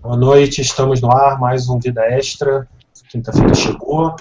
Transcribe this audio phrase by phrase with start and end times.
[0.00, 2.68] Boa noite, estamos no ar, mais um Vida Extra.
[3.10, 4.14] Quinta-feira chegou.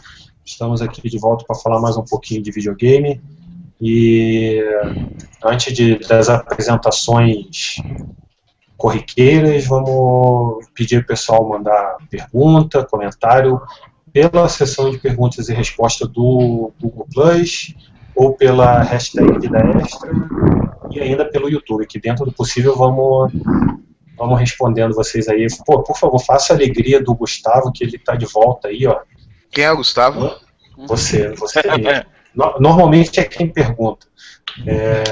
[0.44, 3.22] Estamos aqui de volta para falar mais um pouquinho de videogame.
[3.80, 4.60] E
[5.46, 7.76] antes de, das apresentações
[8.76, 13.62] corriqueiras, vamos pedir ao pessoal mandar pergunta, comentário
[14.12, 17.76] pela sessão de perguntas e respostas do Google Plus
[18.16, 20.12] ou pela hashtag Vida Extra
[20.90, 23.32] e ainda pelo YouTube, que dentro do possível vamos
[24.18, 25.48] Vamos respondendo vocês aí.
[25.66, 29.00] Pô, por favor, faça a alegria do Gustavo, que ele tá de volta aí, ó.
[29.52, 30.36] Quem é o Gustavo?
[30.88, 32.06] Você, você mesmo.
[32.60, 34.08] Normalmente é quem pergunta.
[34.66, 35.04] É,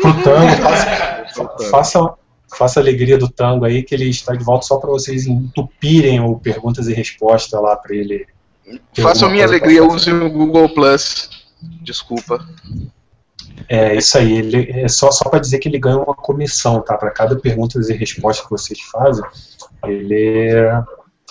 [0.00, 2.14] pro Tango, faça, faça,
[2.56, 6.20] faça a alegria do Tango aí, que ele está de volta só para vocês entupirem
[6.20, 8.26] o perguntas e respostas lá para ele.
[8.94, 11.30] Faça a minha alegria, use o Google Plus.
[11.82, 12.46] Desculpa.
[13.68, 14.38] É isso aí.
[14.38, 16.96] Ele, é só só para dizer que ele ganha uma comissão, tá?
[16.96, 19.24] Para cada pergunta e resposta que vocês fazem,
[19.84, 20.64] ele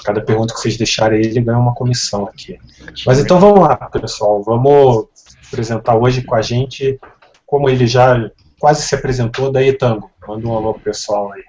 [0.03, 2.57] cada pergunta que vocês deixarem ele ganha uma comissão aqui.
[3.05, 4.41] Mas então vamos lá, pessoal.
[4.43, 5.07] Vamos
[5.47, 6.99] apresentar hoje com a gente,
[7.45, 8.29] como ele já
[8.59, 10.09] quase se apresentou, daí Tango.
[10.27, 11.43] Manda um alô pro pessoal aí.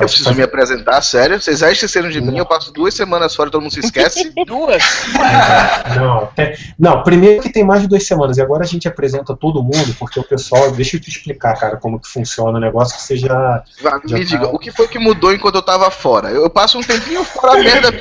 [0.00, 1.40] Eu preciso me apresentar, sério?
[1.40, 2.38] Vocês já esqueceram de mim?
[2.38, 4.32] Eu passo duas semanas fora e todo mundo se esquece?
[4.46, 4.82] duas?
[5.94, 9.36] Não, tem, não, primeiro que tem mais de duas semanas, e agora a gente apresenta
[9.36, 10.70] todo mundo, porque o pessoal.
[10.72, 13.62] Deixa eu te explicar, cara, como que funciona o negócio que você já.
[13.80, 14.18] Já me tá...
[14.18, 16.30] diga, o que foi que mudou enquanto eu tava fora?
[16.30, 17.88] Eu passo um tempinho fora merda.
[17.88, 17.98] é,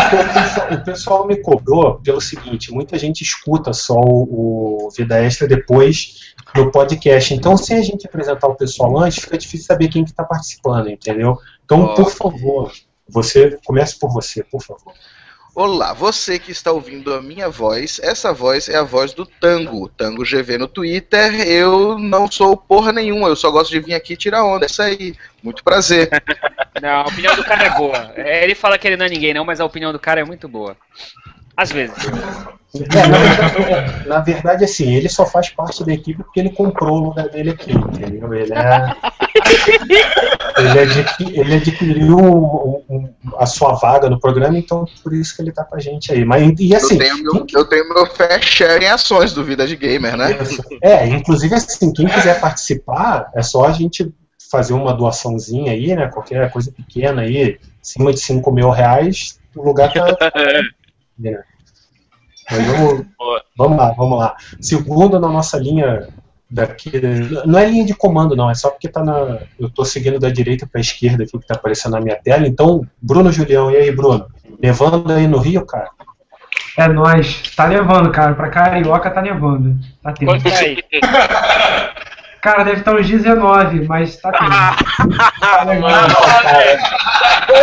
[0.00, 4.90] porque o pessoal, o pessoal, me cobrou pelo seguinte: muita gente escuta só o, o
[4.90, 7.34] Vida Extra depois no podcast.
[7.34, 10.88] Então, se a gente apresentar o pessoal antes, fica difícil saber quem que está participando,
[10.88, 11.38] entendeu?
[11.64, 11.94] Então, oh.
[11.94, 12.72] por favor,
[13.08, 14.94] você comece por você, por favor.
[15.54, 19.88] Olá, você que está ouvindo a minha voz, essa voz é a voz do Tango,
[19.88, 21.40] Tango GV no Twitter.
[21.48, 24.66] Eu não sou porra nenhuma, eu só gosto de vir aqui tirar onda.
[24.66, 26.08] É isso aí, muito prazer.
[26.80, 28.12] Não, a opinião do cara é boa.
[28.16, 30.48] Ele fala que ele não é ninguém, não, mas a opinião do cara é muito
[30.48, 30.76] boa.
[31.58, 31.96] Às vezes.
[32.76, 36.98] É, na, verdade, na, verdade, assim, ele só faz parte da equipe porque ele comprou
[36.98, 38.32] o lugar dele aqui, entendeu?
[38.32, 38.94] Ele é.
[40.56, 45.42] ele, adqui, ele adquiriu um, um, a sua vaga no programa, então por isso que
[45.42, 46.24] ele tá com a gente aí.
[46.24, 46.94] Mas, e assim.
[46.94, 50.38] Eu tenho meu, eu tenho meu fair share em ações do Vida de Gamer, né?
[50.80, 54.14] É, inclusive assim, quem quiser participar, é só a gente
[54.48, 56.06] fazer uma doaçãozinha aí, né?
[56.06, 60.06] Qualquer coisa pequena aí, acima de 5 mil reais, o lugar tá.
[61.24, 61.42] É.
[62.50, 63.06] Mas vamos,
[63.56, 64.36] vamos lá, vamos lá.
[64.60, 66.08] Segundo na nossa linha
[66.50, 66.90] daqui,
[67.44, 70.30] não é linha de comando não, é só porque tá na, eu estou seguindo da
[70.30, 72.46] direita para a esquerda aqui que está aparecendo na minha tela.
[72.46, 74.26] Então, Bruno Julião, e aí, Bruno?
[74.60, 75.90] Levando aí no Rio, cara?
[76.76, 78.34] É nós, tá levando, cara.
[78.34, 79.76] Para Carioca tá levando.
[80.02, 80.28] Tá tendo.
[80.28, 80.78] Quanto aí?
[82.42, 84.50] Cara, deve estar uns 19, mas tá tendo.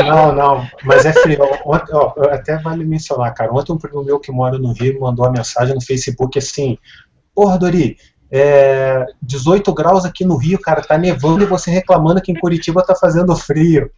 [0.06, 1.40] não, não, mas é frio.
[1.66, 3.53] Ontem, ó, até vale mencionar, cara.
[3.53, 6.78] Ontem um primo meu que mora no Rio mandou uma mensagem no Facebook assim:
[7.34, 7.97] Porra, Dori,
[8.31, 12.84] é, 18 graus aqui no Rio, cara, tá nevando e você reclamando que em Curitiba
[12.84, 13.90] tá fazendo frio.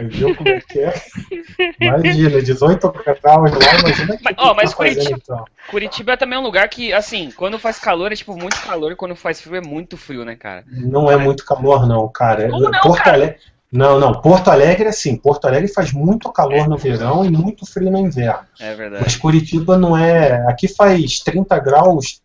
[0.00, 0.94] Viu como é que é?
[1.80, 5.44] Imagina, 18 graus lá, imagina que mas, oh, mas tá Curitiba, fazendo, então.
[5.70, 8.96] Curitiba também é um lugar que, assim, quando faz calor é tipo muito calor e
[8.96, 10.64] quando faz frio é muito frio, né, cara?
[10.66, 12.48] Não é muito calor, não, cara.
[12.48, 13.16] Como não, Porto cara?
[13.16, 13.38] Alegre.
[13.70, 14.20] Não, não.
[14.20, 18.46] Porto Alegre, assim, Porto Alegre faz muito calor no verão e muito frio no inverno.
[18.60, 19.02] É verdade.
[19.04, 20.46] Mas Curitiba não é.
[20.48, 22.22] Aqui faz 30 graus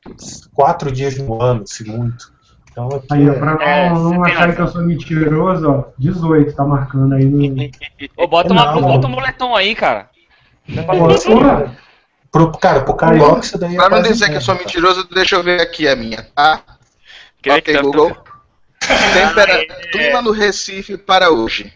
[0.53, 2.31] quatro dias no ano, se muito.
[2.71, 3.07] Então aqui.
[3.11, 3.33] Aí, é...
[3.33, 7.69] pra não, é, não achar que eu sou mentiroso, ó, 18 tá marcando aí no.
[8.15, 10.09] Ô, bota, uma, não, bota um moletom aí, cara.
[10.87, 11.07] Pô,
[12.31, 15.35] pro, cara, pro carioca isso daí é Pra não dizer que eu sou mentiroso, deixa
[15.35, 16.63] eu ver aqui a minha, tá?
[17.41, 18.15] Que ok, tá Google.
[19.13, 19.65] Tempera...
[19.91, 21.73] Clima no Recife para hoje.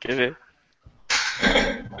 [0.00, 0.36] Quer ver?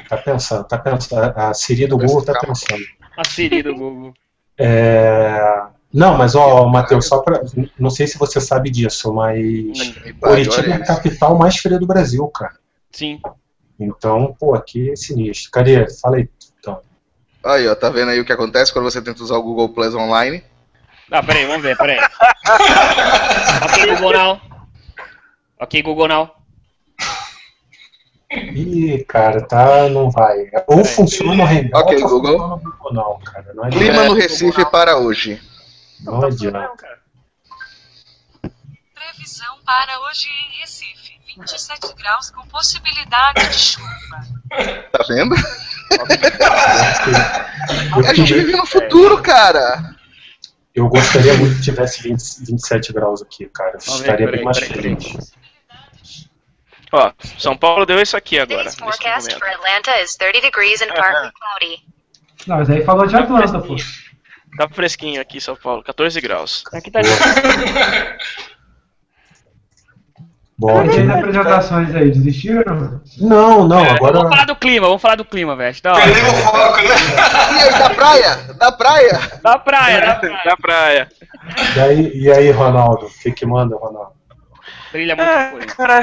[0.08, 1.32] Tá pensando, tá pensando.
[1.36, 2.82] A Siri do Google tá pensando.
[3.16, 4.14] A Siri do Google.
[4.58, 5.62] É...
[5.92, 7.42] Não, mas ó, Matheus, só pra.
[7.78, 9.94] Não sei se você sabe disso, mas.
[10.20, 12.54] Curitiba é a capital mais fria do Brasil, cara.
[12.90, 13.20] Sim.
[13.78, 15.50] Então, pô, aqui é sinistro.
[15.50, 15.86] Cadê?
[16.00, 16.28] Fala aí,
[16.58, 16.80] então.
[17.44, 19.94] Aí, ó, tá vendo aí o que acontece quando você tenta usar o Google Plus
[19.94, 20.42] online?
[21.10, 21.98] Ah, peraí, vamos ver, peraí.
[23.64, 24.40] ok, Google Now.
[25.60, 26.30] Ok, Google Now.
[28.30, 30.48] Ih, cara, tá, não vai.
[30.66, 32.38] Ou funciona o Hangout Ok, Google.
[32.38, 33.52] No Google não, cara.
[33.52, 35.38] Não Clima no Recife para hoje.
[36.04, 37.00] Não, não adianta.
[38.94, 43.88] Previsão para hoje em Recife: 27 graus com possibilidade de chuva.
[44.92, 45.34] Tá vendo?
[48.08, 49.94] A gente vive no futuro, cara.
[50.74, 53.72] Eu gostaria muito que tivesse 20, 27 graus aqui, cara.
[53.74, 55.32] Eu estaria bem mais feliz.
[56.90, 58.70] Ó, São Paulo deu isso aqui agora.
[58.70, 61.86] Today's forecast for Atlanta is 30 degrees and partly cloudy.
[62.46, 63.76] Não, mas aí falou de Atlanta, pô.
[64.56, 66.62] Tá fresquinho aqui, São Paulo, 14 graus.
[66.72, 67.00] Aqui tá
[70.58, 73.00] Bom, E as apresentações aí, desistiram?
[73.18, 74.12] não, não, agora.
[74.18, 75.74] Vamos falar do clima, vamos falar do clima, velho.
[75.82, 76.04] Da hora.
[76.04, 76.84] Perdeu o foco, né?
[76.84, 78.36] E aí, da praia?
[78.58, 79.18] Da praia?
[79.42, 80.44] Da praia, da praia.
[80.44, 81.08] Na praia.
[81.74, 83.06] E aí, e aí Ronaldo?
[83.06, 84.12] O que, que manda, Ronaldo?
[84.92, 85.76] Brilha muito Ah, por isso.
[85.76, 86.02] cara.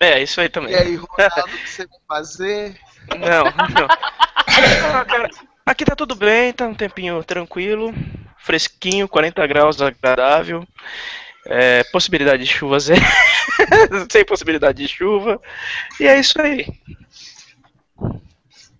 [0.00, 0.72] É, isso aí também.
[0.72, 2.76] E aí, Ronaldo, o que você vai fazer?
[3.10, 3.86] Não, não.
[4.92, 5.28] Ah, cara,
[5.66, 7.92] aqui tá tudo bem, tá um tempinho tranquilo,
[8.38, 10.66] fresquinho, 40 graus, agradável.
[11.46, 13.00] É, possibilidade de chuva zero.
[14.10, 15.40] Sem possibilidade de chuva.
[16.00, 16.66] E é isso aí.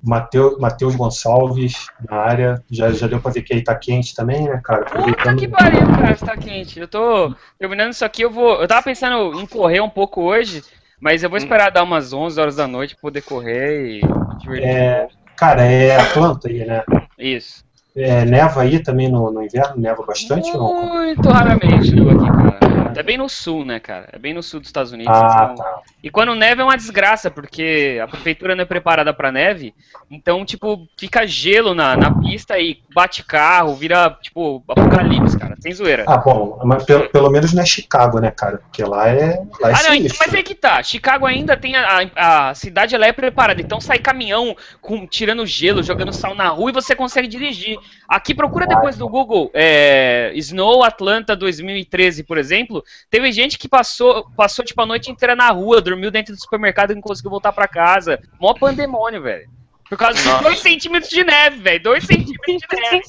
[0.03, 2.65] Mateus, Mateus Gonçalves na área.
[2.71, 4.85] Já, já deu pra ver que aí tá quente também, né, cara?
[4.85, 6.79] Puta que pariu, cara, tá quente.
[6.79, 8.61] Eu tô terminando isso aqui, eu vou.
[8.61, 10.63] Eu tava pensando em correr um pouco hoje,
[11.01, 14.01] mas eu vou esperar dar umas 11 horas da noite pra poder correr e
[14.39, 14.69] divertir.
[14.69, 16.83] É, cara, é Atlanta aí, né?
[17.19, 17.65] Isso.
[17.97, 19.81] É, neva aí também no, no inverno?
[19.81, 20.95] Neva bastante ou não?
[20.95, 22.64] Muito raramente aqui, cara.
[22.97, 24.09] É bem no sul, né, cara?
[24.13, 25.13] É bem no sul dos Estados Unidos.
[25.17, 25.79] Ah, então- tá.
[26.03, 29.75] E quando neve é uma desgraça, porque a prefeitura não é preparada pra neve,
[30.11, 35.73] então, tipo, fica gelo na, na pista e bate carro, vira, tipo, apocalipse, cara, sem
[35.73, 36.05] zoeira.
[36.07, 38.59] Ah, bom, mas pelo, pelo menos não é Chicago, né, cara?
[38.59, 39.43] Porque lá é.
[39.61, 40.83] Lá é Ah, não, então, mas aí que tá.
[40.83, 43.61] Chicago ainda tem a, a, a cidade, ela é preparada.
[43.61, 47.79] Então sai caminhão com tirando gelo, jogando sal na rua e você consegue dirigir.
[48.07, 52.84] Aqui procura depois do Google, é, Snow Atlanta 2013, por exemplo.
[53.11, 56.93] Teve gente que passou, passou tipo a noite inteira na rua, dormiu dentro do supermercado
[56.93, 58.21] e não conseguiu voltar pra casa.
[58.41, 59.49] Mó pandemônio, velho.
[59.89, 60.43] Por causa de Nossa.
[60.45, 61.83] 2 centímetros de neve, velho.
[61.83, 63.05] 2 centímetros de neve.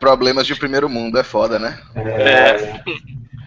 [0.00, 1.78] Problemas de primeiro mundo, é foda, né?
[1.94, 2.82] É,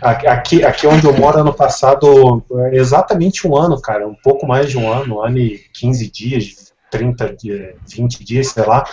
[0.02, 4.48] aqui- Aqui, aqui onde eu moro, ano passado, é exatamente um ano, cara, um pouco
[4.48, 8.84] mais de um ano, um ano e 15 dias, 30 dias, 20 dias, sei lá.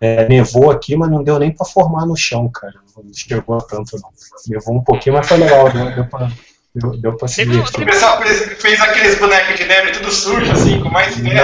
[0.00, 2.74] É, nevou aqui, mas não deu nem pra formar no chão, cara.
[2.96, 4.10] Não chegou a tanto, não.
[4.48, 6.28] Nevou um pouquinho, mas foi legal, deu, deu, pra,
[6.74, 7.82] deu, deu pra se Teve- divertir.
[7.82, 11.38] O pessoal fez, fez aqueles bonecos de neve tudo sujo, assim, com mais neve.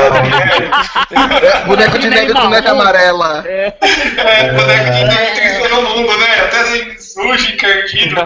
[1.43, 3.44] É, boneco de neve com neve amarela.
[3.46, 3.70] É,
[4.52, 6.40] boneco de neve todo mundo, né?
[6.40, 8.16] Até sujo, encardido.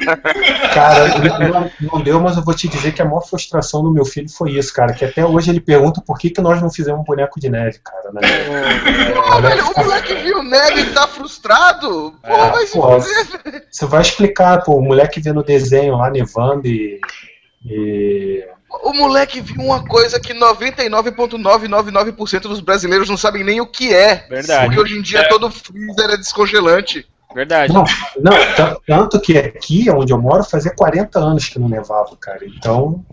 [0.75, 1.09] Cara,
[1.49, 4.29] não, não deu, mas eu vou te dizer que a maior frustração do meu filho
[4.29, 4.93] foi isso, cara.
[4.93, 7.79] Que até hoje ele pergunta por que, que nós não fizemos um boneco de neve,
[7.85, 8.11] cara.
[8.13, 8.21] Né?
[9.15, 12.15] Pô, velho, o moleque viu neve e tá frustrado.
[12.23, 13.65] Pô, É, vai se fuder.
[13.71, 17.01] Você vai explicar, pô, o moleque vê no desenho lá nevando e.
[17.65, 18.45] e-
[18.85, 24.27] O moleque viu uma coisa que 99,999% dos brasileiros não sabem nem o que é.
[24.29, 24.67] Verdade.
[24.67, 25.29] Porque hoje em dia É.
[25.29, 27.07] todo freezer é descongelante.
[27.37, 27.71] Verdade.
[27.71, 27.85] Não,
[28.19, 32.41] não tan- tanto que aqui, onde eu moro, fazia 40 anos que não nevava, cara.
[32.47, 33.05] Então.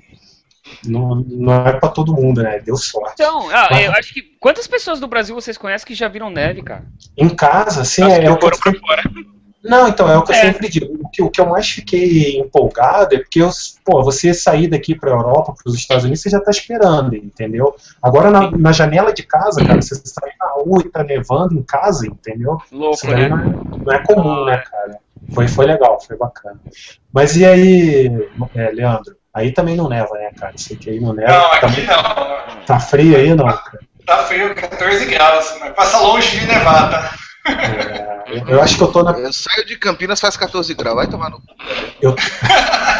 [0.85, 2.61] Não, não é pra todo mundo, né?
[2.61, 3.15] Deu sorte.
[3.15, 4.21] Então, ah, eu acho que.
[4.39, 6.85] Quantas pessoas do Brasil vocês conhecem que já viram neve, cara?
[7.17, 8.51] Em casa, sim, Acho é, que é o que eu.
[9.63, 10.41] Não, então, é o que eu É.
[10.41, 10.93] sempre digo.
[11.01, 13.49] O que, o que eu mais fiquei empolgado é porque, eu,
[13.85, 17.73] pô, você sair daqui pra Europa, pros Estados Unidos, você já tá esperando, entendeu?
[18.01, 21.63] Agora, na, na janela de casa, cara, você sair na rua e tá nevando em
[21.63, 22.57] casa, entendeu?
[22.71, 23.29] Louco, Isso né?
[23.29, 23.45] não é,
[23.85, 24.97] não é comum, né, cara?
[25.33, 26.59] Foi, foi legal, foi bacana.
[27.13, 28.11] Mas e aí,
[28.55, 29.15] é, Leandro?
[29.33, 30.53] Aí também não neva, né, cara?
[30.55, 31.31] Isso aqui aí não neva.
[31.31, 32.65] Não, tá, aqui não.
[32.65, 33.79] tá frio aí, não, cara?
[34.05, 35.55] Tá frio, 14 graus.
[35.61, 37.15] Mas passa longe de nevar, tá?
[37.45, 39.11] É, eu, acho que eu tô na.
[39.19, 41.41] Eu saio de Campinas faz 14 graus, vai tomar no.
[42.01, 42.15] Eu,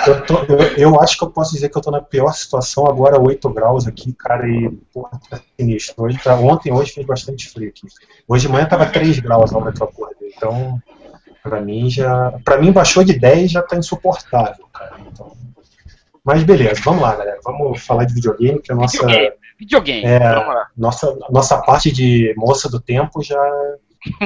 [0.08, 2.86] eu, tô- eu, eu acho que eu posso dizer que eu tô na pior situação
[2.86, 5.96] agora, 8 graus aqui, cara, e porra, tá sinistro.
[6.04, 7.88] Hoje, tá, ontem hoje fez bastante frio aqui.
[8.28, 10.34] Hoje de manhã tava 3 graus na hora que eu acordei.
[10.36, 10.80] Então,
[11.42, 12.34] pra mim já.
[12.44, 14.98] Pra mim baixou de 10 já tá insuportável, cara.
[15.08, 15.32] Então,
[16.24, 17.40] mas beleza, vamos lá, galera.
[17.44, 19.32] Vamos falar de videogame, que a nossa, Videogame.
[19.60, 20.04] Videogame.
[20.06, 20.68] é, Vamos lá.
[20.76, 23.40] nossa, nossa parte de moça do tempo já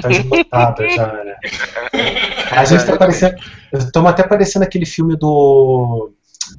[0.01, 1.35] tá esgotada, já, né?
[2.51, 3.35] A gente tá parecendo.
[3.73, 6.11] Estamos até parecendo aquele filme do.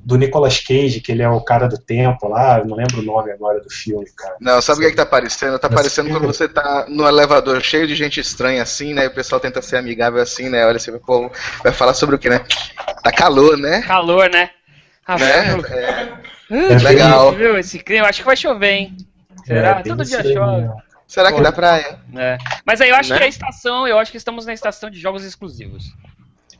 [0.05, 3.03] Do Nicolas Cage, que ele é o cara do tempo lá, eu não lembro o
[3.03, 4.37] nome agora do filme, cara.
[4.39, 5.59] Não, sabe o que, é que tá parecendo?
[5.59, 9.05] Tá Mas parecendo quando você tá no elevador cheio de gente estranha assim, né?
[9.05, 10.67] E o pessoal tenta ser amigável assim, né?
[10.67, 11.31] Olha, você vê, pô,
[11.63, 12.43] vai falar sobre o que, né?
[13.03, 13.81] Tá calor, né?
[13.81, 14.51] Calor, né?
[15.07, 15.57] Ah, né?
[16.51, 17.33] É, É legal.
[17.33, 18.09] Viu esse clima?
[18.09, 18.97] Acho que vai chover, hein?
[19.47, 19.81] Será?
[19.81, 20.61] É, Todo dia chove.
[20.61, 20.83] mesmo.
[21.09, 21.99] Será que dá praia?
[22.15, 22.37] É.
[22.65, 23.17] Mas aí eu acho Né?
[23.17, 25.93] que é a estação, eu acho que estamos na estação de jogos exclusivos.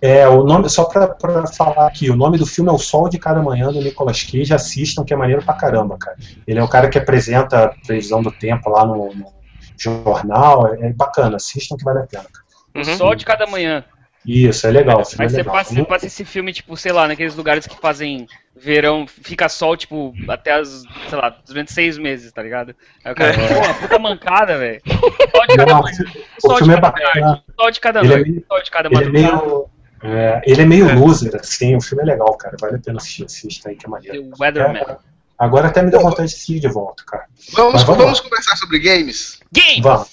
[0.01, 3.09] É, o nome, só pra, pra falar aqui, o nome do filme é O Sol
[3.09, 6.17] de Cada Manhã, do Nicolas Cage, assistam, que é maneiro pra caramba, cara.
[6.47, 9.33] Ele é o cara que apresenta a previsão do tempo lá no, no
[9.77, 12.25] jornal, é, é bacana, assistam que vale a pena.
[12.25, 12.45] cara.
[12.75, 12.97] O Uhum.
[12.97, 13.85] sol de cada manhã.
[14.27, 14.99] Isso, é legal.
[14.99, 15.55] Aí é você legal.
[15.55, 19.77] passa, você passa esse filme, tipo, sei lá, naqueles lugares que fazem verão, fica sol,
[19.77, 22.75] tipo, até as, sei lá, durante seis meses, tá ligado?
[23.05, 24.83] Aí o cara, pô, puta mancada, velho.
[24.87, 28.31] Sol de cada o sol de é cada tarde, sol de cada Ele é noite,
[28.31, 29.45] meio- sol de cada Ele é madrugada.
[29.47, 29.67] meio.
[30.03, 32.57] é, ele é meio loser, assim, o filme é legal, cara.
[32.61, 34.23] Vale a pena assistir, assista aí, que é maneiro.
[34.23, 34.83] The Weatherman.
[34.83, 34.97] É,
[35.39, 37.25] agora até me deu vontade de assistir de volta, cara.
[37.55, 39.39] Vamos, Mas vamos vamos conversar sobre games?
[39.53, 39.81] Game!
[39.81, 40.09] Vamos.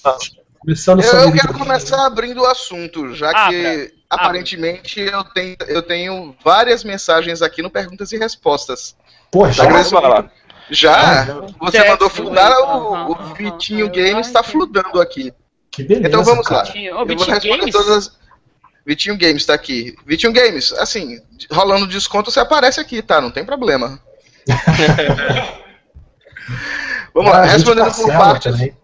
[0.60, 3.50] Começando Eu, sobre eu quero começar abrindo o assunto, já Abra.
[3.50, 8.96] que aparentemente eu tenho, eu tenho várias mensagens aqui no Perguntas e Respostas.
[9.30, 10.30] Pô, já, Agradeço muito.
[10.70, 11.22] Já?
[11.22, 11.24] Ah,
[11.60, 13.88] Você mandou fludar, o, o Vitinho.
[13.90, 15.32] Games está fludando aqui.
[15.70, 16.08] que beleza.
[16.08, 16.62] Então vamos lá.
[16.64, 17.72] Vitinho, ô, Eu vou responder Games?
[17.74, 18.16] todas as.
[18.84, 19.94] Vitinho Games tá aqui.
[20.06, 21.20] Vitinho Games, assim,
[21.52, 23.20] rolando desconto, você aparece aqui, tá?
[23.20, 24.00] Não tem problema.
[27.14, 28.52] Vamos Ah, lá, respondendo por partes.
[28.52, 28.76] também.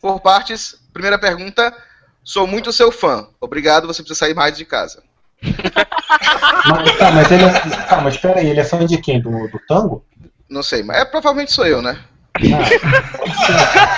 [0.00, 1.74] Por partes, primeira pergunta.
[2.22, 3.28] Sou muito seu fã.
[3.40, 5.02] Obrigado, você precisa sair mais de casa.
[5.42, 7.60] Mas, tá, mas ele é.
[7.86, 9.20] Tá, mas pera aí, ele é fã de quem?
[9.20, 10.04] Do, do tango?
[10.48, 11.98] Não sei, mas é, provavelmente sou eu, né?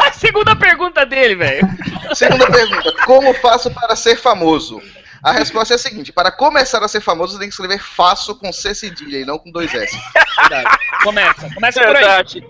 [0.01, 1.67] Ah, segunda pergunta dele, velho.
[2.15, 4.81] Segunda pergunta: Como faço para ser famoso?
[5.23, 8.35] A resposta é a seguinte: para começar a ser famoso, você tem que escrever faço
[8.35, 9.97] com C cedilha e não com dois S.
[10.41, 10.79] Verdade.
[11.03, 12.05] Começa, começa por aí.
[12.05, 12.47] Verdade.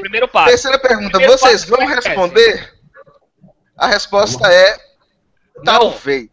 [0.00, 0.48] Primeiro passo.
[0.48, 2.79] Terceira pergunta: Primeiro Vocês passo vão responder?
[3.80, 4.78] A resposta é
[5.64, 6.28] talvez.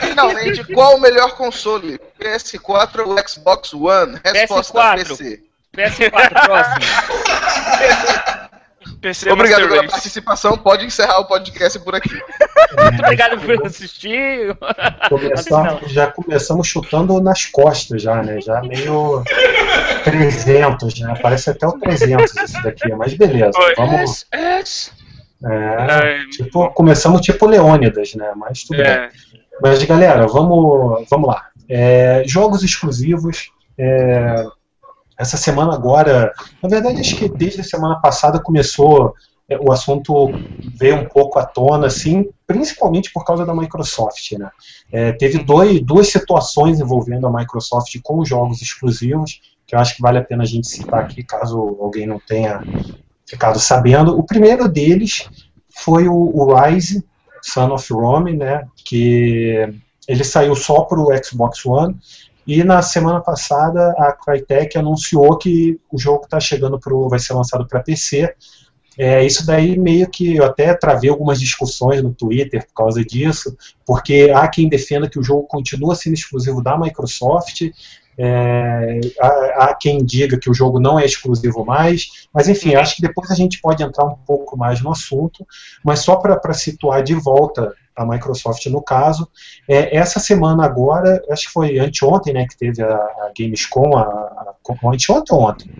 [0.00, 1.96] Finalmente, qual o melhor console?
[2.18, 4.20] PS4 ou Xbox One?
[4.24, 4.96] Resposta PS4.
[4.96, 5.44] PC.
[5.76, 6.86] PS4 próximo.
[9.00, 9.92] PC Obrigado Master pela Race.
[9.92, 10.58] participação.
[10.58, 12.10] Pode encerrar o podcast por aqui.
[12.80, 14.54] Muito obrigado por assistir.
[15.08, 18.40] começamos- já começamos chutando nas costas, já, né?
[18.40, 19.22] Já meio
[20.04, 21.14] 300, né?
[21.22, 23.58] Parece até o 300 esse daqui, mas beleza.
[23.58, 23.74] Oi.
[23.76, 24.26] Vamos.
[24.32, 24.62] É,
[25.42, 28.32] É, tipo, começamos tipo Leônidas, né?
[28.36, 28.86] Mas tudo bem.
[28.86, 29.08] é,
[29.62, 31.46] Mas galera, vamos, vamos lá.
[31.68, 33.50] É, jogos exclusivos.
[33.78, 34.44] é,
[35.20, 39.14] essa semana agora, na verdade acho que desde a semana passada começou
[39.48, 40.28] é, o assunto
[40.74, 44.50] veio um pouco à tona, assim, principalmente por causa da Microsoft, né?
[44.90, 49.94] É, teve dois, duas situações envolvendo a Microsoft com os jogos exclusivos que eu acho
[49.94, 52.60] que vale a pena a gente citar aqui, caso alguém não tenha
[53.24, 54.18] ficado sabendo.
[54.18, 55.30] O primeiro deles
[55.68, 57.04] foi o, o Rise,
[57.40, 58.66] Son of Rome, né?
[58.84, 59.72] Que
[60.08, 61.94] ele saiu só para o Xbox One.
[62.50, 67.32] E na semana passada a Crytek anunciou que o jogo está chegando pro, vai ser
[67.32, 68.34] lançado para PC.
[68.98, 73.56] É, isso daí meio que eu até travei algumas discussões no Twitter por causa disso,
[73.86, 77.70] porque há quem defenda que o jogo continua sendo exclusivo da Microsoft,
[78.18, 79.28] é, há,
[79.66, 83.30] há quem diga que o jogo não é exclusivo mais, mas enfim, acho que depois
[83.30, 85.46] a gente pode entrar um pouco mais no assunto,
[85.84, 89.28] mas só para situar de volta a Microsoft no caso,
[89.68, 94.02] é, essa semana agora, acho que foi anteontem, né, que teve a, a Gamescom, a,
[94.02, 94.54] a,
[94.88, 95.70] anteontem ou ontem?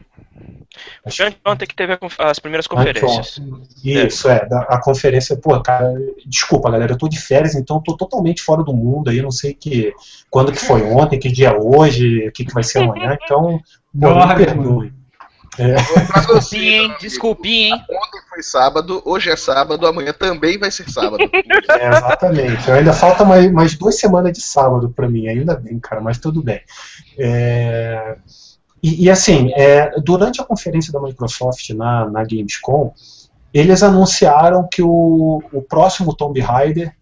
[1.05, 3.39] Acho Foi Ontem que teve a as primeiras conferências.
[3.39, 4.07] Anteontem.
[4.07, 5.93] Isso, é, da- a conferência, pô, cara,
[6.27, 9.55] desculpa, galera, eu tô de férias, então tô totalmente fora do mundo aí, não sei
[9.55, 9.93] que,
[10.31, 13.59] quando que foi ontem, que dia é hoje, o que, que vai ser amanhã, então,
[13.99, 15.00] pô, me perdoe.
[15.61, 16.95] Desculpinha, hein?
[17.01, 17.85] Desculpinha, hein?
[17.91, 21.19] Ontem foi sábado, hoje é sábado, amanhã também vai ser sábado.
[21.71, 22.69] É, exatamente.
[22.69, 26.19] Eu ainda falta mais, mais duas semanas de sábado para mim, ainda bem, cara, mas
[26.19, 26.61] tudo bem.
[27.19, 28.17] É,
[28.83, 32.93] e, e, assim, é, durante a conferência da Microsoft na, na Gamescom,
[33.53, 36.95] eles anunciaram que o, o próximo Tomb Raider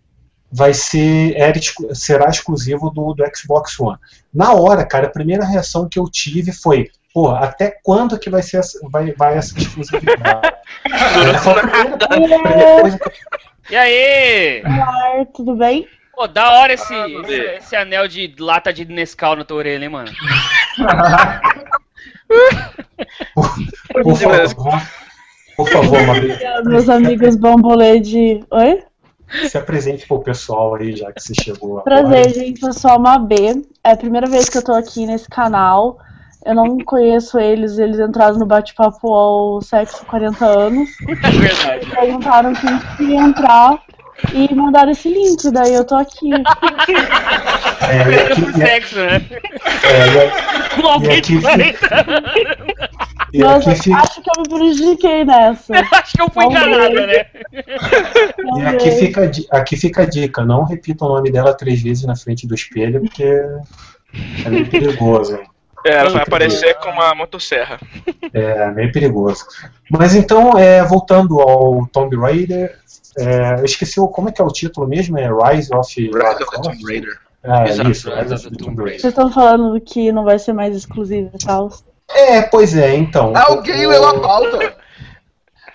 [0.51, 3.99] vai ser era exclu- será exclusivo do, do Xbox One.
[4.33, 8.43] Na hora, cara, a primeira reação que eu tive foi, pô, até quando que vai
[8.43, 10.49] ser essa, vai, vai essa exclusividade?
[13.71, 14.63] E aí?
[14.65, 15.87] Olá, tudo bem?
[16.15, 19.91] Pô, da hora esse, esse, esse anel de lata de Nescau na tua orelha, hein,
[19.91, 20.11] mano?
[24.03, 24.81] Por favor,
[25.57, 25.99] por favor,
[26.65, 28.41] Meus amigos bambolê de.
[28.51, 28.83] Oi?
[29.49, 32.29] Se apresente pro pessoal aí, já que você chegou Prazer, agora.
[32.31, 32.63] gente.
[32.63, 33.63] Eu sou a Mabê.
[33.85, 35.99] É a primeira vez que eu tô aqui nesse canal.
[36.45, 40.89] Eu não conheço eles, eles entraram no bate-papo ao sexo 40 anos.
[41.07, 41.91] É verdade.
[41.91, 43.83] Perguntaram quem queria entrar
[44.35, 46.31] e mandaram esse link, daí eu tô aqui.
[47.91, 49.23] É, e aqui, por e, sexo, né?
[49.85, 52.31] é, Com alguém de aqui- 40 anos.
[53.33, 55.73] e, e Nossa, aqui acho que eu me prejudiquei nessa.
[55.93, 57.27] Acho que eu fui enganada, né?
[58.59, 62.17] e aqui, fica, aqui fica a dica, não repita o nome dela três vezes na
[62.17, 63.23] frente do espelho, porque
[64.45, 65.37] é meio perigoso.
[65.37, 65.45] hein?
[65.87, 67.79] É, ela vai aparecer com uma motosserra.
[68.35, 69.47] É meio perigoso.
[69.89, 72.77] Mas então, é, voltando ao Tomb Raider,
[73.19, 76.43] é, eu esqueci o, como é que é o título mesmo, é Rise of Rise
[76.43, 76.63] of the?
[76.63, 77.19] Tomb Raider.
[77.43, 79.01] É, Exato, isso, Rise of the Tomb Raider.
[79.01, 81.71] Vocês estão falando que não vai ser mais exclusivo e tal.
[82.11, 83.33] É, pois é, então.
[83.37, 84.75] Alguém o- leu a pauta.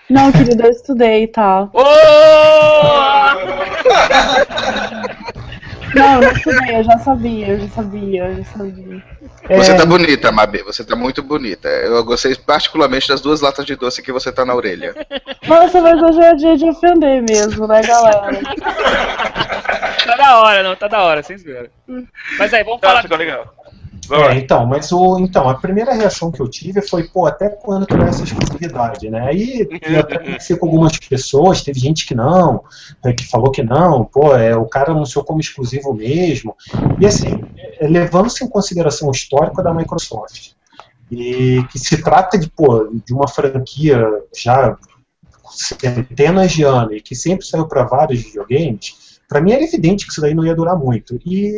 [0.09, 1.69] Não, querido, eu estudei, tá?
[1.73, 1.83] Ô!
[5.95, 9.03] Não, eu não estudei, eu já sabia, eu já sabia, eu já sabia.
[9.50, 10.63] É, Você tá bonita, Mabê.
[10.63, 11.67] Você tá muito bonita.
[11.67, 14.95] Eu gostei particularmente das duas latas de doce que você tá na orelha.
[15.47, 18.39] Nossa, mas hoje é dia de ofender mesmo, né, galera?
[20.05, 21.69] Tá da hora, não, tá da hora, sem zoeira.
[22.38, 23.01] Mas aí, vamos Tá, falar.
[23.03, 23.53] ficou legal.
[24.12, 27.86] É, então, mas o, então, a primeira reação que eu tive foi, pô, até quando
[27.88, 29.27] vai essa exclusividade, né?
[29.27, 32.63] Aí eu até conversei com algumas pessoas, teve gente que não,
[33.03, 36.55] né, que falou que não, pô, é, o cara anunciou como exclusivo mesmo.
[37.00, 37.41] E assim,
[37.79, 40.51] é, levando-se em consideração o histórico da Microsoft,
[41.12, 44.05] e que se trata de, pô, de uma franquia
[44.36, 44.77] já
[45.50, 50.12] centenas de anos e que sempre saiu para vários videogames, para mim era evidente que
[50.12, 51.19] isso daí não ia durar muito.
[51.25, 51.51] E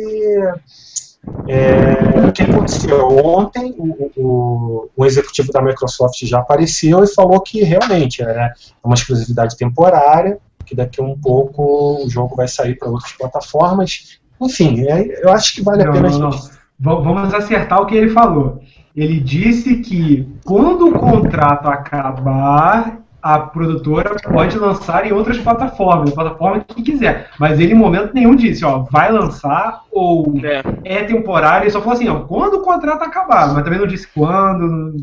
[1.48, 3.08] é, o que aconteceu?
[3.24, 8.50] Ontem o, o, o executivo da Microsoft já apareceu e falou que realmente é
[8.82, 14.18] uma exclusividade temporária, que daqui a um pouco o jogo vai sair para outras plataformas.
[14.40, 16.42] Enfim, é, eu acho que vale a Não, pena a não, gente.
[16.44, 16.56] não.
[16.78, 18.60] Va- Vamos acertar o que ele falou.
[18.94, 26.60] Ele disse que quando o contrato acabar, a produtora pode lançar em outras plataformas, plataforma
[26.60, 27.28] que quiser.
[27.40, 30.62] Mas ele em momento nenhum disse, ó, vai lançar ou É.
[30.84, 31.64] é temporário.
[31.64, 33.52] Ele só falou assim, ó, quando o contrato acabar.
[33.52, 34.94] Mas também não disse quando.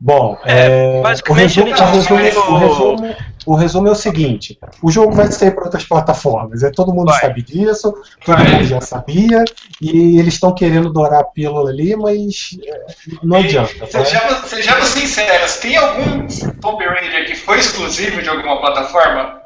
[0.00, 4.92] Bom, É, é, o, resumo, o, resumo, o, resumo, o resumo é o seguinte: o
[4.92, 6.62] jogo vai sair para outras plataformas.
[6.62, 7.20] É, todo mundo Vai.
[7.20, 7.92] sabe disso,
[8.24, 8.52] todo Vai.
[8.52, 9.42] mundo já sabia,
[9.82, 12.84] e eles estão querendo dourar a pílula ali, mas é,
[13.24, 13.86] não adianta.
[13.88, 14.04] tá?
[14.04, 16.28] Sejamos, sejamos sinceros, tem algum
[16.60, 19.40] Tomb Raider que foi exclusivo de alguma plataforma?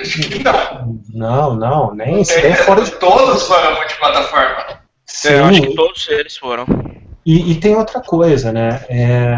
[0.00, 1.00] Acho que não.
[1.12, 2.92] Não, não, nem é fora de.
[2.92, 4.80] Todos foram multiplataforma.
[5.04, 6.64] Sim, É, eu acho que todos eles foram.
[7.24, 8.84] E, e tem outra coisa, né?
[8.88, 9.36] É,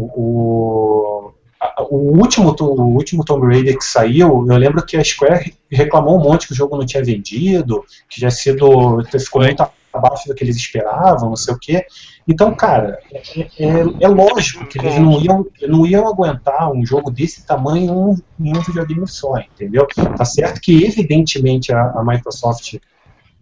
[0.00, 5.54] o, a- o último, o último Tomb Raider que saiu, eu lembro que a Square
[5.70, 10.28] reclamou um monte que o jogo não tinha vendido, que já sido, ficou muito abaixo
[10.28, 11.84] do que eles esperavam, não sei o quê.
[12.28, 17.10] Então, cara, é, é- é lógico que eles não iam, não iam aguentar um jogo
[17.10, 18.16] desse tamanho em um,
[18.48, 19.86] em um videogame só, entendeu?
[20.16, 22.76] Tá certo que, evidentemente, a, a Microsoft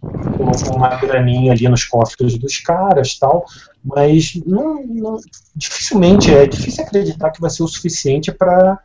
[0.00, 3.44] colocou uma graninha ali nos cofres dos caras tal,
[3.84, 5.18] mas não, não-
[5.54, 8.78] dificilmente é difícil acreditar que vai ser o suficiente para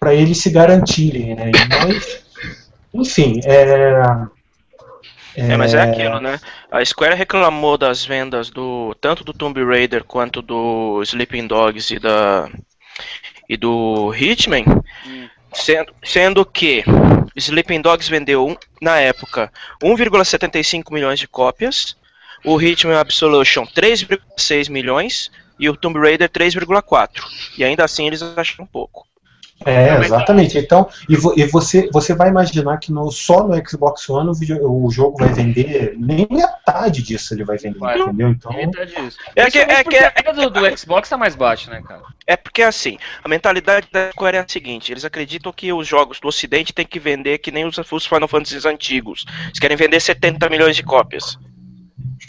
[0.00, 1.50] para eles se garantirem, né?
[1.68, 2.24] Mas,
[2.94, 4.00] enfim, é,
[5.34, 6.38] É, mas é aquilo, né?
[6.70, 11.98] A Square reclamou das vendas do tanto do Tomb Raider quanto do Sleeping Dogs e
[11.98, 12.48] da
[13.48, 14.64] e do Hitman,
[15.62, 16.84] sendo, sendo que
[17.36, 21.96] Sleeping Dogs vendeu na época 1,75 milhões de cópias,
[22.44, 27.22] o Hitman Absolution 3,6 milhões e o Tomb Raider 3,4.
[27.56, 29.06] E ainda assim eles acharam pouco.
[29.64, 30.56] É, exatamente.
[30.56, 34.34] Então, e, vo- e você, você vai imaginar que no, só no Xbox One o,
[34.34, 37.98] vídeo- o jogo vai vender nem metade disso ele vai vender, Vai.
[37.98, 38.28] entendeu?
[38.30, 39.18] Então, Metade disso.
[39.34, 42.02] É que- é que- porque a venda do, do Xbox tá mais baixa, né, cara?
[42.26, 46.20] É porque assim, a mentalidade da Square é a seguinte, eles acreditam que os jogos
[46.20, 49.24] do ocidente tem que vender que nem os, os Final Fantasy antigos.
[49.46, 51.36] Eles querem vender 70 milhões de cópias.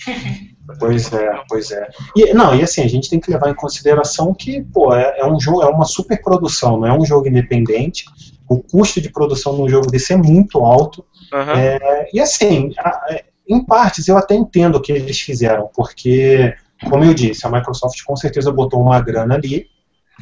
[0.78, 1.88] Pois é, pois é.
[2.16, 5.26] E, não, e assim, a gente tem que levar em consideração que, pô, é, é
[5.26, 8.06] um jogo, é uma super produção, não é um jogo independente.
[8.48, 11.06] O custo de produção de um jogo desse é muito alto.
[11.34, 11.54] Aham.
[11.60, 16.54] É, e assim, a- é, em partes eu até entendo o que eles fizeram, porque,
[16.90, 19.68] como eu disse, a Microsoft com certeza botou uma grana ali,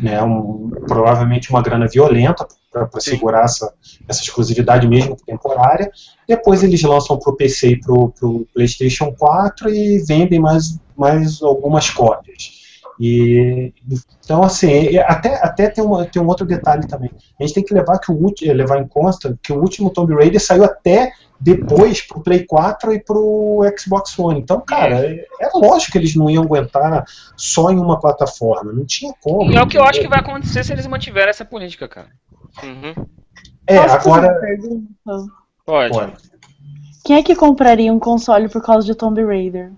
[0.01, 3.73] né, um- provavelmente uma grana violenta para segurar essa,
[4.07, 5.91] essa exclusividade mesmo temporária.
[6.27, 11.41] Depois eles lançam para o PC e para o PlayStation 4 e vendem mais, mais
[11.41, 12.57] algumas cópias.
[12.99, 13.73] E,
[14.23, 17.12] então, assim, até, até tem, uma, tem um outro detalhe também.
[17.39, 20.41] A gente tem que levar, que o, levar em conta que o último Tomb Raider
[20.41, 24.39] saiu até depois pro Play 4 e pro Xbox One.
[24.39, 28.71] Então, cara, é, é lógico que eles não iam aguentar só em uma plataforma.
[28.73, 29.52] Não tinha como.
[29.52, 32.10] E é o que eu acho que vai acontecer se eles mantiverem essa política, cara.
[32.63, 33.06] Uhum.
[33.67, 34.39] É, Posso agora.
[35.65, 35.93] Pode.
[35.93, 36.13] Pode.
[37.04, 39.71] Quem é que compraria um console por causa de Tomb Raider?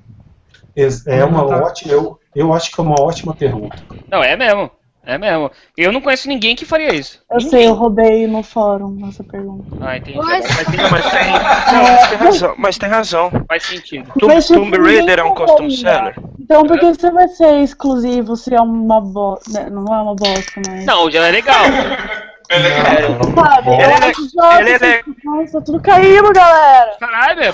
[1.06, 1.92] É uma ótima.
[1.92, 3.78] Eu, eu acho que é uma ótima pergunta.
[4.10, 4.72] Não, é mesmo.
[5.06, 5.50] É mesmo.
[5.78, 7.20] Eu não conheço ninguém que faria isso.
[7.32, 9.66] Eu sei, eu roubei no fórum essa pergunta.
[9.82, 10.18] Ah, entendi.
[10.18, 12.54] Mas- Agora faz Mas tem, não, mas tem razão.
[12.58, 13.32] Mas tem razão.
[13.48, 14.12] Faz sentido.
[14.20, 16.16] Tomb, Mas, tipo, Tomb ninguém Raider é um custom seller.
[16.40, 19.70] Então por que você vai ser exclusivo se é uma bosta?
[19.70, 20.86] Não é uma bosta, mas.
[20.86, 21.64] Não, já é legal.
[22.52, 23.20] Ele é legal.
[23.46, 23.70] Sabe?
[23.70, 26.92] Ele é- jogos ele é- assim, Nossa, tudo caindo, galera.
[27.00, 27.54] Caralho, meu.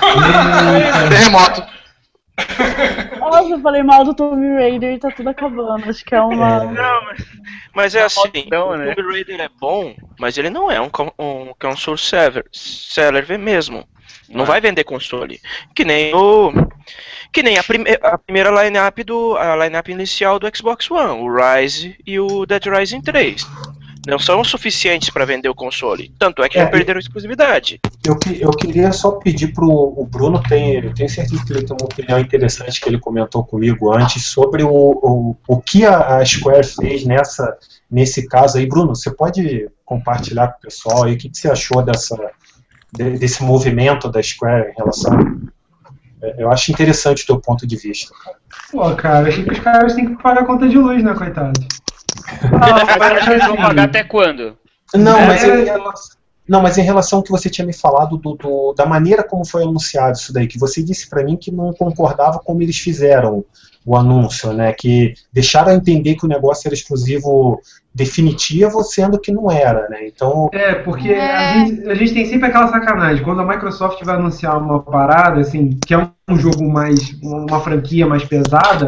[1.10, 1.64] Terremoto.
[3.20, 5.90] Nossa, eu falei mal do Tomb Raider e tá tudo acabando.
[5.90, 6.66] Acho que é uma.
[6.66, 7.26] Não, mas,
[7.74, 8.94] mas é assim, Então, o né?
[8.94, 13.88] Tomb Raider é bom, mas ele não é um, um console seller, seller mesmo.
[14.28, 15.40] Não vai vender console.
[15.74, 16.52] Que nem o.
[17.32, 19.36] Que nem a, prime a primeira line-up do.
[19.38, 23.46] A line-up inicial do Xbox One, o Rise e o Dead Rising 3.
[24.08, 26.12] Não são suficientes para vender o console.
[26.20, 27.80] Tanto é que É, já perderam exclusividade.
[28.06, 31.76] Eu, eu queria só pedir pro o Bruno, tem, eu tenho certeza que ele tem
[31.80, 36.26] uma opinião interessante que ele comentou comigo antes sobre o, o, o que a, a
[36.26, 37.58] Square fez nessa,
[37.90, 38.66] nesse caso aí.
[38.68, 42.16] Bruno, você pode compartilhar com o pessoal aí o que, que você achou dessa,
[42.94, 45.42] de- desse movimento da Square em relação.
[46.22, 48.14] é, Eu acho interessante o teu ponto de vista.
[48.24, 48.38] Cara.
[48.72, 51.60] Pô, cara, achei que os caras têm que pagar a conta de luz, né, coitado?
[52.22, 54.58] Acho que eles vão pagar até quando?
[54.94, 55.28] Não, É.
[55.28, 56.16] mas em relação,
[56.48, 59.46] não, mas em relação ao que você tinha me falado do, do- da maneira como
[59.46, 63.44] foi anunciado isso daí, que você disse pra mim que não concordava como eles fizeram
[63.86, 64.74] o anúncio, né?
[64.74, 67.60] Que deixaram a entender que o negócio era exclusivo
[67.94, 70.08] definitivo, sendo que não era, né?
[70.08, 73.24] Então, É, porque a, gente, a gente tem sempre aquela sacanagem.
[73.24, 77.12] Quando a Microsoft vai anunciar uma parada, assim, que é um jogo mais.
[77.22, 78.86] uma franquia mais pesada,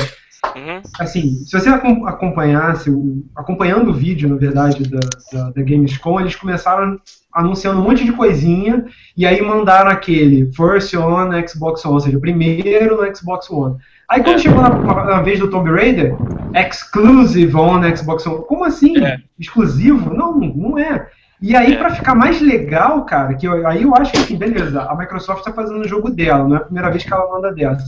[0.56, 0.82] Uhum.
[1.00, 2.90] assim, se você acom- acompanhasse,
[3.36, 5.00] acompanhando o vídeo, na verdade, da,
[5.34, 7.00] da, da Gamescom, eles começaram
[7.34, 12.20] anunciando um monte de coisinha e aí mandaram aquele First on Xbox One, ou seja,
[12.20, 13.76] primeiro no Xbox One.
[14.10, 14.40] Aí quando É.
[14.40, 16.16] chegou na, na vez do Tomb Raider,
[16.56, 18.44] Exclusive on Xbox One.
[18.46, 18.98] Como assim?
[19.04, 19.18] É.
[19.40, 20.14] Exclusivo?
[20.14, 21.08] Não, não é.
[21.40, 24.82] E aí, pra ficar mais legal, cara, que eu- aí eu acho que assim, beleza,
[24.82, 27.54] a Microsoft tá fazendo o jogo dela, não é a primeira vez que ela manda
[27.54, 27.86] dessa.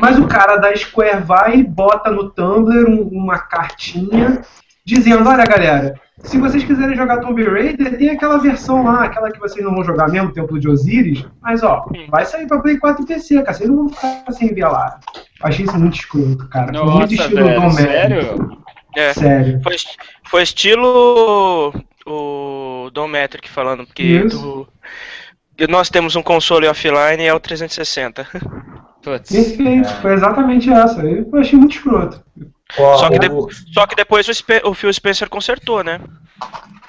[0.00, 4.42] Mas o cara da Square vai e bota no Tumblr um- uma cartinha
[4.86, 9.38] dizendo, olha galera, se vocês quiserem jogar Tomb Raider, tem aquela versão lá, aquela que
[9.40, 13.02] vocês não vão jogar mesmo, Templo de Osiris, mas ó, vai sair pra Play 4
[13.02, 14.98] e PC, cara, vocês não vão ficar sem ver lá.
[15.42, 16.72] Achei isso muito escroto, cara.
[16.72, 18.58] Foi muito Nossa, estilo velho, sério?
[18.94, 19.12] É.
[19.14, 19.60] Sério.
[19.62, 19.76] Foi,
[20.28, 21.72] foi estilo
[22.06, 24.68] o Dom Metric falando que Isso.
[25.56, 28.26] do- nós temos um console offline e é o 360.
[29.04, 29.30] Putz.
[29.30, 31.02] Perfeito, foi exatamente essa.
[31.02, 32.24] Eu achei muito escroto.
[32.78, 36.00] ó, Só que, de- só que depois o, Spe- o Phil Spencer consertou, né?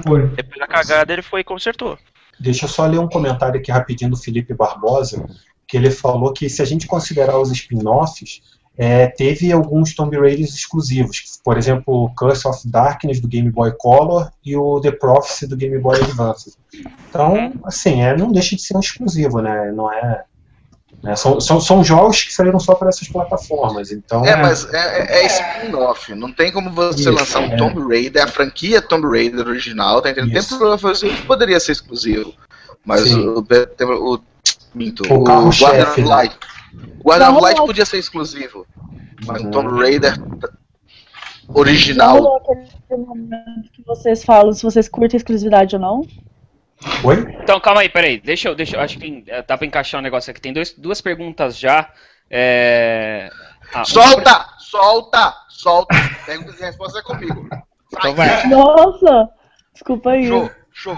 [0.02, 0.28] Foi.
[0.30, 1.98] Depois da cagada ele foi e consertou.
[2.40, 5.26] Deixa eu só ler um comentário aqui rapidinho do Felipe Barbosa,
[5.68, 8.42] que ele falou que se a gente considerar os spin-offs,
[8.78, 13.74] é, teve alguns Tomb Raiders exclusivos, por exemplo, o Curse of Darkness do Game Boy
[13.78, 16.58] Color e o The Prophecy do Game Boy Advance.
[17.10, 19.72] Então, assim, é, não deixa de ser um exclusivo, né?
[19.72, 20.24] Não é.
[21.04, 24.26] Né, São, são, são jogos que saíram só para essas plataformas, então.
[24.26, 26.14] É, mas é, é- é spin-off.
[26.16, 27.58] Não tem como você Isso, lançar um é.
[27.58, 30.38] Tomb Raider, a franquia Tomb Raider original, tá entendendo?
[30.38, 30.58] Isso.
[30.60, 32.34] Tempo Raider poderia ser exclusivo.
[32.84, 33.28] Mas Sim.
[33.28, 34.20] o, o, o,
[34.74, 36.08] minto, O o Guardian of né?
[36.08, 36.38] Light.
[37.04, 38.66] O Guardian of Vamos Light podia ser exclusivo.
[39.26, 39.50] Mas o.
[39.52, 40.16] Tomb Raider
[41.50, 42.22] original.
[42.22, 46.02] lá, aquele momento que vocês falam se vocês curtem exclusividade ou não.
[47.04, 47.38] Oi?
[47.42, 48.20] Então, calma aí, peraí.
[48.20, 50.42] Deixa eu, deixa eu, acho que tem, eh, dá pra encaixar um negócio aqui.
[50.42, 51.90] Tem dois, duas perguntas já.
[52.30, 53.30] É...
[53.74, 54.46] ah, uma- Solta!
[54.60, 55.34] Solta!
[55.50, 55.96] Solta!
[56.26, 57.48] Perguntas e respostas é comigo.
[57.94, 58.48] Então vai.
[58.48, 59.30] Nossa!
[59.74, 60.28] Desculpa aí.
[60.28, 60.98] Show, show.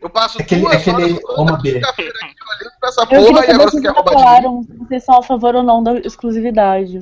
[0.00, 1.72] Eu passo Aquele- duas aquele horas toda Oma B.
[1.74, 4.22] quinta-feira aqui olhando pra essa Eu porra e agora você vocês quer roubar de mim.
[4.22, 7.00] falaram vocês são a favor ou não da exclusividade.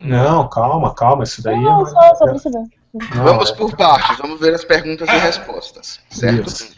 [0.00, 1.86] Não, calma, calma, isso daí Não, é.
[1.86, 2.58] só, só pra saber.
[3.14, 6.46] Não, Vamos é- por partes, vamos ver as perguntas e respostas, certo?
[6.48, 6.76] Isso.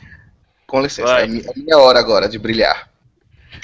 [0.68, 1.24] Com licença, Vai.
[1.24, 2.90] é mi- é minha hora agora de brilhar.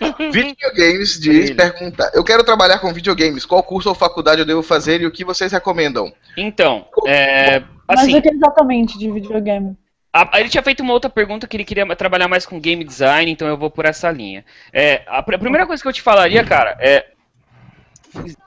[0.33, 3.45] Videogames diz pergunta: Eu quero trabalhar com videogames.
[3.45, 6.11] Qual curso ou faculdade eu devo fazer e o que vocês recomendam?
[6.37, 9.77] Então, é, Mas assim, o que exatamente de videogame?
[10.13, 13.31] a- ele tinha feito uma outra pergunta que ele queria trabalhar mais com game design,
[13.31, 14.43] então eu vou por essa linha.
[14.73, 17.07] É, a, pr- a primeira coisa que eu te falaria, cara, é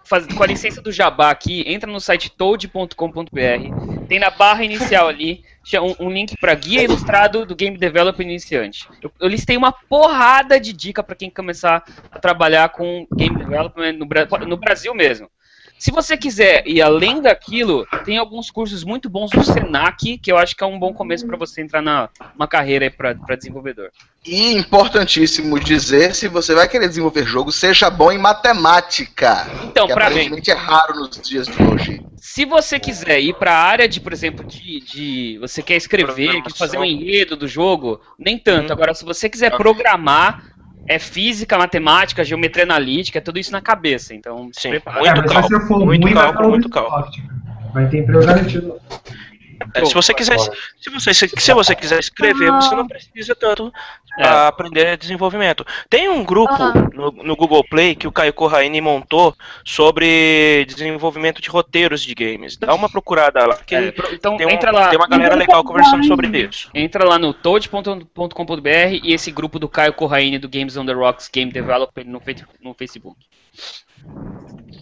[0.04, 5.08] faz- com a licença do Jabá aqui, entra no site toad.com.br, tem na barra inicial
[5.08, 8.88] ali tinha um, um link para guia ilustrado do game developer iniciante.
[9.02, 13.94] Eu, eu listei uma porrada de dica para quem começar a trabalhar com game development
[13.94, 14.08] no,
[14.46, 15.30] no Brasil mesmo.
[15.78, 20.38] Se você quiser ir além daquilo, tem alguns cursos muito bons do Senac, que eu
[20.38, 23.92] acho que é um bom começo para você entrar na uma carreira para desenvolvedor.
[24.26, 29.48] E importantíssimo dizer: se você vai querer desenvolver jogo, seja bom em matemática.
[29.66, 32.02] Então, que pra aparentemente é raro nos dias de hoje.
[32.18, 36.42] Se você quiser ir para a área de, por exemplo, de, de você quer escrever,
[36.42, 38.74] quer fazer um enredo do jogo, nem tanto.
[38.74, 40.57] Agora, se você quiser programar,
[40.88, 44.14] é física, matemática, geometria analítica, é tudo isso na cabeça.
[44.14, 45.00] Então, se Sim, prepara.
[45.00, 46.88] muito É, se cálculo, muito vai cálculo, muito cara.
[47.74, 48.80] Vai ter emprego garantido.
[49.74, 53.74] É, se você quiser, se você, se, se você quiser escrever, você não precisa tanto
[54.18, 54.24] É.
[54.24, 55.66] pra aprender desenvolvimento.
[55.90, 56.90] Tem um grupo Aham.
[56.94, 62.58] no, no Google Play que o Caio Corraine montou sobre desenvolvimento de roteiros de games.
[62.58, 65.64] Dá uma procurada lá, porque É, então tem, um- entra lá, tem uma galera legal
[65.64, 66.70] conversando sobre isso.
[66.74, 68.70] entra lá no toad.com.br
[69.04, 72.22] e esse grupo do Caio Corraine do Games on the Rocks Game Developer no,
[72.62, 73.18] no Facebook.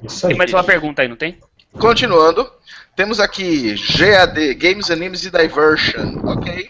[0.03, 0.29] Isso aí.
[0.31, 1.37] Tem mais uma pergunta aí, não tem?
[1.77, 2.49] Continuando,
[2.95, 6.69] temos aqui GAD, Games, Animes e Diversion, ok?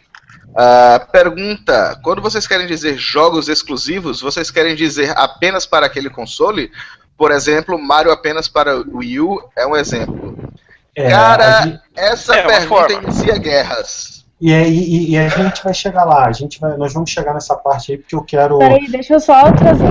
[0.55, 6.71] Ah, pergunta: quando vocês querem dizer jogos exclusivos, vocês querem dizer apenas para aquele console?
[7.17, 10.37] Por exemplo, Mario apenas para o Wii U é um exemplo.
[10.95, 13.03] É, Cara, gente- Essa É, pergunta forma.
[13.03, 14.25] inicia guerras.
[14.39, 17.33] e, é- e- e a gente vai chegar lá, a gente vai, nós vamos chegar
[17.33, 18.57] nessa parte aí porque eu quero.
[18.59, 19.85] Peraí, deixa eu só trazer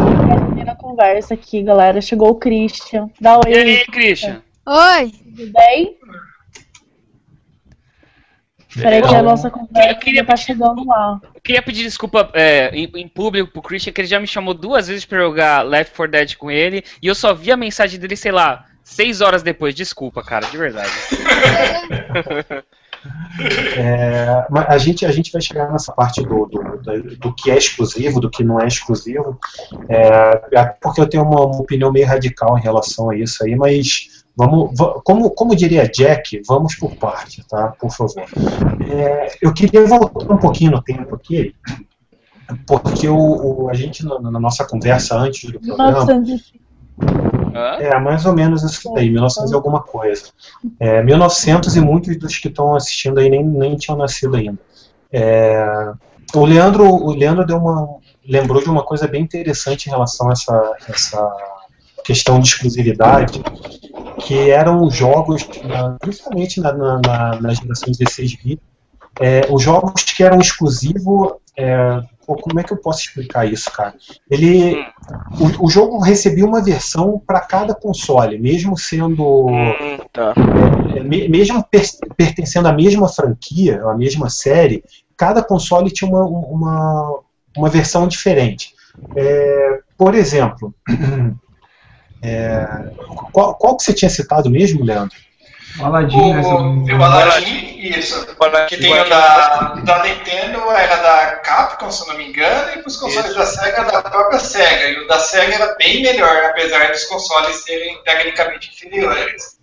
[0.65, 2.01] na conversa aqui, galera.
[2.01, 3.11] Chegou o Christian.
[3.21, 4.41] Dá oi E aí, Christian?
[4.67, 5.13] Oi!
[5.37, 5.97] tudo bem?
[8.77, 11.21] Peraí que a nossa conversa Eu queria- tá chegando lá.
[11.35, 14.55] Eu queria pedir desculpa é, em, em público pro Christian, que ele já me chamou
[14.55, 17.99] duas vezes pra jogar Left 4 Dead com ele, e eu só vi a mensagem
[18.01, 19.75] dele, sei lá, seis horas depois.
[19.75, 20.91] Desculpa, cara, de verdade.
[23.77, 27.51] É, mas a, gente, a gente vai chegar nessa parte do, do, do, do que
[27.51, 29.39] é exclusivo, do que não é exclusivo,
[29.89, 30.07] é,
[30.59, 34.14] até porque eu tenho uma, uma opinião meio radical em relação a isso aí, mas
[34.37, 37.69] vamos, va- como, como diria Jack, vamos por parte, tá?
[37.79, 38.25] Por favor.
[38.91, 41.55] É, eu queria voltar um pouquinho no tempo aqui,
[42.67, 43.17] porque o,
[43.65, 46.65] o- a gente, na, na nossa conversa antes do programa, 1905.
[47.57, 47.77] Hã?
[47.81, 50.25] é, mais ou menos isso daí, 1900 e alguma coisa.
[50.79, 54.59] É, 1900 e muitos dos que estão assistindo aí nem, nem tinham nascido ainda.
[55.13, 55.93] É,
[56.35, 60.33] o Leandro, o Leandro deu uma, lembrou de uma coisa bem interessante em relação a
[60.33, 61.33] essa, essa
[62.05, 63.41] questão de exclusividade,
[64.25, 68.61] que eram jogos, na- principalmente na, na, na, geração 16 bit,
[69.21, 73.71] é, os jogos que eram exclusivos, é, pô, como é que eu posso explicar isso,
[73.71, 73.95] cara?
[74.31, 74.75] Ele,
[75.39, 80.35] o, o jogo recebia uma versão para cada console, mesmo sendo, Hum, tá.
[80.97, 81.85] é, me- mesmo per-
[82.17, 84.83] pertencendo à mesma franquia, à mesma série,
[85.17, 87.21] cada console tinha uma, uma,
[87.57, 88.75] uma versão diferente.
[89.15, 90.75] É, por exemplo,
[92.25, 92.67] é,
[93.33, 95.17] qual, qual que você tinha citado mesmo, Leandro?
[95.79, 96.43] O Aladdin, né?
[96.43, 97.05] se eu não me O, o.
[97.05, 98.27] Aladdin, isso.
[98.69, 102.83] Que tem o da, da Nintendo, era da Capcom, se eu não me engano, e
[102.87, 103.39] os consoles Isso.
[103.39, 104.89] da SEGA da própria SEGA.
[104.89, 109.59] E o da SEGA era bem melhor, apesar dos consoles serem tecnicamente inferiores.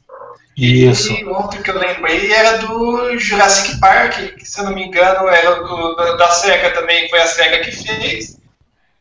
[0.58, 1.12] Isso.
[1.14, 5.28] E outro que eu lembrei era do Jurassic Park, que se eu não me engano
[5.30, 8.41] era do, da, da SEGA também, foi a SEGA que fez.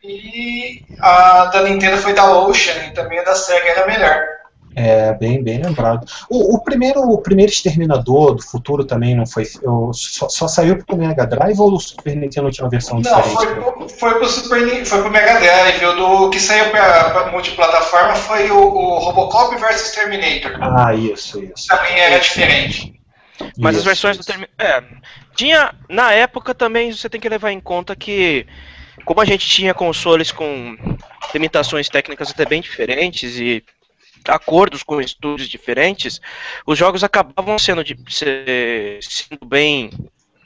[0.02, 4.22] E a da Nintendo foi da Ocean, e também a da SEGA era melhor.
[4.76, 6.06] É, bem, bem lembrado.
[6.28, 9.44] O, o primeiro, o primeiro Exterminador do Futuro também não foi.
[9.62, 13.20] eu- só, só saiu pro Mega Drive ou o Super Nintendo tinha uma versão Não,
[13.20, 13.34] diferente?
[13.34, 15.84] foi, pro- foi pro Super foi pro Mega Drive.
[15.86, 20.56] O do que saiu pra, pra multiplataforma foi o, o Robocop vs Terminator.
[20.62, 21.66] Ah, isso, isso.
[21.66, 22.94] Também era diferente.
[23.58, 24.28] Mas as Isso, versões do isso.
[24.28, 24.54] Terminator.
[24.66, 24.84] É.
[25.34, 25.74] Tinha.
[25.88, 28.46] Na época também você tem que levar em conta que.
[29.04, 30.76] Como a gente tinha consoles com
[31.34, 33.62] limitações técnicas até bem diferentes e
[34.28, 36.20] acordos com estúdios diferentes,
[36.66, 39.90] os jogos acabavam sendo, de, sendo bem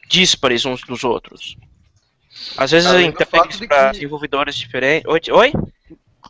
[0.08, 1.56] díspares uns dos outros.
[2.56, 5.08] Às vezes Além fato de para que- desenvolvedores diferentes.
[5.32, 5.52] Oi?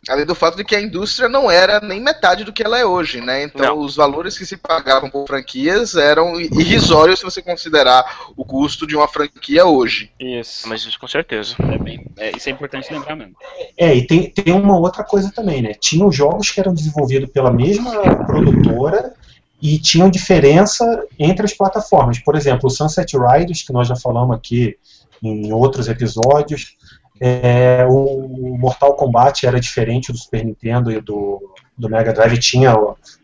[0.09, 2.85] Além do fato de que a indústria não era nem metade do que ela é
[2.85, 3.45] hoje, né?
[3.45, 3.85] Então Não.
[3.85, 8.05] os valores que se pagavam por franquias eram irrisórios se você considerar
[8.37, 10.11] o custo de uma franquia hoje.
[10.19, 10.69] Isso.
[10.69, 11.55] Mas isso com certeza.
[11.59, 13.35] É bem, é, isso é importante lembrar mesmo.
[13.77, 15.75] É, e tem, tem uma outra coisa também, né?
[15.75, 19.15] Tinham jogos que eram desenvolvidos pela mesma produtora
[19.61, 20.85] e tinham diferença
[21.19, 22.19] entre as plataformas.
[22.19, 24.77] Por exemplo, o Sunset Riders, que nós já falamos aqui
[25.23, 26.77] em outros episódios,
[27.21, 31.41] é, o Mortal Kombat era diferente do Super Nintendo e do,
[31.77, 32.75] do Mega Drive, tinha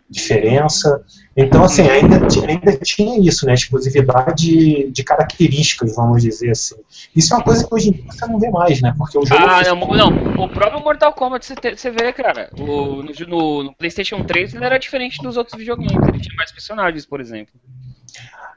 [0.09, 1.03] diferença.
[1.37, 2.17] Então, assim, ainda,
[2.49, 3.55] ainda tinha isso, né?
[3.55, 6.75] Exclusividade de características, vamos dizer assim.
[7.15, 8.93] Isso é uma coisa que hoje em dia você não vê mais, né?
[8.99, 9.41] Porque o jogo.
[9.43, 12.51] Ah, não, não, o próprio Mortal Kombat você, te- você vê, cara.
[12.59, 15.93] O, no, no- no PlayStation 3 ele era diferente dos outros videogames.
[16.09, 17.55] Ele tinha mais personagens, por exemplo.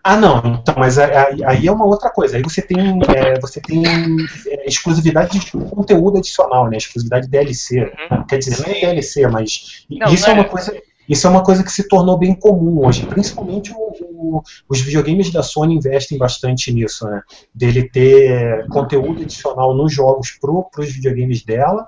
[0.03, 2.35] Ah, não, então, mas aí, aí é uma outra coisa.
[2.35, 2.77] Aí você tem,
[3.15, 6.75] é, você tem é, exclusividade de conteúdo adicional, né?
[6.75, 7.79] Exclusividade DLC.
[7.79, 8.25] né?
[8.27, 8.79] Quer dizer, não é.
[8.81, 10.49] DLC, mas Não, isso não é uma é.
[10.49, 10.77] coisa.
[11.07, 13.92] Isso é uma coisa que se tornou bem comum hoje, principalmente o,
[14.23, 17.21] o- os videogames da Sony investem bastante nisso, né?
[17.53, 21.85] Dele ter conteúdo adicional nos jogos para os videogames dela.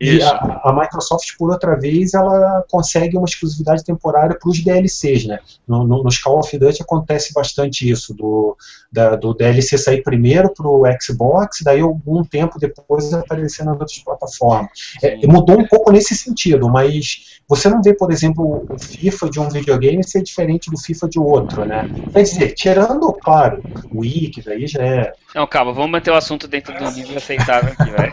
[0.00, 0.26] E Isso.
[0.26, 5.38] a, a Microsoft, por outra vez, ela consegue uma exclusividade temporária para os DLCs, né?
[5.66, 8.56] No, no, nos Call of Duty acontece bastante isso, do,
[8.92, 13.98] da- do DLC sair primeiro para o Xbox, daí algum tempo depois aparecer nas outras
[13.98, 14.70] plataformas.
[15.02, 19.40] É, mudou um pouco nesse sentido, mas você não vê, por exemplo, o FIFA de
[19.40, 21.77] um videogame ser diferente do FIFA de outro, né?
[22.12, 25.12] Quer dizer, tirando, claro, o que daí já é.
[25.34, 28.12] Não, calma, vamos manter o assunto dentro do nível aceitável aqui, velho.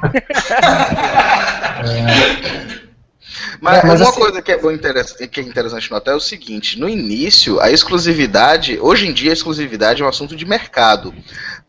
[3.60, 4.58] Mas, É, mas uma assim- coisa que é,
[5.28, 9.34] que é interessante notar é o seguinte: no início, a exclusividade, hoje em dia, a
[9.34, 11.14] exclusividade é um assunto de mercado.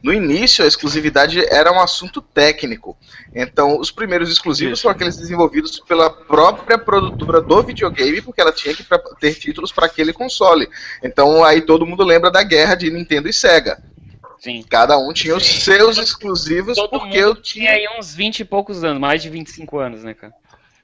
[0.03, 2.97] No início, a exclusividade era um assunto técnico.
[3.35, 8.75] Então, os primeiros exclusivos são aqueles desenvolvidos pela própria produtora do videogame, porque ela tinha
[8.75, 8.85] que
[9.21, 10.69] ter títulos para aquele console.
[11.03, 13.83] Então, aí todo mundo lembra da guerra de Nintendo e Sega.
[14.39, 14.65] Sim.
[14.69, 18.45] Cada um tinha os seus exclusivos, Todo porque eu mundo tinha aí uns 20 e
[18.45, 20.33] poucos anos, mais de 25 anos, né, cara?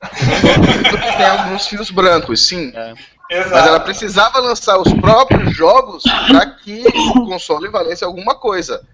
[1.17, 2.73] tem alguns fios brancos, sim.
[2.75, 2.95] É.
[3.31, 6.85] Mas ela precisava lançar os próprios jogos para que
[7.17, 8.87] o console valesse alguma coisa.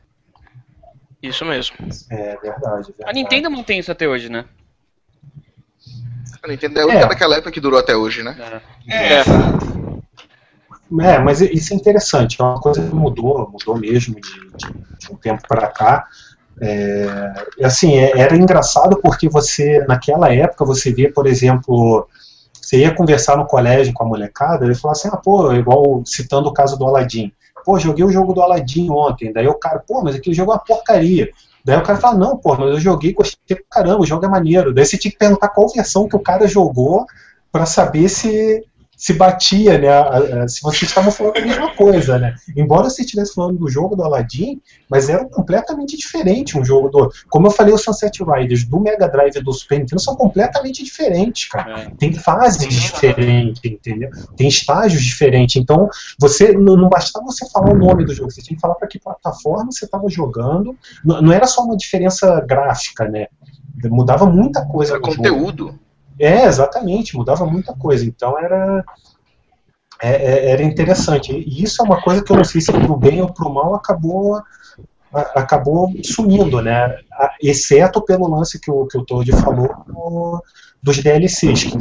[1.21, 1.77] Isso mesmo.
[2.11, 2.95] É verdade.
[3.05, 4.45] A Nintendo mantém isso até hoje, né?
[6.43, 7.09] A Nintendo é a única É.
[7.09, 8.37] daquela época que durou até hoje, né?
[8.87, 9.21] É, É.
[9.21, 10.03] exato.
[11.01, 15.13] É, mas isso é interessante, é uma coisa que mudou, mudou mesmo de, de- de
[15.13, 16.07] um tempo para cá.
[16.61, 22.07] É, assim, é- era engraçado porque você, naquela época, você via, por exemplo,
[22.61, 26.49] você ia conversar no colégio com a molecada, ele falava assim, ah, pô, igual citando
[26.49, 27.33] o caso do Aladdin.
[27.65, 29.33] Pô, joguei o jogo do Aladdin ontem.
[29.33, 31.31] Daí o cara, pô, mas aquele jogo é uma porcaria.
[31.65, 34.29] Daí o cara fala, não, pô, mas eu joguei, gostei pra caramba, o jogo é
[34.29, 34.73] maneiro.
[34.73, 37.05] Daí você tinha que perguntar qual versão que o cara jogou
[37.53, 38.65] para saber se
[38.99, 39.89] se batia, né?
[39.89, 42.35] a- a- Se vocês estavam falando a mesma coisa, né?
[42.57, 47.11] Embora você estivesse falando do jogo do Aladdin, mas era completamente diferente um jogo do.
[47.31, 50.83] Como eu falei, o Sunset Riders do Mega Drive e do Super Nintendo são completamente
[50.83, 51.83] diferentes, cara.
[51.83, 51.91] É.
[51.97, 54.11] Tem fases diferentes, entendeu?
[54.37, 55.55] Tem estágios diferentes.
[55.57, 58.75] Então, você não, não bastava você falar o nome do jogo, você tinha que falar
[58.75, 60.77] para que plataforma você estava jogando.
[61.05, 63.29] Não, não era só uma diferença gráfica, né?
[63.85, 65.79] Mudava muita coisa Era no jogo.
[66.19, 68.05] É, exatamente, mudava muita coisa.
[68.05, 68.85] Então era,
[70.01, 70.11] é-
[70.49, 71.33] é- era interessante.
[71.33, 73.75] E isso é uma coisa que eu não sei se pro bem ou pro mal
[73.75, 74.41] acabou,
[75.13, 76.97] acabou sumindo, né?
[77.43, 80.43] Exceto pelo lance que o, que o Todd falou do-
[80.83, 81.77] dos DLCs, que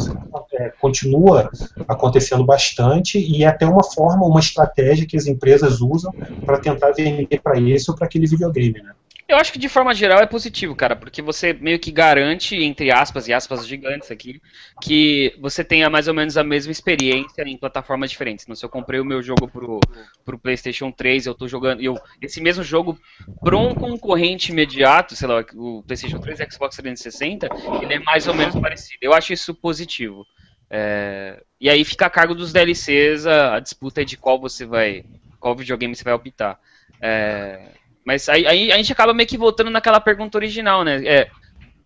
[0.53, 1.49] é, continua
[1.87, 6.11] acontecendo bastante e é até uma forma, uma estratégia que as empresas usam
[6.45, 8.91] para tentar vender para esse ou para aquele videogame, né?
[9.27, 12.89] Eu acho que de forma geral é positivo, cara, porque você meio que garante, entre
[12.89, 14.41] aspas e aspas gigantes aqui,
[14.81, 18.45] que você tenha mais ou menos a mesma experiência em plataformas diferentes.
[18.45, 19.81] Então, se eu comprei o meu jogo pro,
[20.23, 21.81] pro PlayStation 3, eu tô jogando.
[21.81, 22.97] Eu, esse mesmo jogo
[23.41, 27.49] para um concorrente imediato, sei lá, o PlayStation 3 e Xbox 360,
[27.81, 28.99] ele é mais ou menos parecido.
[29.01, 30.25] Eu acho isso positivo.
[30.69, 35.03] É, e aí fica a cargo dos DLCs a, a disputa de qual você vai.
[35.37, 36.57] qual videogame você vai optar.
[37.01, 37.76] É,
[38.07, 41.05] mas aí, aí a gente acaba meio que voltando naquela pergunta original, né?
[41.05, 41.27] É,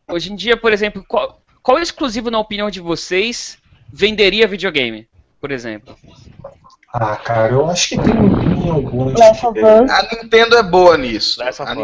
[0.08, 3.58] hoje em dia, por exemplo, qual, qual exclusivo, na opinião de vocês,
[3.92, 5.08] venderia videogame,
[5.42, 5.96] por exemplo?
[6.94, 9.18] Ah, cara, eu acho que tem, tem alguns.
[9.20, 9.90] Last of Us.
[9.90, 11.42] A Nintendo é boa nisso.
[11.42, 11.82] Exato.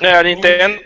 [0.00, 0.80] É, a Nintendo.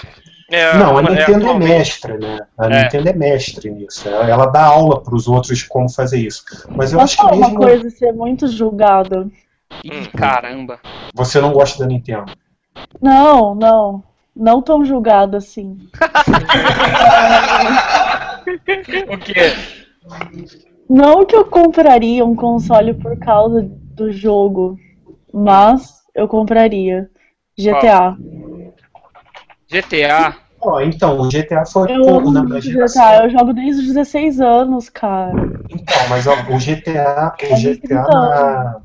[0.50, 2.38] É, Não, a é Nintendo é, atualmente- mestre, né?
[2.58, 2.82] A É.
[2.82, 4.06] Nintendo é mestre nisso.
[4.08, 6.42] Ela, ela dá aula para os outros como fazer isso.
[6.76, 9.26] Mas eu Posso acho que falar uma mesmo coisa ser muito julgada?
[9.84, 10.80] Ih, caramba.
[11.14, 12.32] você não gosta da Nintendo.
[13.00, 14.02] Não, não.
[14.34, 15.78] Não tão julgada assim.
[19.08, 19.52] O quê?
[20.88, 23.62] Não que eu compraria um console por causa
[23.94, 24.78] do jogo,
[25.32, 27.10] mas eu compraria
[27.58, 28.16] GTA.
[29.70, 30.34] GTA.
[30.60, 33.14] Ó, então, o GTA foi Eu amo na minha GTA, geração.
[33.22, 35.32] eu jogo desde os 16 anos, cara.
[35.70, 38.80] Então, mas ó, o GTA, o GTA na,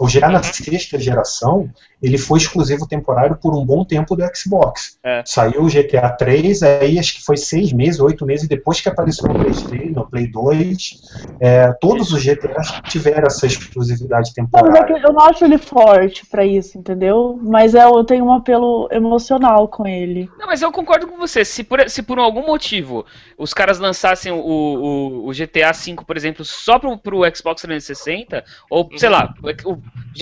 [0.00, 1.70] o GTA na sexta geração,
[2.02, 4.98] ele foi exclusivo temporário por um bom tempo do Xbox.
[5.02, 5.22] É.
[5.26, 9.28] Saiu o GTA 3, aí acho que foi seis meses, oito meses depois que apareceu
[9.28, 11.00] no PlayStation, no Play 2.
[11.40, 14.94] é, todos os GTAs tiveram essa exclusividade Não, mas é temporária.
[15.00, 17.38] que eu não acho ele forte pra isso, entendeu?
[17.42, 20.28] Mas é, eu tenho um apelo emocional com ele.
[20.38, 21.44] Não, mas eu concordo com você.
[21.44, 23.04] Se por, se por algum motivo
[23.36, 28.44] os caras lançassem o, o, o GTA V, por exemplo, só pro, pro Xbox 360,
[28.70, 29.78] ou sei lá, o-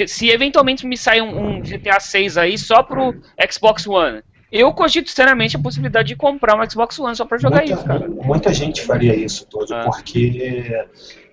[0.07, 3.15] se eventualmente me sair um, um GTA 6 aí só pro
[3.51, 7.59] Xbox One, eu cogito seriamente a possibilidade de comprar um Xbox One só pra jogar
[7.59, 8.09] muita, isso, cara.
[8.09, 9.85] muita gente faria isso todo, Ah.
[9.85, 10.87] porque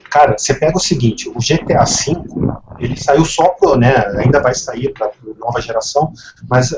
[0.08, 2.16] Cara, você pega o seguinte, o GTA V,
[2.80, 6.14] ele saiu só pro, né, ainda vai sair para nova geração,
[6.50, 6.72] mas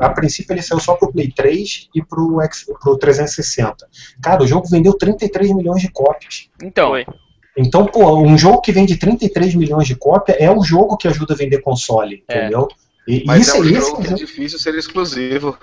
[0.00, 3.86] a princípio ele saiu só pro Play 3 e pro, X, pro 360.
[4.20, 6.48] Cara, o jogo vendeu 33 milhões de cópias.
[6.64, 7.06] Então, Foi.
[7.56, 11.34] Então, pô, um jogo que vende 33 milhões de cópias é o jogo que ajuda
[11.34, 12.38] a vender console, É.
[12.38, 12.66] entendeu?
[13.08, 15.56] E, Mas isso, é um esse jogo é que é difícil ser exclusivo.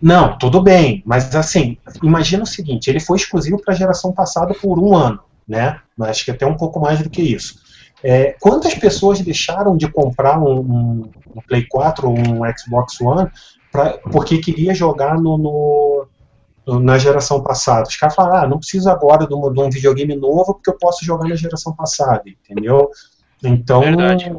[0.00, 4.54] Não, tudo bem, mas assim, imagina o seguinte, ele foi exclusivo para a geração passada
[4.54, 5.80] por um ano, né?
[5.96, 7.54] Mas Acho que até um pouco mais do que isso.
[8.02, 13.28] É, quantas pessoas deixaram de comprar um, um- um Play 4 ou um Xbox One
[13.72, 16.06] pra, porque queria jogar no, no-
[16.66, 17.88] no- na geração passada?
[17.88, 20.78] Os caras falaram, ah, não preciso agora de, uma- de um videogame novo porque eu
[20.78, 22.90] posso jogar na geração passada, entendeu?
[23.42, 24.30] Então, Verdade.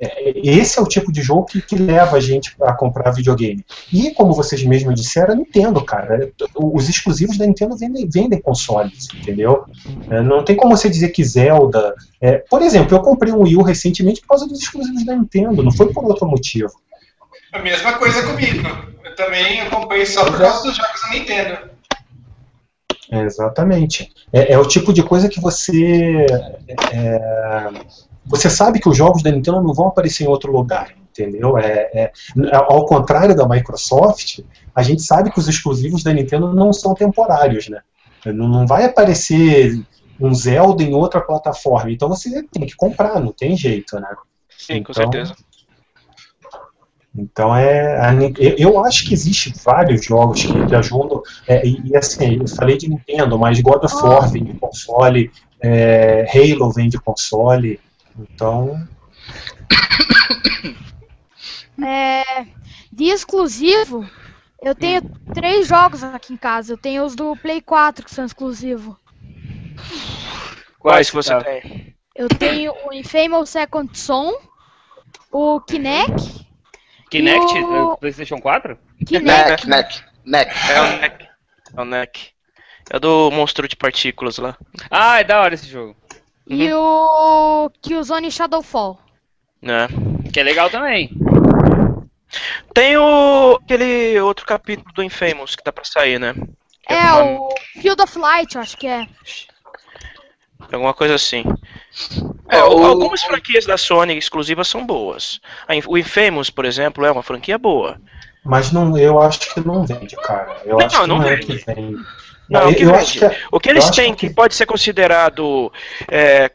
[0.00, 3.64] É, esse é o tipo de jogo que, que leva a gente a comprar videogame.
[3.92, 6.30] E, como vocês mesmos disseram, a Nintendo, cara.
[6.56, 9.64] Os exclusivos da Nintendo vendem, vendem consoles, entendeu?
[10.10, 11.94] É, Não tem como você dizer que Zelda.
[12.20, 15.62] é, por exemplo, eu comprei um Wii U recentemente por causa dos exclusivos da Nintendo,
[15.62, 16.72] não foi por outro motivo.
[17.52, 18.66] A mesma coisa comigo.
[19.04, 21.70] Eu também eu comprei só por causa dos jogos da Nintendo.
[23.12, 24.12] Exatamente.
[24.32, 26.26] É, é o tipo de coisa que você.
[26.92, 27.70] é,
[28.24, 31.58] você sabe que os jogos da Nintendo não vão aparecer em outro lugar, entendeu?
[31.58, 32.12] É, é-
[32.52, 34.40] ao contrário da Microsoft,
[34.74, 37.80] a gente sabe que os exclusivos da Nintendo não são temporários, né?
[38.26, 39.82] Não, não vai aparecer
[40.20, 41.90] um Zelda em outra plataforma.
[41.90, 44.08] Então você tem que comprar, não tem jeito, né?
[44.56, 45.34] Sim, com Então, certeza.
[47.16, 47.98] Então é.
[48.56, 51.22] eu, acho que existe vários jogos que, que ajudam.
[51.48, 55.30] é, e, e, assim, eu falei de Nintendo, mas God of War vem de console,
[55.60, 57.80] é, Halo vem de console.
[58.18, 58.86] Então.
[61.82, 62.46] É,
[62.92, 64.08] de exclusivo,
[64.62, 65.02] eu tenho
[65.34, 66.72] três jogos aqui em casa.
[66.74, 68.94] Eu tenho os do Play 4 que são exclusivos.
[70.78, 71.42] Quais que você tá?
[71.42, 71.94] tem?
[72.14, 74.32] Eu tenho o Infamous Second Son,
[75.32, 76.46] o Kinect,
[77.10, 78.78] Kinect E o- do PlayStation 4?
[79.06, 80.70] Kinect, Neck, neck, neck.
[80.70, 81.28] É o NEC.
[81.76, 82.30] É o NEC.
[82.90, 84.56] É do monstro de partículas lá.
[84.90, 85.96] Ah, é da hora esse jogo.
[86.50, 88.98] E o Killzone Shadowfall.
[89.62, 89.88] Né?
[90.32, 91.10] Que é legal também.
[92.74, 96.34] Tem o aquele outro capítulo do Infamous que tá pra sair, né?
[96.86, 99.06] Que É, uma- o Field of Light, eu acho que é.
[100.72, 101.44] Alguma coisa assim.
[102.48, 105.40] É, É, o- algumas franquias da Sony exclusivas são boas.
[105.88, 108.00] O Infamous, por exemplo, é uma franquia boa.
[108.44, 110.56] Mas não, eu acho que não vende, cara.
[110.64, 111.46] Eu Não, acho que não não, é vende.
[111.58, 111.96] que vende.
[112.50, 113.18] Não, eu, que vende.
[113.18, 115.72] que é- O que eles têm que pode ser considerado
[116.08, 116.50] é,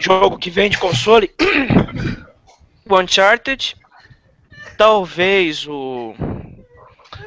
[0.00, 1.30] jogo que vende console,
[2.88, 3.76] o Uncharted,
[4.76, 6.14] talvez o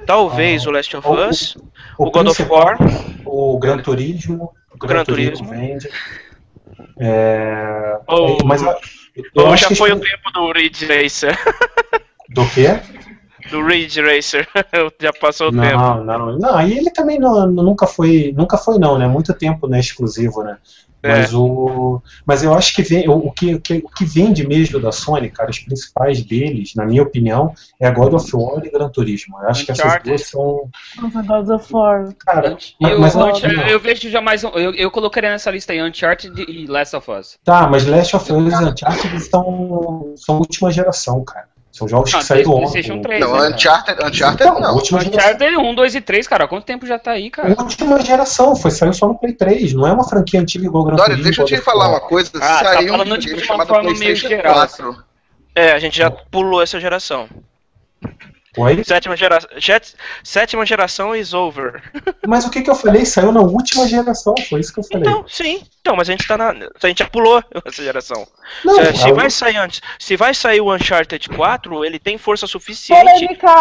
[0.06, 1.58] talvez Ah, o Last of o- Us,
[1.98, 2.78] o, God of War,
[3.26, 4.54] O Gran Turismo.
[4.74, 5.68] O Gran, Gran Turismo, Turismo.
[5.68, 5.90] vende.
[7.00, 8.70] É, Ou- mas eu,
[9.36, 11.38] eu ou já que foi o os- tempo do Ridge Racer,
[12.30, 12.80] Do quê?
[13.50, 14.48] Do Ridge Racer,
[15.00, 15.78] já passou o tempo.
[15.78, 16.68] Não, não, não.
[16.68, 19.08] E ele também não, nunca foi, nunca foi não, né?
[19.08, 20.58] Muito tempo não é exclusivo, né?
[21.06, 21.18] É.
[21.18, 24.48] Mas o, mas eu acho que vem, o, o que, o que o que vende
[24.48, 28.72] mesmo da Sony, cara, os principais deles, na minha opinião, é God of War e
[28.72, 29.38] Gran Turismo.
[29.42, 30.08] Eu acho que essas Uncharted.
[30.10, 30.70] duas são,
[31.02, 32.16] God of War.
[32.20, 32.58] cara.
[32.80, 34.50] Eu, mas eu, não- eu vejo já mais um.
[34.52, 37.38] Eu, eu colocaria nessa lista aí Uncharted e Last of Us.
[37.44, 41.50] Tá, mas Last of Us e Uncharted são, são última geração, cara.
[41.74, 42.72] São jogos Ah, que saíram ontem.
[42.72, 43.20] PlayStation 3.
[43.20, 43.50] Não, né?
[43.50, 44.76] Uncharted, Uncharted Então, não.
[44.76, 45.32] última geração.
[45.32, 46.44] Uncharted 1, 2 e 3, cara.
[46.44, 47.56] Há quanto tempo já tá aí, cara?
[47.60, 50.86] Última geração, foi, saiu só no Play 3, não é uma franquia antiga igual o
[50.86, 51.24] Gran Turismo.
[51.24, 52.30] deixa eu te falar uma coisa.
[52.36, 55.04] Ah, tá saiu um falando, tipo, de uma forma meio geral, 4.
[55.56, 57.28] É, a gente já pulou essa geração.
[58.58, 58.84] Oi?
[58.84, 59.40] Sétima, gera...
[59.58, 61.82] jet- Sétima geração is over.
[62.28, 63.06] Mas o que, que eu falei?
[63.06, 65.08] Saiu na última geração, foi isso que eu falei.
[65.10, 65.64] Então, sim.
[65.82, 66.50] Então, mas a gente tá na.
[66.52, 68.26] A gente já pulou essa geração.
[68.64, 69.82] Não, se, se vai sair antes.
[70.00, 73.04] Se vai sair o Uncharted 4, ele tem força suficiente.
[73.04, 73.54] Polêmica!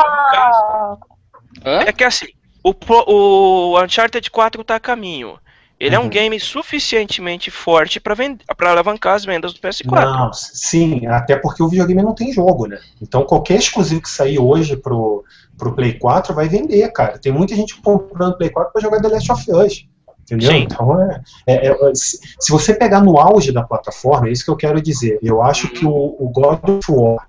[1.64, 1.80] Hã?
[1.86, 2.28] É que assim,
[2.62, 2.72] o,
[3.06, 5.38] o Uncharted 4 tá a caminho.
[5.84, 6.08] Ele é um Uhum.
[6.08, 9.90] game suficientemente forte pra alavancar as vendas do PS4.
[10.04, 12.78] Não, sim, até porque o videogame não tem jogo, né?
[13.00, 15.24] Então qualquer exclusivo que sair hoje pro,
[15.58, 17.18] pro Play 4 vai vender, cara.
[17.18, 19.86] Tem muita gente comprando Play 4 pra jogar The Last of Us.
[20.22, 20.52] Entendeu?
[20.52, 20.58] Sim.
[20.62, 24.50] Então é, é- é- se, se você pegar no auge da plataforma, é isso que
[24.52, 25.18] eu quero dizer.
[25.20, 27.26] Eu acho que o, o God of War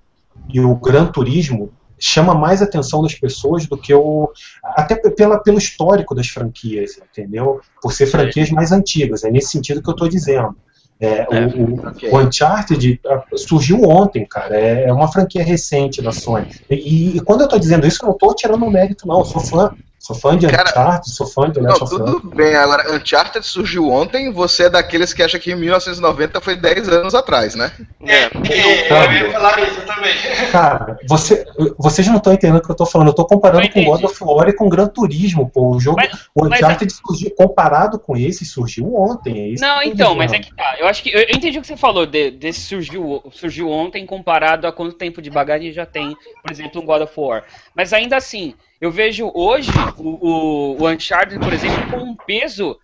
[0.48, 1.72] e o Gran Turismo
[2.06, 4.30] chama mais atenção das pessoas do que o.
[4.62, 7.60] Até pela, pelo histórico das franquias, entendeu?
[7.80, 9.24] Por ser franquias mais antigas.
[9.24, 10.54] É nesse sentido que eu estou dizendo.
[11.00, 12.08] É, o- É, o, ok.
[12.10, 13.00] o Uncharted
[13.36, 14.56] surgiu ontem, cara.
[14.56, 16.46] É, é uma franquia recente da Sony.
[16.70, 19.18] E, e quando eu tô dizendo isso, eu não tô tirando o mérito, não.
[19.18, 19.74] Eu sou fã.
[20.04, 21.98] Sou fã de Cara, Uncharted, sou fã de Last of Us.
[22.10, 22.54] tudo bem.
[22.54, 27.54] Agora, Uncharted surgiu ontem, você é daqueles que acha que 1990 foi 10 anos atrás,
[27.54, 27.72] né?
[28.02, 28.24] É.
[28.24, 30.14] É, eu ia falar isso também.
[30.52, 31.46] Cara, você,
[31.78, 33.08] vocês não estão entendendo o que eu tô falando.
[33.08, 33.82] Eu tô comparando Não com.
[33.82, 35.74] God of War e com Gran Turismo, pô.
[35.74, 39.38] O jogo, Mas- o mas Uncharted surgiu, comparado com esse, surgiu ontem.
[39.40, 40.76] É isso Não, eu então, mas é que tá.
[40.78, 41.08] Eu acho que.
[41.14, 44.96] Eu eu entendi o que você falou de- desse surgiu, surgiu ontem comparado a quanto
[44.96, 47.42] tempo de bagagem já tem, por exemplo, um God of War.
[47.74, 52.78] Mas ainda assim, eu vejo hoje o, o, o Uncharted, por exemplo, com um peso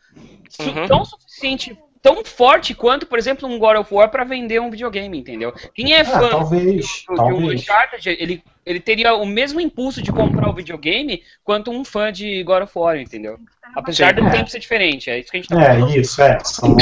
[0.58, 0.86] Uhum.
[0.86, 5.18] tão suficiente, tão forte quanto, por exemplo, um God of War pra vender um videogame,
[5.18, 5.52] entendeu?
[5.74, 7.60] Quem é Ah, fã talvez, do- de um talvez.
[7.60, 12.42] Uncharted, ele, ele teria o mesmo impulso de comprar o videogame quanto um fã de
[12.42, 13.38] God of War, entendeu?
[13.76, 14.24] Apesar Sim.
[14.24, 15.90] do tempo ser diferente, é isso que a gente tá falando.
[15.94, 16.38] É, isso, é.
[16.42, 16.74] São,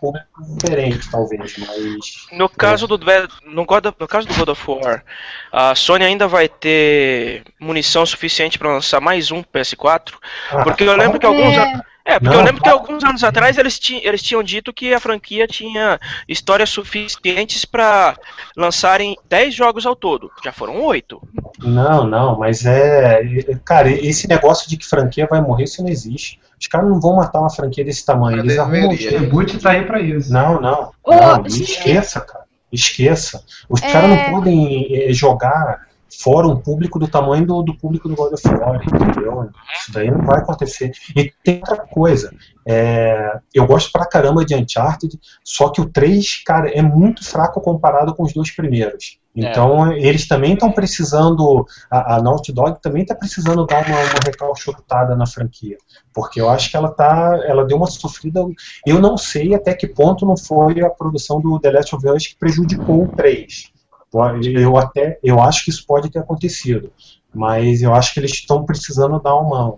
[0.00, 1.98] públicos diferentes, talvez, mas.
[2.32, 2.98] No caso do
[3.44, 5.04] no, God of- no caso do God of War,
[5.52, 10.14] a Sony ainda vai ter munição suficiente para lançar mais um PS4,
[10.50, 13.22] Ah, porque eu lembro que alguns an- é, porque Não, eu lembro que alguns anos
[13.22, 18.16] atrás eles, ti- eles tinham dito que a franquia tinha histórias suficientes para
[18.56, 20.30] lançarem 10 jogos ao todo.
[20.44, 21.20] Já foram 8.
[21.58, 23.22] Não, não, mas é.
[23.22, 26.40] é- Cara, esse negócio de que franquia vai morrer, isso não existe.
[26.58, 28.36] Os caras não vão matar uma franquia desse tamanho.
[28.38, 29.18] Mas Eles arrumam um jeito.
[29.18, 30.32] Reboot tá aí pra isso.
[30.32, 30.92] Não, não.
[31.04, 32.44] Ô, não, esqueça, cara.
[32.72, 33.42] Esqueça.
[33.68, 33.90] Os É.
[33.92, 35.86] caras não podem eh, jogar
[36.18, 39.50] fora um público do tamanho do, do público do God of War, entendeu?
[39.78, 40.92] Isso daí não vai acontecer.
[41.16, 42.32] E tem outra coisa.
[42.66, 47.60] é, eu gosto pra caramba de Uncharted, só que o 3, cara, é muito fraco
[47.60, 49.18] comparado com os dois primeiros.
[49.34, 51.64] Então, eles também estão precisando.
[51.90, 55.78] A, a Naughty Dog também está precisando dar uma, uma recalchutada na franquia.
[56.12, 57.40] Porque eu acho que ela tá.
[57.44, 58.40] Ela deu uma sofrida.
[58.84, 62.26] Eu não sei até que ponto não foi a produção do The Last of Us
[62.26, 63.70] que prejudicou o 3.
[64.12, 66.92] Eu até eu acho que isso pode ter acontecido.
[67.32, 69.76] Mas eu acho que eles estão precisando dar uma.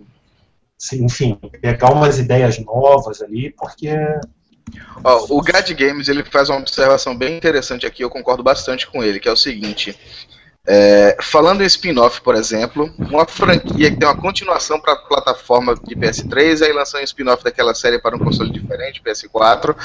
[0.94, 3.90] Enfim, pegar umas ideias novas ali, porque.
[5.04, 9.02] Ó, o Gad Games ele faz uma observação bem interessante aqui, eu concordo bastante com
[9.02, 9.96] ele, que é o seguinte.
[10.64, 15.74] É, falando em spin-off, por exemplo, uma franquia que tem uma continuação para a plataforma
[15.74, 19.76] de PS3, aí lançou um spin-off daquela série para um console diferente, PS4.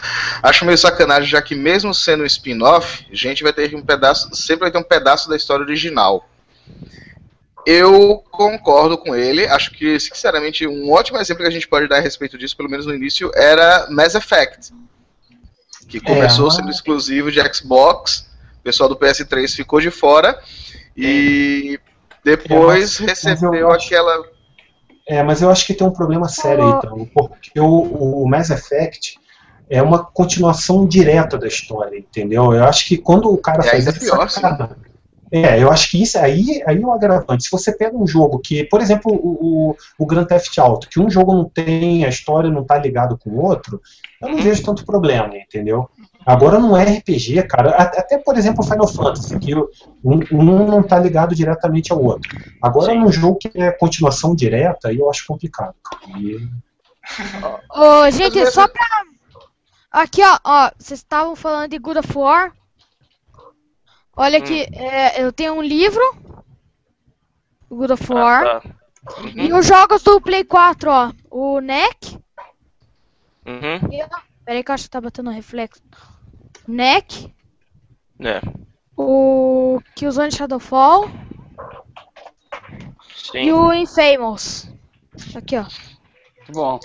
[0.44, 4.30] Acho meio sacanagem, já que mesmo sendo um spin-off, a gente vai ter um pedaço,
[4.36, 6.30] sempre vai ter um pedaço da história original.
[7.66, 9.46] Eu concordo com ele.
[9.48, 12.70] Acho que, sinceramente, um ótimo exemplo que a gente pode dar a respeito disso, pelo
[12.70, 14.74] menos no início, era Mass Effect.
[15.90, 18.28] Que começou mas- sendo exclusivo de Xbox,
[18.60, 20.40] o pessoal do PS3 ficou de fora
[20.98, 21.80] e
[22.24, 24.24] depois É, mas- mas recebeu eu acho- aquela.
[25.08, 28.50] É, mas eu acho que tem um problema sério aí, então, porque o, o Mass
[28.50, 29.18] Effect
[29.70, 32.54] é uma continuação direta da história, entendeu?
[32.54, 34.78] Eu acho que quando o cara É faz isso, pior, sacana.
[35.30, 37.44] É, eu acho que isso aí, aí é um agravante.
[37.44, 41.02] Se você pega um jogo que, por exemplo, o, o, o Grand Theft Auto, que
[41.02, 43.82] um jogo não tem, a história não tá ligado com o outro,
[44.22, 45.90] eu não vejo tanto problema, entendeu?
[46.28, 47.72] Agora não é RPG, cara.
[47.72, 49.70] A- Até, por exemplo, Final Fantasy, que o-
[50.04, 52.30] um, um não tá ligado diretamente ao outro.
[52.62, 55.74] Agora, num jogo que é continuação direta, aí eu acho complicado.
[56.18, 56.48] E-
[57.74, 58.86] Ô, gente, só pra.
[59.90, 62.52] Aqui, ó, ó, vocês estavam falando de God of War.
[64.16, 66.04] Olha aqui, é, eu tenho um livro.
[67.72, 68.46] God of War.
[68.46, 68.70] Ah, tá.
[69.36, 71.12] E os jogos do Play 4, ó.
[71.32, 72.18] O NEC.
[73.46, 73.92] Uhum.
[73.94, 74.08] E, ó,
[74.44, 75.82] peraí que eu acho que tá batendo reflexo.
[76.68, 77.34] NEC.
[78.20, 78.42] É.
[78.96, 81.10] O Killzone Shadowfall.
[83.32, 83.44] Sim.
[83.46, 84.70] E o Infamous.
[85.36, 85.66] Aqui, ó.
[86.50, 86.80] Bom.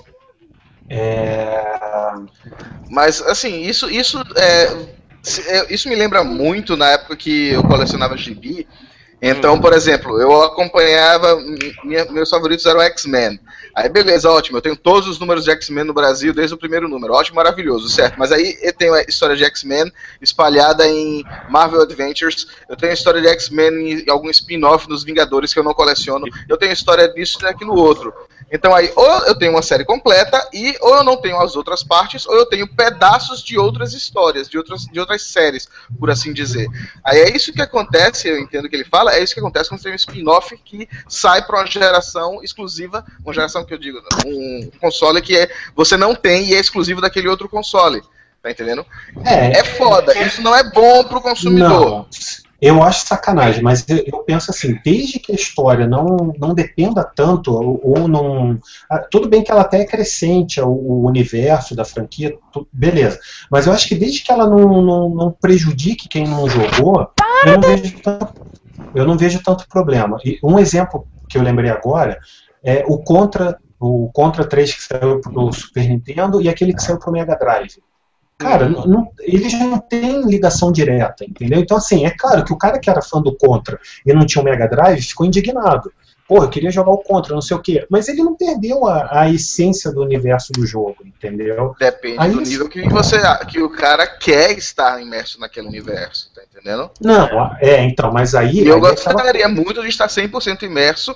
[0.88, 1.72] É...
[2.90, 4.66] Mas assim, isso isso é,
[5.22, 8.66] se- é, isso me lembra muito na época que eu colecionava gibi.
[9.24, 13.38] Então, por exemplo, eu acompanhava mi- minha- meus favoritos eram X-Men.
[13.74, 16.88] Aí beleza, ótimo, eu tenho todos os números de X-Men no Brasil desde o primeiro
[16.88, 17.14] número.
[17.14, 18.16] Ótimo, maravilhoso, certo?
[18.18, 22.48] Mas aí eu tenho a história de X-Men espalhada em Marvel Adventures.
[22.68, 26.26] Eu tenho a história de X-Men em algum spin-off nos Vingadores que eu não coleciono.
[26.48, 28.12] Eu tenho a história disso e daquilo outro.
[28.52, 31.82] Então aí, ou eu tenho uma série completa, e ou eu não tenho as outras
[31.82, 35.66] partes, ou eu tenho pedaços de outras histórias, de outras, de outras séries,
[35.98, 36.68] por assim dizer.
[37.02, 39.70] Aí é isso que acontece, eu entendo o que ele fala, é isso que acontece
[39.70, 43.78] quando você tem um spin-off que sai para uma geração exclusiva, uma geração que eu
[43.78, 48.02] digo, um console que é, você não tem e é exclusivo daquele outro console.
[48.42, 48.84] Tá entendendo?
[49.24, 51.68] É, É foda, isso não é bom pro consumidor.
[51.68, 52.06] Não,
[52.62, 57.04] eu acho sacanagem, mas eu, eu penso assim, desde que a história não, não dependa
[57.04, 58.58] tanto, ou, ou não.
[58.90, 63.18] ah, Tudo bem que ela até é crescente, o, o universo da franquia, tu- beleza.
[63.50, 67.08] Mas eu acho que desde que ela não, não, não prejudique quem não jogou,
[67.42, 68.32] eu não, vejo tanto,
[68.94, 70.18] eu não vejo tanto problema.
[70.24, 72.18] E um exemplo que eu lembrei agora
[72.62, 76.98] é, o Contra, o Contra 3 que saiu pro Super Nintendo e aquele que saiu
[76.98, 77.82] pro Mega Drive.
[78.42, 81.60] Cara, não- eles não têm ligação direta, entendeu?
[81.60, 84.42] Então, assim, é claro que o cara que era fã do Contra e não tinha
[84.42, 85.92] o Mega Drive ficou indignado.
[86.28, 87.84] Pô, eu queria jogar o Contra, não sei o quê.
[87.90, 91.74] Mas ele não perdeu a, a essência do universo do jogo, entendeu?
[91.78, 93.16] Depende Aí do nível que você
[93.48, 96.90] que o cara quer estar imerso naquele universo, tá entendendo?
[97.02, 98.66] Não, é, então, mas aí.
[98.66, 101.14] Eu aí é aquela- gostaria muito de estar 100% imerso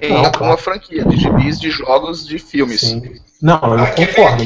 [0.00, 2.82] em Não, alguma franquia de gibis, de jogos, de filmes.
[2.82, 3.20] Sim.
[3.40, 4.44] Não, eu concordo.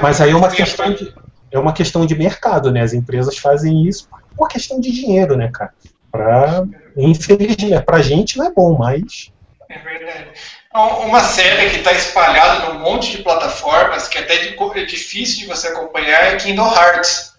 [0.00, 1.12] Mas aí é uma questão de,
[1.50, 2.82] é uma questão de mercado, né?
[2.82, 5.72] As empresas fazem isso por uma questão de dinheiro, né, cara?
[6.10, 6.64] Pra,
[6.96, 9.30] infelizmente, pra gente não é bom, mas.
[9.68, 10.26] É verdade.
[10.68, 14.84] Então, Uma série que está espalhada num monte de plataformas, que até é de- é
[14.84, 17.32] difícil de você acompanhar, é Kingdom Hearts.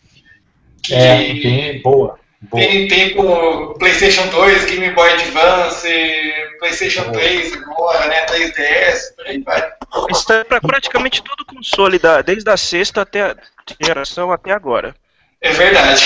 [0.84, 2.18] Que É, bem boa.
[2.41, 2.64] boa.
[2.64, 5.88] tem, tem com PlayStation 2, Game Boy Advance,
[6.60, 7.14] PlayStation Boa.
[7.14, 8.26] 3 agora, né?
[8.26, 9.72] 3DS, por aí vai.
[10.11, 13.35] Isso é pra praticamente todo console, da, desde a sexta até a
[13.81, 14.95] geração até agora.
[15.41, 16.01] É verdade.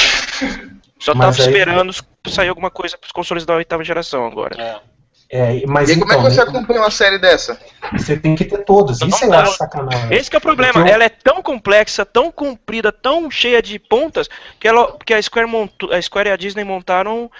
[1.00, 1.94] Só Mas tava aí- esperando
[2.28, 4.84] sair alguma coisa pros consoles da oitava geração agora.
[5.30, 7.60] É, mas E aí, como é então, que você né, acompanha uma série dessa?
[7.92, 9.02] você tem que ter todos.
[9.02, 10.14] Isso eu Não, acho sacanagem.
[10.14, 13.80] Esse que é o problema, eu- ela é tão complexa, tão comprida, tão cheia de
[13.80, 14.30] pontas,
[14.60, 17.32] que, ela, que a, Square montou, a Square e a Disney montaram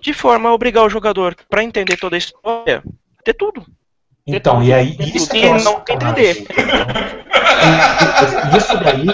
[0.00, 2.82] de forma a obrigar o jogador, pra entender toda a história,
[3.24, 3.64] ter tudo.
[4.26, 6.30] Então, e aí, isso é que eu acho não sacanagem.
[6.30, 7.26] entender.
[8.56, 9.06] Isso daí,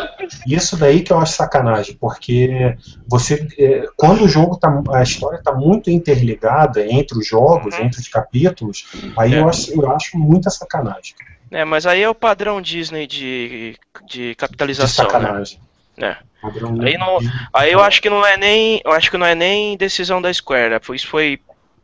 [0.46, 5.36] isso daí que eu acho sacanagem, porque você, é, quando o jogo tá, a história
[5.38, 7.84] está muito interligada entre os jogos, Uhum.
[7.84, 8.86] entre os capítulos,
[9.18, 9.38] aí É.
[9.40, 11.14] eu, acho, eu acho muita sacanagem.
[11.50, 15.04] É, mas aí é o padrão Disney de, de De capitalização.
[15.04, 15.10] né?
[15.10, 15.58] sacanagem.
[15.98, 16.16] É.
[16.40, 18.80] Padrão Aí não- de- Aí eu acho que não é nem.
[18.84, 20.70] Eu acho que não é nem decisão da Square.
[20.70, 20.80] né?
[20.82, 21.38] Foi-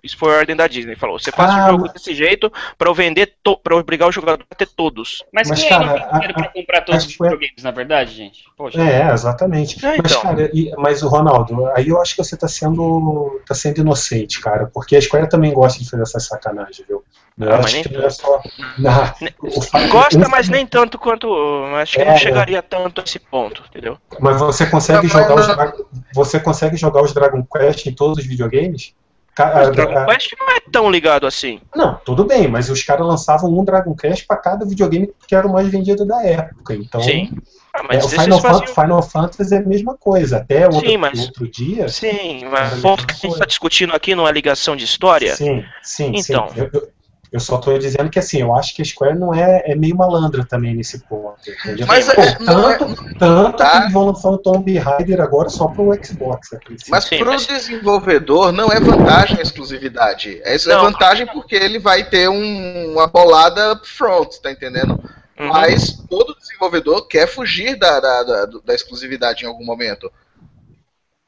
[0.09, 0.29] Isso foi.
[0.29, 0.95] Foi ordem da Disney.
[0.95, 3.79] Falou, você faz Ah, o jogo mas- desse jeito pra eu vender to, pra eu
[3.81, 5.25] obrigar o jogador a ter todos.
[5.33, 7.63] Mas, Mas, quem aí não cara, tem dinheiro a- pra comprar todos a os videogames,
[7.63, 8.45] na verdade, gente?
[8.57, 8.79] Poxa.
[8.79, 9.85] É, exatamente.
[9.87, 10.21] É, Mas, então.
[10.23, 14.41] cara, e- mas o Ronaldo, aí eu acho que você tá sendo, tá sendo inocente,
[14.41, 17.03] cara, porque a Square também gosta de fazer essas sacanagens, viu?
[17.41, 18.43] Eu Ah, mas nem não é só.
[19.41, 21.33] O Gosta, mas nem tanto quanto.
[21.77, 22.19] Acho que É, não é.
[22.19, 23.97] chegaria tanto a esse ponto, entendeu?
[24.21, 27.95] Mas você consegue Não, jogar mas os não- você consegue jogar os Dragon Quest em
[27.95, 28.93] todos os videogames?
[29.39, 31.61] Mas Dragon Quest não é tão ligado assim.
[31.75, 35.47] não, tudo bem, mas os caras lançavam um Dragon Quest para cada videogame que era
[35.47, 36.75] o mais vendido da época.
[36.75, 37.31] Então, Sim.
[37.75, 40.39] Ah, é, mas o esses Final, faziam- Final Fantasy é a mesma coisa.
[40.39, 41.89] Até outro, Sim, mas- outro dia.
[41.89, 45.37] Sim, mas o ponto que a gente está discutindo aqui não é ligação de história.
[45.37, 46.49] Sim, sim, Então.
[46.49, 46.61] sim.
[46.61, 46.89] Eu, eu-
[47.31, 49.97] eu só tô dizendo que assim, eu acho que a Square não é, é meio
[49.97, 51.39] malandra também nesse ponto.
[51.49, 51.87] Entendeu?
[51.87, 53.87] Mas Pô, é- não é- tanto, tanto Tá.
[53.87, 56.53] que vão lançar o Tomb Raider agora só pro Xbox.
[56.53, 56.91] a princípio.
[56.91, 60.41] Mas Sim, pro mas- desenvolvedor não é vantagem a exclusividade.
[60.45, 60.85] Essa é Não.
[60.85, 64.93] vantagem porque ele vai ter um- uma bolada upfront, tá entendendo?
[65.39, 65.49] Uhum.
[65.49, 70.11] Mas todo desenvolvedor quer fugir da, da, da, da exclusividade em algum momento.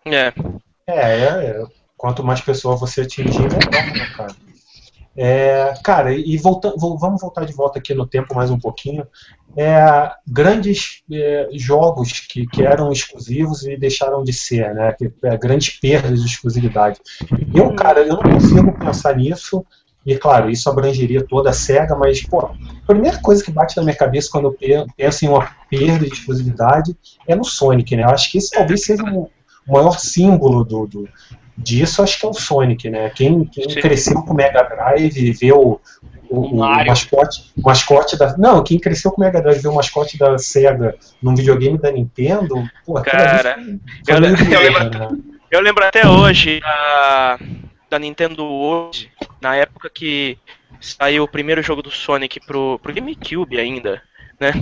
[0.04, 0.32] É.
[0.86, 1.26] É, é,
[1.60, 1.62] é.
[1.96, 4.34] quanto mais pessoas você atingir, melhor, né, cara?
[5.16, 9.06] É, cara, e voltando, vamos voltar de volta aqui no tempo mais um pouquinho.
[9.56, 14.92] É, grandes é, jogos que, que eram exclusivos e deixaram de ser, né?
[14.92, 17.00] Que, é, grandes perdas de exclusividade.
[17.52, 19.64] Eu, cara, eu não consigo pensar nisso.
[20.06, 22.54] E claro, isso abrangeria toda a SEGA, mas, pô, a
[22.86, 26.12] primeira coisa que bate na minha cabeça quando eu pe- penso em uma perda de
[26.14, 26.96] exclusividade
[27.28, 28.04] é no Sonic, né?
[28.04, 29.28] Eu acho que esse talvez seja o
[29.68, 31.08] o maior símbolo do, do-
[31.62, 33.10] disso, acho que é o Sonic, né?
[33.10, 35.80] Quem, quem cresceu com o Mega Drive e vê o,
[36.28, 38.36] o, mascote, o mascote da.
[38.36, 41.78] Não, quem cresceu com o Mega Drive e vê o mascote da SEGA num videogame
[41.78, 42.54] da Nintendo,
[42.86, 45.08] pô, Cara, foi- foi eu meio le- eu doido, lembro- né?
[45.50, 47.38] Eu lembro até hoje da,
[47.90, 50.38] da Nintendo hoje, na época que
[50.80, 54.00] saiu o primeiro jogo do Sonic pro, pro GameCube ainda,
[54.40, 54.52] né?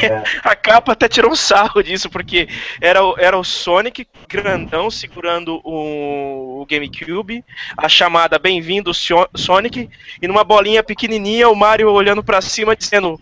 [0.00, 0.22] É.
[0.48, 2.48] A capa até tirou um sarro disso, porque
[2.80, 7.44] era, o- era o Sonic grandão segurando o, o GameCube,
[7.76, 9.90] a chamada Bem-vindo Sonic,
[10.22, 13.20] e numa bolinha pequenininha o Mario olhando pra cima dizendo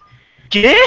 [0.51, 0.77] Quê?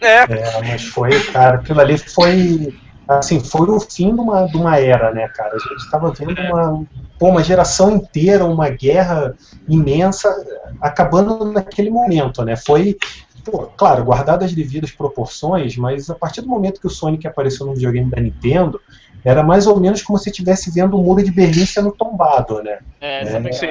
[0.00, 2.74] É, É, mas foi, cara, aquilo ali foi.
[3.08, 5.54] Assim, foi o fim de uma, de uma era, né, cara?
[5.54, 6.86] A gente estava vendo uma,
[7.20, 9.34] pô, uma geração inteira, uma guerra
[9.68, 10.34] imensa
[10.80, 12.56] acabando naquele momento, né?
[12.56, 12.96] Foi,
[13.44, 17.66] pô, claro, guardado as devidas proporções, mas a partir do momento que o Sonic apareceu
[17.66, 18.80] no videogame da Nintendo,
[19.22, 22.78] era mais ou menos como se estivesse vendo o muro de Berlim sendo tombado, né?
[23.02, 23.56] É, É, exatamente.
[23.58, 23.66] sim.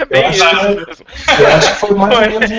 [0.00, 1.04] Eu Bem acho, isso que, mesmo.
[1.40, 2.50] eu acho que foi mais ou menos.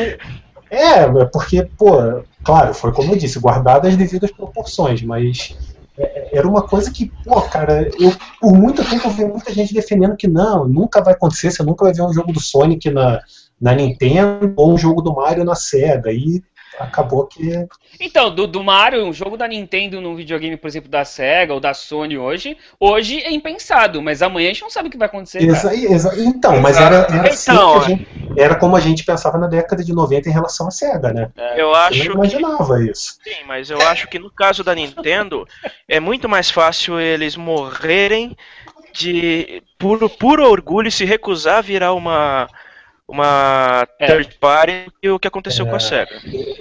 [0.70, 5.56] É, porque, pô, claro, foi como eu disse, guardado as devidas proporções, mas
[5.98, 10.18] era uma coisa que, pô, cara, eu por muito tempo eu vi muita gente defendendo
[10.18, 13.22] que não, nunca vai acontecer, você nunca vai ver um jogo do Sonic na,
[13.60, 16.12] na Nintendo ou um jogo do Mario na Sega.
[16.12, 16.44] E
[16.80, 17.52] acabou que.
[18.00, 21.60] Então, do, do Mario, um jogo da Nintendo num videogame, por exemplo, da Sega ou
[21.60, 25.08] da Sony hoje, hoje é impensado, mas amanhã a gente não sabe o que vai
[25.08, 25.42] acontecer.
[25.44, 28.08] Exa exa então, mas era, era, assim Então, que a gente-
[28.38, 31.30] era como a gente pensava na década de 90 em relação à Sega, né?
[31.56, 33.18] Eu Você acho não que imaginava isso.
[33.24, 35.48] Sim, mas eu acho que no caso da Nintendo
[35.88, 38.36] é muito mais fácil eles morrerem
[38.94, 42.48] de por puro orgulho e se recusar a virar uma
[43.08, 44.08] uma É.
[44.08, 46.12] third party que o que aconteceu com a Sega.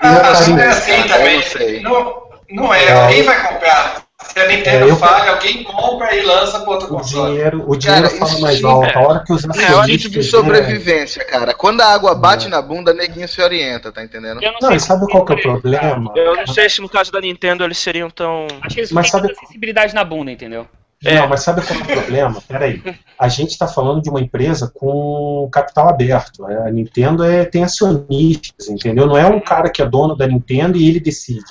[0.01, 0.57] Ah, carinho.
[0.57, 1.43] não é assim também.
[1.43, 1.81] sei.
[1.81, 4.05] Não, não é, É, alguém vai comprar.
[4.25, 7.33] Se a Nintendo É, eu- falha, alguém compra e lança para outro O console.
[7.33, 8.87] dinheiro, o dinheiro Cara, fala mais alto.
[8.89, 8.95] é.
[8.95, 9.49] A hora que os É
[9.97, 11.53] de né, sobrevivência, cara.
[11.53, 14.43] Quando a água bate na bunda, neguinho se orienta, tá entendendo?
[14.43, 16.13] Eu não, Não, sei e sabe qual que é o problema?
[16.17, 18.47] Eu não sei se no caso da Nintendo eles seriam tão.
[18.63, 20.67] Acho que eles Mas têm sabe- sensibilidade na bunda, entendeu?
[21.05, 21.17] É.
[21.21, 22.43] Não, mas sabe qual é o problema?
[22.49, 22.83] Peraí.
[23.19, 26.45] A gente está falando de uma empresa com capital aberto.
[26.47, 29.07] A Nintendo é, tem acionistas, entendeu?
[29.07, 31.45] Não é um cara que é dono da Nintendo e ele decide.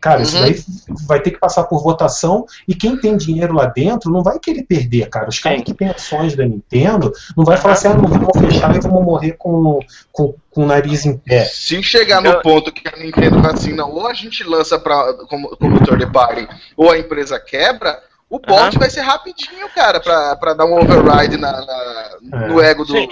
[0.00, 0.42] Cara, isso Uhum.
[0.42, 0.62] daí
[1.06, 4.64] vai ter que passar por votação e quem tem dinheiro lá dentro não vai querer
[4.64, 5.30] perder, cara.
[5.30, 8.76] Os caras que têm ações da Nintendo não vai falar assim, ah, não vamos fechar
[8.76, 9.78] e vamos morrer com,
[10.12, 11.46] com, com o nariz em pé.
[11.46, 14.78] Se chegar no Eu- ponto que a Nintendo fala assim, não, ou a gente lança
[14.78, 16.46] pra, como, como third party,
[16.76, 17.98] ou a empresa quebra,
[18.36, 18.70] o Aham.
[18.78, 23.08] vai ser rapidinho, cara, pra, pra dar um override na, na- no ego do, Sim.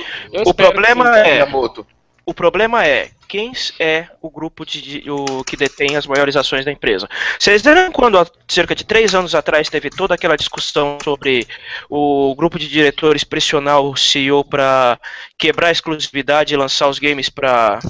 [0.46, 1.86] O problema é- Miyamoto.
[2.24, 3.50] O problema é quem
[3.80, 7.08] é o grupo de, de- o, que detém as maiores ações da empresa.
[7.36, 11.48] Vocês lembram quando, há cerca de três anos atrás, teve toda aquela discussão sobre
[11.90, 15.00] o grupo de diretores pressionar o CEO para
[15.36, 17.80] quebrar a exclusividade e lançar os games para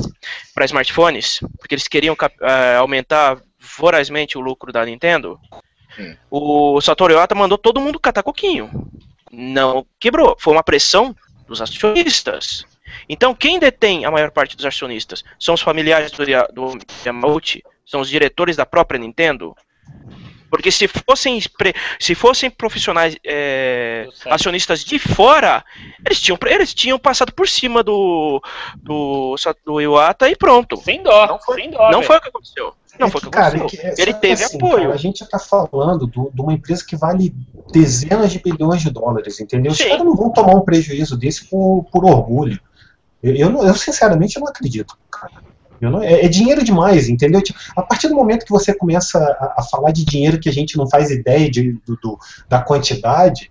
[0.65, 1.41] smartphones?
[1.59, 3.37] Porque eles queriam eh, aumentar
[3.79, 5.39] vorazmente o lucro da Nintendo?
[5.99, 6.17] Hum.
[6.31, 8.71] O Satoru Iwata mandou todo mundo catar coquinho.
[9.31, 10.37] Não quebrou.
[10.39, 11.15] Foi uma pressão
[11.47, 12.65] dos acionistas.
[13.09, 15.25] Então, quem detém a maior parte dos acionistas?
[15.39, 17.63] São os familiares do, do Yamauchi?
[17.85, 19.57] São os diretores da própria Nintendo?
[20.53, 21.41] Porque se fossem,
[21.99, 25.65] se fossem profissionais é, acionistas de fora,
[26.05, 28.39] eles tinham, eles tinham passado por cima do,
[28.77, 29.35] do,
[29.65, 30.77] do Iwata e pronto.
[30.77, 31.91] Sem dó, Não foi- sem dó.
[31.91, 32.75] Não foi o que aconteceu.
[32.99, 33.89] Não É foi o que cara, aconteceu.
[33.91, 34.83] é que- Ele teve assim, apoio.
[34.83, 37.35] cara, a gente está falando do- de uma empresa que vale
[37.73, 39.73] dezenas de bilhões de dólares, entendeu?
[39.73, 39.89] Os Sim.
[39.89, 42.61] caras não vão tomar um prejuízo desse por, por orgulho.
[43.23, 45.33] Eu, eu, eu, sinceramente não acredito, cara.
[45.83, 47.43] Eu não- é, é dinheiro demais, entendeu?
[47.43, 50.53] Tipo, a partir do momento que você começa a, a falar de dinheiro que a
[50.53, 52.19] gente não faz ideia de, do, do-
[52.49, 53.51] da quantidade,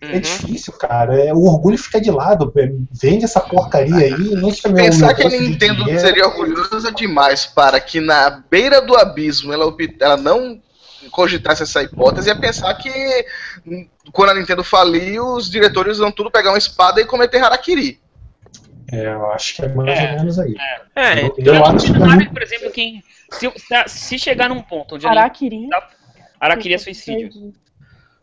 [0.00, 0.20] é Uhum.
[0.20, 1.18] difícil, cara.
[1.22, 2.52] É, o orgulho fica de lado.
[2.56, 6.00] é, Vende essa porcaria aí, enche meu Pensar meu que a Nintendo dinheiro.
[6.00, 10.60] seria orgulhosa demais para que na beira do abismo ela, opte- ela não
[11.10, 12.90] cogitasse essa hipótese, é pensar que
[14.12, 17.98] quando a Nintendo falir, os diretores vão tudo pegar uma espada e cometer harakiri.
[18.92, 20.54] É, eu acho que é mais É, ou menos aí.
[20.94, 23.02] É, Eu- Eu eu acho que é sabe, muito- por exemplo, quem.
[23.30, 23.50] Se,
[23.88, 25.68] se chegar num ponto onde Araquiri.
[26.40, 27.30] Araquiri é suicídio.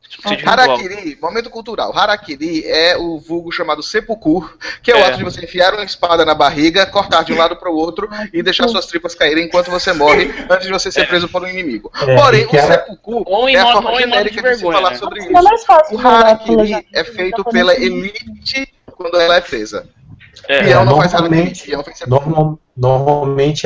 [0.10, 0.48] suicídio.
[0.48, 1.92] Harakiri, momento cultural.
[1.98, 4.48] Harakiri é o vulgo chamado seppuku,
[4.84, 5.08] que é, o É.
[5.08, 8.08] ato de você enfiar uma espada na barriga, cortar de um lado para o outro
[8.32, 11.48] e deixar suas tripas caírem enquanto você morre antes de você ser preso por um
[11.48, 11.92] inimigo.
[12.08, 14.56] É, Porém, o era- seppuku Ou em é a forma ou modo de genérica de,
[14.58, 14.98] se falar né?
[14.98, 15.32] sobre é isso.
[15.34, 19.90] mais fácil O Harakiri é feito japonês pela elite quando ela é presa.
[20.48, 21.72] É, Peão não faz normalmente-.
[22.08, 22.60] Normal-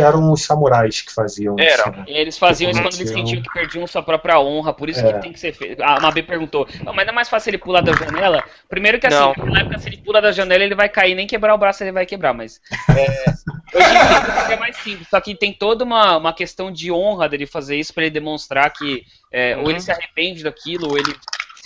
[0.02, 1.74] eram os samurais que faziam Era.
[1.74, 1.92] isso.
[1.92, 2.04] né?
[2.08, 5.14] Eles faziam isso quando eles sentiam que perdiam sua própria honra, por isso É.
[5.14, 5.82] que tem que ser feito.
[5.82, 8.44] A Mabê perguntou, "Não, mas não é mais fácil ele pular da janela?
[8.70, 9.46] Primeiro que assim, Não.
[9.48, 11.92] na época, se ele pula da janela, ele vai cair, nem quebrar o braço ele
[11.92, 12.60] vai quebrar, mas.
[12.90, 13.32] É,
[14.48, 17.76] que é mais simples, só que tem toda uma, uma questão de honra dele fazer
[17.78, 19.70] isso pra ele demonstrar que é, ou Uhum.
[19.72, 21.14] ele se arrepende daquilo, ou ele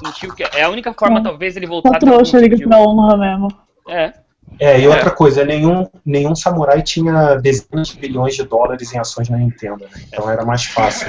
[0.03, 0.43] sentiu que.
[0.43, 1.23] É a única forma, Hum.
[1.23, 2.69] talvez, ele voltar um trouxa objetivo.
[2.69, 3.47] pra honra mesmo.
[3.89, 4.13] É.
[4.59, 4.87] É, e É.
[4.89, 9.85] outra coisa, nenhum, nenhum samurai tinha dezenas de bilhões de dólares em ações na Nintendo,
[9.85, 10.01] né?
[10.07, 11.07] Então era mais fácil.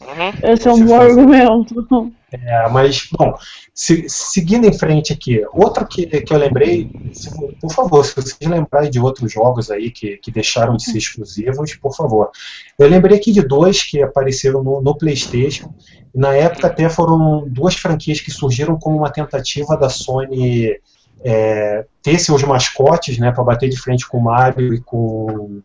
[0.00, 0.50] Uhum.
[0.52, 2.12] Esse é um bom argumento.
[2.32, 3.34] É, mas, bom,
[3.74, 7.30] se- seguindo em frente aqui, outro que, que eu lembrei, se-
[7.60, 11.74] por favor, se vocês lembrarem de outros jogos aí que, que deixaram de ser exclusivos,
[11.74, 12.30] por favor.
[12.78, 15.72] Eu lembrei aqui de dois que apareceram no, no PlayStation.
[16.14, 20.76] Na época até foram duas franquias que surgiram como uma tentativa da Sony
[21.24, 25.60] é, ter seus mascotes, né, para bater de frente com o Mario e com,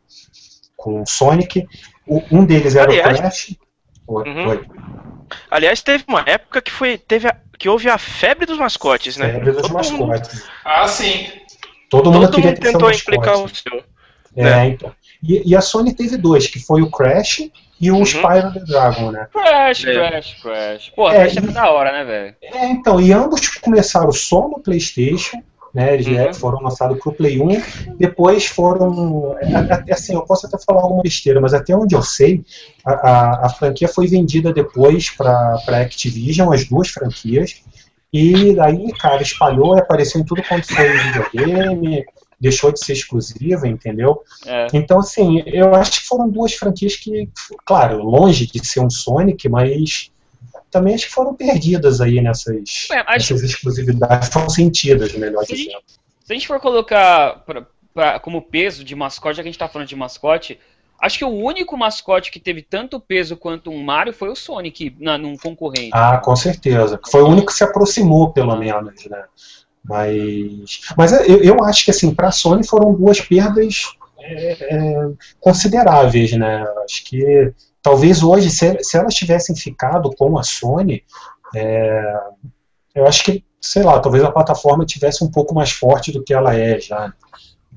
[0.75, 1.65] com o Sonic.
[2.07, 3.55] O- um deles era Aliás- o Crash.
[4.07, 4.47] Uhum.
[4.49, 4.65] oi.
[5.49, 9.31] Aliás, teve uma época que foi teve a- que houve a febre dos mascotes, né?
[9.33, 10.43] Febre dos Todo mundo- mascotes.
[10.63, 11.27] Ah, sim.
[11.89, 13.01] Todo mundo Todo mundo ter seu tentou mascote.
[13.17, 13.83] implicar o seu.
[14.35, 14.91] É, então.
[15.23, 17.49] E, e a Sony teve dois, que foi o Crash
[17.79, 18.05] e o Uhum.
[18.05, 19.27] Spyro the Dragon, né?
[19.31, 19.93] Crash, É.
[19.93, 20.91] Crash, Crash.
[20.95, 22.35] Pô, É, Crash é da hora, né, velho?
[22.41, 25.41] É, então, e ambos começaram só no PlayStation,
[25.73, 25.93] né?
[25.93, 26.33] Eles Uhum.
[26.33, 27.61] foram lançados pro Play 1,
[27.97, 29.35] depois foram.
[29.41, 32.43] é, até- Assim, eu posso até falar alguma besteira, mas até onde eu sei,
[32.85, 37.61] a, a, a franquia foi vendida depois para Activision, as duas franquias,
[38.13, 42.05] e daí, cara, espalhou e apareceu em tudo quanto foi videogame,
[42.45, 44.21] deixou de ser exclusiva, entendeu?
[44.45, 44.67] É.
[44.71, 47.27] Então, assim, eu acho que foram duas franquias que,
[47.65, 50.11] claro, longe de ser um Sonic, mas
[50.69, 55.79] também acho que foram perdidas aí nessas, É, nessas exclusividades, foram sentidas, melhor Se dizendo.
[56.23, 59.59] Se a gente for colocar pra- pra- como peso de mascote, já que a gente
[59.59, 60.59] tá falando de mascote,
[61.01, 64.95] acho que o único mascote que teve tanto peso quanto um Mario foi o Sonic
[64.99, 65.91] na, num concorrente.
[65.93, 66.99] Ah, com certeza.
[67.09, 69.23] Foi o único que se aproximou, pelo menos, né?
[69.87, 75.09] Mas, mas eu, eu acho que, assim, para a Sony foram duas perdas é, é,
[75.39, 76.65] consideráveis, né?
[76.83, 81.03] Acho que talvez hoje, se, se elas tivessem ficado com a Sony,
[81.55, 82.13] é,
[82.95, 86.33] eu acho que, sei lá, talvez a plataforma tivesse um pouco mais forte do que
[86.33, 87.13] ela é já.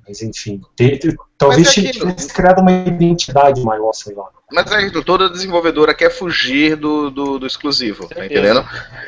[0.09, 2.06] Mas, enfim, ter- ter- talvez Mas é aquilo.
[2.12, 4.24] tivesse criado uma identidade maior, sei lá.
[4.50, 8.66] Mas é isso, toda desenvolvedora quer fugir do, do, do exclusivo, tá entendendo?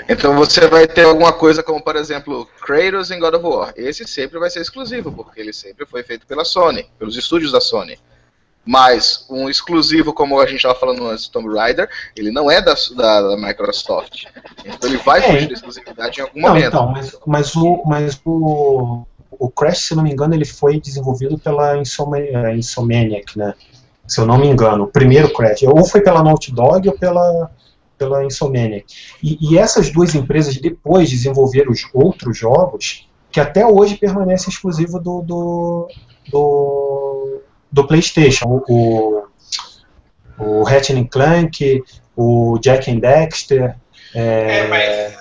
[0.08, 3.72] Então você vai ter alguma coisa como, por exemplo, Kratos em God of War.
[3.74, 7.60] Esse sempre vai ser exclusivo, porque ele sempre foi feito pela Sony, pelos estúdios da
[7.60, 7.98] Sony.
[8.62, 12.74] Mas um exclusivo, como a gente estava falando antes, Tomb Raider, ele não é da,
[12.94, 14.24] da, da Microsoft.
[14.64, 15.22] Então ele vai É.
[15.22, 16.66] fugir da exclusividade em algum Não, momento.
[16.68, 21.38] então, mas, mas, o, mas o, o Crash, se não me engano, ele foi desenvolvido
[21.38, 23.54] pela eh, Insomniac, né?
[24.06, 25.62] Se eu não me engano, o primeiro Crash.
[25.62, 27.50] Ou foi pela Naughty Dog ou pela,
[27.96, 28.84] pela Insomniac.
[29.22, 35.00] E, e essas duas empresas depois desenvolveram os outros jogos que até hoje permanecem exclusivos
[35.02, 35.88] do, do,
[36.28, 38.62] do, do PlayStation.
[38.68, 39.24] O,
[40.38, 41.82] o, o Ratchet Clank,
[42.16, 43.76] o Jack and Dexter.
[44.14, 45.19] É, É, mas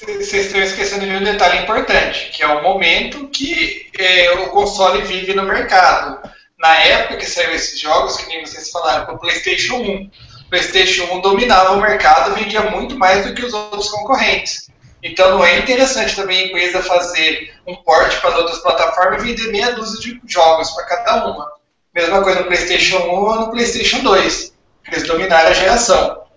[0.00, 5.02] vocês estão esquecendo de um detalhe importante, que é o momento que é, o console
[5.02, 6.20] vive no mercado.
[6.58, 10.10] Na época que saiu esses jogos, que nem vocês falaram, para o PlayStation 1.
[10.46, 14.68] O PlayStation 1 dominava o mercado, vendia muito mais do que os outros concorrentes.
[15.02, 19.52] Então não é interessante também a empresa fazer um porte para outras plataformas e vender
[19.52, 21.46] meia dúzia de jogos para cada uma.
[21.94, 24.52] Mesma coisa no PlayStation 1 ou no PlayStation 2.
[24.90, 26.27] Eles dominaram a geração.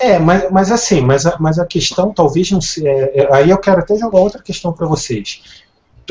[0.00, 2.86] É, mas, mas assim, mas a, mas a questão talvez não se.
[2.86, 5.42] é, é, aí eu quero até jogar outra questão para vocês.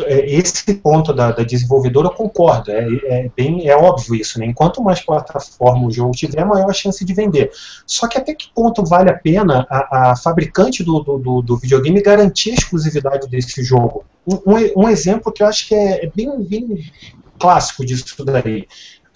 [0.06, 4.46] É, Esse ponto da, da desenvolvedora eu concordo, é, é bem é óbvio isso, né?
[4.46, 7.52] Enquanto mais plataforma o jogo tiver, maior a chance de vender.
[7.86, 12.02] Só que até que ponto vale a pena a, a fabricante do, do, do- videogame
[12.02, 14.06] garantir a exclusividade desse jogo?
[14.28, 16.92] Um, um, um exemplo que eu acho que é, é bem, bem
[17.40, 18.68] clássico disso daí.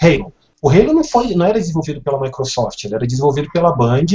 [0.01, 0.33] Halo.
[0.61, 4.05] O Halo não, foi, não era desenvolvido pela Microsoft, ele era desenvolvido pela Band.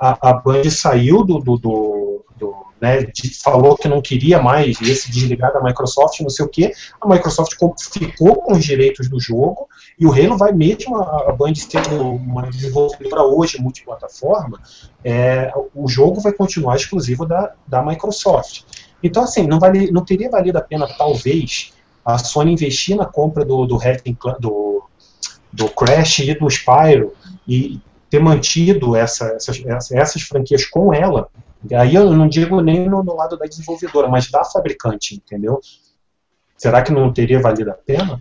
[0.00, 1.38] A, a Band saiu do.
[1.38, 6.20] do, do, do, né, de- falou que não queria mais ia se desligar da Microsoft,
[6.20, 6.72] não sei o que.
[6.98, 7.52] A Microsoft
[7.92, 12.00] ficou com os direitos do jogo e o Halo vai mesmo a, a Band sendo
[12.00, 14.58] uma desenvolvedora hoje multiplataforma,
[15.04, 18.62] é, o jogo vai continuar exclusivo da, da Microsoft.
[19.02, 21.72] Então, assim, não, vale, não teria valido a pena, talvez,
[22.04, 23.78] a Sony investir na compra do, do,
[24.38, 24.82] do,
[25.52, 27.12] do Crash e do Spyro
[27.46, 27.80] e
[28.10, 31.28] ter mantido essa, essas, essas, franquias com ela.
[31.72, 35.60] Aí eu não digo nem no, no lado da desenvolvedora, mas da fabricante, entendeu?
[36.58, 38.20] Será que não teria valido a pena?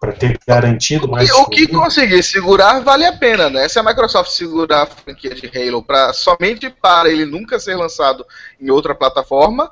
[0.00, 1.28] Para ter garantido mais.
[1.28, 3.68] E o que conseguir segurar vale a pena, né?
[3.68, 8.26] Se a Microsoft segurar a franquia de Halo para somente para ele nunca ser lançado
[8.60, 9.70] em outra plataforma,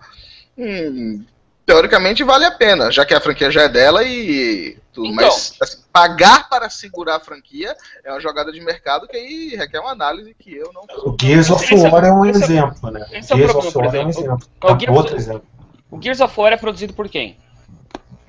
[0.57, 1.25] hum,
[1.71, 5.07] teoricamente vale a pena, já que a franquia já é dela e tudo.
[5.07, 5.25] Então.
[5.25, 9.79] Mas assim, pagar para segurar a franquia é uma jogada de mercado que aí requer
[9.79, 10.83] uma análise que eu não.
[11.05, 13.07] O Gears of é- War é um exemplo, né?
[13.13, 14.39] esse o Gears of War é um exemplo.
[14.65, 15.45] O Gears- outro exemplo.
[15.91, 17.37] O Gears of War é produzido por quem?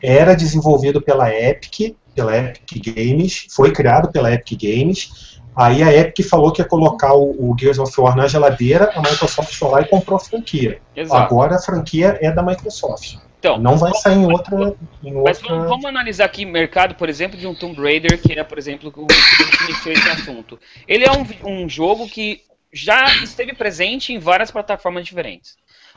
[0.04, 5.40] era desenvolvido pela Epic, pela Epic Games, foi criado pela Epic Games.
[5.56, 9.00] Aí a Epic falou que ia colocar o, o Gears of War na geladeira, a
[9.00, 10.82] Microsoft foi lá e comprou a franquia.
[10.96, 11.22] Exato.
[11.22, 13.18] Agora a franquia é da Microsoft.
[13.42, 14.76] Então, Não vai sair em outra.
[15.04, 15.56] Em Mas outra...
[15.56, 18.60] vamos, vamos analisar aqui o mercado, por exemplo, de um Tomb Raider, que é, por
[18.60, 20.60] exemplo, o que iniciou esse assunto.
[20.88, 25.56] Ele é um, um jogo que já esteve presente em várias plataformas diferentes.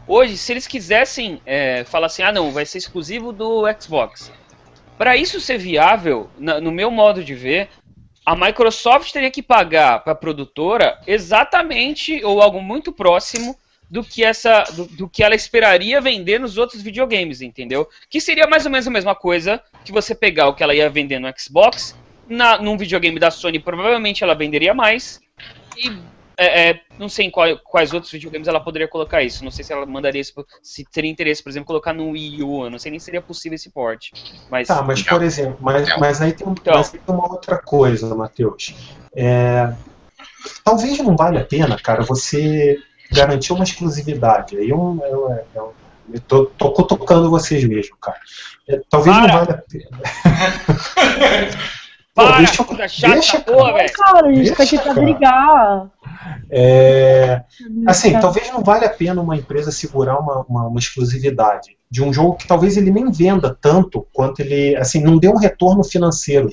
[0.08, 4.32] Hoje, se eles quisessem é, falar assim, ah não, vai ser exclusivo do Xbox.
[4.96, 7.68] Para isso ser viável, na- no meu modo de ver,
[8.24, 13.54] a Microsoft teria que pagar para a produtora exatamente ou algo muito próximo
[13.90, 17.88] do que essa do, do que ela esperaria vender nos outros videogames, entendeu?
[18.10, 20.88] Que seria mais ou menos a mesma coisa que você pegar o que ela ia
[20.90, 21.94] vender no Xbox
[22.28, 25.20] na, num videogame da Sony, provavelmente ela venderia mais.
[25.76, 25.88] E
[26.36, 29.44] é, é, não sei em qual- quais outros videogames ela poderia colocar isso.
[29.44, 30.32] Não sei se ela mandaria isso,
[30.62, 32.68] se teria interesse, por exemplo, colocar no Wii U.
[32.70, 34.10] Não sei nem se seria possível esse port.
[34.50, 36.74] Mas, Tá, mas por exemplo, mas, mas aí tem, Então.
[36.74, 38.74] mas tem uma outra coisa, Matheus.
[39.14, 39.72] É,
[40.64, 42.78] talvez não valha a pena, cara, você
[43.14, 44.56] garantir uma exclusividade.
[44.56, 45.74] Aí eu, eu, eu,
[46.12, 48.18] eu tô, tô cutucando vocês mesmo, cara.
[48.68, 49.44] É, talvez não Para!
[49.44, 49.98] valha a pena.
[52.14, 53.92] Pô, para, deixa eu- chata, deixa, porra, velho.
[53.92, 55.04] Cara, a gente tá aqui Deixa, pra cara.
[55.04, 55.90] brigar.
[56.48, 57.42] É,
[57.88, 62.04] assim, Cara, talvez não valha a pena uma empresa segurar uma, uma, uma exclusividade de
[62.04, 65.82] um jogo que talvez ele nem venda tanto quanto ele, assim, não dê um retorno
[65.82, 66.50] financeiro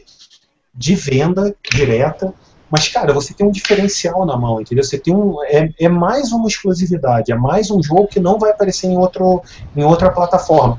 [0.74, 2.34] de venda direta,
[2.72, 4.84] mas, cara, você tem um diferencial na mão, entendeu?
[4.84, 8.52] Você tem um, é, é mais uma exclusividade, é mais um jogo que não vai
[8.52, 9.42] aparecer em, outro,
[9.76, 10.78] em outra plataforma.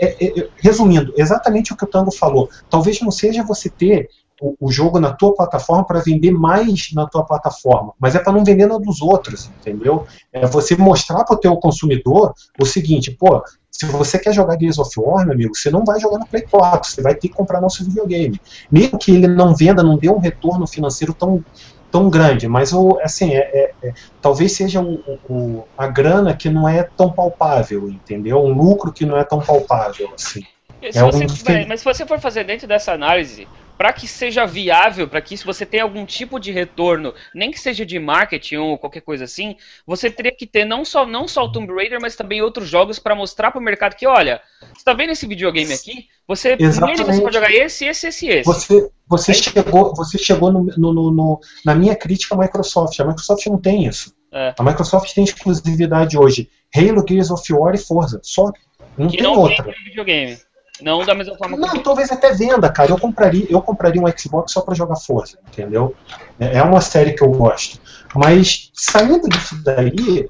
[0.00, 4.08] É- é- é- resumindo, exatamente o que o Tango falou, talvez não seja você ter
[4.40, 8.32] o, o jogo na tua plataforma para vender mais na tua plataforma, mas é para
[8.32, 10.04] não vender na dos outros, entendeu?
[10.32, 13.42] É você mostrar para o teu consumidor o seguinte, pô,
[13.76, 16.44] se você quer jogar Gears of War, meu amigo, você não vai jogar no Play
[16.48, 18.40] 4, você vai ter que comprar nosso videogame.
[18.70, 21.44] Mesmo que ele não venda, não dê um retorno financeiro tão,
[21.90, 26.48] tão grande, mas o, assim, é, é- é- talvez seja o, o- a grana que
[26.48, 28.38] não é tão palpável, entendeu?
[28.38, 30.42] Um lucro que não é tão palpável, assim.
[30.80, 31.68] É um diferente.
[31.68, 35.44] mas se você for fazer dentro dessa análise, para que seja viável, para que se
[35.44, 39.56] você tenha algum tipo de retorno, nem que seja de marketing ou qualquer coisa assim,
[39.86, 42.98] você teria que ter não só não só o Tomb Raider, mas também outros jogos
[42.98, 44.40] para mostrar para o mercado que, olha,
[44.72, 46.06] você tá vendo esse videogame aqui?
[46.26, 46.72] Você nele
[47.04, 48.44] você pode jogar esse, esse, esse, esse.
[48.44, 52.98] Você, você chegou, você chegou no, no- no- na minha crítica à Microsoft.
[53.00, 54.14] A Microsoft não tem isso.
[54.32, 54.54] É.
[54.58, 56.48] A Microsoft tem exclusividade hoje.
[56.74, 58.20] Halo, Gears of War e Forza.
[58.22, 58.50] Só.
[58.96, 59.64] Não que tem não outra.
[59.64, 60.38] tem videogame.
[60.82, 62.90] Não da mesma forma Não, que talvez até venda, cara.
[62.90, 65.94] Eu compraria, eu compraria um Xbox só pra jogar Forza, entendeu?
[66.38, 67.80] É é uma série que eu gosto.
[68.14, 70.28] Mas saindo disso daí,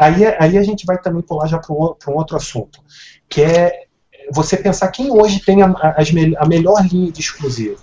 [0.00, 2.80] aí, aí a gente vai também pular já para um, outro assunto,
[3.28, 3.84] que é
[4.32, 5.96] você pensar quem hoje tem a, a-
[6.38, 7.78] a melhor linha de exclusivo.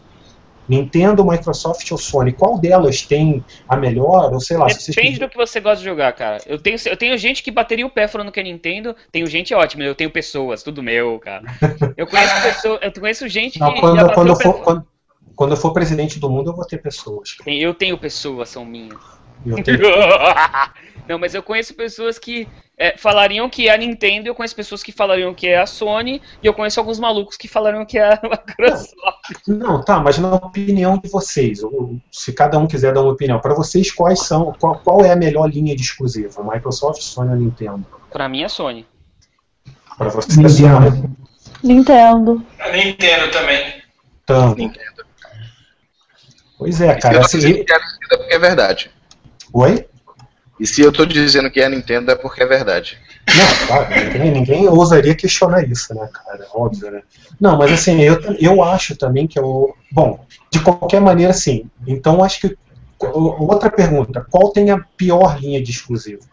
[0.67, 2.33] Nintendo, Microsoft ou Sony?
[2.33, 4.33] Qual delas tem a melhor?
[4.33, 6.41] Ou sei lá, se vocês Depende do que você gosta de jogar, cara.
[6.45, 9.53] Eu tenho, eu tenho gente que bateria o pé falando que é Nintendo, tenho gente
[9.53, 11.43] ótima, eu tenho pessoas, tudo meu, cara.
[11.95, 14.87] Eu conheço pessoas, eu conheço gente Não, que quando, quando, eu for, quando,
[15.35, 17.33] quando eu for presidente do mundo, eu vou ter pessoas.
[17.33, 17.51] cara.
[17.51, 18.97] Eu tenho pessoas, são minhas.
[19.45, 19.79] Eu tenho
[21.07, 22.47] Não, mas eu conheço pessoas que
[22.77, 26.21] é, falariam que é a Nintendo, eu conheço pessoas que falariam que é a Sony,
[26.43, 29.47] e eu conheço alguns malucos que falariam que é a Microsoft.
[29.47, 33.39] Não, tá, mas na opinião de vocês, ou se cada um quiser dar uma opinião,
[33.39, 36.43] para vocês quais são, qual, qual é a melhor linha de exclusivo?
[36.43, 37.85] Microsoft, Sony ou Nintendo?
[38.11, 38.85] Pra mim é Sony.
[39.97, 40.91] Para vocês, Nintendo.
[40.91, 41.15] Sony,
[41.63, 42.45] Nintendo.
[42.59, 43.81] A Nintendo também.
[44.23, 44.71] Tango.
[46.59, 47.21] Pois é, cara.
[47.21, 47.81] Assim, é Nintendo
[48.29, 48.91] é é verdade.
[49.53, 49.87] oi?
[50.59, 52.97] E se eu tô dizendo que é a Nintendo é porque é verdade.
[53.27, 56.47] Não, claro, ninguém, ninguém ousaria questionar isso, né, cara?
[56.53, 57.03] Óbvio, né?
[57.39, 59.75] Não, mas assim, eu, eu acho também que eu.
[59.91, 61.69] Bom, de qualquer maneira, sim.
[61.85, 62.57] Então, acho que.
[62.99, 66.23] Outra pergunta: qual tem a pior linha de exclusivo?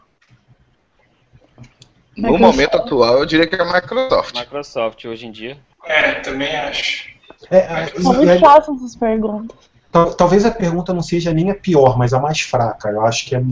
[2.17, 2.41] No Microsoft.
[2.41, 4.39] momento atual, eu diria que é a Microsoft.
[4.39, 5.59] Microsoft hoje em dia.
[5.85, 7.09] É, também acho.
[7.51, 9.57] É, muito e- fáceis essas perguntas.
[9.91, 12.89] Tal- talvez a pergunta não seja nem a pior, mas a mais fraca.
[12.89, 13.43] Eu acho que é.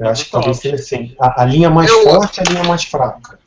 [0.00, 1.14] Eu acho que talvez seja assim.
[1.20, 3.38] A, a linha mais Eu- forte e a linha mais fraca.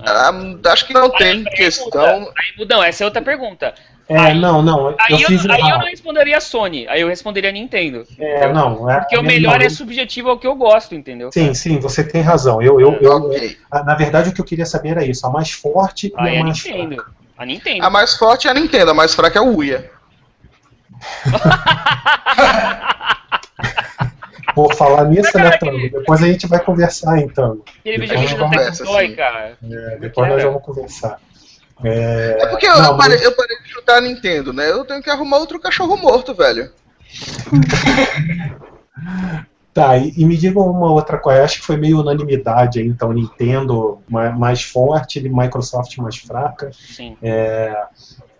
[0.00, 0.30] Ah,
[0.72, 2.20] acho que não tem Aí questão.
[2.20, 3.74] muda, aí não, essa é outra pergunta.
[4.08, 4.88] É, Aí- não, não.
[4.98, 8.06] Aí eu aí eu não responderia Sony, aí eu responderia Nintendo.
[8.18, 8.88] É, não.
[8.90, 9.66] É, Porque o melhor não.
[9.66, 11.30] é subjetivo ao que eu gosto, entendeu?
[11.30, 12.62] Sim, sim, você tem razão.
[12.62, 13.58] Eu, eu, eu, Ok.
[13.70, 16.36] a- na verdade, o que eu queria saber era isso: a mais forte Aí e
[16.36, 16.94] é a mais Nintendo.
[16.94, 17.10] fraca.
[17.36, 17.84] A Nintendo.
[17.84, 19.90] A mais forte é a Nintendo, a mais fraca é o Uia.
[24.58, 25.78] Por falar nisso, né, Tango?
[25.88, 27.62] Depois a gente vai conversar, então.
[27.78, 29.14] Aquele Depois videogame nós do vamos, conversa, Tectoy, assim.
[29.14, 29.58] cara.
[29.62, 31.20] é, depois nós vamos conversar.
[31.84, 34.68] É, É porque eu, não, eu parei, mas- eu parei de chutar a Nintendo, né?
[34.68, 36.72] Eu tenho que arrumar outro cachorro morto, velho.
[39.72, 41.44] Tá, e, e me digam uma outra coisa.
[41.44, 43.12] Acho que foi meio unanimidade aí, então.
[43.12, 46.70] Nintendo ma- mais forte, Microsoft mais fraca.
[46.72, 47.16] Sim.
[47.22, 47.88] A-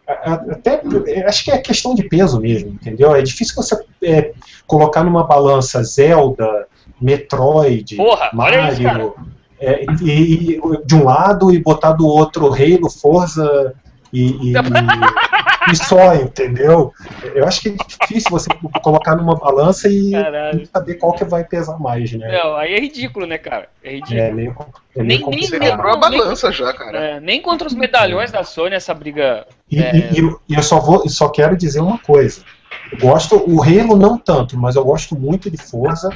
[0.09, 0.81] Até,
[1.27, 3.15] acho que é questão de peso mesmo, entendeu?
[3.15, 4.33] É difícil você é,
[4.67, 6.67] colocar numa balança Zelda,
[6.99, 9.15] Metroid, Porra, Mario,
[9.61, 13.75] é, e, e- de um lado e botar do outro Halo, Forza
[14.11, 14.53] e, e,
[15.73, 16.93] e só, entendeu?
[17.35, 18.49] Eu acho que é difícil você
[18.83, 20.67] colocar numa balança e Caralho.
[20.73, 22.31] saber qual que vai pesar mais, né?
[22.43, 23.69] Não, aí é ridículo, né, cara?
[23.83, 24.19] É ridículo.
[24.21, 24.55] É meio, é meio
[24.97, 25.51] Nem- nem- complicado.
[25.51, 26.99] Você quebrou a balança já, cara.
[26.99, 29.47] É, nem contra os medalhões da Sony essa briga.
[29.71, 29.97] E, É.
[29.97, 32.43] e- e eu- só vou, só quero dizer uma coisa.
[32.93, 36.09] Eu gosto, o Halo não tanto, mas eu gosto muito de Forza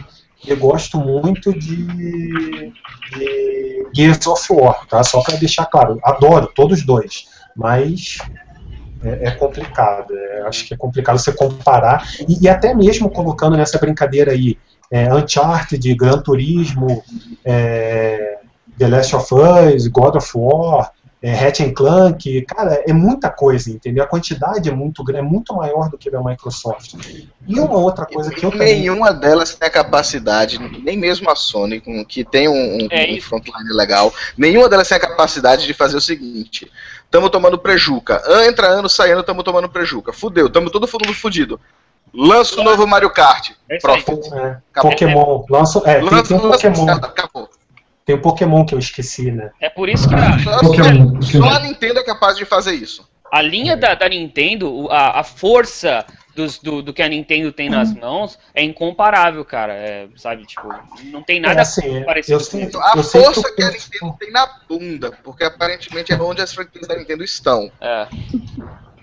[0.45, 2.73] e eu gosto muito de,
[3.17, 5.03] de Gears of War, tá?
[5.05, 8.19] Só para deixar claro, adoro todos os dois, mas
[9.05, 10.15] é, é complicado.
[10.17, 14.59] é, acho que é complicado você comparar e, e até mesmo colocando nessa brincadeira aí
[14.91, 17.03] é, Uncharted, Gran Turismo,
[17.45, 18.39] é,
[18.79, 20.93] The Last of Us, God of War,
[21.23, 24.03] é, Ratchet Clank, cara, é muita coisa, entendeu?
[24.03, 26.95] A quantidade é muito grande, é muito maior do que da Microsoft.
[27.47, 28.81] E uma outra coisa que eu também...
[28.81, 33.21] Nenhuma delas tem a capacidade, nem mesmo a Sony, que tem um, um, É um
[33.21, 36.69] frontline legal, nenhuma delas tem a capacidade de fazer o seguinte:
[37.09, 41.61] tamo tomando prejuca, entra ano, sai ano, tamo tomando prejuca, fudeu, tamo todo mundo fudido.
[42.13, 43.53] Lança o novo Mario Kart.
[43.71, 43.79] É.
[43.79, 44.21] Pronto.
[44.35, 44.59] É.
[44.75, 47.49] Pokémon, lança, é, tem, Lança, tem um lança, Pokémon, acabou.
[48.13, 49.51] Tem um Pokémon que eu esqueci, né?
[49.61, 51.49] É por isso que a, Só, Pokémon, só Pokémon.
[51.51, 53.09] a Nintendo é capaz de fazer isso.
[53.31, 56.05] a linha da, da Nintendo, a, a força
[56.37, 59.73] dos- do, do que a Nintendo tem nas mãos é incomparável, cara.
[59.75, 60.69] É, sabe, tipo,
[61.05, 62.79] não tem nada É, assim, parecido eu isso.
[62.79, 66.43] A Eu que força eu que a Nintendo tem na bunda, porque aparentemente é onde
[66.43, 67.71] as franquias da Nintendo estão.
[67.81, 68.07] É.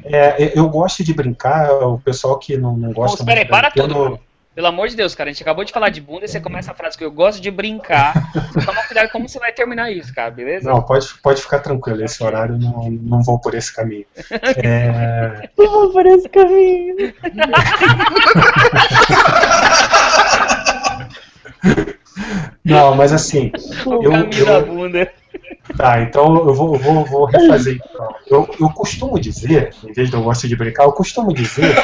[0.04, 3.58] É, eu gosto de brincar, o pessoal que não, não gosta espera aí, muito da
[3.72, 4.20] para Nintendo- tudo.
[4.60, 6.70] Pelo amor de Deus, cara, a gente acabou de falar de bunda e você começa
[6.74, 8.12] a frase que eu gosto de brincar.
[8.66, 10.70] Toma cuidado como você vai terminar isso, cara, beleza?
[10.70, 14.04] Não, pode, pode ficar tranquilo, esse horário não, não vou por esse caminho.
[14.62, 17.14] É, Eu vou por esse caminho.
[22.64, 23.52] não, mas assim,
[23.86, 25.12] o eu- caminho eu- da bunda.
[25.78, 27.80] tá, então eu vou, vou, vou refazer.
[27.90, 28.16] Então.
[28.28, 31.76] Eu, eu costumo dizer, em vez de eu gosto de brincar, eu costumo dizer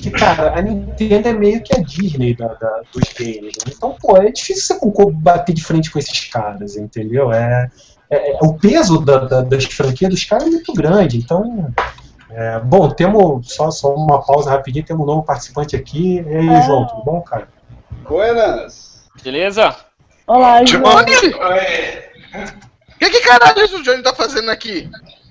[0.00, 3.54] que, cara, a Nintendo é meio que a Disney da, da- dos games.
[3.66, 3.72] né?
[3.76, 7.32] Então, pô, é difícil você bater de frente com esses caras, entendeu?
[7.32, 7.68] É,
[8.10, 11.72] é- é- o peso da- da- das franquias dos caras é muito grande, então.
[12.30, 16.22] é, bom, temos só, só uma pausa rapidinho, temos um novo participante aqui.
[16.28, 16.60] E aí, Ah.
[16.60, 17.48] João, tudo bom, cara?
[18.06, 19.02] Buenas!
[19.24, 19.74] Beleza?
[20.26, 20.82] Olá, João.
[21.04, 21.28] Johnny?
[21.34, 24.90] O que, que caralho o Johnny tá fazendo aqui?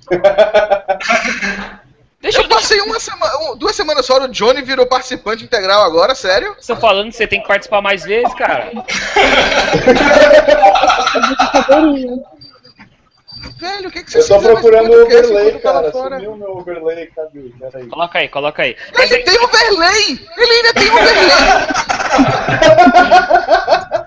[2.20, 6.16] Deixa eu Eu passei uma semana, duas semanas fora, o Johnny virou participante integral agora,
[6.16, 6.56] sério?
[6.60, 8.72] Você falando que você tem que participar mais vezes, cara.
[13.60, 15.92] Velho, o que, que você Eu tô procurando o overlay, cara.
[15.92, 16.16] fora?
[16.18, 17.52] Sumiu meu overlay, cadê?
[17.60, 17.88] Peraí.
[17.88, 18.76] Coloca aí, coloca aí.
[18.96, 20.20] Mas Ele é- tem overlay!
[20.38, 21.28] Ele ainda tem overlay!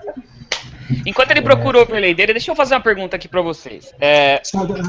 [1.05, 3.93] enquanto ele procura o overlay dele, deixa eu fazer uma pergunta aqui pra vocês.
[3.99, 4.41] É,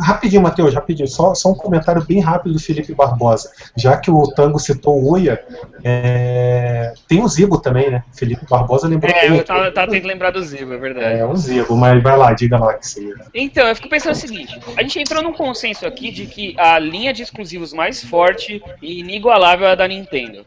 [0.03, 1.09] Rapidinho, Matheus, rapidinho.
[1.09, 3.51] Só, só um comentário bem rápido do Felipe Barbosa.
[3.77, 5.43] Já que o Tango citou o Uia,
[5.85, 8.05] é, tem o Zibo também, né?
[8.13, 11.19] Felipe Barbosa lembrou é eu tava, tava tentando lembrar do Zibo, é verdade.
[11.19, 13.15] É, o Zibo, mas vai lá, diga lá que você.
[13.35, 16.79] Então, eu fico pensando o seguinte: a gente entrou num consenso aqui de que a
[16.79, 20.45] linha de exclusivos mais forte e inigualável é a da Nintendo.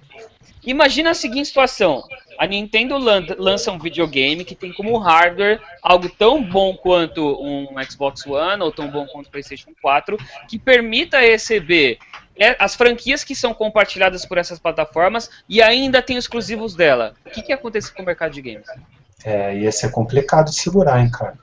[0.66, 2.04] Imagina a seguinte situação:
[2.40, 7.68] a Nintendo lan- lança um videogame que tem como hardware algo tão bom quanto um
[7.90, 10.18] Xbox One ou tão bom quanto o PlayStation 4,
[10.50, 11.98] que permita receber
[12.38, 17.14] é, as franquias que são compartilhadas por essas plataformas e ainda tem os exclusivos dela.
[17.26, 18.68] O que, que acontece com o mercado de games?
[19.24, 21.38] É, ia ser complicado de segurar, hein, cara.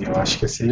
[0.00, 0.64] Eu acho que se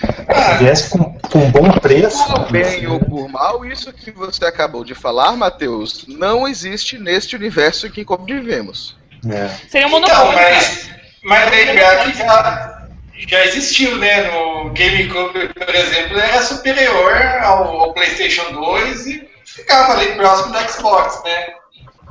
[0.00, 2.24] se viesse com, com um bom preço.
[2.32, 7.34] Por bem ou por mal, isso que você acabou de falar, Matheus, não existe neste
[7.36, 8.96] universo em que convivemos.
[9.28, 9.48] É.
[9.68, 10.32] Seria um Então, monopólio.
[10.38, 10.90] mas,
[11.24, 12.86] mas lembrar que já,
[13.28, 14.30] já existiu, né?
[14.30, 20.58] No GameCube, por exemplo, era superior ao, ao PlayStation 2 e ficava ali próximo do
[20.70, 21.46] Xbox, né?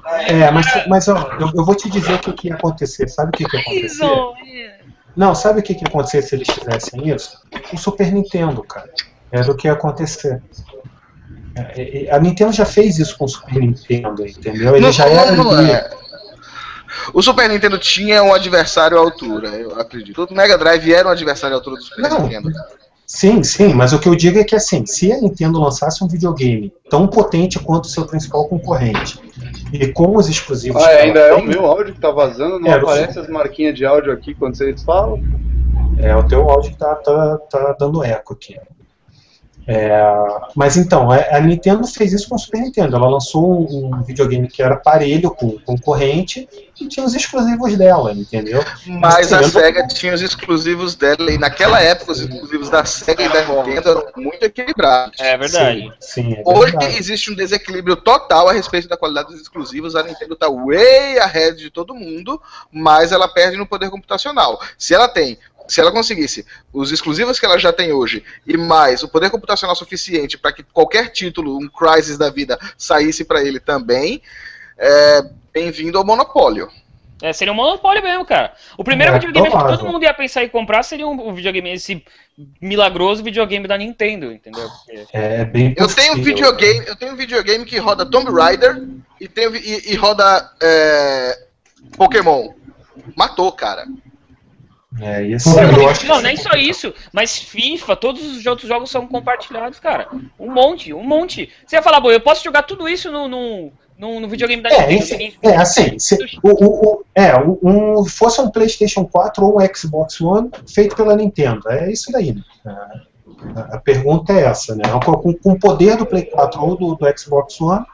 [0.05, 3.07] Aí, É, mas, mas ó, eu, eu vou te dizer o que, que ia acontecer.
[3.07, 4.03] Sabe o que, que ia acontecer?
[5.16, 7.38] Não, sabe o que, que ia acontecer se eles fizessem isso?
[7.74, 8.89] O Super Nintendo, cara.
[9.32, 10.41] Era o que ia acontecer.
[11.55, 14.76] É, A Nintendo já fez isso com o Super Nintendo, entendeu?
[14.76, 15.32] Ele Não, já era.
[15.32, 15.89] não é.
[17.13, 20.24] O Super Nintendo tinha um adversário à altura, eu acredito.
[20.29, 22.21] O Mega Drive era um adversário à altura do Super Não.
[22.24, 22.50] Nintendo.
[23.05, 26.07] Sim, sim, mas o que eu digo é que assim, se a Nintendo lançasse um
[26.07, 29.19] videogame tão potente quanto o seu principal concorrente,
[29.71, 30.82] e com os exclusivos.
[30.83, 32.59] Ah, ela ainda é o tem, meu áudio que tá vazando?
[32.59, 35.21] Não É, aparece as marquinhas de áudio aqui quando vocês falam?
[35.99, 38.57] É o teu áudio que tá, tá, tá dando eco aqui.
[39.67, 40.00] É,
[40.55, 42.96] mas então, a a Nintendo fez isso com o Super Nintendo.
[42.96, 46.47] Ela lançou um, videogame que era parelho com o concorrente
[46.79, 48.63] e tinha os exclusivos dela, entendeu?
[48.86, 53.29] Mas a SEGA tinha os exclusivos dela, e naquela época os exclusivos da SEGA e
[53.29, 55.20] da Nintendo eram muito equilibrados.
[55.20, 55.93] É verdade.
[56.00, 56.97] Sim, sim, é Hoje verdade.
[56.97, 59.96] existe um desequilíbrio total a respeito da qualidade dos exclusivos.
[59.96, 64.59] A Nintendo tá way ahead de todo mundo, mas ela perde no poder computacional.
[64.78, 65.37] Se ela tem,
[65.67, 69.75] se ela conseguisse os exclusivos que ela já tem hoje e mais o poder computacional
[69.75, 74.21] suficiente para que qualquer título, um Crysis da vida, saísse para ele também,
[74.78, 75.21] é,
[75.54, 76.70] bem-vindo ao monopólio.
[77.21, 78.54] É, seria um monopólio mesmo, cara.
[78.78, 81.71] O primeiro É, videogame que todo mundo ia pensar em comprar seria um, um videogame,
[81.74, 82.04] esse
[82.62, 84.67] milagroso videogame da Nintendo, entendeu?
[84.86, 86.24] Porque- É bem Eu tenho um possível.
[86.36, 88.83] videogame, eu tenho um videogame que roda Tomb Raider
[89.20, 91.39] e, tem, e, e roda é,
[91.96, 92.50] Pokémon.
[93.16, 93.86] Matou, cara.
[95.01, 98.89] É, isso Não, eu acho Não, nem só isso, mas FIFA, todos os outros jogos
[98.89, 100.08] são compartilhados, cara.
[100.39, 101.50] Um monte, um monte.
[101.66, 104.70] Você ia falar, bom, eu posso jogar tudo isso no, no, no, no videogame da
[104.70, 105.22] É, Nintendo.
[105.24, 107.58] enfim, é assim, se, o, o, o- é, um,
[108.00, 112.34] um- fosse um PlayStation 4 ou um Xbox One feito pela Nintendo, é isso daí.
[112.34, 112.42] né?
[113.54, 114.84] A, a pergunta é essa, né?
[115.04, 117.86] Com, com o poder do Play 4 ou do, do Xbox One,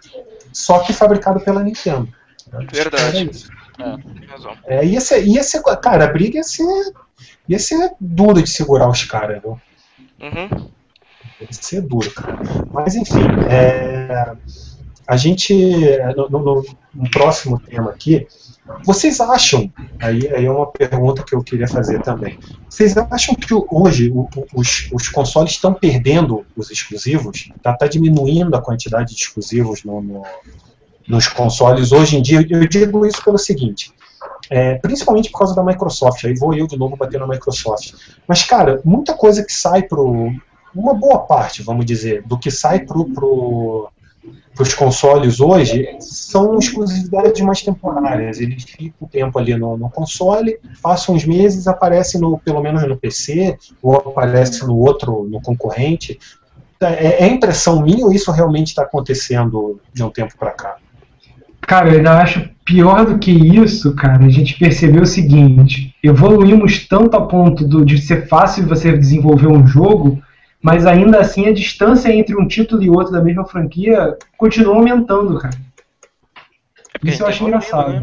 [0.53, 2.07] só que fabricado pela Nintendo.
[2.72, 3.32] Verdade.
[3.32, 3.60] É
[4.27, 4.57] razão.
[4.65, 6.93] É, ia, ser, ia ser, cara, a briga ia ser,
[7.47, 9.59] ia ser duro de segurar os caras, viu?
[10.21, 10.69] Uhum.
[11.41, 12.39] Ia ser duro, cara.
[12.71, 14.33] Mas enfim, é,
[15.07, 15.53] a gente,
[16.15, 18.27] no, no- no próximo tema aqui,
[18.85, 22.37] vocês acham, aí, aí é uma pergunta que eu queria fazer também,
[22.69, 24.11] vocês acham que hoje
[24.53, 27.49] os, os consoles estão perdendo os exclusivos?
[27.55, 30.23] Está tá diminuindo a quantidade de exclusivos no- no-
[31.11, 32.45] nos consoles hoje em dia?
[32.49, 33.91] Eu digo isso pelo seguinte,
[34.49, 37.93] é, principalmente por causa da Microsoft, aí vou eu de novo bater na Microsoft.
[38.27, 40.31] Mas, cara, muita coisa que sai pro.
[40.73, 43.89] Uma boa parte, vamos dizer, do que sai pro, pro,
[44.55, 48.39] pros consoles hoje são exclusividades mais temporárias.
[48.39, 52.88] Eles ficam um tempo ali no, no console, passam uns meses, aparece no, pelo menos
[52.88, 56.17] no PC, ou aparece no outro, no concorrente.
[56.79, 60.77] É, é impressão minha ou isso realmente está acontecendo de um tempo para cá?
[61.61, 66.88] Cara, eu ainda acho pior do que isso, cara, a gente percebeu o seguinte: evoluímos
[66.88, 70.21] tanto a ponto do- de ser fácil você desenvolver um jogo,
[70.61, 75.38] mas ainda assim a distância entre um título e outro da mesma franquia continua aumentando,
[75.39, 75.55] cara.
[77.03, 77.93] Isso eu acho engraçado.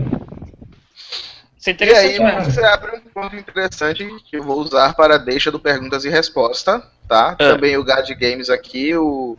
[1.58, 2.44] Isso é E aí interessante, né?
[2.44, 6.08] você abre um ponto interessante que eu vou usar para a deixa do perguntas e
[6.08, 7.36] resposta, tá?
[7.38, 7.52] É.
[7.52, 9.36] Também o Gad Games aqui, o,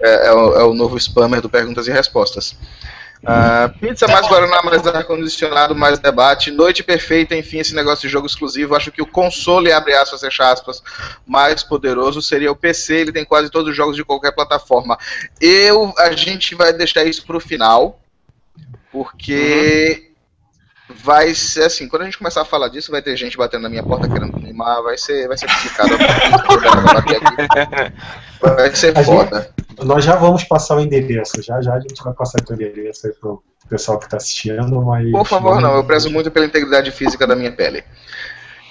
[0.00, 2.56] é, é o, é o novo spammer do perguntas e respostas.
[3.24, 8.26] Ah, pizza mais Guaraná, mais ar-condicionado, mais debate, noite perfeita, enfim, esse negócio de jogo
[8.26, 8.74] exclusivo.
[8.74, 10.82] Acho que o console, abre aspas, fecha aspas,
[11.24, 12.96] mais poderoso seria o PC.
[12.96, 14.98] Ele tem quase todos os jogos de qualquer plataforma.
[15.40, 18.00] Eu, a gente vai deixar isso pro final,
[18.90, 20.11] porque
[20.92, 23.68] vai ser assim, quando a gente começar a falar disso, vai ter gente batendo na
[23.68, 25.90] minha porta querendo queimar, vai ser, vai ser complicado.
[28.40, 29.50] vai ser A foda.
[29.82, 33.12] Nós já vamos passar o endereço, já já a gente vai passar o endereço aí
[33.14, 35.10] pro pessoal que está assistindo, mas.
[35.10, 37.82] Por favor, não, eu prezo muito pela integridade física da minha pele.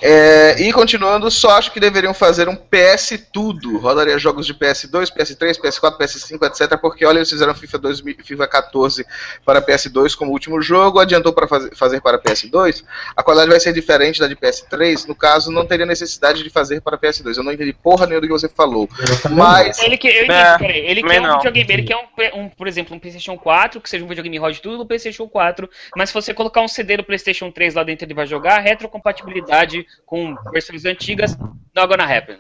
[0.02, 3.78] É, e continuando, só acho que deveriam fazer um PS tudo.
[3.78, 6.78] Rodaria jogos de PS2, PS3, PS4, PS5, etc.
[6.80, 9.06] Porque olha, eles fizeram FIFA, 2000, FIFA 14
[9.46, 12.84] para PS2 como último jogo, adiantou para fazer, fazer para PS2.
[13.16, 15.08] A qualidade vai ser diferente da de PS3.
[15.08, 17.38] No caso, não teria necessidade de fazer para PS2.
[17.38, 18.90] Eu não entendi porra nenhuma do que você falou.
[19.30, 22.50] Mas Ele que, eu entendi, É, peraí, ele quer um videogame, ele quer um, um,
[22.50, 25.70] por exemplo, um PlayStation 4, que seja um videogame que rode tudo no PlayStation 4,
[25.96, 29.86] mas se você colocar um CD do PlayStation 3 lá dentro, ele vai jogar retrocompatibilidade
[30.06, 31.38] com versões antigas,
[31.76, 32.40] not gonna happen.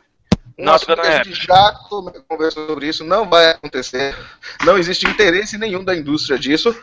[0.58, 1.74] Not gonna a gente já
[2.28, 4.16] conversou sobre isso, não vai acontecer.
[4.66, 6.76] Não existe interesse nenhum da indústria disso.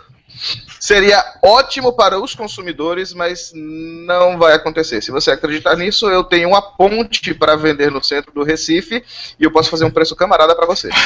[0.80, 5.02] Seria ótimo para os consumidores, mas não vai acontecer.
[5.02, 9.04] Se você acreditar nisso, eu tenho uma ponte para vender no centro do Recife
[9.38, 10.88] e eu posso fazer um preço camarada para você.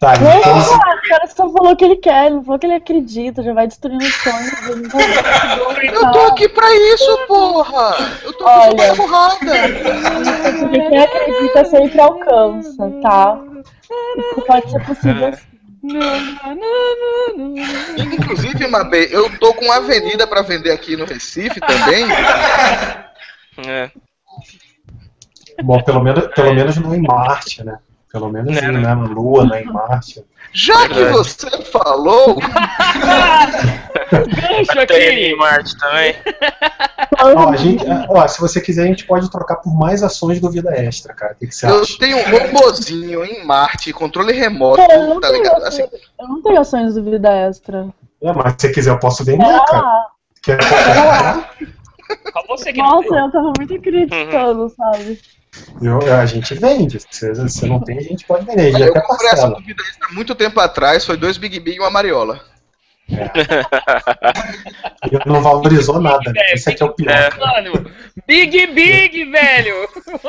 [0.00, 2.66] Tá, Não, então, cara, o cara só falou que ele quer, ele não falou que
[2.66, 4.52] ele acredita, já vai destruindo os sonhos.
[4.90, 8.18] não Eu tô aqui pra isso, porra!
[8.24, 8.96] Eu tô aqui pra Olha.
[8.96, 9.52] porrada!
[10.60, 13.38] Porque quem acredita sempre alcança, tá?
[14.18, 15.51] Isso pode ser possível assim.
[17.98, 22.06] Inclusive, Mabê, eu tô com uma avenida pra vender aqui no Recife também.
[23.68, 23.90] É.
[25.62, 27.78] bom, pelo menos, pelo menos não em Marte, né?
[28.12, 28.80] Pelo menos Né, né, né?
[28.80, 30.22] na Lua, não em Marte.
[30.52, 32.36] Já que você falou,
[34.12, 34.94] Gancho aqui!
[34.94, 36.14] em Marte também.
[37.22, 40.50] Ó, a gente, ó, se você quiser, a gente pode trocar por mais ações do
[40.50, 41.32] Vida Extra, cara.
[41.32, 41.98] O que, que você eu acha?
[41.98, 45.64] tenho um robozinho em Marte, controle remoto, eu não, tá tenho, ligado?
[45.64, 45.82] Assim,
[46.20, 47.88] eu não tenho ações do Vida Extra.
[48.20, 49.82] É, mas se você quiser, eu posso vender, Pera cara.
[49.82, 50.06] lá.
[50.42, 51.50] Quer comprar?
[52.32, 55.18] Só você que não Nossa, eu tava muito acreditando, sabe?
[55.82, 56.98] Eu, a gente vende.
[57.10, 58.72] Se você não tem, a gente pode vender.
[58.80, 61.90] Eu até comprei essa dúvida há muito tempo atrás, foi dois Big Big e uma
[61.90, 62.40] Mariola.
[63.08, 63.16] E
[65.28, 66.40] não valorizou nada, né?
[66.40, 67.10] É, Isso aqui é o pior.
[67.12, 67.30] É.
[67.36, 67.90] Mano,
[68.26, 69.88] Big Big, velho!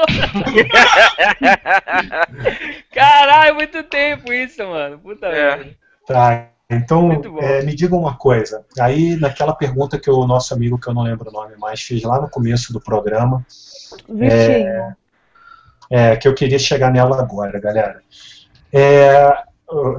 [2.93, 4.99] Caralho, muito tempo isso, mano.
[4.99, 5.55] Puta É.
[5.57, 5.75] merda.
[6.07, 8.65] Tá, Então, é, me diga uma coisa.
[8.79, 12.03] Aí, naquela pergunta que o nosso amigo, que eu não lembro o nome mais, fez
[12.03, 13.45] lá no começo do programa,
[14.09, 14.67] Vitinho.
[14.67, 14.95] é,
[16.19, 18.01] que eu queria chegar nela agora, galera.
[18.71, 19.43] É,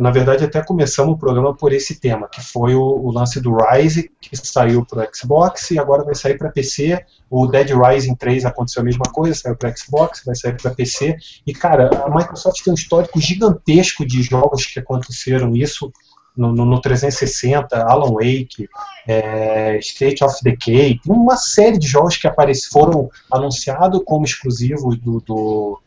[0.00, 3.56] na verdade, até começamos o programa por esse tema, que foi o, o lance do
[3.56, 7.04] Rise, que saiu para o Xbox e agora vai sair para PC.
[7.28, 11.16] O Dead Rising 3 aconteceu a mesma coisa, saiu para Xbox, vai sair para PC.
[11.46, 15.92] E, cara, a Microsoft tem um histórico gigantesco de jogos que aconteceram isso
[16.36, 18.68] no, no, no 360, Alan Wake,
[19.06, 25.20] é, State of Decay, uma série de jogos que apareci, foram anunciados como exclusivos do,
[25.20, 25.80] do,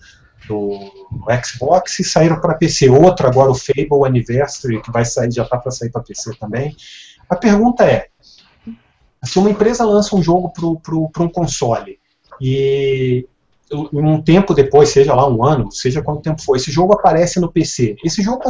[0.48, 0.80] do
[1.44, 2.90] Xbox e saíram para PC.
[2.90, 6.76] Outro agora, o Fable Anniversary, que vai sair, já está para sair para PC também.
[7.30, 8.08] A pergunta é,
[9.24, 10.52] se uma empresa lança um jogo
[10.82, 12.00] para um console
[12.40, 13.28] e
[13.72, 17.52] um tempo depois, seja lá um ano, seja quanto tempo for, esse jogo aparece no
[17.52, 17.98] PC.
[18.04, 18.42] Esse jogo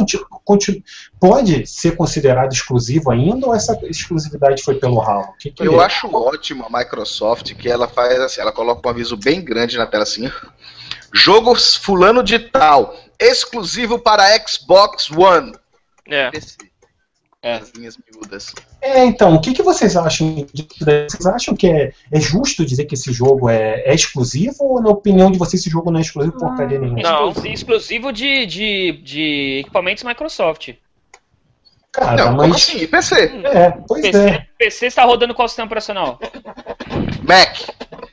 [1.18, 5.34] pode ser considerado exclusivo ainda ou essa exclusividade foi pelo ralo?
[5.38, 5.84] Que que Eu é?
[5.84, 9.86] acho ótimo a Microsoft que ela faz assim, ela coloca um aviso bem grande na
[9.86, 10.30] tela assim.
[11.12, 15.52] Jogo fulano de tal, exclusivo para Xbox One.
[16.06, 16.30] É.
[16.30, 16.67] PC.
[17.40, 18.52] As linhas miúdas.
[18.82, 21.06] É, então, o que, que vocês acham disso daí?
[21.08, 24.88] Vocês acham que é, é justo dizer que esse jogo é, é exclusivo ou, na
[24.90, 27.00] opinião de vocês, esse jogo não é exclusivo porcaria nenhuma?
[27.00, 30.70] Exclusivo, exclusivo de, de, de equipamentos Microsoft.
[31.92, 32.40] Cara, Não, mas.
[32.42, 32.86] como assim?
[32.86, 33.24] PC.
[33.44, 34.46] É, pois PC, é.
[34.58, 36.18] PC está rodando qual sistema operacional?
[37.22, 37.56] Mac.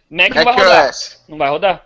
[0.09, 0.89] Mac não Mac vai rodar.
[0.89, 1.23] OS.
[1.27, 1.85] Não vai rodar?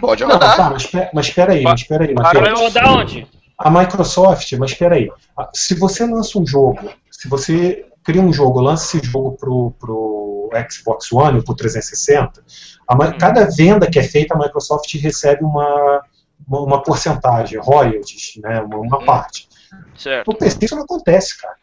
[0.00, 0.56] Pode Não, rodar.
[0.56, 3.26] tá, mas, pe- mas peraí, mas peraí, Vai rodar onde?
[3.62, 8.60] A Microsoft, mas peraí, a- se você lança um jogo, se você cria um jogo,
[8.60, 12.42] lança esse jogo pro, pro Xbox One ou pro 360,
[12.88, 12.98] a Hum.
[12.98, 16.00] Mi- cada venda que é feita, a Microsoft recebe uma,
[16.48, 19.48] uma, uma porcentagem, royalties, né, uma, uma parte.
[19.96, 20.26] Certo.
[20.32, 21.54] No PC isso não acontece, cara.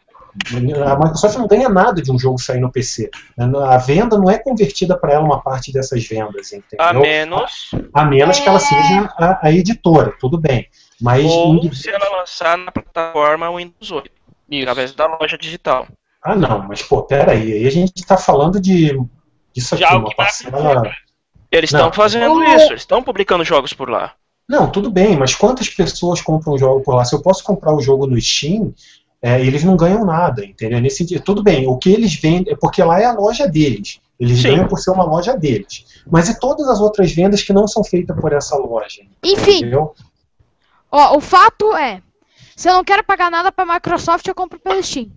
[0.86, 3.10] A Microsoft não ganha nada de um jogo sair no PC.
[3.36, 6.86] A venda não é convertida para ela uma parte dessas vendas, entendeu?
[6.86, 7.70] A menos.
[7.92, 10.68] A menos que ela seja a, a editora, tudo bem.
[11.00, 14.10] Mas Ou se ela lançar na plataforma Windows 8.
[14.62, 15.86] Através da loja digital.
[16.22, 18.98] Ah, não, mas pô, peraí, aí a gente está falando de
[19.54, 20.92] isso aqui, Já o uma parcela.
[21.50, 21.80] Eles Não.
[21.80, 24.12] estão fazendo isso, eles estão publicando jogos por lá.
[24.48, 27.04] Não, tudo bem, mas quantas pessoas compram o jogo por lá?
[27.04, 28.74] Se eu posso comprar o jogo no Steam,
[29.20, 30.80] é, eles não ganham nada, entendeu?
[30.80, 34.00] Nesse sentido, tudo bem, o que eles vendem, é porque lá é a loja deles.
[34.18, 34.50] Eles Sim.
[34.50, 35.84] ganham por ser uma loja deles.
[36.10, 39.02] Mas e todas as outras vendas que não são feitas por essa loja?
[39.22, 39.94] Enfim, Entendeu?
[40.90, 42.02] Ó, o fato é,
[42.56, 45.10] se eu não quero pagar nada pra Microsoft, eu compro pelo Steam.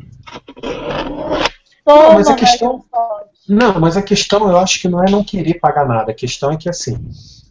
[1.85, 2.85] Não, mas a questão.
[3.49, 6.11] Não, mas a questão eu acho que não é não querer pagar nada.
[6.11, 6.97] A questão é que assim,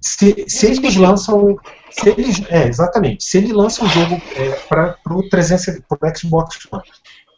[0.00, 1.56] se, se eles lançam.
[1.90, 3.24] Se eles, é, exatamente.
[3.24, 6.84] Se ele lança um jogo é, para o 300 pro Xbox One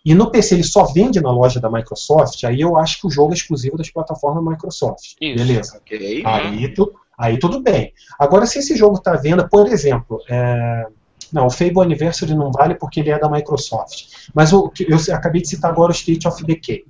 [0.04, 3.10] e no PC ele só vende na loja da Microsoft, aí eu acho que o
[3.10, 5.14] jogo é exclusivo das plataformas Microsoft.
[5.20, 5.76] Beleza.
[5.76, 6.22] Ok.
[6.26, 7.92] Aí, tu, aí tudo bem.
[8.18, 10.86] Agora, se esse jogo está à venda, por exemplo, é,
[11.32, 14.04] não, o Fable Anniversary não vale porque ele é da Microsoft.
[14.34, 16.84] Mas o, eu acabei de citar agora o State of Decay.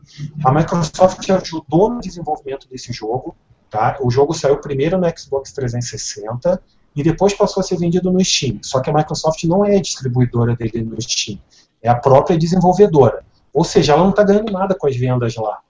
[0.44, 3.36] A Microsoft ajudou no desenvolvimento desse jogo.
[3.70, 3.96] Tá?
[4.00, 6.60] O jogo saiu primeiro no Xbox 360
[6.94, 8.58] e depois passou a ser vendido no Steam.
[8.62, 11.38] Só que a Microsoft não é a distribuidora dele no Steam.
[11.80, 13.24] É a própria desenvolvedora.
[13.54, 15.60] Ou seja, ela não está ganhando nada com as vendas lá.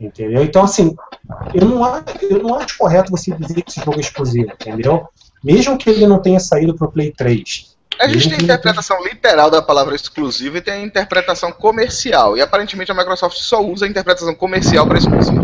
[0.00, 0.44] Entendeu?
[0.44, 0.94] Então, assim,
[1.52, 5.08] eu não, acho, eu não acho correto você dizer que esse jogo é exclusivo, entendeu?
[5.42, 7.76] Mesmo que ele não tenha saído para o Play 3.
[8.00, 12.36] A gente tem a interpretação literal da palavra exclusivo e tem a interpretação comercial.
[12.36, 15.42] E aparentemente a Microsoft só usa a interpretação comercial para exclusivo.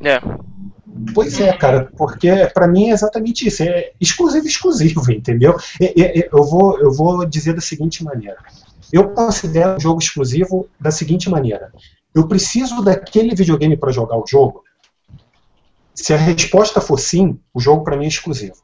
[0.00, 0.20] É.
[1.12, 3.64] Pois é, cara, porque pra mim é exatamente isso.
[3.64, 5.56] É exclusivo, exclusivo, entendeu?
[5.80, 8.36] É- é- é- Eu vou, eu vou dizer da seguinte maneira.
[8.92, 11.72] Eu considero o jogo exclusivo da seguinte maneira.
[12.14, 14.62] Eu preciso daquele videogame para jogar o jogo.
[15.94, 18.56] Se a resposta for sim, o jogo para mim é exclusivo.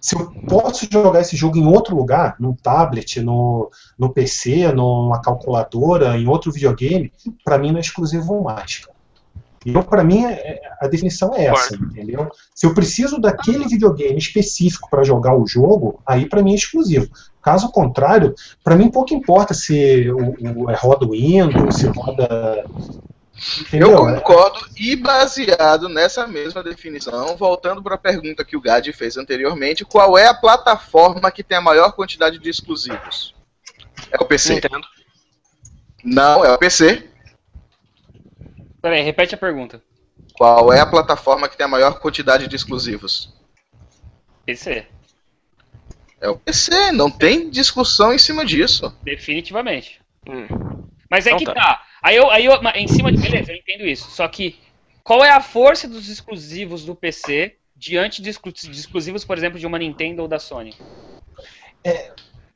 [0.00, 5.20] Se eu posso jogar esse jogo em outro lugar, num tablet, no, no PC, numa
[5.22, 7.12] calculadora, em outro videogame,
[7.44, 8.78] para mim não é exclusivo mais.
[8.78, 8.96] Cara.
[9.64, 12.28] Então, para mim, é- a definição é essa, entendeu?
[12.52, 17.08] Se eu preciso daquele videogame específico para jogar o jogo, aí para mim é exclusivo.
[17.42, 22.64] Caso contrário, para mim pouco importa se o, o, é roda Windows, se roda.
[23.60, 23.90] Entendeu?
[23.90, 29.16] Eu concordo e baseado nessa mesma definição, voltando para a pergunta que o Gad fez
[29.16, 33.34] anteriormente, qual é a plataforma que tem a maior quantidade de exclusivos?
[34.12, 34.54] É o PC.
[34.54, 34.86] Nintendo.
[36.04, 37.08] Não, é o PC.
[38.80, 39.82] Peraí, repete a pergunta.
[40.34, 43.34] Qual é a plataforma que tem a maior quantidade de exclusivos?
[44.46, 44.86] PC.
[46.22, 48.94] É o PC, não tem discussão em cima disso.
[49.02, 50.00] Definitivamente.
[50.28, 50.46] Hum.
[51.10, 51.52] Mas é Então que tá.
[51.54, 51.82] tá.
[52.00, 53.18] Aí eu, aí eu, mas em cima de.
[53.20, 54.08] Beleza, eu entendo isso.
[54.10, 54.58] Só que
[55.02, 59.58] qual é a força dos exclusivos do PC diante de, exclu- de exclusivos, por exemplo,
[59.58, 60.74] de uma Nintendo ou da Sony?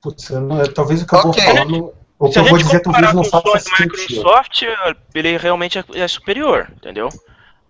[0.01, 1.64] Putz, eu não- talvez o que eu vou falar.
[1.64, 3.52] não- o que Se a eu vou gente dizer comparar talvez com não o Sony
[3.52, 4.16] faça e sentido.
[4.20, 4.62] Microsoft,
[5.14, 7.09] ele realmente é, é superior, entendeu?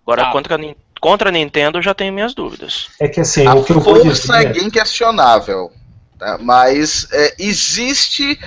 [0.03, 0.31] Agora, Tá.
[0.31, 0.57] contra,
[1.01, 2.89] contra a Nintendo, eu já tenho minhas dúvidas.
[2.99, 4.65] É que assim, A o que eu vou força é dizer.
[4.65, 5.71] inquestionável,
[6.17, 6.37] tá?
[6.41, 8.39] mas é, existe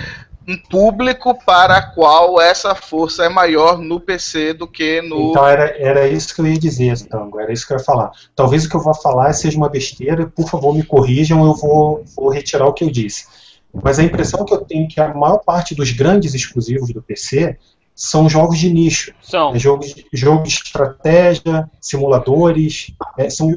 [0.49, 5.31] um público para qual essa força é maior no PC do que no.
[5.31, 8.11] Então era, era isso que eu ia dizer, Tango, era isso que eu ia falar.
[8.35, 12.05] Talvez o que eu vou falar seja uma besteira, por favor me corrijam, eu vou,
[12.17, 13.27] vou retirar o que eu disse.
[13.73, 17.01] Mas a impressão que eu tenho é que a maior parte dos grandes exclusivos do
[17.01, 17.57] PC
[18.03, 19.13] são jogos de nicho.
[19.21, 19.55] São.
[19.55, 23.53] É jogos, de- jogos de estratégia, simuladores, é, são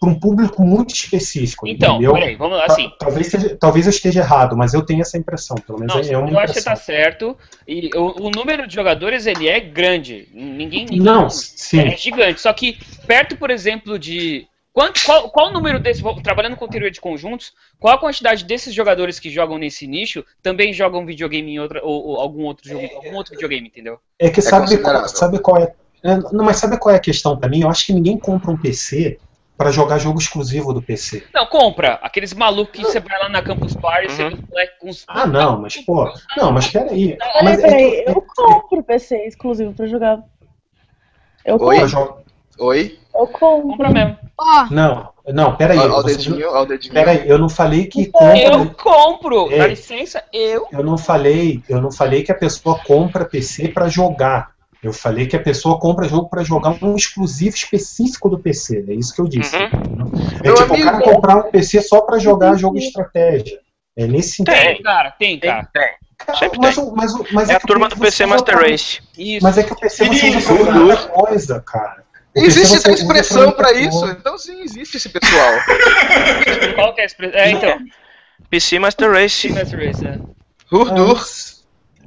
[0.00, 2.12] para um público muito específico, Então, entendeu?
[2.12, 2.90] peraí, vamos assim.
[2.98, 6.16] Talvez, seja- talvez eu esteja errado, mas eu tenho essa impressão, pelo menos Não, é
[6.16, 6.72] uma eu acho que você impressão.
[6.74, 7.36] tá certo.
[7.66, 10.28] E o, o número de jogadores ele é grande.
[10.32, 10.84] Ninguém.
[10.84, 11.80] ninguém Não, sim.
[11.80, 12.40] É gigante.
[12.40, 14.46] Só que perto, por exemplo, de.
[14.78, 16.00] Quanto, qual, qual o número desses.
[16.22, 20.72] Trabalhando com teoria de conjuntos, qual a quantidade desses jogadores que jogam nesse nicho também
[20.72, 23.98] jogam videogame em outra, ou, ou algum outro jogo, algum outro videogame, entendeu?
[24.20, 25.08] É que É sabe, considerável.
[25.08, 25.74] sabe qual é.
[26.04, 27.62] é, Não, mas sabe qual é a questão pra mim?
[27.62, 29.18] Eu acho que ninguém compra um PC
[29.56, 31.24] pra jogar jogo exclusivo do PC.
[31.34, 31.94] Não, compra.
[31.94, 35.02] Aqueles malucos que você vai lá na Campus Party, você vê com os.
[35.08, 36.08] Ah, não, mas pô.
[36.36, 37.16] Não, mas peraí.
[37.16, 40.22] Peraí, Mas é peraí, eu compro PC exclusivo pra jogar.
[41.44, 41.58] Eu Oi?
[41.58, 41.88] pra compro.
[41.88, 42.22] jogar.
[42.60, 42.98] Oi?
[43.12, 43.68] Eu compro.
[43.70, 44.27] Compra mesmo.
[44.40, 45.78] Ó, Não, não, peraí.
[45.78, 46.94] Ó, ó o vocês- dedinho, ó o dedinho.
[46.94, 48.74] Peraí, eu não falei que Eu compra.
[48.82, 49.52] compro.
[49.52, 49.58] É.
[49.58, 50.66] Dá licença, eu.
[50.72, 54.50] Eu não falei, eu não falei que a pessoa compra PC pra jogar.
[54.80, 58.84] Eu falei que a pessoa compra jogo pra jogar um exclusivo específico do PC.
[58.88, 59.56] É isso que eu disse.
[59.56, 60.12] Uhum.
[60.40, 60.84] É Meu tipo o amigo.
[60.90, 63.58] cara comprar um PC só pra jogar jogo de estratégia.
[63.96, 64.54] É nesse sentido.
[64.54, 65.68] Tem, cara, tem, cara.
[65.72, 65.82] Tem.
[66.16, 66.84] Cara, Sempre mas, tem.
[66.84, 69.00] o- mas, o- mas É a que o turma do PC Master Race.
[69.16, 69.42] Isso.
[69.42, 72.04] Mas é que o PC você usa pra coisa, cara.
[72.40, 73.80] PC Existe essa expressão coisa.
[73.80, 74.06] isso?
[74.06, 75.52] Então sim, existe esse pessoal.
[76.74, 77.38] Qual que é a expressão?
[77.40, 77.78] É, então.
[78.50, 79.48] PC Master Race.
[79.50, 80.18] Master Race, é.
[80.72, 81.22] Hurdur.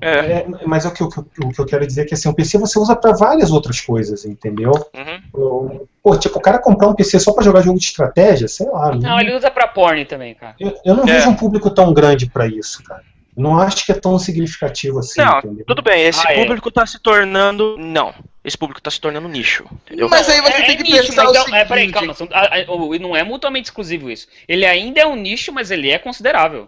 [0.04, 0.10] É.
[0.10, 1.10] É, mas o que, eu-
[1.44, 3.80] o que eu quero dizer é que assim, o PC você usa pra várias outras
[3.80, 4.72] coisas, entendeu?
[4.96, 5.86] Uhum.
[6.02, 8.96] Pô, tipo, o cara comprar um PC só pra jogar jogo de estratégia, sei lá.
[8.96, 10.56] Não, ele usa pra porn também, cara.
[10.60, 11.14] Eu, eu não É.
[11.14, 13.04] vejo um público tão grande pra isso, cara.
[13.38, 15.66] Não acho que é tão significativo assim, Não, entendeu?
[15.68, 16.42] tudo bem, esse Ah, é.
[16.44, 17.78] público tá se tornando.
[17.78, 18.12] Não.
[18.44, 19.66] Esse público tá se tornando nicho.
[19.86, 20.10] Entendeu?
[20.10, 21.62] Mas aí você é, tem é que nicho, pensar mas o não, seguinte.
[21.62, 22.14] é, peraí, calma.
[22.14, 24.28] são- a- a- o- não é mutuamente exclusivo isso.
[24.48, 26.68] Ele ainda é um nicho, mas ele é considerável.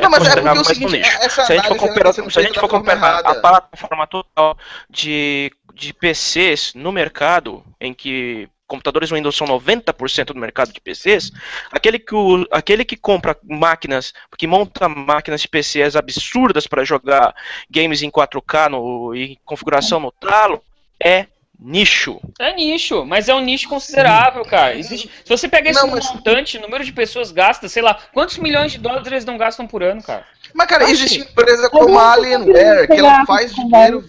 [0.00, 1.18] Não, mas é porque é o considerável, mas seguinte, no nicho.
[1.22, 4.58] essa se a gente for comparar, se a gente for comparar a plataforma total
[4.88, 11.30] de, de PCs no mercado, em que computadores Windows são 90% do mercado de PCs,
[11.70, 17.32] aquele que, o, aquele que compra máquinas, que monta máquinas de PCs absurdas para jogar
[17.70, 20.60] games em 4K no, em configuração no talo,
[21.02, 21.26] é
[21.58, 22.20] nicho.
[22.38, 24.74] É nicho, mas é um nicho considerável, cara.
[24.76, 27.98] Existe, se você pega esse Não, mas- montante, o número de pessoas gasta, sei lá,
[28.12, 30.24] quantos milhões de dólares eles não gastam por ano, cara?
[30.54, 34.04] Mas, cara, existe empresa como a Alienware, que ela faz dinheiro,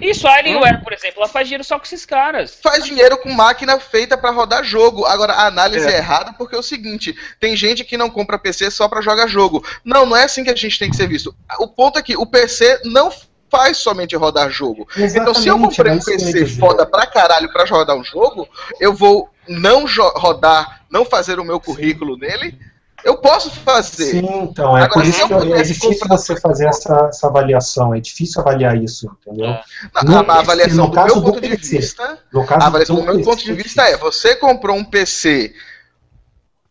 [0.00, 2.58] Isso, a Alienware, por exemplo, ela faz dinheiro só com esses caras.
[2.60, 5.04] faz dinheiro com máquina feita pra rodar jogo.
[5.04, 5.92] Agora, a análise é.
[5.92, 5.96] É.
[5.98, 9.64] errada porque é o seguinte: tem gente que não compra PC só pra jogar jogo.
[9.84, 11.32] Não, não é assim que a gente tem que ser visto.
[11.60, 13.08] O ponto é que o PC não
[13.52, 14.88] faz somente rodar jogo.
[14.96, 18.48] então, se eu Exatamente, comprei um PC foda pra caralho pra rodar um jogo,
[18.80, 19.84] eu vou não
[20.16, 22.58] rodar, não fazer o meu currículo nele.
[23.04, 24.12] Eu posso fazer.
[24.12, 27.26] Sim, então, é Agora, por isso que eu- é difícil comprar- você fazer essa, essa
[27.26, 29.46] avaliação, é difícil avaliar isso, entendeu?
[29.50, 29.62] É.
[30.04, 31.76] Não, No a avaliação no do caso meu do ponto de PC.
[31.78, 32.18] vista.
[32.32, 35.52] No caso A avaliação do meu PC, ponto de vista é: você comprou um PC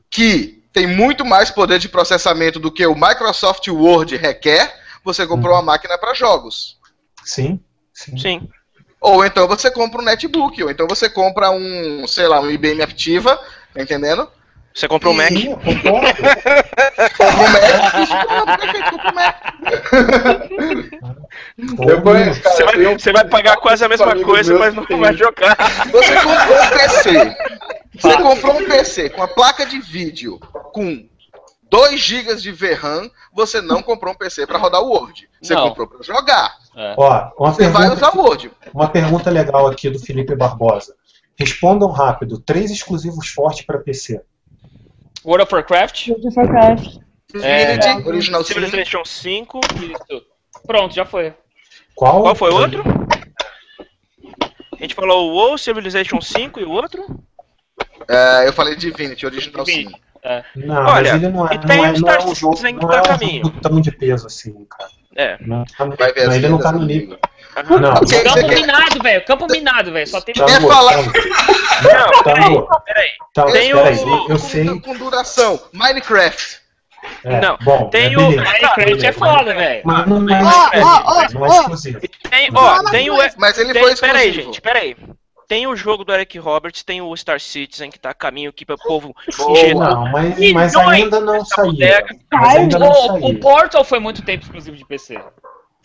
[0.10, 5.56] que tem muito mais poder de processamento do que o Microsoft Word requer, você comprou
[5.56, 6.78] uma máquina para jogos.
[7.24, 7.60] Sim,
[7.94, 8.18] sim.
[8.18, 8.50] Sim.
[9.00, 12.82] Ou então você compra um netbook, ou então você compra um, sei lá, um IBM
[12.84, 13.36] Aptiva,
[13.74, 14.30] tá entendendo?
[14.74, 15.32] Você comprou um Mac.
[15.32, 15.58] Eu.
[17.18, 17.42] Compra
[19.10, 19.36] um Mac,
[21.80, 21.88] um.
[21.90, 22.56] Eu conheço, cara.
[22.56, 25.58] Você vai, um- você vai pagar quase a mesma coisa, mas não tem vai jogar.
[25.92, 27.36] Você comprou um PC.
[28.00, 30.40] Você comprou um PC com a placa de vídeo
[30.74, 31.06] com
[31.72, 35.30] 2 GB de VRAM, você não comprou um PC para rodar o Word.
[35.42, 35.70] Você Não.
[35.70, 36.54] comprou para jogar.
[36.98, 38.52] Ó, uma Você vai usar o Word.
[38.74, 40.94] uma pergunta legal aqui do Felipe Barbosa.
[41.40, 42.40] Respondam rápido.
[42.40, 44.22] Três exclusivos fortes para PC.
[45.26, 46.08] World of Warcraft.
[46.10, 46.98] World of Warcraft.
[47.42, 48.54] É, Divinity, Original Sin.
[48.54, 49.60] Civilization 5.
[49.78, 50.26] Isso.
[50.68, 51.34] Pronto, já foi.
[51.96, 52.22] Qual?
[52.22, 52.84] Qual foi o outro?
[54.74, 57.06] A gente falou o WoW, Civilization 5 e o outro?
[58.10, 59.72] É, eu falei Divinity, Original Sin.
[59.86, 60.02] Divinity.
[60.24, 60.44] É.
[60.56, 62.36] Não, Olha, mas ele não é, e não tem é, o não é Star um
[62.36, 63.44] jogo, Citizen que não tá é um caminho.
[63.46, 64.90] jogo tão de peso assim, cara.
[65.16, 65.38] É.
[65.42, 67.18] Não, tá Vai ver não, ele não tá no nível.
[67.82, 69.26] Não, Ok, você Campo quer- minado, velho.
[69.26, 70.08] Campo minado, velho.
[70.08, 70.34] Só tem.
[70.34, 71.04] Tá Quer falar- tá.
[71.84, 72.68] Não, Tá bom.
[72.86, 73.10] peraí.
[73.34, 74.80] Tá, Tem peraí, o- eu, eu com, sei.
[74.80, 75.60] com duração.
[75.74, 76.62] Minecraft.
[77.26, 78.22] É, Não, bom, tem é, o-.
[78.30, 79.82] Minecraft é foda, velho.
[79.84, 82.00] Mas não é, Ó, ó, ó, não é exclusivo.
[82.30, 83.18] Tem, ó, tem o.
[83.38, 84.54] Mas ele Tem, foi peraí, exclusivo.
[84.54, 84.96] gente, peraí.
[85.52, 88.66] Tem o jogo do Eric Roberts, tem o Star Citizen, que tá a caminho aqui
[88.66, 89.96] para o povo injetar.
[89.96, 91.74] Não, mas, mas ainda não saiu.
[93.22, 95.22] O, Portal foi muito tempo exclusivo de PC.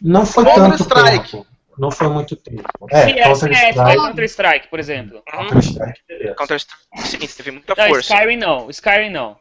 [0.01, 1.33] Não foi Counter tanto Strike.
[1.33, 1.47] tempo.
[1.77, 2.63] Não foi muito tempo.
[2.93, 3.97] É, CS, Counter CS, Strike.
[3.97, 5.23] Counter Strike, por exemplo.
[5.27, 6.35] Counter Strike, beleza.
[6.37, 8.15] Counter Strike, sim, teve muita Não, força.
[8.15, 8.71] Skyrim não.
[8.71, 9.37] Skyrim não.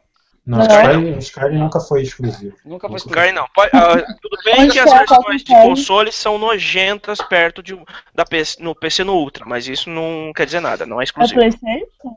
[0.46, 0.64] Não, Não.
[0.66, 2.54] Skyrim, Skyrim nunca foi exclusivo.
[2.64, 3.40] Nunca foi Skyrim exclusivo.
[3.40, 3.46] não.
[3.54, 5.62] Pode- ah, tudo bem que as é versões de Counter-Strike?
[5.68, 7.76] console são nojentas perto de,
[8.14, 11.04] da PC, no PC no Ultra, mas isso não quer dizer nada, não é É
[11.04, 11.40] exclusivo.
[11.40, 12.16] Playstation?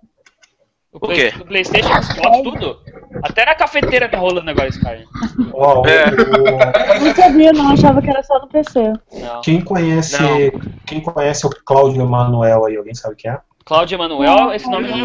[0.91, 1.33] O, O quê?
[1.39, 2.79] o Playstation, Xbox, tudo.
[3.23, 5.05] Até na cafeteira tá rolando agora Skyrim.
[5.53, 6.05] Ó, o- É.
[6.05, 7.71] o- Não sabia, não.
[7.71, 8.93] Achava que era só no PC.
[9.13, 9.41] Não.
[9.41, 10.51] quem conhece, Não.
[10.85, 13.39] quem conhece o Cláudio Emanuel aí, alguém sabe quem é?
[13.65, 14.97] Cláudio Emanuel, esse nome não.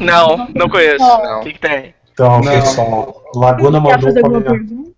[0.00, 1.04] Não, não, não conheço.
[1.04, 1.94] O que, que tem?
[2.20, 2.52] Então, Não.
[2.52, 4.90] pessoal, Laguna mandou um comentário.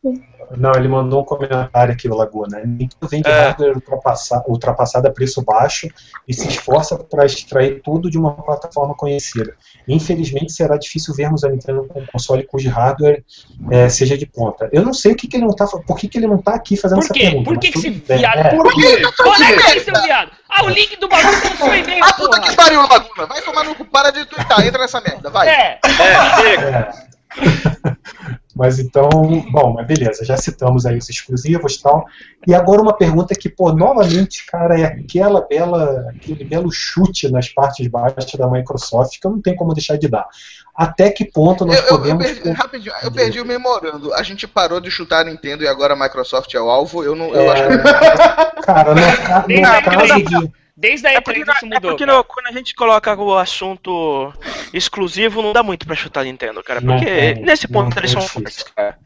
[0.54, 2.58] Não, ele mandou um comentário aqui, o Laguna.
[2.62, 3.44] Nintendo vende É.
[3.46, 5.88] hardware ultrapassa- ultrapassado a preço baixo
[6.28, 9.54] e se esforça para extrair tudo de uma plataforma conhecida.
[9.88, 13.24] Infelizmente, será difícil vermos a Nintendo com um console cujo hardware
[13.70, 14.68] eh, seja de ponta.
[14.72, 16.54] Eu não sei o que, que ele não tá, por que, que ele não tá
[16.54, 17.20] aqui fazendo Por essa quê?
[17.20, 17.44] pergunta.
[17.50, 18.38] Por que, que esse viado.
[18.38, 19.02] É, Por quê?
[19.26, 20.30] Onde é que é seu viado?
[20.50, 23.26] Ah, o link do bagulho tá no seu e-mail, Ah, puta que pariu, Laguna.
[23.26, 23.86] Vai tomar no cu.
[23.86, 24.66] Para de twittar.
[24.66, 25.30] Entra nessa merda.
[25.30, 25.48] Vai.
[25.48, 26.68] É, É, chega.
[27.08, 27.11] É.
[28.54, 29.08] mas então,
[29.50, 32.04] bom, mas beleza, já citamos aí os exclusivos e tal.
[32.46, 37.48] E agora uma pergunta que, pô, novamente, cara, é aquela bela, aquele belo chute nas
[37.48, 40.26] partes baixas da Microsoft que eu não tenho como deixar de dar.
[40.74, 42.24] Até que ponto nós Eu, eu- eu podemos.
[42.24, 44.12] perdi, rapidinho, eu perdi o memorando.
[44.14, 47.02] A gente parou de chutar a Nintendo e agora a Microsoft é o alvo.
[47.04, 47.28] Eu não.
[47.34, 47.74] Eu acho que.
[47.74, 50.61] É, cara, no, no caso de.
[50.76, 51.80] Desde a É E3 porque, isso é mudou.
[51.90, 52.18] porque cara.
[52.18, 54.32] no- quando a gente coloca o assunto
[54.72, 56.80] exclusivo, não dá muito pra chutar Nintendo, cara.
[56.80, 58.98] Não Porque nesse não ponto eles tem são fortes, cara.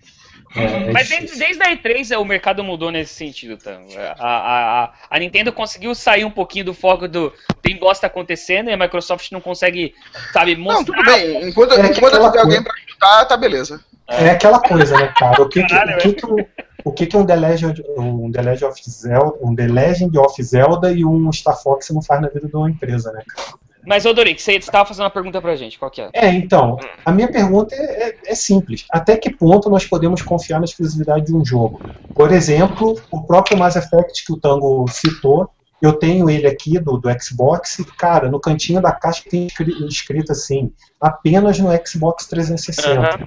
[0.54, 3.78] é, é Mas desde, desde a E3 é, o mercado mudou nesse sentido, tá?
[4.18, 8.70] A, a, a, a Nintendo conseguiu sair um pouquinho do foco do tem bosta acontecendo
[8.70, 9.94] e a Microsoft não consegue,
[10.32, 10.84] sabe, Não, mostrar.
[10.84, 11.48] tudo bem.
[11.48, 13.84] Enquanto, É enquanto tiver alguém pra chutar, tá beleza.
[14.08, 15.42] É aquela coisa, né, cara?
[15.42, 16.36] O que, que, o que, que, um,
[16.84, 20.42] o que, que um, The Legend, um The Legend of Zelda, um The Legend of
[20.42, 23.58] Zelda e um Star Fox não faz na vida de uma empresa, né, cara?
[23.86, 26.10] Mas, ô Doric, você estava fazendo uma pergunta pra gente, qual que é?
[26.12, 28.84] É, então, a minha pergunta é, é- é simples.
[28.90, 31.80] Até que ponto nós podemos confiar na exclusividade de um jogo?
[32.12, 35.48] Por exemplo, o próprio Mass Effect que o Tango citou,
[35.80, 39.86] eu tenho ele aqui do, do Xbox, e, cara, no cantinho da caixa tem escri-
[39.86, 43.00] escrito assim, apenas no Xbox 360.
[43.00, 43.18] Aham.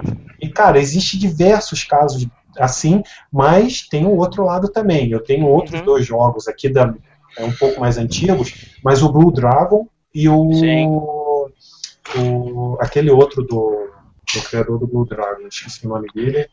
[0.41, 2.27] E, cara, existe diversos casos
[2.57, 5.11] assim, mas tem o outro lado também.
[5.11, 5.85] Eu tenho outros Uhum.
[5.85, 6.93] dois jogos aqui, da,
[7.37, 11.49] é, um pouco mais antigos, mas o Blue Dragon e o,
[12.15, 13.88] o aquele outro do,
[14.33, 16.47] do criador do Blue Dragon, esqueci o nome dele.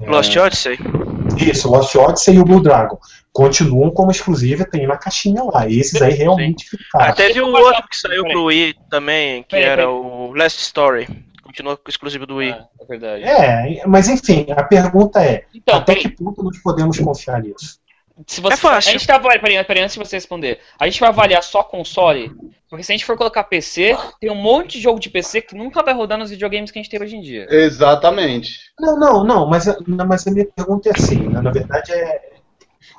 [0.00, 0.78] É, Lost Odyssey?
[1.36, 2.98] Isso, Lost Odyssey e o Blue Dragon.
[3.32, 5.68] Continuam como exclusivo e tem na caixinha lá.
[5.68, 7.06] Esses aí realmente ficaram.
[7.06, 11.06] Ah, teve um outro que saiu pro Wii também, que era o Last Story.
[11.42, 12.52] Continua exclusivo do Wii.
[12.52, 13.22] Ah, é verdade.
[13.24, 17.78] É, mas enfim, a pergunta é, Então, até que ponto nós podemos confiar nisso?
[18.26, 18.88] Se você, É fácil.
[18.90, 20.60] A gente tá, peraí, peraí, antes de você responder.
[20.78, 22.32] A gente vai avaliar só console,
[22.70, 25.54] porque se a gente for colocar PC, tem um monte de jogo de PC que
[25.54, 27.46] nunca vai rodar nos videogames que a gente tem hoje em dia.
[27.50, 28.58] Exatamente.
[28.80, 32.36] Não, não, não, mas, não, mas a minha pergunta é assim, né, na verdade é.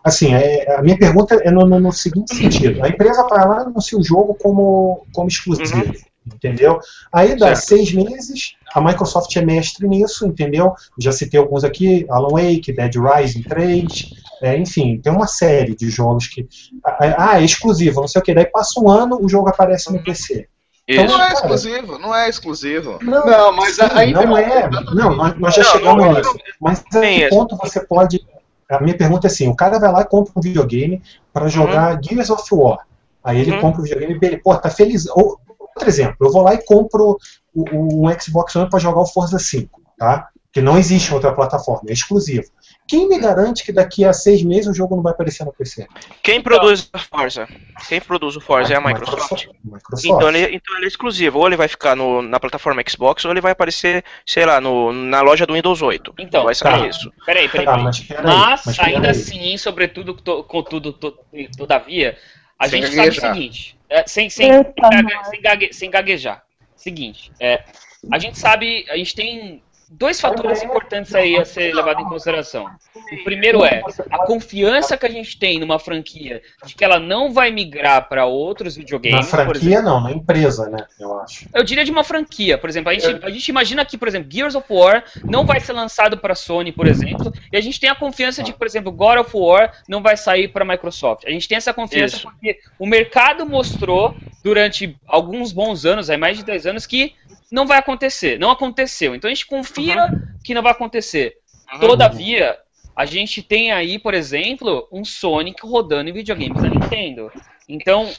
[0.04, 2.84] Assim, é, a minha pergunta é no, no- no seguinte sentido.
[2.84, 5.94] A empresa vai lá e anuncia o jogo como, como exclusivo,
[6.26, 6.80] entendeu?
[7.12, 7.66] Aí dá Certo.
[7.68, 10.74] seis meses, a Microsoft é mestre nisso, entendeu?
[11.00, 14.10] Já citei alguns aqui, Alan Wake, Dead Rising 3,
[14.42, 16.48] é, enfim, tem uma série de jogos que.
[16.86, 18.34] Ah, ah, é exclusivo, não sei o que.
[18.34, 20.48] Daí passa um ano, o jogo aparece no PC.
[20.88, 21.06] Isso.
[21.06, 21.34] Não é cara.
[21.34, 23.00] exclusivo, não é exclusivo.
[23.02, 24.70] Não, mas a, a Sim, não é.
[24.94, 26.36] Não, nós, nós já Não, chegamos não, nisso.
[26.62, 28.26] Mas a que ponto você pode.
[28.70, 31.02] A minha pergunta é assim: o cara vai lá e compra um videogame
[31.34, 32.80] para jogar Gears of War.
[33.24, 33.60] Aí ele Uhum.
[33.62, 35.08] compra o videogame e ele, pô, tá feliz.
[35.10, 37.18] Ou, outro exemplo, eu vou lá e compro
[37.54, 40.30] o- o- um Xbox One para jogar o Forza 5, tá?
[40.54, 42.46] Que não existe em outra plataforma, é exclusivo.
[42.88, 45.88] Quem me garante que daqui a seis meses o jogo não vai aparecer no PC?
[46.24, 47.48] Quem produz a Forza?
[47.90, 49.48] Quem produz o Forza é a Microsoft.
[49.64, 50.06] Microsoft.
[50.06, 51.40] Então ele, então ele é exclusivo.
[51.40, 54.94] Ou ele vai ficar no- na plataforma Xbox, ou ele vai aparecer, sei lá, no,
[54.94, 56.14] na loja do Windows 8.
[56.18, 56.88] Então, vai sair tá.
[56.88, 57.12] isso.
[57.26, 57.84] Peraí, peraí, Tá, peraí.
[57.84, 58.96] mas peraí, Mas, mas peraí.
[58.96, 61.18] ainda assim, sobretudo, to- contudo, to-
[61.58, 62.18] todavia,
[62.58, 63.34] a Sem gente sabe o gaguejar.
[63.34, 66.44] seguinte, é, sem, sem, gague- sem, gague- sem gaguejar.
[66.76, 67.64] Seguinte, é,
[68.12, 72.68] a gente sabe, a gente tem dois fatores importantes aí a ser levado em consideração.
[73.12, 73.82] O primeiro é
[74.12, 78.26] a confiança que a gente tem numa franquia de que ela não vai migrar para
[78.26, 79.30] outros Na videogames.
[79.30, 80.86] por franquia não, na empresa, né?
[81.00, 81.48] Eu acho.
[81.54, 84.30] Eu diria de uma franquia, por exemplo, a gente, a gente imagina que, por exemplo,
[84.32, 87.90] Gears of War não vai ser lançado para Sony, por exemplo, e a gente tem
[87.90, 91.26] a confiança de que, por exemplo, God of War não vai sair para Microsoft.
[91.26, 92.28] A gente tem essa confiança Isso.
[92.30, 97.14] porque o mercado mostrou durante alguns bons anos, aí mais de 10 anos, que
[97.52, 99.16] não vai acontecer, não aconteceu.
[99.16, 100.10] Então a gente confia
[100.44, 101.36] que não vai acontecer.
[101.80, 102.58] Todavia,
[102.96, 107.32] a gente tem aí, por exemplo, um Sonic rodando em videogames da Nintendo.
[107.68, 108.10] Então,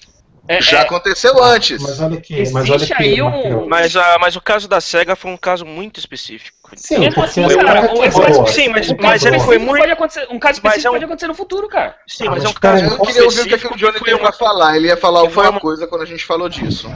[0.46, 1.82] é, Já é, aconteceu antes.
[1.82, 3.66] Mas olha aqui, mas olha aqui, aí um-.
[3.66, 6.56] Mas, a, mas o caso da SEGA foi um caso muito específico.
[6.76, 8.06] Sim, cara, é um boa.
[8.06, 9.80] exemplo- Sim, mas, um mas caso ele foi específico muito.
[9.80, 11.96] Pode acontecer, um caso Mas específico é um- pode acontecer no futuro, cara.
[12.06, 13.76] Sim, Ah, mas é mas um caso Eu queria ouvir o que, é que o
[13.76, 14.76] Johnny foi tem uma- pra falar.
[14.76, 16.90] Ele ia falar alguma uma- coisa quando a gente falou disso.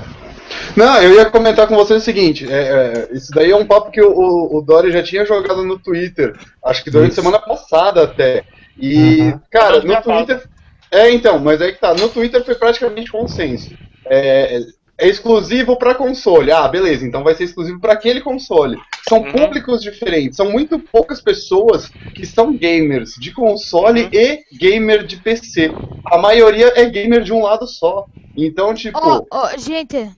[0.76, 3.90] Não, eu ia comentar com vocês o seguinte: é, é, isso daí é um papo
[3.90, 6.34] que o, o, o Dori já tinha jogado no Twitter,
[6.64, 7.20] acho que durante a Isso.
[7.22, 8.44] semana passada até.
[8.78, 9.40] E, Uhum.
[9.50, 10.02] cara, no pauta.
[10.34, 10.48] Twitter.
[10.90, 11.94] É, então, mas aí que tá.
[11.94, 13.70] No Twitter foi praticamente consenso.
[14.06, 14.60] É,
[14.98, 16.50] é exclusivo pra console.
[16.52, 18.76] Ah, beleza, então vai ser exclusivo pra aquele console.
[19.08, 19.32] São Uhum.
[19.32, 20.36] públicos diferentes.
[20.36, 24.10] São muito poucas pessoas que são gamers de console Uhum.
[24.12, 25.70] e gamer de PC.
[26.06, 28.06] A maioria é gamer de um lado só.
[28.36, 28.98] Então, tipo.
[28.98, 30.10] Ó, ó, gente.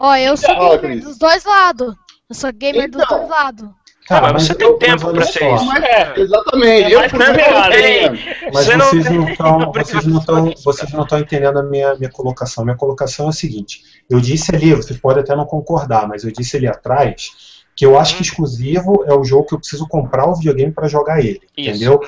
[0.00, 1.04] Ó, eu sou gamer Cris.
[1.04, 1.94] dos dois lados.
[2.28, 3.18] Eu sou gamer dos Então.
[3.18, 3.68] dois lados.
[4.06, 5.72] Cara, mas você eu- tem mas tempo olha pra só, ser isso.
[5.84, 6.82] É, Exatamente.
[6.84, 8.12] É eu por exemplo, complicado, tenho.
[8.54, 11.62] Mas Você não vocês tem- não estão, vocês não estão, vocês não estão entendendo a
[11.62, 12.64] minha, minha colocação.
[12.64, 16.32] Minha colocação é a seguinte: eu disse ali, vocês podem até não concordar, mas eu
[16.32, 20.26] disse ali atrás que eu acho que exclusivo é o jogo que eu preciso comprar
[20.26, 21.68] o videogame para jogar ele, Isso.
[21.70, 22.00] entendeu?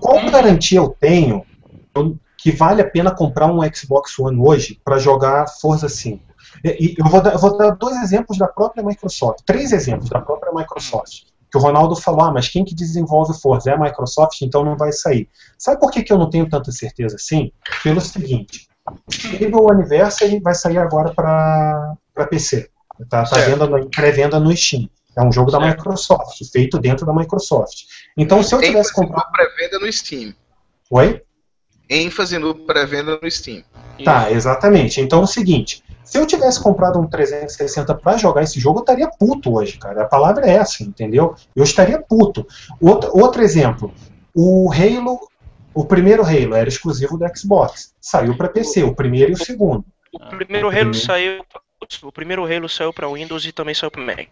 [0.00, 1.44] Qual garantia eu tenho
[1.94, 6.22] eu- que vale a pena comprar um Xbox One hoje para jogar Forza 5?
[6.62, 10.08] E, e eu, vou dar, eu vou dar dois exemplos da própria Microsoft, três exemplos
[10.08, 11.22] da própria Microsoft.
[11.50, 13.70] Que o Ronaldo falou, ah, mas quem que desenvolve o Forza?
[13.70, 15.28] É a Microsoft, então não vai sair.
[15.56, 17.52] Sabe por que, que eu não tenho tanta certeza assim?
[17.82, 18.68] Pelo seguinte,
[19.10, 21.96] Fable Anniversary vai sair agora para
[22.28, 22.68] PC.
[23.08, 24.88] Tá, tá venda em pré-venda no Steam.
[25.16, 25.78] É um jogo da Certo.
[25.78, 27.84] Microsoft, feito dentro da Microsoft.
[28.16, 29.30] Então, se eu tivesse ênfase comprado.
[29.30, 30.34] pré-venda no Steam.
[30.90, 31.22] Oi?
[31.88, 33.62] ênfase no pré-venda no Steam.
[34.04, 35.00] Tá, exatamente.
[35.00, 38.82] Então é o seguinte: se eu tivesse comprado um 360 pra jogar esse jogo, eu
[38.82, 40.02] estaria puto hoje, cara.
[40.02, 41.34] A palavra é essa, entendeu?
[41.56, 42.46] Eu estaria puto.
[42.80, 43.92] Outro, outro exemplo:
[44.34, 45.18] o Halo,
[45.72, 47.94] o primeiro Halo era exclusivo do Xbox.
[48.00, 49.84] Saiu pra PC, o primeiro e o segundo.
[50.12, 51.44] O primeiro Halo saiu.
[52.02, 54.28] O primeiro Halo saiu pra Windows e também saiu pra Mac.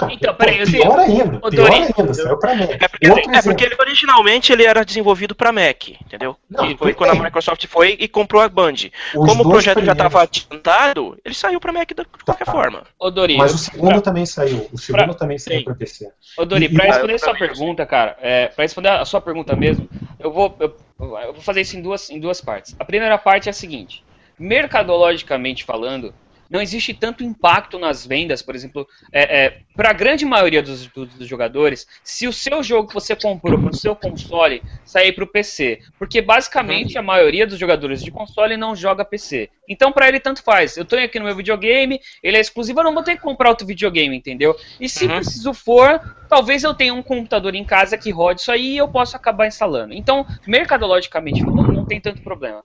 [0.00, 2.70] Não, Então, peraí, assim, pior ainda, ô, pior Dori, ainda, saiu pra Mac.
[2.82, 6.36] É porque, Outro é porque ele, originalmente ele era desenvolvido pra Mac, entendeu?
[6.48, 7.14] Não, e foi quando a.
[7.22, 8.72] Microsoft foi e comprou a Band.
[9.14, 12.52] Os Como o projeto já estava adiantado, ele saiu pra Mac de qualquer Tá.
[12.52, 12.82] forma.
[12.98, 14.68] Ô, Dori, Mas o eu- segundo também saiu.
[14.72, 15.64] O segundo pra- também saiu sim.
[15.64, 16.10] pra PC.
[16.36, 19.04] Ô, Dori, E- pra e- responder eu sua também, pergunta, cara, é, pra responder a
[19.04, 19.88] sua pergunta mesmo,
[20.18, 22.74] eu vou, eu, eu vou fazer isso em duas, em duas partes.
[22.78, 24.02] A primeira parte é a seguinte:
[24.38, 26.12] mercadologicamente falando,
[26.50, 30.86] não existe tanto impacto nas vendas, por exemplo, é, é, para a grande maioria dos,
[30.88, 35.24] dos- jogadores, se o seu jogo que você comprou para o seu console sair para
[35.24, 35.78] o PC.
[35.98, 39.50] Porque basicamente a maioria dos jogadores de console não joga PC.
[39.68, 40.76] Então para ele tanto faz.
[40.76, 43.50] Eu tenho aqui no meu videogame, ele é exclusivo, eu não vou ter que comprar
[43.50, 44.56] outro videogame, entendeu?
[44.80, 45.16] E se Uhum.
[45.16, 48.88] preciso for, talvez eu tenha um computador em casa que rode isso aí e eu
[48.88, 49.92] posso acabar instalando.
[49.94, 52.64] Então, mercadologicamente falando, não tem tanto problema.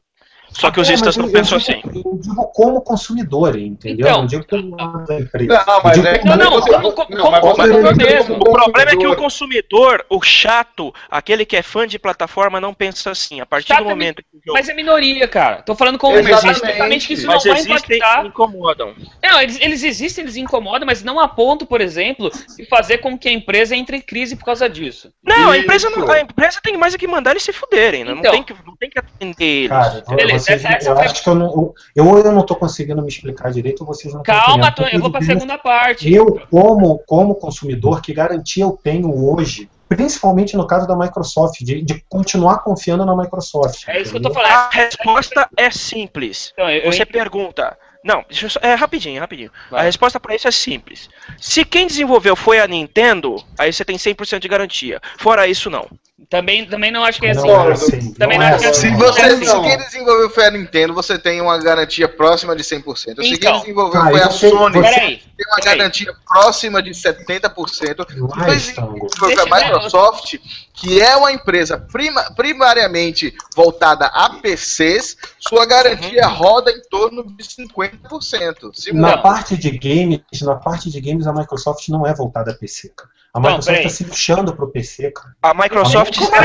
[0.53, 1.81] Só que os É, instas eu- não pensam assim.
[1.84, 4.05] Eu digo como consumidor, entendeu?
[4.07, 4.77] Então- não digo como
[5.19, 5.63] empresa.
[5.67, 8.35] Não, mas é- como- Não, não, você- como, como, não, como mas você- consumidor mesmo.
[8.35, 12.73] O problema é que o consumidor, o chato, aquele que é fã de plataforma, não
[12.73, 13.41] pensa assim.
[13.41, 14.57] A partir Chato do é momento que o jogo.
[14.57, 15.61] Mas é minoria, cara.
[15.63, 17.07] Tô falando com o Exatamente.
[17.07, 18.25] que isso Mas não vai existem impactar.
[18.25, 18.93] incomodam.
[19.23, 23.17] Não, eles, eles existem, eles incomodam, mas não a ponto, por exemplo, de fazer com
[23.17, 25.11] que a empresa entre em crise por causa disso.
[25.23, 28.11] Não, a empresa, não- a empresa tem mais é que mandar eles se fuderem, né?
[28.11, 28.23] Então.
[28.23, 29.69] não, tem que, não tem que atender eles.
[29.69, 31.74] Cara, Beleza, vocês- essa- eu foi- acho que eu não.
[31.95, 34.72] Eu, eu não tô conseguindo me explicar direito, ou vocês não estão Calma.
[34.72, 36.11] Tony, eu vou pra Porque segunda parte.
[36.14, 41.82] Eu, como, como consumidor, que garantia eu tenho hoje, principalmente no caso da Microsoft, de,
[41.82, 43.88] de continuar confiando na Microsoft.
[43.88, 44.48] É isso que eu tô entendeu?
[44.49, 44.68] falando.
[44.68, 46.52] A resposta é simples.
[46.53, 47.78] Então, eu- eu Você entro- pergunta.
[48.03, 49.49] Não, deixa eu só, é rapidinho, rapidinho.
[49.72, 49.80] Vai.
[49.80, 51.10] A resposta pra isso é simples.
[51.40, 54.99] Se quem desenvolveu foi a Nintendo, aí você tem 100% de garantia.
[55.18, 55.88] Fora isso, não.
[56.30, 57.48] Também, também não acho que é assim.
[57.48, 58.14] Não é assim.
[58.14, 58.81] Também não não é acho que é assim.
[58.81, 59.61] Se Não, você é se assim.
[59.64, 63.23] quem desenvolveu foi a Nintendo, você tem uma garantia próxima de 100%.
[63.23, 63.52] Se Então.
[63.53, 65.77] quem desenvolveu Ah, foi a Sony, você- Peraí, tem uma peraí.
[65.77, 68.06] garantia próxima de 70%.
[68.38, 69.45] Mas, Depois foi a.
[69.45, 70.35] Microsoft,
[70.73, 77.44] que é uma empresa prima- primariamente voltada a PCs, sua garantia roda em torno de
[77.44, 78.72] 50%.
[78.76, 79.22] Se Na Não.
[79.23, 82.91] parte de games, na parte de games a Microsoft não é voltada a PC.
[83.34, 85.35] A Microsoft está se lixando pro PC, cara.
[85.41, 86.38] A Microsoft Há está,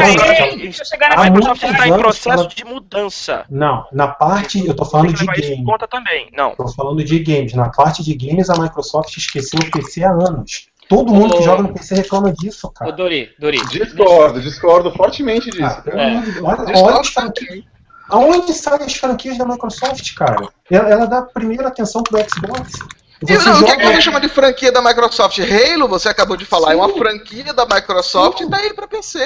[1.23, 3.45] a Microsoft em anos processo ela- de mudança.
[3.51, 5.65] Não, na parte, eu tô falando de levar isso em game.
[5.67, 6.31] conta também.
[6.33, 6.55] Não.
[6.55, 7.53] Tô falando de games.
[7.53, 10.69] Na parte de games, a Microsoft esqueceu o PC há anos.
[10.89, 12.91] Todo mundo que joga no PC reclama disso, Ô, cara.
[12.93, 13.59] Dori, Dori.
[13.67, 15.63] Discordo, discordo fortemente disso.
[15.65, 16.41] Ah, É.
[16.43, 17.65] olha, olha as franquias.
[18.09, 20.49] Aonde saem as franquias da Microsoft, cara?
[20.71, 22.73] Ela, ela dá primeira atenção pro Xbox.
[23.21, 25.39] Você não, o que, joga- que ele chama de franquia da Microsoft?
[25.41, 29.19] Halo, você acabou de falar, é uma franquia da Microsoft e tá aí pra PC.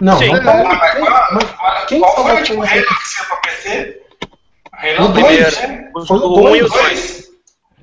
[0.00, 0.32] Não, Sim.
[0.32, 0.64] não tá.
[0.64, 4.02] Mas qual- Mas quem qual falou foi o Halo que saiu pra PC?
[4.72, 5.58] Halo O 2, dois.
[5.68, 5.90] né?
[5.94, 6.82] Os- Foi o o um e o dois.
[6.82, 7.30] dois.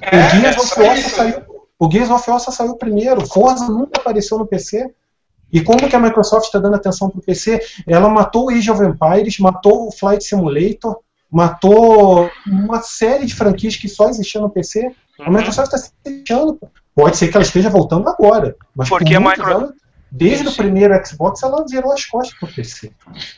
[0.02, 1.42] É, O Gears é of War saiu.
[1.80, 3.26] O Gears of War saiu primeiro.
[3.28, 4.90] Forza nunca apareceu no PC.
[5.54, 7.62] E como que a Microsoft está dando atenção pro PC?
[7.88, 10.98] Ela matou o Age of Empires, matou o Flight Simulator,
[11.32, 14.92] matou uma série de franquias que só existiam no PC.
[15.20, 15.36] A Uhum.
[15.38, 16.60] Microsoft está se fechando.
[16.96, 19.72] Pode ser que ela esteja voltando agora, mas Porque por a muitos Micro- anos,
[20.12, 22.92] desde o primeiro Xbox, ela virou as costas pro PC.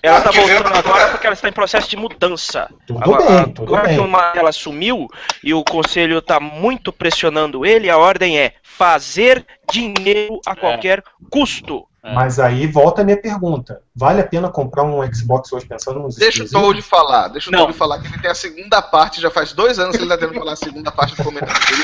[0.04, 2.70] Ela tá voltando agora porque ela está em processo de mudança.
[2.86, 3.98] Tudo Agora, bem, tudo agora bem.
[3.98, 5.08] que uma ela sumiu
[5.44, 11.86] e o conselho tá muito pressionando ele, a ordem é fazer dinheiro a qualquer custo.
[12.02, 16.16] Mas aí volta a minha pergunta: vale a pena comprar um Xbox hoje pensando nos
[16.16, 16.50] Deixa o?
[16.50, 17.54] Toad falar, deixa o.
[17.54, 20.18] Toad falar que ele tem a segunda parte, já faz dois anos que ele tá
[20.18, 21.84] tendo que falar a segunda parte do comentário dele.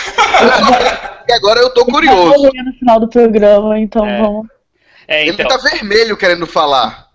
[1.28, 2.32] E agora eu tô curioso.
[2.32, 4.22] Vamos ver no final do programa, então É.
[4.22, 4.48] vamos.
[5.08, 5.48] É, Ele então.
[5.48, 7.10] tá vermelho querendo falar.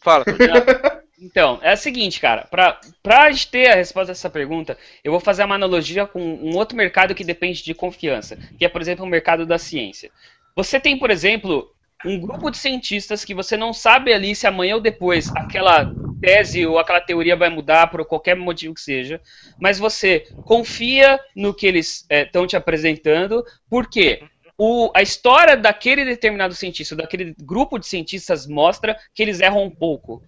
[0.00, 0.24] Fala.
[1.20, 5.20] Então, é o seguinte, cara, pra, pra gente ter a resposta dessa pergunta, eu vou
[5.20, 9.04] fazer uma analogia com um outro mercado que depende de confiança, que é, por exemplo,
[9.04, 10.10] o mercado da ciência.
[10.54, 11.72] Você tem, por exemplo,
[12.04, 16.64] um grupo de cientistas que você não sabe ali se amanhã ou depois aquela tese
[16.66, 19.20] ou aquela teoria vai mudar por qualquer motivo que seja,
[19.60, 24.22] mas você confia no que eles estão te apresentando, porque
[24.56, 29.70] o, a história daquele determinado cientista, daquele grupo de cientistas mostra que eles erram um
[29.70, 30.22] pouco.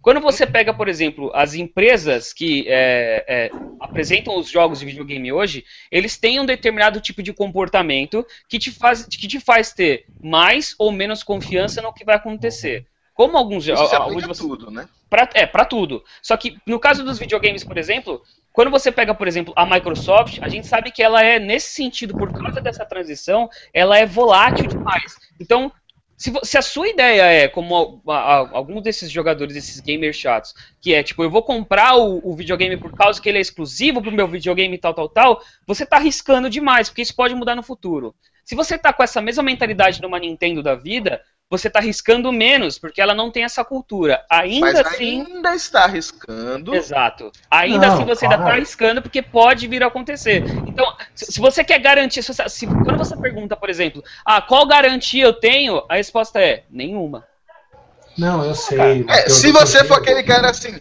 [0.00, 3.50] Quando você pega, por exemplo, as empresas que é, é,
[3.80, 8.70] apresentam os jogos de videogame hoje, eles têm um determinado tipo de comportamento que te
[8.70, 12.86] faz, que te faz ter mais ou menos confiança no que vai acontecer.
[13.12, 14.88] Como alguns Isso se alguns aplica de a tudo, né?
[15.10, 16.04] Pra, é, pra tudo.
[16.22, 18.22] Só que no caso dos videogames, por exemplo,
[18.52, 22.16] quando você pega, por exemplo, a Microsoft, a gente sabe que ela é, nesse sentido,
[22.16, 25.16] por causa dessa transição, ela é volátil demais.
[25.40, 25.72] Então,
[26.18, 30.52] se, se a sua ideia é, como a- a- alguns desses jogadores, esses gamers chatos,
[30.80, 34.02] que é tipo, eu vou comprar o, o videogame por causa que ele é exclusivo
[34.02, 37.62] pro meu videogame tal, tal, tal, você tá arriscando demais, porque isso pode mudar no
[37.62, 38.14] futuro.
[38.44, 41.20] Se você tá com essa mesma mentalidade numa Nintendo da vida,
[41.50, 44.22] você tá arriscando menos, porque ela não tem essa cultura.
[44.28, 45.24] Ainda Mas assim.
[45.26, 46.74] ainda está arriscando.
[46.74, 47.32] Exato.
[47.50, 48.50] Ainda Não, assim você ainda claro.
[48.50, 50.44] está arriscando porque pode vir a acontecer.
[50.66, 54.66] Então, se, você quer garantir, se você- se- quando você pergunta, por exemplo, ah, qual
[54.66, 55.82] garantia eu tenho?
[55.88, 57.26] A resposta é nenhuma.
[58.16, 59.06] Não, eu sei.
[59.08, 60.78] É, se você for aquele cara assim,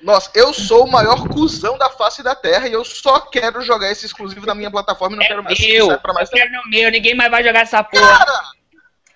[0.00, 3.90] nossa, eu sou o maior cuzão da face da Terra e eu só quero jogar
[3.92, 6.68] esse exclusivo na minha plataforma e não quero mais Eu, pra mais eu quero no
[6.70, 8.26] meu, ninguém mais vai jogar essa porra.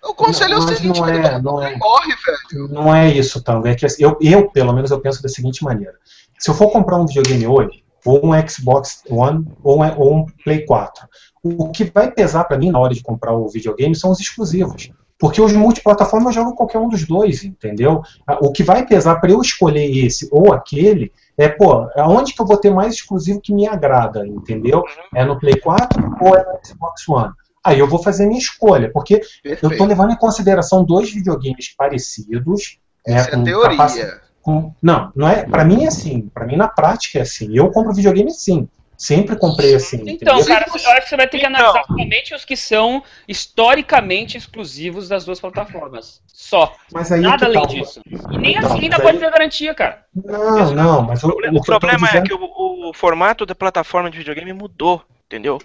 [0.05, 1.77] O conselho é o Não, seguinte, não é, não é.
[1.77, 2.69] morre, velho.
[2.69, 3.69] Não é isso, Tango.
[3.69, 5.95] É que assim, eu, eu, pelo menos, eu penso da seguinte maneira.
[6.39, 10.27] Se eu for comprar um videogame hoje, ou um Xbox One, ou um, ou um
[10.43, 11.07] Play 4,
[11.45, 14.91] o que vai pesar pra mim na hora de comprar o videogame são os exclusivos.
[15.19, 18.03] Porque os multiplataformas eu jogo qualquer um dos dois, entendeu?
[18.27, 22.43] Ah, O que vai pesar para eu escolher esse ou aquele é, pô, aonde que
[22.43, 24.83] eu vou ter mais exclusivo que me agrada, entendeu?
[25.15, 27.33] É no Play 4 ou é no Xbox One?
[27.65, 29.15] Aí eu vou fazer a minha escolha, porque
[29.45, 29.85] eu estou Perfeito.
[29.89, 32.79] levando em consideração dois videogames parecidos.
[33.07, 33.71] né, Essa é a com teoria.
[33.77, 35.45] capaci- com- não, não é.
[35.45, 36.29] Para mim é assim.
[36.35, 37.49] Para mim na prática é assim.
[37.57, 38.69] Eu compro videogame assim.
[38.97, 39.97] Sempre comprei assim.
[40.07, 40.45] Então, entendeu?
[40.47, 41.57] cara, eu acho que você vai ter que Então.
[41.59, 46.21] analisar somente os que são historicamente exclusivos das duas plataformas.
[46.27, 46.75] Só.
[46.93, 48.01] Mas aí Nada que além tá, disso.
[48.07, 50.05] E nem Então, assim ainda mas pode ter garantia, cara.
[50.15, 53.55] Não, não, mas o, O, problema- o problema é dizendo- que o, o formato da
[53.55, 55.03] plataforma de videogame mudou,
[55.33, 55.59] entendeu?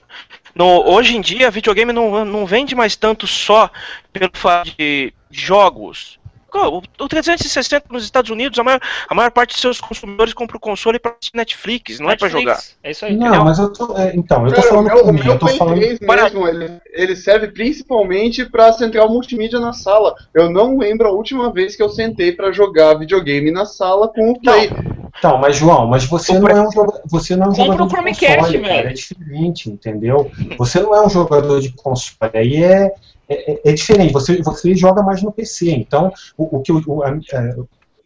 [0.56, 3.70] No, hoje em dia, videogame não, não vende mais tanto só
[4.14, 6.18] pelo fato de jogos.
[6.54, 10.58] O, o 360 nos Estados Unidos, a maior, a maior parte de seus consumidores compra
[10.58, 12.54] o console para Netflix, não é para jogar.
[12.54, 13.16] Netflix, É isso aí.
[13.16, 13.96] Não, mas eu tô.
[13.96, 15.76] é, então, eu tô Cara, falando o meu, o meu Eu tô Play falando.
[15.76, 20.16] 3 mesmo, ele, ele serve principalmente pra central multimídia na sala.
[20.34, 24.32] Eu não lembro a última vez que eu sentei pra jogar videogame na sala com
[24.32, 24.72] o Play.
[25.18, 28.16] Então, mas João, mas você não é um jogador, você não é um jogador de
[28.38, 30.32] console, cara, é diferente, entendeu?
[30.58, 32.92] Você não é um jogador de console, aí é,
[33.28, 34.14] é, é diferente.
[34.14, 35.72] Você, você joga mais no PC.
[35.72, 37.56] Então, o, o que eu, o- a- é,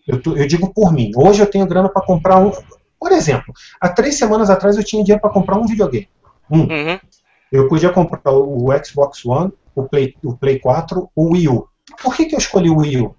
[0.08, 1.12] eu, tô- eu digo por mim.
[1.16, 2.52] Hoje eu tenho grana para comprar um.
[3.00, 6.08] Por exemplo, há três semanas atrás eu tinha dinheiro para comprar um videogame.
[6.50, 6.62] Um.
[6.62, 7.00] Uhum.
[7.52, 11.68] Eu podia comprar o Xbox One o Play, o Play 4, o Wii U.
[12.02, 13.16] Por que, que eu escolhi o Wii U?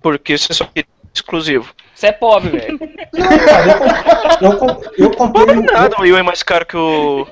[0.00, 0.84] Porque você só quer
[1.14, 1.72] exclusivo.
[2.02, 2.80] Você é pobre, velho.
[3.14, 6.42] Não, cara, eu, com- eu, com- eu comprei é nada, o Wii U é mais
[6.42, 7.28] caro que o.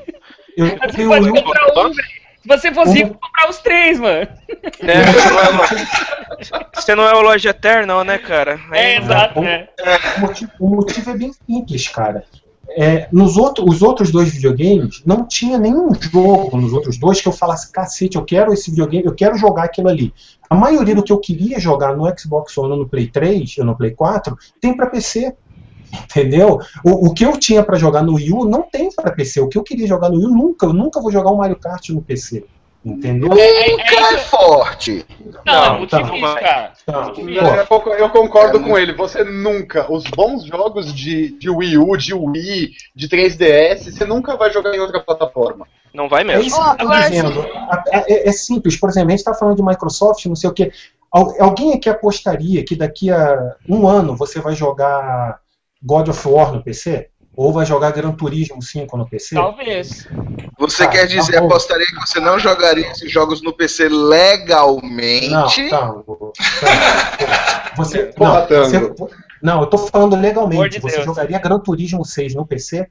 [0.57, 2.09] Eu, comprei o comprar um, velho.
[2.41, 4.29] Se você fosse rico, comprar os três, mano.
[4.81, 8.61] É, você, não é lo- você não é o loja eterno, né, cara?
[8.73, 9.67] É, exato, né?
[10.17, 12.23] O motivo, o motivo é bem simples, cara.
[12.77, 17.27] É, nos outro, os outros dois videogames, não tinha nenhum jogo nos outros dois que
[17.27, 20.13] eu falasse, cacete, eu quero esse videogame, eu quero jogar aquilo ali.
[20.49, 23.77] A maioria do que eu queria jogar no Xbox One no Play 3 ou no
[23.77, 25.35] Play 4 tem pra PC.
[25.93, 26.61] Entendeu?
[26.85, 29.41] O, o que eu tinha pra jogar no Wii U não tem pra PC.
[29.41, 31.57] O que eu queria jogar no Wii U nunca, eu nunca vou jogar um Mario
[31.57, 32.45] Kart no PC.
[32.83, 33.29] Entendeu?
[33.29, 35.05] Nunca é forte.
[35.45, 36.01] Não, Não, é tá.
[36.03, 36.73] difícil, cara.
[36.87, 37.13] Tá,
[37.99, 38.95] Eu, concordo com ele.
[38.95, 44.35] Você nunca, os bons jogos de, de Wii U, de Wii, de 3DS, você nunca
[44.37, 45.67] vai jogar em outra plataforma.
[45.93, 46.43] Não vai É mesmo.
[46.43, 47.47] isso que eu tô dizendo.
[47.93, 48.77] É, é simples.
[48.79, 50.73] Por exemplo, a gente está falando de Microsoft, não sei o quê.
[51.13, 55.39] Al- Alguém aqui apostaria que daqui a um ano você vai jogar
[55.83, 57.09] God of War no PC?
[57.41, 59.35] Ou vai jogar Gran Turismo 5 no PC?
[59.35, 60.07] Talvez.
[60.59, 61.47] Você Tá, quer tá dizer, bom.
[61.47, 65.31] apostaria que você não jogaria esses jogos no PC legalmente?
[65.31, 65.91] Não, tá.
[66.07, 67.73] o- tá.
[67.77, 68.95] Você, Porra, não, você-
[69.43, 70.69] não, eu tô falando legalmente.
[70.77, 71.07] de Você Deus.
[71.07, 72.87] jogaria Gran Turismo 6 no PC?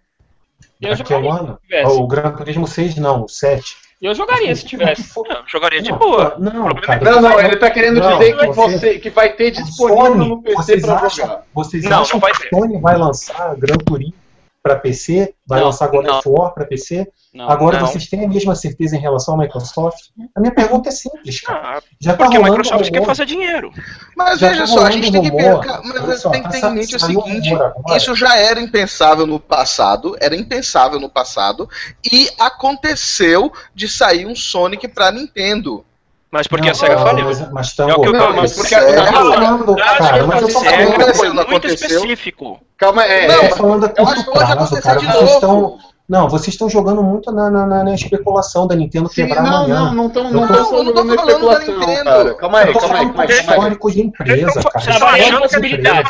[0.82, 1.60] Eu daqui a um jogaria, ano?
[1.62, 1.92] se tivesse.
[2.00, 3.78] O Gran Turismo 6 não, o 7.
[4.02, 5.04] Eu jogaria se tivesse.
[5.30, 6.36] Não, jogaria de Não, boa.
[6.40, 9.34] Não, problema cara, Não, não, ele tá querendo Não, dizer que você- você que vai
[9.34, 11.44] ter disponível Sony, no PC acham, jogar.
[11.54, 14.14] vocês Não, acham não vai que a Sony vai lançar Gran Turismo
[14.61, 15.34] para PC?
[15.48, 16.19] Vai Não, lançar God não.
[16.19, 17.07] of War para PC?
[17.34, 17.49] Não.
[17.49, 17.88] Agora não.
[17.88, 20.10] vocês têm a mesma certeza em relação à Microsoft?
[20.36, 21.77] A minha pergunta é simples, cara.
[21.77, 23.72] Ah, Já tá porque a rolando Microsoft quer fazer dinheiro.
[24.15, 26.65] Mas Já veja tá só, a gente tem que ver, mas só, tem que ter
[26.65, 27.49] em mente o seguinte:
[27.95, 31.69] isso já era impensável no passado, era impensável no passado,
[32.11, 35.86] e aconteceu de sair um Sonic pra Nintendo.
[36.31, 37.26] Mas porque Não, a SEGA não, faliu.
[37.26, 40.60] Mas, mas É o que eu mas porque a- tô falando, cara, mas eu tô
[40.60, 41.88] SEGA falando, foi não muito aconteceu?
[41.88, 42.60] específico.
[42.77, 43.27] Calma, é.
[43.27, 44.99] Não, eu é- tô falando a Eu curto que pode prazo, cara.
[44.99, 45.77] Vocês estão.
[46.07, 49.57] Não, vocês estão jogando muito na, na, na- na especulação da Nintendo Sim, quebrar não,
[49.57, 49.80] amanhã.
[49.85, 52.03] não, não estão não tô- tão eu não tô jogando na falando da especulação, Nintendo.
[52.06, 52.34] cara.
[52.35, 53.27] Calma aí, tô calma aí, falando calma aí.
[53.27, 53.57] de Calma aí.
[53.57, 54.91] histórico de empresa, cara.
[54.91, 56.03] Histórico de empresa.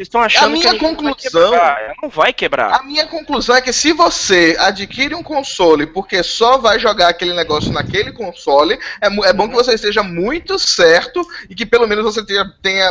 [0.00, 1.14] Vocês estão achando A minha que a vai conclusão-
[1.50, 1.82] quebrar.
[1.82, 2.74] Ela Não vai quebrar.
[2.74, 7.34] A minha conclusão é que se você adquire um console porque só vai jogar aquele
[7.34, 12.02] negócio naquele console, é, é bom que você esteja muito certo e que pelo menos
[12.02, 12.90] você tenha, tenha,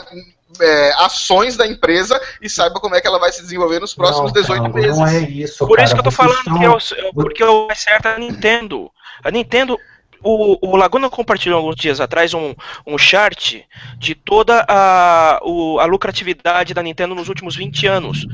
[0.61, 4.31] é, ações da empresa e saiba como é que ela vai se desenvolver nos próximos
[4.31, 4.97] Não, 18 Tango, meses.
[4.99, 5.85] Não é isso, Por cara.
[5.85, 6.69] isso que eu tô falando estão- que é
[7.07, 8.91] o, porque o mais certo é a Nintendo.
[9.23, 9.79] A Nintendo.
[10.23, 12.53] O, o Laguna compartilhou alguns dias atrás um,
[12.85, 13.57] um chart
[13.97, 18.25] de toda a, o- a lucratividade da Nintendo nos últimos 20 anos.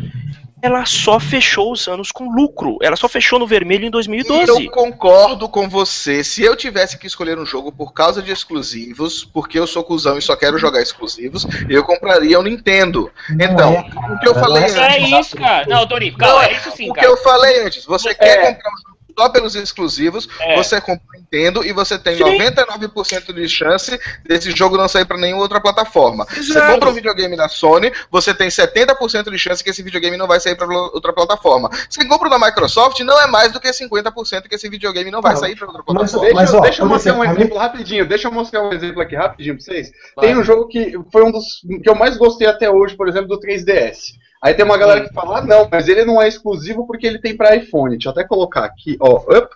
[0.62, 2.80] Ela só fechou os anos com lucro.
[2.82, 4.66] Ela só fechou no vermelho em E 2012.
[4.66, 6.24] eu concordo com você.
[6.24, 10.18] Se eu tivesse que escolher um jogo por causa de exclusivos, porque eu sou cuzão
[10.18, 13.12] e só quero jogar exclusivos, eu compraria o Nintendo.
[13.30, 14.78] Não Então, é, o que eu falei é antes.
[14.78, 15.68] É isso, cara.
[15.68, 18.14] Não, Dori, calma, é isso sim, o que eu falei antes, você É.
[18.16, 20.56] quer comprar um jogo só pelos exclusivos, É.
[20.58, 22.24] você compra o Nintendo e você tem Sim.
[22.24, 26.26] 99% de chance desse jogo não sair pra nenhuma outra plataforma.
[26.26, 26.74] Você Exato.
[26.74, 30.40] compra um videogame da Sony, você tem 70% de chance que esse videogame não vai
[30.40, 31.70] sair pra outra plataforma.
[31.90, 35.34] Você compra da Microsoft, não é mais do que 50% que esse videogame não vai
[35.34, 36.26] Não, sair pra outra mas- plataforma.
[36.26, 38.06] Deixa, Mas, ó, deixa eu mostrar um exemplo, rapidinho.
[38.08, 39.92] Deixa eu mostrar um exemplo aqui rapidinho pra vocês.
[40.16, 40.26] Vai.
[40.28, 43.28] Tem um jogo que foi um dos que eu mais gostei até hoje, por exemplo,
[43.30, 44.14] do 3DS.
[44.46, 47.18] Aí tem uma galera que fala, ah, não, mas ele não é exclusivo porque ele
[47.18, 47.96] tem pra iPhone.
[47.96, 49.16] Deixa eu até colocar aqui, ó.
[49.36, 49.48] Up.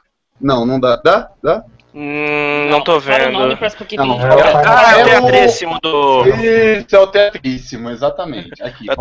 [0.41, 0.95] Não, não dá.
[0.95, 1.29] Dá?
[1.43, 1.63] Dá?
[1.93, 3.57] Hum, não tô Fala o nome vendo.
[3.97, 6.25] Não, tem- é o- Ah, é o É o- teatríssimo do.
[6.27, 8.63] Isso, é o teatríssimo, exatamente.
[8.63, 8.95] Aqui, É o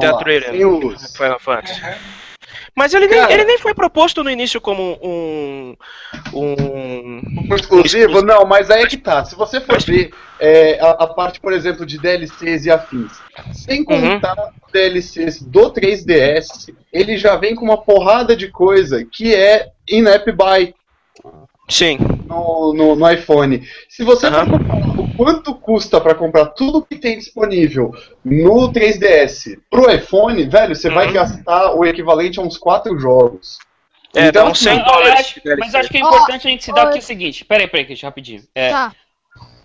[0.66, 1.81] os- Final Fantasy.
[2.75, 3.33] Mas ele nem, Cara.
[3.33, 5.77] ele nem foi proposto no início como um.
[6.33, 8.23] um Um exclusivo?
[8.23, 9.25] Não, mas aí é que tá.
[9.25, 10.11] Se você for ver
[10.41, 13.12] é, a, a parte, por exemplo, de DLCs e afins,
[13.53, 19.69] sem contar DLCs do 3DS, ele já vem com uma porrada de coisa que é
[19.89, 20.75] in-app buy
[21.69, 21.99] Sim.
[22.28, 23.66] No, no, no iPhone.
[23.88, 27.92] Se você for comparar o quanto custa pra comprar tudo que tem disponível
[28.24, 31.12] no 3DS pro iPhone, velho, você vai Uhum.
[31.14, 33.59] gastar o equivalente a uns 4 jogos.
[34.14, 35.34] É, Então, dá uns 100 assim, dólares.
[35.59, 37.44] mas acho que é importante a gente se dar aqui o seguinte.
[37.44, 38.42] Peraí, peraí, Cristian, rapidinho.
[38.55, 38.92] É, Tá.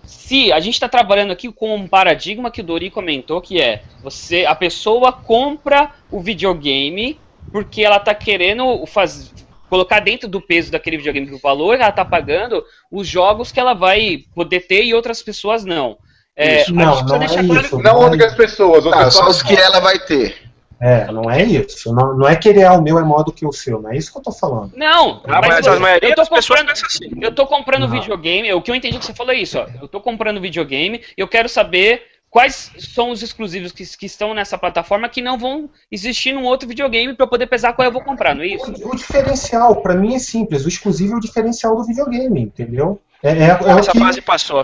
[0.06, 3.84] se a gente está trabalhando aqui com um paradigma que o Dori comentou, que é
[4.02, 7.20] você, a pessoa compra o videogame
[7.52, 9.32] porque ela tá querendo faz,
[9.74, 13.60] colocar dentro do peso daquele videogame que o valor ela tá pagando os jogos que
[13.60, 15.98] ela vai poder ter e outras pessoas não.
[16.36, 16.70] É, Isso.
[16.72, 17.78] a Não, gente não precisa é deixar claro isso.
[17.80, 20.36] Não Mas- outras pessoas, outras só os que ela vai ter.
[20.80, 21.92] É, não é isso.
[21.92, 23.92] Não, não é que ele é o meu é maior do que o seu, não
[23.92, 24.74] é isso que eu tô falando.
[24.76, 27.10] Não, Ah, mas, mas a maioria eu tô das pessoas comprando, pensa assim.
[27.20, 27.90] eu tô comprando Não.
[27.90, 29.66] videogame, o que eu entendi que você falou é isso, ó.
[29.82, 32.04] Eu tô comprando videogame e eu quero saber
[32.34, 36.68] quais são os exclusivos que, que estão nessa plataforma que não vão existir num outro
[36.68, 38.74] videogame pra eu poder pesar qual eu vou comprar, não é isso?
[38.84, 40.66] O, o diferencial, pra mim, é simples.
[40.66, 43.00] O exclusivo é o diferencial do videogame, entendeu?
[43.22, 44.00] É, é, é o Essa que...
[44.00, 44.64] fase passou.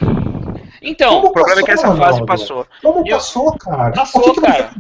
[0.82, 2.26] Então, O problema é que essa passou, fase Ronaldo?
[2.26, 2.68] passou.
[2.82, 3.92] Como Eu- passou, cara?
[3.92, 4.72] Passou, que que você- cara.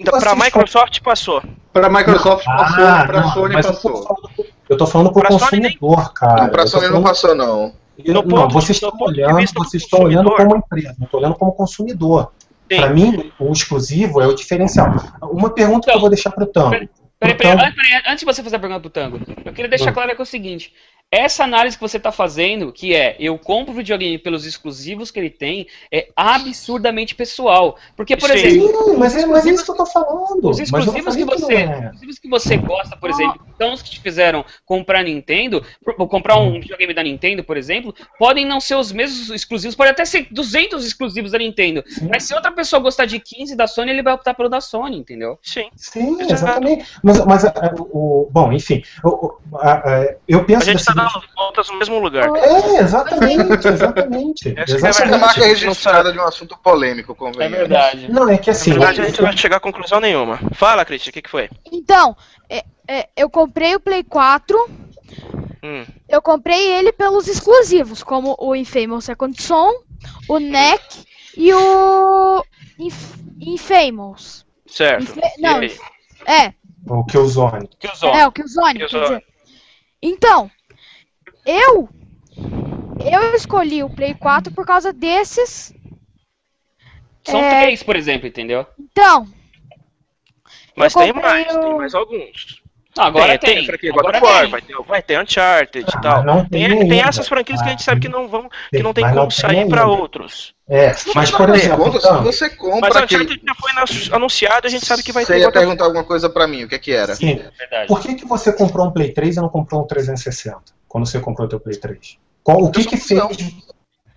[0.00, 1.42] Então, pra Vocês Microsoft passou.
[1.74, 4.02] Pra Microsoft passou, Ah, pra não, Sony mas eu tô passou.
[4.02, 6.42] falando- Eu tô falando pro Pra Sony nem- consumidor, cara.
[6.44, 7.72] Não, tô Sony não falando- passou, não.
[8.06, 11.52] Não, ponto- vocês estão olhando, do vocês estão olhando como empresa, não estou olhando como
[11.52, 12.32] consumidor.
[12.68, 14.94] Para mim, o exclusivo é o diferencial.
[15.22, 16.70] Uma pergunta que eu vou deixar para o Tango.
[17.18, 17.56] Peraí, peraí,
[18.06, 19.94] antes de você fazer a pergunta pro Tango, eu queria deixar Hum.
[19.94, 20.72] claro que é o seguinte.
[21.12, 25.18] Essa análise que você está fazendo, que é eu compro o videogame pelos exclusivos que
[25.18, 27.76] ele tem, é absurdamente pessoal.
[27.96, 28.36] Porque, por Sim.
[28.36, 30.48] exemplo, Sim, mas é, mas é isso que eu tô falando.
[30.48, 31.66] Os eu exclusivos que você, é.
[31.66, 35.64] os exclusivos que você gosta, por exemplo, são os que te fizeram comprar Nintendo,
[36.08, 36.54] comprar Hum.
[36.56, 40.28] um videogame da Nintendo, por exemplo, podem não ser os mesmos exclusivos, pode até ser
[40.30, 41.82] 200 exclusivos da Nintendo.
[42.08, 44.98] Mas se outra pessoa gostar de 15 da Sony, ele vai optar pelo da Sony,
[44.98, 45.40] entendeu?
[45.42, 45.68] Sim.
[45.74, 46.86] Sim, exatamente.
[47.02, 50.84] Mas, mas a- o, o- bom, enfim, o- o- a- a- eu A penso gente
[50.84, 52.28] tá da dando voltas no mesmo lugar.
[52.36, 54.54] É, exatamente, exatamente.
[54.58, 55.20] Essa que é a exatamente.
[55.20, 57.58] marca não registrada de um assunto polêmico, É convenhamos.
[57.58, 58.10] verdade.
[58.12, 58.70] Não, é que assim.
[58.70, 60.38] Na verdade, a gente não vai chegar a conclusão nenhuma.
[60.54, 61.48] Fala, Christian, o que, que foi?
[61.72, 62.16] Então,
[62.48, 64.58] é- é, eu comprei o Play 4,
[65.62, 65.84] Hum.
[66.08, 69.70] eu comprei ele pelos exclusivos, como o Infamous Second Son,
[70.28, 70.80] o NEC
[71.36, 72.44] e o
[72.78, 74.46] Inf Infamous.
[74.66, 75.12] Certo.
[75.36, 75.60] E não?
[76.26, 76.54] É,
[76.88, 77.68] O Killzone.
[77.78, 78.10] Que usou.
[78.14, 79.04] é o Killzone, quer Killzone.
[79.18, 79.24] dizer.
[80.02, 80.50] Então,
[81.46, 81.88] eu
[83.04, 85.72] eu escolhi o Play 4 por causa desses.
[87.24, 87.62] São É.
[87.64, 88.66] três, por exemplo, entendeu?
[88.78, 89.26] Então,
[90.76, 92.60] Mas tem mais, o- tem mais alguns.
[92.96, 93.66] Não, agora tem.
[93.66, 94.50] tem, God Agora tem.
[94.50, 96.24] vai ter, vai ter Uncharted e Ah, tal.
[96.24, 98.92] não Tem, tem tem essas franquias que a gente sabe que não vão, que não
[98.92, 99.86] tem Mas como tem sair pra ainda.
[99.86, 100.54] outros.
[100.68, 103.24] É, mas por exemplo, Tango, você Mas compra aquele...
[103.24, 105.84] Uncharted já foi anunciado, a gente sabe que vai Você ter ia God of perguntar
[105.84, 107.14] alguma coisa pra mim, o que que era?
[107.14, 107.86] sim, Verdade.
[107.86, 111.20] por que, que você comprou um Play 3 e não comprou um 360 quando você
[111.20, 112.18] comprou o teu Play 3?
[112.42, 113.20] Qual, o que que fez?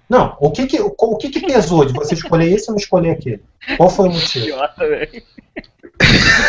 [0.09, 2.79] Não, o que que, o, o que que pesou de você escolher esse ou não
[2.79, 3.43] escolher aquele?
[3.77, 4.45] Qual foi o motivo?
[4.49, 5.23] Idiota, velho.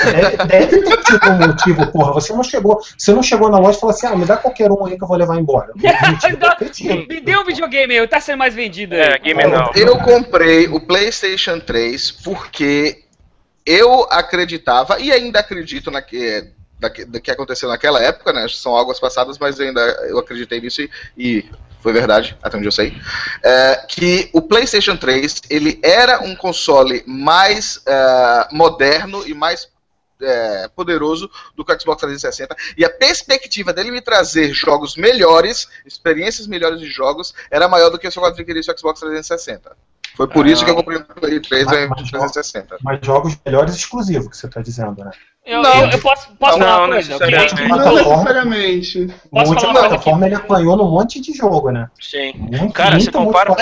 [0.05, 2.13] Deve, deve ter tido um motivo, porra.
[2.15, 4.73] Você não chegou, você não chegou na loja e falou assim, ah, me dá qualquer
[4.73, 5.73] um aí que eu vou levar embora.
[6.61, 7.07] Mentira.
[7.07, 8.95] Me dê um videogame aí, tá sendo mais vendido.
[8.95, 9.73] É, Game Now.
[9.75, 13.05] Eu comprei o PlayStation 3 porque
[13.67, 18.47] eu acreditava, e ainda acredito na que, da que, aconteceu naquela época, né?
[18.49, 22.73] São águas passadas, mas ainda eu acreditei nisso e, e foi verdade, até onde eu
[22.73, 22.97] sei.
[23.43, 29.69] é, que o PlayStation 3 ele era um console mais é, moderno e mais
[30.23, 35.69] é, poderoso do que o Xbox 360 e a perspectiva dele me trazer jogos melhores,
[35.85, 39.77] experiências melhores de jogos, era maior do que eu adquirisse o Xbox 360.
[40.17, 42.77] Foi por isso que eu comprei o Play 3 ao invés do 360.
[42.83, 45.11] Mas jogos melhores exclusivos que você está dizendo, né?
[45.47, 45.75] Eu, Não.
[45.85, 47.09] eu, eu posso, posso Não, falar uma não coisa?
[47.19, 47.69] necessariamente.
[47.69, 49.07] Não necessariamente.
[49.31, 51.91] Posso Muita falar uma coisa plataforma ele apanhou num monte de jogo, né?
[52.01, 52.33] Sim.
[52.35, 53.55] Muito, Cara, você muita, compara.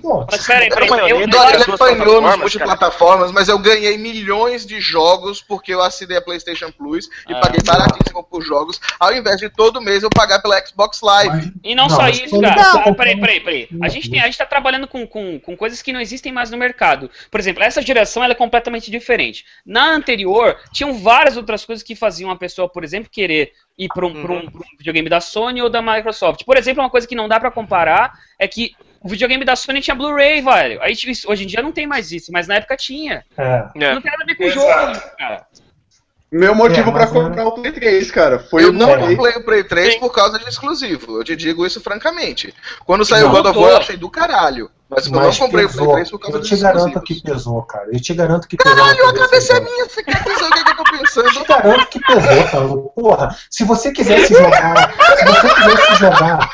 [0.00, 1.26] Pô, Mas peraí, Era peraí, eu?
[1.26, 6.16] Não, ele apanhou nos plataformas, multiplataformas, mas eu ganhei milhões de jogos porque eu assinei
[6.16, 7.40] a PlayStation Plus e Ah.
[7.40, 11.28] paguei baratíssimo por jogos, ao invés de todo mês eu pagar pela Xbox Live.
[11.36, 12.62] mas- E não, Não, só mas isso, cara.
[12.62, 13.68] você Ah, peraí, peraí, peraí.
[13.82, 16.50] A gente, tem, a gente tá trabalhando com, com, com coisas que não existem mais
[16.50, 17.10] no mercado.
[17.30, 19.44] Por exemplo, essa geração ela é completamente diferente.
[19.64, 24.06] Na anterior, tinham várias outras coisas que faziam a pessoa, por exemplo, querer ir para
[24.06, 26.44] um, pra um- um videogame da Sony ou da Microsoft.
[26.44, 28.72] Por exemplo, uma coisa que não dá pra comparar é que
[29.02, 30.82] o videogame da Sony tinha Blu-ray, velho.
[30.82, 33.24] Aí, tipo, hoje em dia não tem mais isso, mas na época tinha.
[33.38, 33.68] É.
[33.76, 33.94] É.
[33.94, 35.46] Não tem nada a ver com o jogo, cara.
[36.32, 38.86] Meu motivo É, pra mas era- comprar o Play 3, cara, foi eu o não
[38.96, 40.00] comprei o Play 3 Sim.
[40.00, 41.18] por causa de exclusivo.
[41.18, 42.54] Eu te digo isso francamente.
[42.86, 43.58] Quando saiu o God of.
[43.58, 44.70] War, eu achei do caralho.
[44.88, 45.84] Mas eu não Mas comprei o pesou.
[45.84, 47.04] Play 3 por causa Eu te garanto exclusivos.
[47.08, 47.86] que pesou, cara.
[47.92, 48.76] Eu te garanto que pesou.
[48.76, 50.98] Caralho, a cabeça é minha, você quer dizer o que, é que eu tô Eu
[50.98, 51.30] pensando?
[51.32, 52.66] te garanto que pesou, cara.
[52.94, 54.94] Porra, se você quisesse jogar.
[55.16, 56.50] Se você quisesse jogar.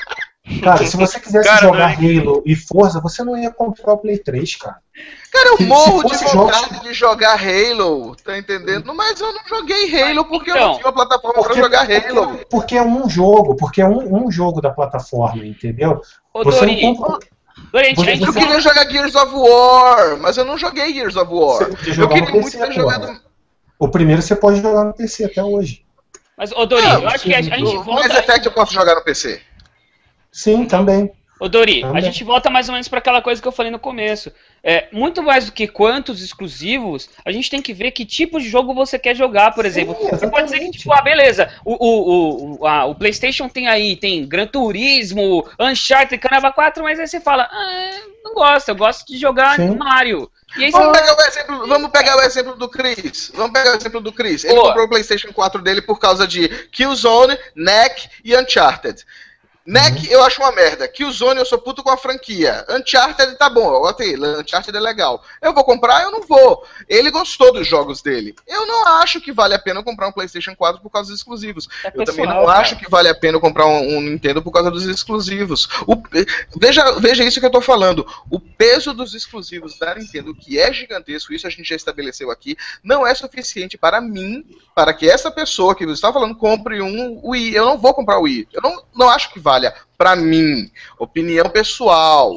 [0.63, 3.99] Cara, se você quisesse Cara, jogar não Halo e Forza, você não ia comprar o
[3.99, 4.77] Play 3, cara.
[5.33, 8.95] Cara, eu Se- se morro de vontade jogos- de jogar Halo, tá entendendo?
[8.95, 12.27] Mas eu não joguei Halo porque eu Então, não tinha uma plataforma pra jogar Halo.
[12.29, 16.01] porque, porque é um jogo, porque é um, um jogo da plataforma, entendeu?
[16.33, 17.29] Ô, Você Dori, não compra.
[17.73, 21.33] Dori, gente Eu Você- queria jogar Gears of War, mas eu não joguei Gears of
[21.33, 21.59] War.
[21.71, 23.21] Você Eu queria muito PC, ter jogado.
[23.79, 25.85] O primeiro você pode jogar no PC até hoje.
[26.39, 28.09] Mas, ô, Dori, Não, eu acho que a, a gente O volta...
[28.09, 29.41] Mass Effect eu posso jogar no PC.
[30.37, 31.11] Sim, também.
[31.39, 32.03] Ô Dori, a Também.
[32.03, 34.33] gente volta mais ou menos para aquela coisa que eu falei no começo.
[34.65, 38.49] É, muito mais do que quantos exclusivos, a gente tem que ver que tipo de
[38.49, 39.95] jogo você quer jogar, por exemplo.
[40.11, 43.97] Você pode dizer que, tipo, ah, beleza, o, o, o, a- o PlayStation tem aí,
[43.97, 47.91] tem Gran Turismo, Uncharted, Caramba 4, mas aí você fala, ah,
[48.25, 49.77] não gosto, eu gosto de jogar Sim.
[49.77, 50.31] Mario.
[50.57, 53.31] E aí Vamos você pegar, o exemplo, vamos pegar o exemplo do Chris.
[53.35, 54.43] Vamos pegar o exemplo do Chris.
[54.45, 54.69] Ele Boa.
[54.69, 59.05] comprou o PlayStation 4 dele por causa de Killzone, Neck e Uncharted.
[59.67, 60.87] Neck eu acho uma merda.
[60.87, 62.65] Killzone eu sou puto com a franquia.
[62.71, 64.17] Uncharted tá bom, eu gostei.
[64.17, 65.23] Uncharted é legal.
[65.43, 66.03] Eu vou comprar?
[66.05, 66.65] Eu não vou.
[66.89, 68.35] Ele gostou dos jogos dele.
[68.47, 71.69] Eu não acho que vale a pena comprar um PlayStation 4 por causa dos exclusivos.
[71.85, 72.61] É eu também pessoal, não cara.
[72.61, 75.69] acho que vale a pena comprar um, um Nintendo por causa dos exclusivos.
[75.87, 76.01] O-
[76.61, 78.07] veja, veja isso que eu tô falando.
[78.31, 82.57] O peso dos exclusivos da Nintendo, que é gigantesco, isso a gente já estabeleceu aqui,
[82.83, 84.45] não é suficiente para mim,
[84.75, 87.55] para que essa pessoa que você está falando compre um Wii.
[87.55, 88.49] Eu não vou comprar o Wii.
[88.53, 89.41] Eu não, não acho que
[89.97, 90.71] para mim.
[90.99, 92.33] Opinião pessoal.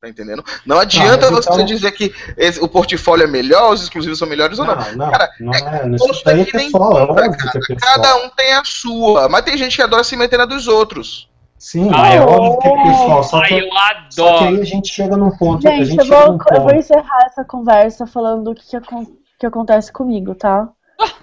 [0.00, 0.42] Tá entendendo?
[0.66, 4.26] Não adianta mas você então- dizer que esse- o portfólio é melhor, os exclusivos são
[4.28, 4.74] melhores ou não.
[4.74, 5.58] Não, não, Cara, não é.
[5.58, 7.78] é que nem pessoal, é que é pessoal.
[7.80, 11.30] Cada um tem a sua, mas tem gente que adora se meter na dos outros.
[11.56, 13.22] Sim, Ah, é eu- óbvio que é pessoal.
[13.22, 13.68] Só que, Ai, eu
[14.10, 14.60] só que aí adoro.
[14.62, 15.68] a gente chega num ponto.
[15.68, 16.74] a Gente, gente eu chega vou, num eu vou ponto.
[16.74, 19.06] encerrar essa conversa falando o que, que, acon-
[19.38, 20.68] que acontece comigo, tá?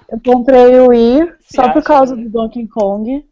[0.10, 3.26] Eu comprei o Wii só por causa do Donkey Kong.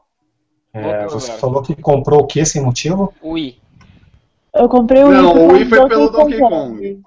[0.73, 3.13] É, você falou que comprou o que sem motivo?
[3.21, 3.57] Ui.
[4.53, 7.01] Eu comprei o Wii Não, o Wii foi pelo Donkey Kong.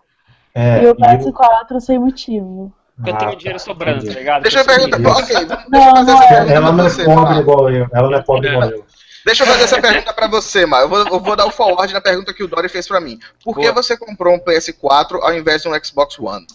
[0.54, 2.72] É, E o e o- PS4 sem motivo.
[3.06, 4.42] Eu Ah, tenho tá, dinheiro sobrando, tá ligado?
[4.42, 5.00] Deixa eu perguntar.
[5.00, 5.10] Isso.
[5.10, 6.28] Ok, deixa eu Não, fazer não essa é.
[6.28, 7.88] pergunta Ela não é pobre igual eu.
[7.92, 8.84] Ela não é pobre igual eu.
[9.24, 10.82] Deixa eu fazer essa pergunta pra você, Mar.
[10.82, 13.18] Eu vou, eu vou dar o forward na pergunta que o Dory fez pra mim.
[13.44, 13.74] Por que Boa.
[13.82, 16.46] você comprou um PS4 ao invés de um Xbox One?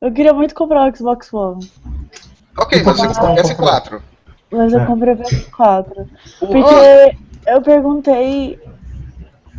[0.00, 1.70] Eu queria muito comprar o Xbox One,
[2.58, 4.02] Ok, E por você que comprou um você não PS4.
[4.50, 4.86] mas eu É.
[4.86, 6.08] comprei o PS4.
[6.40, 7.16] O- Porque
[7.46, 8.60] eu perguntei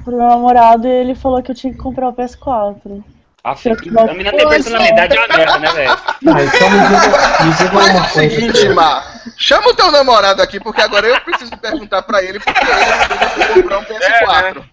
[0.03, 3.03] pro meu namorado e ele falou que eu tinha que comprar o PS4.
[3.45, 5.91] A, filha- a menina tem personalidade é uma merda, né, velho?
[5.91, 8.29] Ah, então me diga, me diga Faz uma o coisa.
[8.35, 9.21] seguinte, Mar.
[9.37, 13.77] Chama o teu namorado aqui, porque agora eu preciso perguntar pra ele porque ele comprar
[13.79, 14.63] um PS4.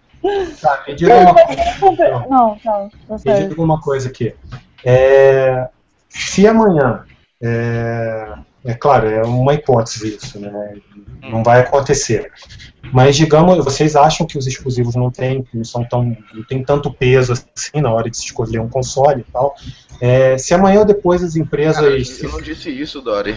[0.62, 1.62] Tá, me diga Não, uma coisa.
[1.80, 2.10] comprei.
[2.30, 4.34] Não, tá, tá Me diga uma coisa aqui.
[4.82, 5.68] É,
[6.08, 7.04] se amanhã,
[7.42, 8.32] é,
[8.64, 10.74] é claro, é uma hipótese isso, né?
[11.22, 12.30] Não vai acontecer.
[12.92, 16.92] Mas digamos, vocês acham que os exclusivos não têm, não são tão, não tem tanto
[16.92, 19.54] peso assim na hora de se escolher um console e tal?
[20.00, 23.36] É, se amanhã ou depois as empresas Cara, se eu não disse isso, Dory.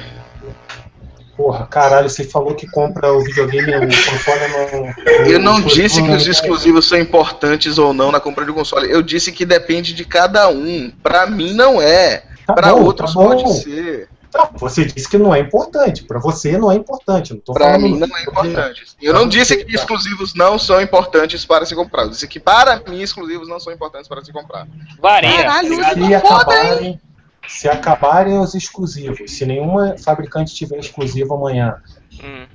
[1.38, 5.26] Porra, caralho, você falou que compra o videogame, o console não.
[5.30, 8.54] Eu não o- disse que os exclusivos são importantes ou não na compra de um
[8.54, 8.90] console.
[8.90, 10.90] Eu disse que depende de cada um.
[11.04, 12.24] Pra mim não é.
[12.48, 13.28] Tá Pra bom, outros tá bom.
[13.28, 14.08] pode ser.
[14.36, 16.04] Tá, você disse que não é importante.
[16.04, 17.42] Pra você não é importante.
[17.48, 18.84] Falando mim não é importante.
[19.02, 22.04] Eu não disse que exclusivos não são importantes para se comprar.
[22.04, 24.68] Eu disse que para mim exclusivos não são importantes para se comprar.
[25.00, 25.38] Varia.
[25.38, 25.76] Caralho?
[25.76, 27.02] Se acabarem,
[27.48, 31.82] se acabarem os exclusivos, se nenhuma fabricante tiver exclusivo amanhã,
[32.24, 32.46] Hum.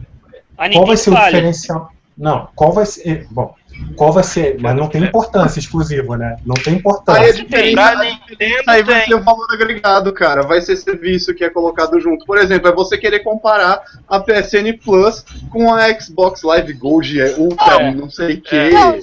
[0.73, 1.27] Qual vai ser o vale.
[1.37, 1.93] diferencial?
[2.17, 3.27] Não, qual vai ser.
[3.31, 3.55] Bom,
[3.97, 4.59] qual vai ser.
[4.61, 6.37] Mas não tem importância exclusivo, né?
[6.45, 7.33] Não tem Aí importância.
[7.33, 9.09] diferença Pra Nintendo aí vai tem.
[9.09, 10.43] ser o valor agregado, cara.
[10.43, 12.25] Vai ser serviço que é colocado junto.
[12.27, 17.75] Por exemplo, é você querer comparar a PSN Plus com a Xbox Live Gold Ultra,
[17.83, 17.95] É.
[17.95, 18.57] não sei o que.
[18.57, 18.71] É.
[18.71, 19.01] Não, eu,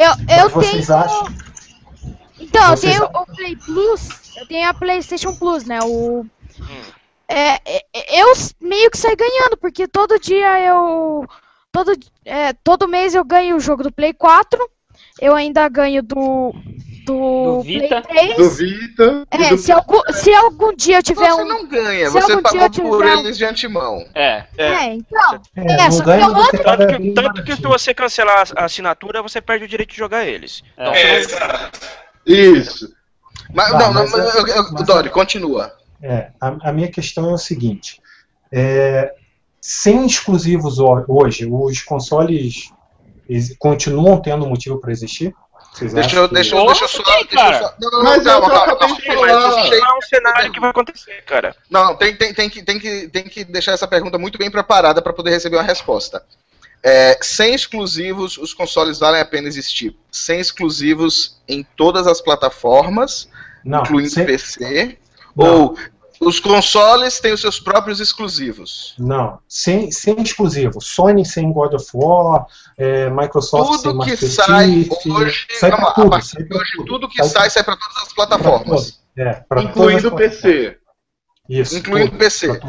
[0.00, 0.98] eu Mas vocês tenho.
[0.98, 1.26] acham?
[2.40, 5.78] Então, eu vocês tenho acham- o Play Plus, eu tenho a PlayStation Plus, né?
[5.82, 6.24] O.
[7.28, 11.28] É, é, eu meio que saio ganhando, porque todo dia eu.
[11.72, 11.92] Todo,
[12.24, 14.58] é, todo mês eu ganho o jogo do Play 4,
[15.20, 16.52] eu ainda ganho do.
[17.06, 18.02] Do, Do Vita.
[18.02, 18.36] Play 3.
[18.36, 19.26] Do Vita.
[19.30, 21.48] É, do- se, algum, se algum dia eu tiver Você um.
[21.48, 24.04] não ganha, se você algum dia pagou eu por tiver um- eles de antemão.
[24.14, 24.44] É.
[24.58, 25.40] É, então.
[25.56, 28.64] É, É, só que você outro- Tanto que, vez tanto que se você cancelar a
[28.66, 30.62] assinatura, você perde o direito de jogar eles.
[30.74, 31.70] Então, É, você não-
[32.26, 32.94] Isso.
[33.54, 35.72] Mas Tá, não, não, mas é- eu, eu, mas Dory, é- continua.
[36.02, 38.00] É, a, a minha questão é o seguinte:
[38.52, 39.12] é,
[39.72, 42.70] sem exclusivos ho- hoje, os consoles
[43.58, 45.32] continuam tendo motivo para existir?
[45.72, 47.02] Vocês Deixa eu, que- deixa, eu- deixa eu só.
[47.04, 49.28] Tem, Deixa eu só não, não, Mas não, é calma, que eu calma, calma, calma,
[49.76, 51.54] é um cenário que vai acontecer, cara.
[51.70, 55.00] Não, tem, tem, tem, que, tem, que, tem que deixar essa pergunta muito bem preparada
[55.00, 56.24] para poder receber uma resposta.
[56.82, 59.96] É, sem exclusivos, os consoles valem a pena existir.
[60.10, 63.28] Sem exclusivos em todas as plataformas,
[63.64, 64.98] Não, incluindo sem- PC.
[65.36, 65.62] Não.
[65.68, 65.76] Ou
[66.20, 68.94] Os consoles têm os seus próprios exclusivos.
[68.98, 70.78] Não, sem, sem exclusivo.
[70.78, 75.70] Sony sem God of War, é, Microsoft sem Tudo que Master sai Chief, hoje, sai
[75.70, 76.84] não, pra a tudo, partir sai de hoje, tudo.
[76.86, 79.00] tudo que Sai sai sai para todas as plataformas.
[79.16, 80.76] É, pra Incluindo o PC.
[81.48, 82.60] Isso, Incluindo tudo, PC.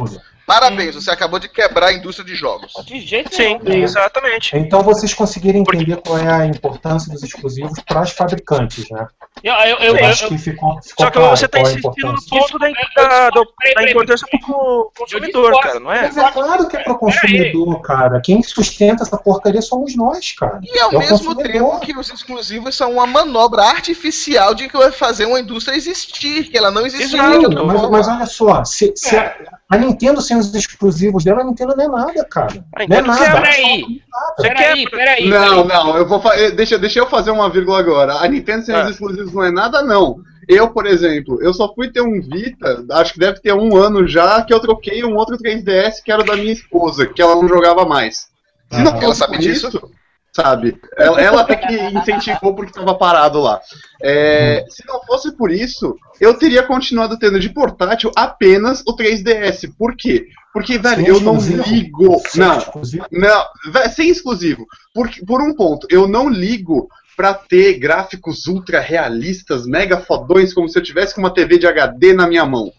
[0.47, 2.73] Parabéns, você acabou de quebrar a indústria de jogos.
[2.85, 3.83] De jeito Sim, nenhum.
[3.83, 4.57] exatamente.
[4.57, 9.07] Então vocês conseguiram entender qual é a importância dos exclusivos para os fabricantes, né?
[9.43, 11.63] Eu, eu, eu, Eu, acho que ficou, ficou Só que claro você tá é a
[11.63, 16.01] insistindo no ponto da, da, do- da importância pro consumidor, cara, não é?
[16.03, 18.21] Mas é claro que é para o consumidor, cara.
[18.21, 20.59] Quem sustenta essa porcaria somos nós, cara.
[20.63, 24.77] E ao É o mesmo tempo que os exclusivos são uma manobra artificial de que
[24.77, 27.97] vai fazer uma indústria existir, que ela não Sim, outra mas, forma.
[27.97, 29.35] mas olha só, se, se a,
[29.69, 32.63] a Nintendo sem os exclusivos dela, a Nintendo não é nada, cara.
[32.75, 33.41] Ah, Não é então nada.
[33.41, 34.01] Peraí,
[34.37, 35.29] peraí, peraí.
[35.29, 38.13] Não, não, eu vou eh, deixa, deixa eu fazer uma vírgula agora.
[38.15, 38.83] A Nintendo sem Ah.
[38.85, 40.17] os exclusivos não é nada, não.
[40.47, 44.07] Eu, por exemplo, eu só fui ter um Vita, acho que deve ter um ano
[44.07, 47.47] já, que eu troquei um outro 3DS que era da minha esposa, que ela não
[47.47, 48.27] jogava mais.
[48.71, 48.95] Se não Ah.
[48.95, 49.67] Ela fosse sabe disso?
[49.67, 49.91] isso,
[50.33, 50.77] sabe?
[50.97, 53.59] Ela, ela até que incentivou porque estava parado lá.
[54.01, 59.71] É, se não fosse por isso, eu teria continuado tendo de portátil apenas o 3DS.
[59.77, 60.27] Por quê?
[60.53, 62.19] Porque, velho, Sem eu não ligo.
[62.27, 63.05] Sem Não, exclusivo?
[63.11, 63.45] não,
[63.93, 64.65] sem exclusivo.
[64.93, 66.89] Por, por um ponto, eu não ligo
[67.21, 71.67] pra ter gráficos ultra realistas, mega fodões, como se eu tivesse com uma TV de
[71.67, 72.71] HD na minha mão.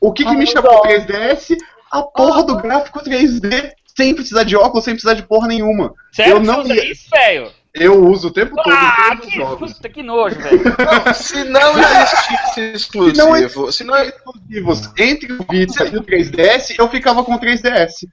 [0.00, 0.82] O que, que me Ah, chamou não.
[0.82, 1.56] 3DS?
[1.92, 5.94] A porra do gráfico 3D, sem precisar de óculos, sem precisar de porra nenhuma.
[6.12, 7.52] Sério eu não você usa ia- isso, velho?
[7.72, 9.72] Eu uso o tempo todo Ah, em todos os que jogos.
[9.74, 10.62] puta, que nojo, velho.
[11.14, 16.74] Se não existisse exclusivo, Não é- se não Exclusivos entre o Vita e o 3DS,
[16.76, 18.08] eu ficava com o 3DS.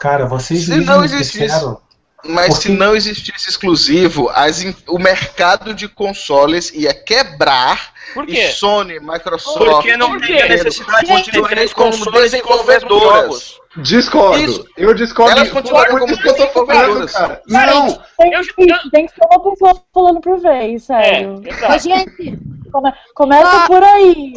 [0.00, 1.80] Cara, vocês Se me não existisse- disseram-
[2.26, 8.24] Mas se Porque- não existisse exclusivo, as in- o mercado de consoles ia quebrar Por
[8.28, 8.48] e quê?
[8.52, 13.58] Sony, Microsoft, Porque não Por tem necessidade de como consoles desenvolvedoras.
[13.76, 14.38] Discordo.
[14.40, 14.64] Isso.
[14.76, 15.32] Eu discordo.
[15.32, 17.12] Elas isso como desenvolvedoras.
[17.12, 17.42] cara.
[17.50, 21.42] Cara, Não, Tem, Eu- tem que ser uma pessoa falando por vez, É, sério.
[21.44, 21.82] Ô, exato.
[21.82, 22.38] gente,
[22.72, 23.66] Come- começa Ah.
[23.68, 24.32] por aí.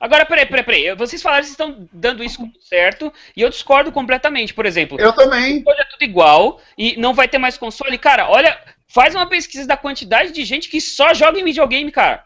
[0.00, 0.94] Agora, peraí, peraí, peraí.
[0.94, 4.54] Vocês falaram que vocês estão dando isso como certo e eu discordo completamente.
[4.54, 5.62] Por exemplo, eu também.
[5.66, 7.98] hoje é tudo igual e não vai ter mais console.
[7.98, 8.58] Cara, olha,
[8.88, 12.24] faz uma pesquisa da quantidade de gente que só joga em videogame, cara.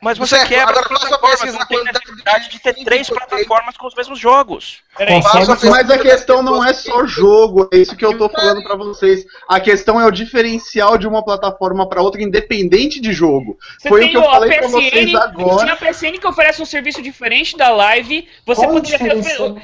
[0.00, 4.18] Mas você Certo, quebra agora a plataforma, quantidade de ter três plataformas com os mesmos
[4.18, 4.78] jogos.
[4.94, 8.62] Console Faça- Mas a questão não é só jogo, é isso que eu tô falando
[8.62, 9.24] pra vocês.
[9.48, 13.58] A questão é o diferencial de uma plataforma pra outra, independente de jogo.
[13.78, 15.58] Você Foi o tem que eu a falei pra vocês PSN, agora.
[15.58, 18.28] Tinha a PSN que oferece um serviço diferente da Live.
[18.46, 19.12] Você Qual poderia ter.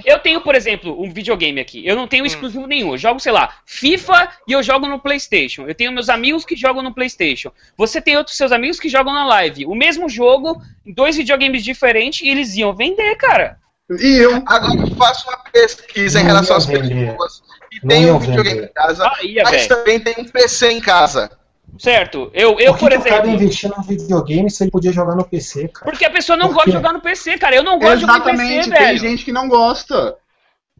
[0.04, 1.86] Eu tenho, por exemplo, um videogame aqui.
[1.86, 2.92] Eu não tenho exclusivo nenhum.
[2.92, 5.66] Eu jogo, sei lá, FIFA e eu jogo no PlayStation.
[5.68, 7.52] Eu tenho meus amigos que jogam no PlayStation.
[7.76, 9.66] Você tem outros seus amigos que jogam na Live.
[9.66, 13.58] O mesmo jogo, em dois videogames diferentes, e eles iam vender, cara.
[13.90, 14.42] E eu.
[14.46, 18.18] Agora eu faço uma pesquisa em Não relação ia às pessoas que Não ia um
[18.18, 18.70] videogame vender.
[18.70, 19.68] em casa, Ah, ia, mas velho.
[19.68, 21.30] também tem um PC em casa.
[21.78, 22.30] Certo?
[22.34, 23.30] Eu, eu por que por que o cara exemplo.
[23.42, 25.90] investir num videogame se ele podia jogar no PC, cara?
[25.90, 27.56] Porque a pessoa não gosta de jogar no PC, cara.
[27.56, 28.98] Eu não gosto de jogar no Exatamente, PC, tem velho.
[28.98, 30.16] gente que não gosta.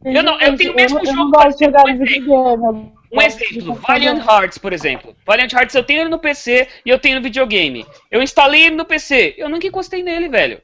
[0.03, 2.05] Eu não- eu tenho o mesmo eu, jogo, não por gosto de exemplo, jogar no
[2.05, 2.91] videogame.
[3.11, 3.73] Um exemplo.
[3.75, 5.15] Valiant Hearts, por exemplo.
[5.25, 7.85] Valiant Hearts eu tenho ele no PC e eu tenho no videogame.
[8.11, 9.35] Eu instalei ele no PC.
[9.37, 10.61] Eu nunca encostei nele, velho.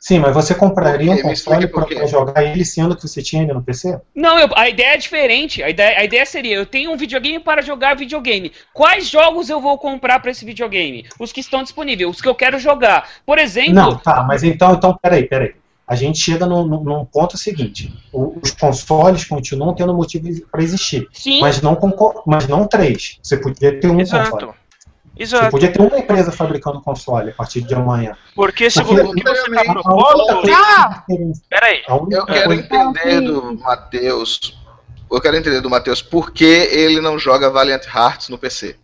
[0.00, 3.62] Sim, mas você compraria um console pra jogar ele sendo que você tinha ele no
[3.62, 4.00] PC?
[4.14, 5.62] Não, eu- a ideia é diferente.
[5.62, 8.50] A ideia, a ideia seria: eu tenho um videogame para jogar videogame.
[8.72, 11.06] Quais jogos eu vou comprar para esse videogame?
[11.18, 13.10] Os que estão disponíveis, os que eu quero jogar.
[13.26, 15.54] Por exemplo, Não, tá, mas então, então peraí, peraí.
[15.90, 20.62] A gente chega num, num- num ponto seguinte: o- os consoles continuam tendo motivo para
[20.62, 21.76] existir, sim, mas não,
[22.24, 23.18] mas não três.
[23.20, 24.22] Você podia ter um console.
[24.22, 24.46] Exato.
[24.46, 25.50] Você Exato.
[25.50, 28.16] podia ter uma empresa fabricando console a partir de amanhã.
[28.36, 30.50] Porque se Porque- o que você tá única propondo.
[30.54, 31.04] Ah!
[31.50, 31.82] Peraí.
[31.88, 34.56] Eu quero entender do Matheus.
[35.10, 38.76] Eu quero entender do Matheus por que ele não joga Valiant Hearts no PC.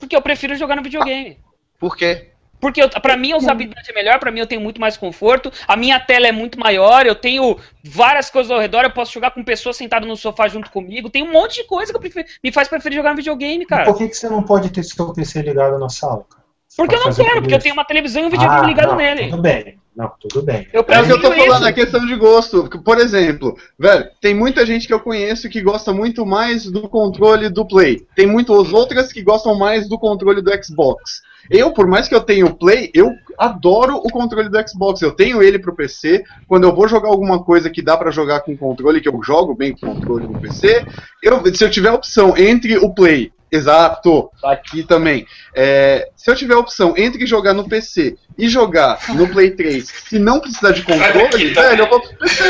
[0.00, 1.38] porque eu prefiro jogar no videogame.
[1.78, 2.30] Por quê?
[2.64, 5.76] Porque pra mim a usabilidade é melhor, pra mim eu tenho muito mais conforto, a
[5.76, 9.44] minha tela é muito maior, eu tenho várias coisas ao redor, eu posso jogar com
[9.44, 12.50] pessoas sentadas no sofá junto comigo, tem um monte de coisa que eu prefiro- me
[12.50, 13.84] faz preferir jogar no videogame, cara.
[13.84, 16.42] Por que, que você não pode ter seu PC ligado na sala, cara?
[16.66, 18.88] Você Porque eu não quero, porque eu tenho uma televisão e um videogame Ah, ligado
[18.88, 19.28] não, nele.
[19.28, 19.78] Tudo bem.
[19.94, 20.66] Não, tudo bem.
[20.72, 21.68] Eu É o que eu tô falando, isso.
[21.68, 22.68] é questão de gosto.
[22.82, 27.50] Por exemplo, velho, tem muita gente que eu conheço que gosta muito mais do controle
[27.50, 28.04] do Play.
[28.16, 31.20] Tem muitas outras que gostam mais do controle do Xbox.
[31.50, 35.02] Eu, por mais que eu tenha o Play, eu adoro o controle do Xbox.
[35.02, 36.24] Eu tenho ele pro PC.
[36.46, 39.54] Quando eu vou jogar alguma coisa que dá pra jogar com controle, que eu jogo
[39.54, 40.84] bem com controle no PC,
[41.22, 45.28] eu, se eu tiver a opção entre o Play Exato, tá aqui também.
[45.54, 49.86] É, se eu tiver a opção entre jogar no PC e jogar no Play 3,
[50.08, 52.42] se não precisar de controle, velho, eu vou pro PC.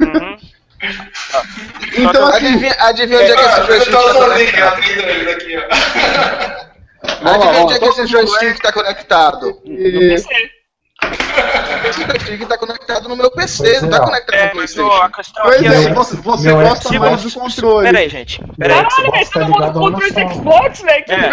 [0.00, 0.36] Uhum.
[1.98, 4.48] Então, assim, adivinha, adivinha onde é que esse joystick Eu tô tá sozinho,
[5.30, 6.55] aqui, ó.
[7.24, 9.60] Ó, onde é que esse mundo joystick tá conectado?
[9.64, 10.14] e-
[11.88, 14.74] Esse joystick tá conectado no meu PC, Pois não é, tá conectado É, no mas
[14.74, 14.88] PlayStation.
[14.88, 15.94] ó, a questão Pois é, é.
[15.94, 17.86] você, você meu gosta Xbox- mais do controle.
[17.86, 18.40] Pera aí, gente.
[18.58, 18.90] Pera Meu aí.
[18.90, 20.34] Xbox Caralho, tá todo mundo ligado com lá na controle de.
[20.34, 21.04] Xbox, velho.
[21.04, 21.30] que É.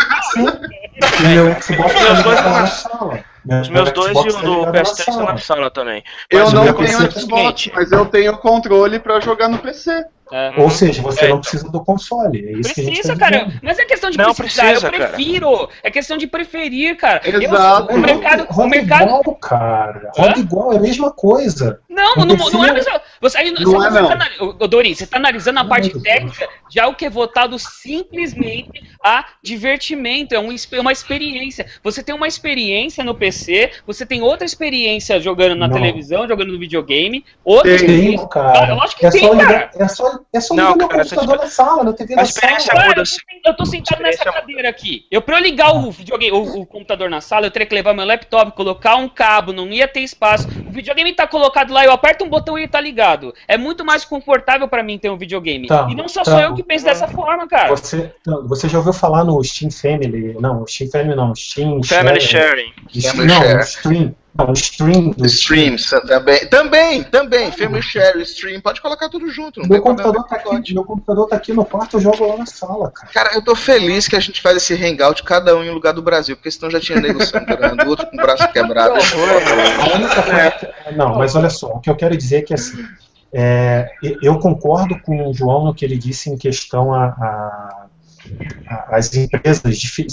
[1.20, 3.24] E meu Xbox tá ligado na sala.
[3.62, 5.32] Os meus dois e o tá do ligado PS3 na estão sala.
[5.34, 6.04] na sala também.
[6.30, 10.06] Eu Mas não tenho é Xbox, mas eu tenho controle pra jogar no PC.
[10.36, 10.52] É.
[10.58, 11.42] Ou seja, você É, não então.
[11.42, 12.44] precisa do console.
[12.44, 13.54] É isso que a gente Precisa, tá cara.
[13.62, 14.64] Mas é questão de Não precisar.
[14.64, 15.08] precisa, eu cara.
[15.10, 15.70] prefiro.
[15.84, 17.22] É questão de preferir, cara.
[17.24, 17.94] Eu- Exato.
[17.94, 18.48] o mercado.
[18.50, 19.04] O Roda mercado.
[19.04, 20.12] igual, cara.
[20.16, 21.80] Roda igual, é a mesma coisa.
[21.88, 23.00] Não, Não não, não, é a mesma.
[23.22, 24.48] Você, aí, Não você é, tá não.
[24.60, 28.84] ô, Dorin, você tá analisando a parte meu técnica de algo que é votado simplesmente
[29.04, 31.66] a divertimento, é um exp- uma experiência.
[31.84, 35.74] Você tem uma experiência no PC, você tem outra experiência jogando na Não.
[35.76, 38.18] televisão, jogando no videogame, outra Tem, experiência.
[38.20, 38.70] Tem, cara.
[38.70, 39.44] Eu acho que é, tem, só cara.
[39.48, 42.24] ligar, é só É só Não, ligar meu computador na sala, na TV a da
[42.24, 42.88] experiência sala.
[42.88, 43.04] Cara,
[43.46, 45.06] eu tô sentado nessa cadeira aqui.
[45.12, 47.94] Eu, pra eu ligar o videogame, o, o computador na sala, eu teria que levar
[47.94, 50.48] meu laptop, colocar um cabo, não ia ter espaço.
[50.68, 53.34] O videogame tá colocado lá, eu aperto um botão e ele tá ligado.
[53.48, 55.68] É muito mais confortável pra mim ter um videogame.
[55.68, 56.32] Tá, e não só tá.
[56.32, 57.70] sou eu que penso dessa forma, cara.
[57.70, 60.36] Você, não, você já ouviu falar no Steam Family?
[60.40, 62.48] Não, Steam Family não, Steam Family Share.
[62.50, 62.74] sharing.
[62.90, 65.14] Steam- Family não, Stream.
[65.26, 65.76] Stream
[66.08, 66.48] também.
[66.48, 67.52] Também, também.
[67.52, 68.60] Family Share, Stream.
[68.62, 69.60] Pode colocar tudo junto.
[69.60, 70.14] Não Meu tem problema.
[70.24, 73.12] computador, tá aqui, meu computador tá aqui no quarto, eu jogo lá na sala, cara.
[73.14, 75.94] Cara, eu tô feliz que a gente faz esse hangout cada um em um lugar
[75.94, 78.96] do Brasil, porque senão já tinha nego sangrando, outro com o braço quebrado.
[78.96, 82.54] A única coisa que- Não, mas olha só, o que eu quero dizer é que
[82.54, 82.84] assim,
[83.32, 83.88] é,
[84.22, 87.86] eu concordo com o João no que ele disse em questão a, a-
[88.68, 89.64] a- as empresas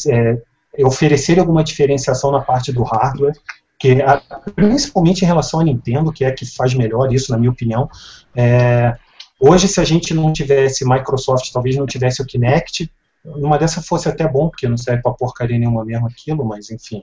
[0.08, 0.36] é,
[0.84, 3.34] oferecerem alguma diferenciação na parte do hardware,
[3.80, 4.20] que a-
[4.54, 7.88] principalmente em relação à Nintendo, que é a que faz melhor isso, na minha opinião.
[8.36, 8.94] É,
[9.40, 12.92] hoje, se a gente não tivesse Microsoft, talvez não tivesse o Kinect,
[13.24, 17.02] numa dessa fosse até bom, porque não serve pra porcaria nenhuma mesmo aquilo, mas enfim.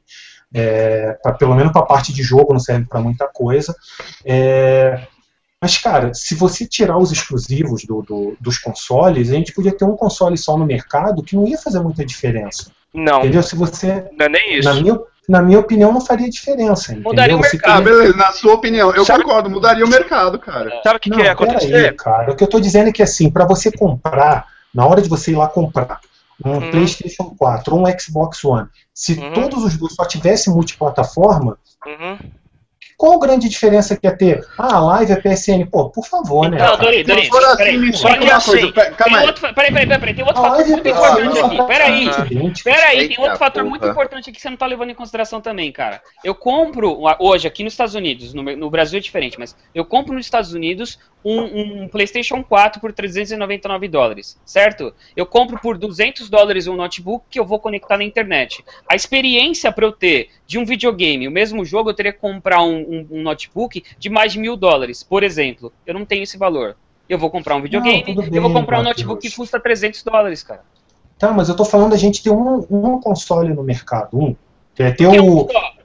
[0.54, 3.76] É, pra- pelo menos para a parte de jogo não serve para muita coisa.
[4.26, 5.02] É,
[5.62, 9.86] mas, cara, se você tirar os exclusivos do- do- dos consoles, a gente podia ter
[9.86, 12.72] um console só no mercado que não ia fazer muita diferença.
[12.94, 13.44] Não, Entendeu?
[13.44, 14.70] Se você, não é nem isso.
[14.70, 16.92] na minha, na minha opinião, não faria diferença.
[16.94, 17.10] Entendeu?
[17.12, 17.78] Mudaria o mercado.
[17.78, 18.94] Ah, beleza, na sua opinião.
[18.96, 20.80] Eu Sabe- concordo, mudaria o mercado, cara.
[20.84, 21.96] Sabe o que, Não, que ia acontecer?
[21.96, 22.32] cara.
[22.32, 25.32] O que eu tô dizendo é que, assim, para você comprar, na hora de você
[25.32, 26.00] ir lá comprar
[26.46, 26.72] um Uhum.
[26.72, 29.34] PlayStation 4 ou um Xbox One, se Uhum.
[29.34, 32.18] todos os dois só tivessem multiplataforma, Uhum.
[32.98, 34.44] Qual a grande diferença que ia ter?
[34.58, 35.68] Ah, a live é PSN.
[35.72, 36.58] Pô, por favor, né?
[36.58, 36.78] Não, cara?
[36.78, 37.94] Dori, Dori, Se for assim, peraí.
[37.94, 39.34] Só que uma assim, Calma aí.
[39.54, 41.68] peraí, peraí, peraí, tem outro fator muito é importante aqui.
[41.68, 42.10] Peraí,
[42.64, 45.72] Peraí, tem outro fator muito importante aqui que você não tá levando em consideração também,
[45.72, 46.02] cara.
[46.24, 50.16] Eu compro, hoje, aqui nos Estados Unidos, no, no Brasil é diferente, mas eu compro
[50.16, 54.94] nos Estados Unidos um, um PlayStation 4 por 399 dólares, certo?
[55.16, 58.64] Eu compro por 200 dólares um notebook que eu vou conectar na internet.
[58.90, 62.64] A experiência para eu ter de um videogame, o mesmo jogo, eu teria que comprar
[62.64, 65.72] um, um- um notebook de mais de mil dólares, por exemplo.
[65.86, 66.76] Eu não tenho esse valor.
[67.10, 70.04] Eu vou comprar um videogame, tudo eu vou bem, comprar um notebook que custa 300
[70.04, 70.64] dólares, cara.
[71.18, 74.18] Tá, mas eu tô falando da gente ter um, um console no mercado.
[74.20, 74.36] Um.
[74.78, 75.44] É é o.
[75.44, 75.78] um só.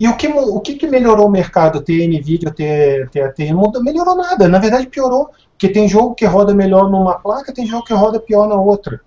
[0.00, 1.82] E o que, o que, que melhorou o mercado?
[1.82, 4.46] Ter Nvidia, ter, ter, ter não melhorou nada.
[4.46, 5.30] Na verdade, piorou.
[5.58, 9.00] Porque tem jogo que roda melhor numa placa, tem jogo que roda pior na outra.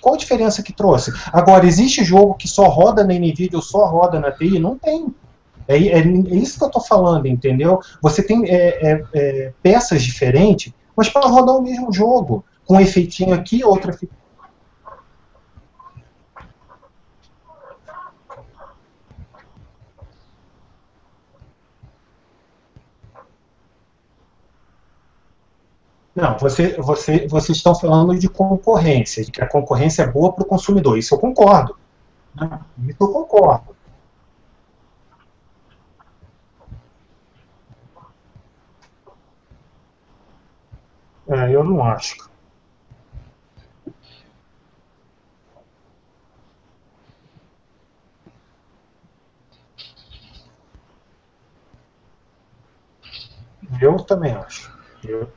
[0.00, 1.10] Qual a diferença que trouxe?
[1.32, 4.58] Agora, existe jogo que só roda na Nvidia ou só roda na TI?
[4.58, 5.06] Não tem.
[5.66, 7.78] É, é- é isso que eu tô falando, entendeu?
[8.02, 12.44] Você tem é, é, é, peças diferentes, mas para rodar o mesmo jogo.
[12.66, 13.92] Com um efeitinho aqui, outro.
[26.18, 30.42] Não, você, você, vocês estão falando de concorrência, de que a concorrência é boa para
[30.42, 30.98] o consumidor.
[30.98, 31.78] Isso eu concordo.
[32.34, 32.60] né?
[32.88, 33.76] Isso eu concordo.
[41.28, 42.28] É, eu não acho.
[53.80, 54.76] Eu também acho.
[55.04, 55.30] Eu,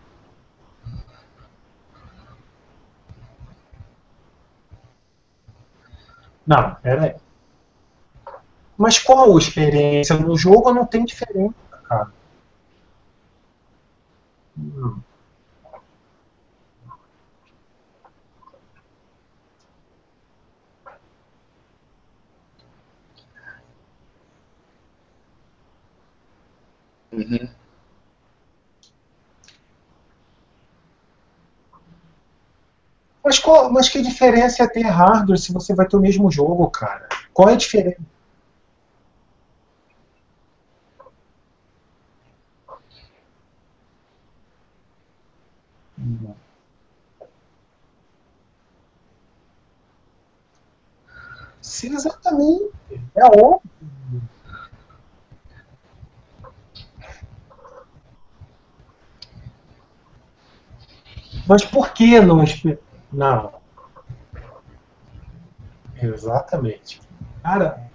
[6.52, 7.16] Não, pera aí.
[8.78, 10.18] Mas qual experiência?
[10.18, 11.54] No jogo não tem diferença,
[11.88, 12.12] cara.
[14.56, 15.04] Não.
[27.12, 27.61] Uhum.
[33.24, 36.70] Mas, qual, mas que diferença é ter hardware se você vai ter o mesmo jogo,
[36.70, 37.08] cara?
[37.34, 38.02] Qual é a diferença?
[51.62, 52.72] Sim, exatamente.
[53.16, 53.62] É óbvio.
[61.48, 62.78] Mas por que não espe-
[63.12, 63.54] Não.
[66.02, 67.02] Exatamente.
[67.44, 67.90] Cara.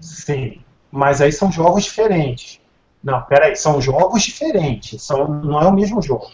[0.00, 0.64] Sim.
[0.90, 2.60] Mas aí são jogos diferentes.
[3.02, 5.00] Não, peraí, são jogos diferentes.
[5.02, 6.30] São, não é o mesmo jogo.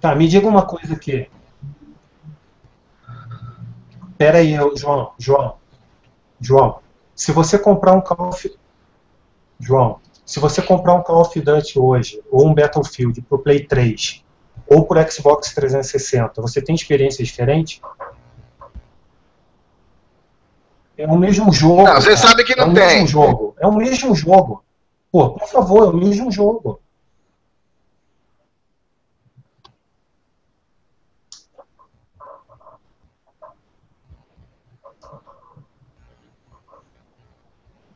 [0.00, 1.28] Tá, me diga uma coisa aqui.
[4.16, 5.56] Peraí, João, João.
[6.40, 6.80] João,
[7.16, 8.58] se você comprar um Call of
[9.58, 14.22] João, se você comprar um Call of Duty hoje, ou um Battlefield pro Play 3,
[14.66, 17.80] ou pro Xbox 360, você tem experiência diferente?
[20.98, 21.84] É o mesmo jogo.
[21.84, 22.16] Não, você cara.
[22.16, 22.86] sabe que não é o tem.
[22.86, 23.56] mesmo jogo.
[23.58, 24.62] É o mesmo jogo.
[25.10, 26.80] Pô, por favor, é o mesmo jogo.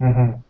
[0.00, 0.42] Uhum.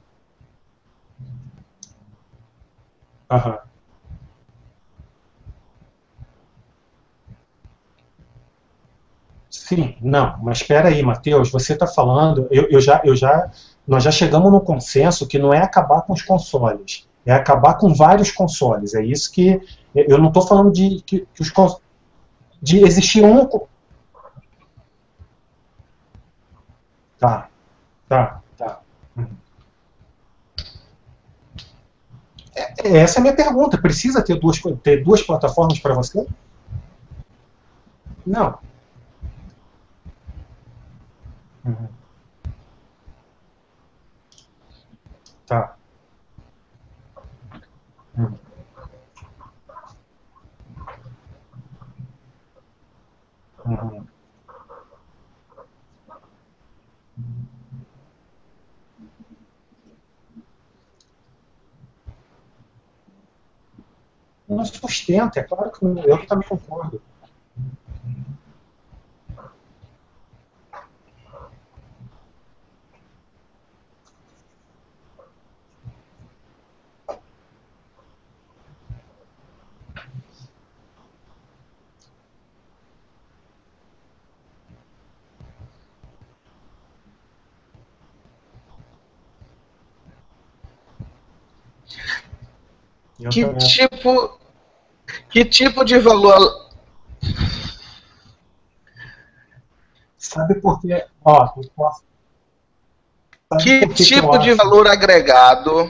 [9.48, 13.51] Sim, não, mas espera aí, Matheus, você está falando, eu, eu já, eu já,
[13.86, 17.93] nós já chegamos no consenso que não é acabar com os consoles, é acabar com
[17.93, 18.94] vários consoles.
[18.94, 19.60] É isso que
[19.94, 21.81] eu não estou falando de que, que os cons-
[22.62, 23.48] de existir um.
[27.18, 27.48] Tá,
[28.09, 28.81] tá, tá.
[29.16, 29.36] Uhum.
[32.61, 33.81] É- Essa é a minha pergunta.
[33.81, 36.27] Precisa ter duas, ter duas plataformas para você?
[38.27, 38.59] Não.
[41.65, 41.89] Uhum.
[45.47, 45.77] Tá.
[48.16, 48.39] Hum.
[53.65, 54.10] Uhum.
[64.51, 67.01] Não sustenta, é claro que não, eu também concordo.
[93.21, 93.59] Eu Que também.
[93.59, 94.39] tipo,
[95.31, 96.71] que tipo de valor.
[100.17, 101.07] Sabe por quê?
[101.25, 102.05] Ó, posso-
[103.63, 104.57] Que por tipo de acho?
[104.57, 105.89] valor agregado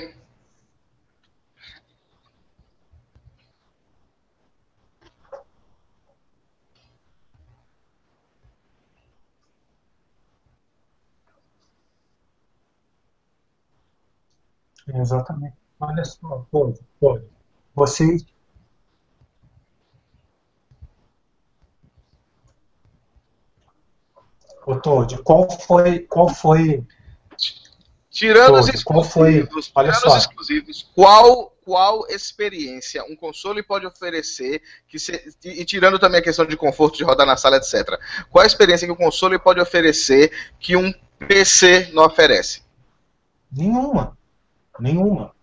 [14.86, 15.56] Exatamente.
[15.80, 17.24] Olha só, pode, pode.
[17.74, 18.24] Vocês.
[24.66, 26.84] Ô, Todd, qual foi, qual foi,
[28.10, 33.16] Tirando os Todd, qual foi, exclusivos, olha tirando os só, exclusivos, qual, qual experiência um
[33.16, 37.36] console pode oferecer, que se- e tirando também a questão de conforto de rodar na
[37.36, 37.98] sala, etc.
[38.28, 40.92] Qual a experiência que um console pode oferecer que um
[41.26, 42.62] PC não oferece?
[43.52, 44.16] nenhuma,
[44.78, 45.34] nenhuma.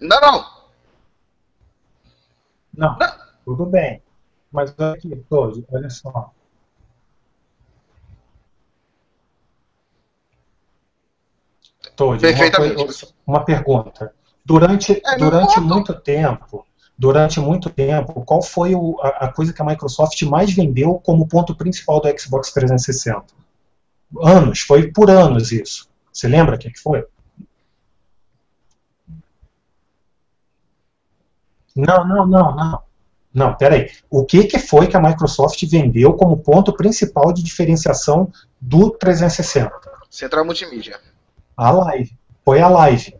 [0.00, 0.60] Não, não.
[2.74, 2.96] Não,
[3.44, 4.02] tudo bem.
[4.50, 6.32] Mas olha aqui, Todd, olha só.
[11.96, 12.86] Todd, uma,
[13.26, 14.12] uma pergunta.
[14.44, 16.66] Durante, É, não durante muito tempo,
[16.98, 21.28] durante muito tempo, qual foi o- a, a coisa que a Microsoft mais vendeu como
[21.28, 23.34] ponto principal do Xbox 360?
[24.22, 25.88] Anos, foi por anos isso.
[26.12, 27.04] Você lembra o que que foi?
[31.86, 32.82] Não, não, não, não.
[33.32, 33.88] Não, peraí.
[34.10, 38.30] O que, que foi que a Microsoft vendeu como ponto principal de diferenciação
[38.60, 39.70] do 360?
[40.10, 40.98] Central Multimídia.
[41.56, 42.12] A Live.
[42.44, 43.14] Foi a Live.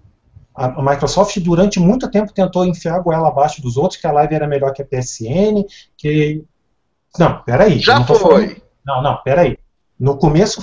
[0.55, 4.35] A Microsoft durante muito tempo tentou enfiar a goela abaixo dos outros, que a Live
[4.35, 5.65] era melhor que a PSN,
[5.97, 6.45] que...
[7.19, 7.79] Não, peraí.
[7.79, 8.19] Já não foi.
[8.19, 9.57] falando- Não, não, peraí.
[9.99, 10.61] No começo,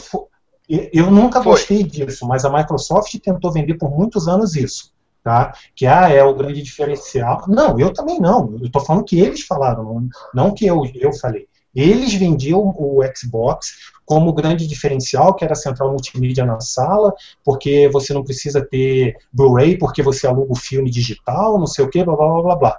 [0.67, 1.53] eu nunca Foi.
[1.53, 4.91] gostei disso, mas a Microsoft tentou vender por muitos anos isso.
[5.27, 5.53] Tá?
[5.75, 7.43] Que ah, é o grande diferencial.
[7.49, 8.55] Não, eu também não.
[8.61, 11.49] Eu estou falando que eles falaram, não, que eu, eu falei.
[11.75, 13.73] Eles vendiam o Xbox
[14.05, 17.13] como grande diferencial, que era central multimídia na sala,
[17.43, 21.89] porque você não precisa ter Blu-ray, porque você aluga o filme digital, não sei o
[21.89, 22.77] que, blá blá blá blá.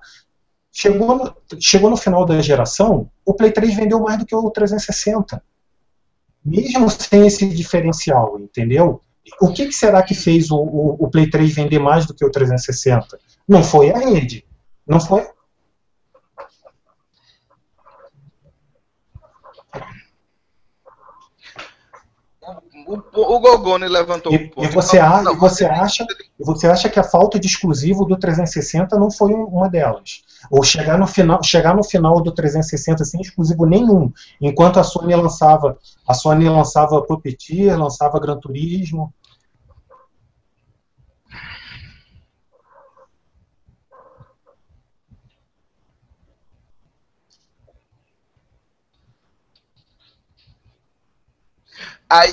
[0.73, 4.51] Chegou no, chegou no final da geração, o Play 3 vendeu mais do que o
[4.51, 5.43] 360.
[6.43, 9.03] Mesmo sem esse diferencial, entendeu?
[9.41, 12.25] O que, que será que fez o, o, o Play 3 vender mais do que
[12.25, 13.19] o 360?
[13.47, 14.45] Não foi a rede.
[14.87, 15.27] Não foi.
[22.89, 24.65] O, o Gogoni levantou um E, ponto.
[24.65, 26.07] e você, a- Não, você acha,
[26.39, 30.23] você acha que a falta de exclusivo do 360 não foi um- uma delas?
[30.51, 34.11] Ou chegar no final, chegar no final do 360 sem exclusivo nenhum,
[34.41, 39.13] enquanto a Sony lançava, a Sony lançava Puppeteer, lançava Gran Turismo.
[52.11, 52.33] Aí,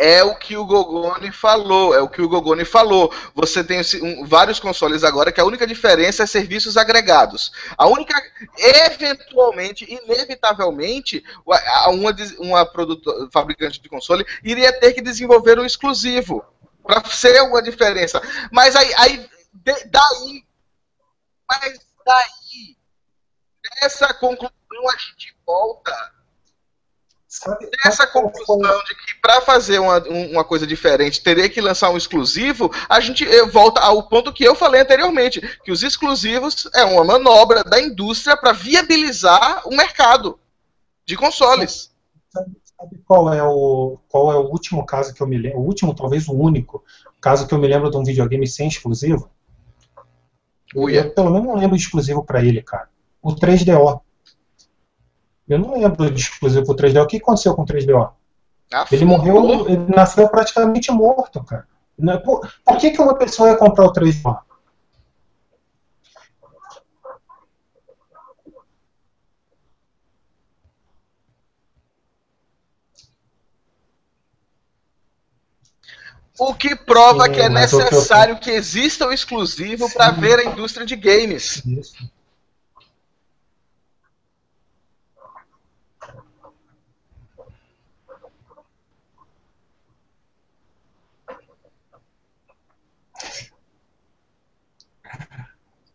[0.00, 3.12] é o que o Gogoni falou, é o que o Gogoni falou.
[3.34, 7.50] Você tem um- vários consoles agora que a única diferença é serviços agregados.
[7.76, 8.14] A única,
[8.56, 16.44] eventualmente, inevitavelmente, uma, uma produto- fabricante de console iria ter que desenvolver um exclusivo
[16.84, 18.22] para ser uma diferença.
[18.52, 20.44] Mas aí, aí daí,
[21.50, 22.76] mas daí,
[23.82, 24.52] essa conclusão
[24.88, 25.92] a gente volta
[27.28, 31.90] Sabe, essa conclusão de que para fazer uma, um- uma coisa diferente teria que lançar
[31.90, 36.66] um exclusivo, a gente eh, volta ao ponto que eu falei anteriormente, que os exclusivos
[36.74, 40.38] é uma manobra da indústria para viabilizar o mercado
[41.04, 41.90] de consoles.
[42.32, 45.58] Sabe qual é o qual é o último caso que eu me lembro?
[45.58, 46.82] O último, talvez o único
[47.20, 49.30] caso que eu me lembro de um videogame sem exclusivo?
[50.74, 51.00] Uia.
[51.02, 52.88] Eu pelo menos não lembro exclusivo para ele, cara.
[53.20, 54.00] O 3DO.
[55.48, 57.02] Eu não lembro de exclusivo pro 3DO.
[57.02, 58.10] O que aconteceu com o 3DO?
[58.72, 61.66] Ah, Ele morreu, ele nasceu praticamente morto, cara.
[62.22, 64.38] Por, por que, que uma pessoa ia comprar o 3DO?
[76.38, 80.94] O que prova que é necessário que exista o exclusivo para ver a indústria de
[80.94, 81.64] games.
[81.66, 82.17] Isso.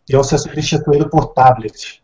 [0.10, 2.04] Iam ser substituído por tablet.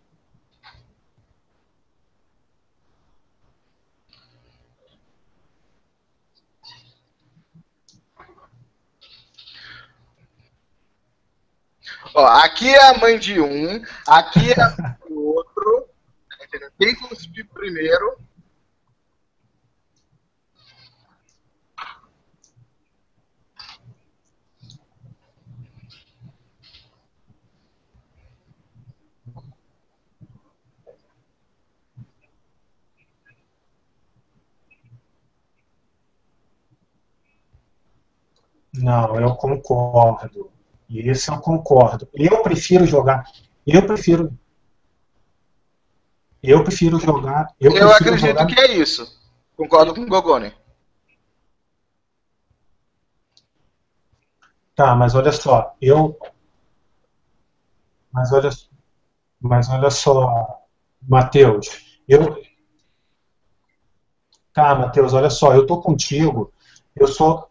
[12.13, 15.87] Ó, aqui é a mãe de um, aqui é a mãe do outro.
[16.77, 18.17] Quem cuspiu primeiro
[38.81, 40.49] Não, eu concordo.
[40.89, 42.07] Esse eu concordo.
[42.13, 43.29] Eu prefiro jogar.
[43.65, 44.37] Eu prefiro.
[46.41, 47.53] Eu prefiro jogar.
[47.59, 49.19] Eu, Eu, prefiro acredito jogar, que é isso.
[49.55, 50.53] Concordo com o Gogoni.
[54.73, 56.17] Tá, mas olha só, eu.
[58.11, 58.49] Mas olha,
[59.39, 60.63] mas olha só,
[61.01, 62.41] Matheus, eu.
[64.53, 66.53] Tá, Matheus, olha só, eu tô contigo.
[66.95, 67.48] Eu sou.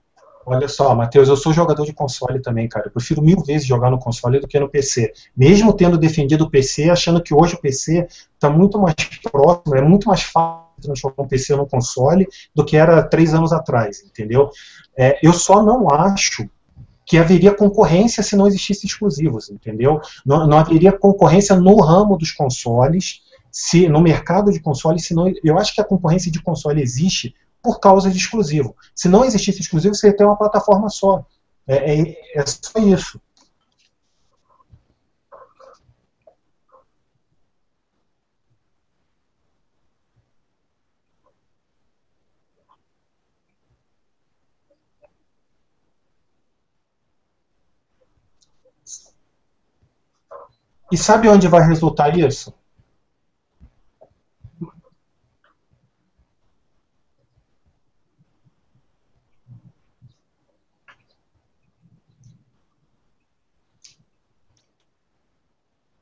[0.51, 2.87] Olha só, Matheus, eu sou jogador de console também, cara.
[2.87, 5.13] Eu prefiro mil vezes jogar no console do que no PC.
[5.37, 8.95] Mesmo tendo defendido o PC, achando que hoje o PC está muito mais
[9.31, 13.53] próximo, é muito mais fácil transformar um PC num console do que era três anos
[13.53, 14.49] atrás, entendeu?
[14.97, 16.49] É, eu só não acho
[17.05, 20.01] que haveria concorrência se não existisse exclusivos, entendeu?
[20.25, 23.21] Não, não haveria concorrência no ramo dos consoles,
[23.53, 27.35] se no mercado de consoles, se não, eu acho que a concorrência de console existe
[27.69, 28.75] por causa de exclusivo.
[28.95, 31.23] Se não existisse exclusivo, você ia ter uma plataforma só.
[31.67, 33.21] É, é, é só isso.
[50.91, 52.55] E sabe onde vai resultar isso?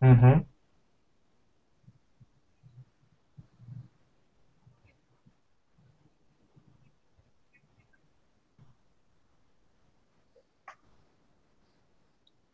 [0.01, 0.47] Uhum.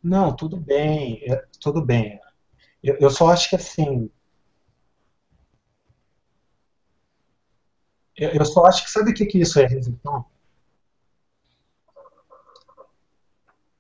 [0.03, 2.21] Não, tudo bem, é, tudo bem.
[2.83, 4.11] Eu, eu só acho que assim,
[8.17, 10.25] eu, eu só acho que sabe o que que isso é resultar?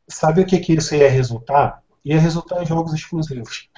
[0.09, 1.82] Sabe o que que isso ia resultar?
[2.05, 3.69] Ia resultar em jogos exclusivos.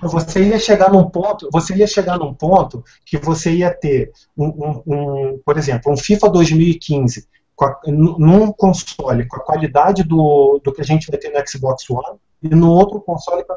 [0.00, 4.46] Você ia chegar num ponto, você ia chegar num ponto que você ia ter um,
[4.46, 10.60] um- um, por exemplo, um FIFA 2015 com a- num console com a qualidade do,
[10.64, 13.52] do que a gente vai ter no Xbox One e no outro console com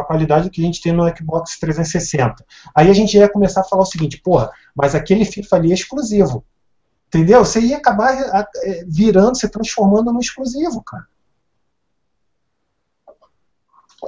[0.00, 2.42] a, qualidade que a gente tem no Xbox 360.
[2.74, 5.74] Aí a gente ia começar a falar o seguinte, porra, mas aquele FIFA ali é
[5.74, 6.42] exclusivo.
[7.08, 7.44] Entendeu?
[7.44, 8.12] Você ia acabar
[8.64, 11.04] eh, virando, se transformando num exclusivo, cara.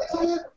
[0.00, 0.50] É.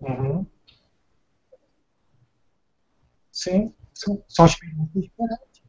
[0.00, 0.46] Uhum.
[3.30, 5.62] Sim, sim, são experiências diferentes.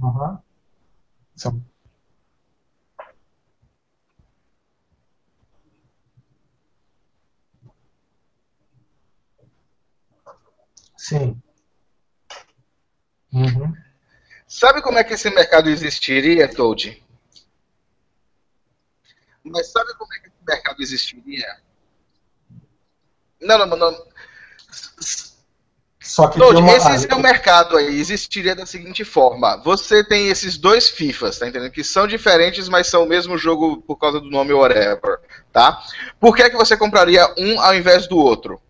[0.00, 0.38] Uhum.
[1.36, 1.62] São-
[10.98, 11.40] Sim.
[13.32, 13.72] Uhum.
[14.46, 17.02] Sabe como é que esse mercado existiria, Toad?
[19.44, 21.56] Mas sabe como é que esse mercado existiria?
[23.40, 24.06] Não, não, não.
[26.00, 30.56] Só que Toad, uma- esse seu mercado aí existiria da seguinte forma: você tem esses
[30.58, 31.70] dois FIFAs, tá entendendo?
[31.70, 35.20] Que são diferentes, mas são o mesmo jogo por causa do nome whatever,
[35.52, 35.80] tá?
[36.18, 38.60] Por que, é que você compraria um ao invés do outro?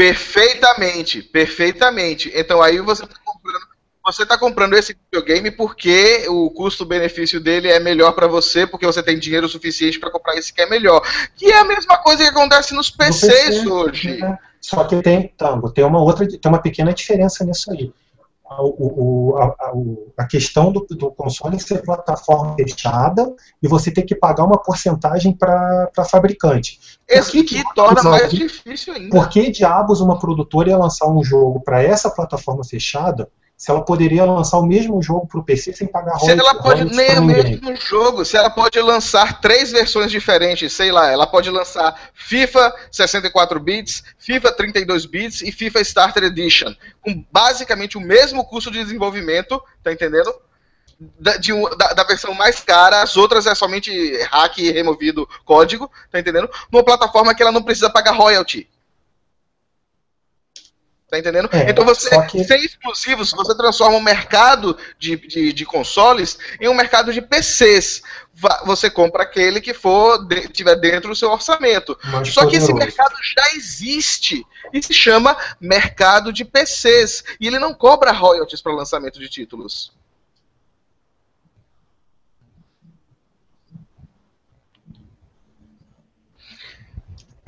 [0.00, 2.32] Perfeitamente, perfeitamente.
[2.34, 3.60] Então aí você está comprando,
[4.02, 9.02] você tá comprando esse videogame porque o custo-benefício dele é melhor para você, porque você
[9.02, 11.02] tem dinheiro suficiente para comprar esse que é melhor.
[11.36, 14.16] Que é a mesma coisa que acontece nos no PCs PC, hoje.
[14.16, 14.38] né?
[14.58, 17.92] Só que tem, Tango, tem uma outra, tem uma pequena diferença nisso aí.
[18.58, 23.32] O, o- a, a- questão do, do console ser plataforma fechada
[23.62, 26.80] e você ter que pagar uma porcentagem para a fabricante.
[27.08, 29.10] Esse que que torna mais alguém- difícil ainda.
[29.10, 33.28] Por que diabos uma produtora ia lançar um jogo para essa plataforma fechada
[33.60, 36.62] se ela poderia lançar o mesmo jogo para o PC sem pagar Se ela royalties-
[36.62, 41.10] pode royalties nem o mesmo jogo, se ela pode lançar três versões diferentes, sei lá,
[41.12, 47.98] ela pode lançar FIFA 64 bits, FIFA 32 bits e FIFA Starter Edition, com basicamente
[47.98, 50.32] o mesmo custo de desenvolvimento, tá entendendo?
[51.18, 53.90] Da, de da- da versão mais cara, as outras é somente
[54.30, 56.48] hack e removido código, tá entendendo?
[56.72, 58.66] Numa plataforma que ela não precisa pagar royalty.
[61.10, 61.48] Tá entendendo?
[61.52, 66.68] É, então você, que- sem exclusivos, você transforma o mercado de, de, de consoles em
[66.68, 68.00] um mercado de PCs.
[68.64, 71.98] Você compra aquele que for de- tiver dentro do seu orçamento.
[72.04, 77.24] Mais Só que esse mercado já existe e se chama mercado de PCs.
[77.40, 79.92] E ele não cobra royalties para lançamento de títulos.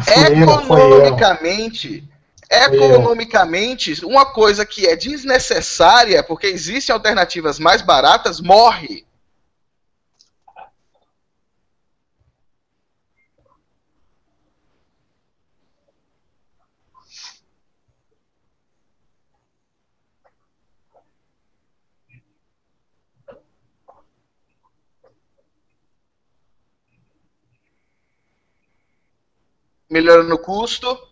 [0.06, 2.04] Economicamente.
[2.52, 9.06] Economicamente, uma coisa que é desnecessária, porque existem alternativas mais baratas, morre.
[29.90, 31.11] Melhorando o custo.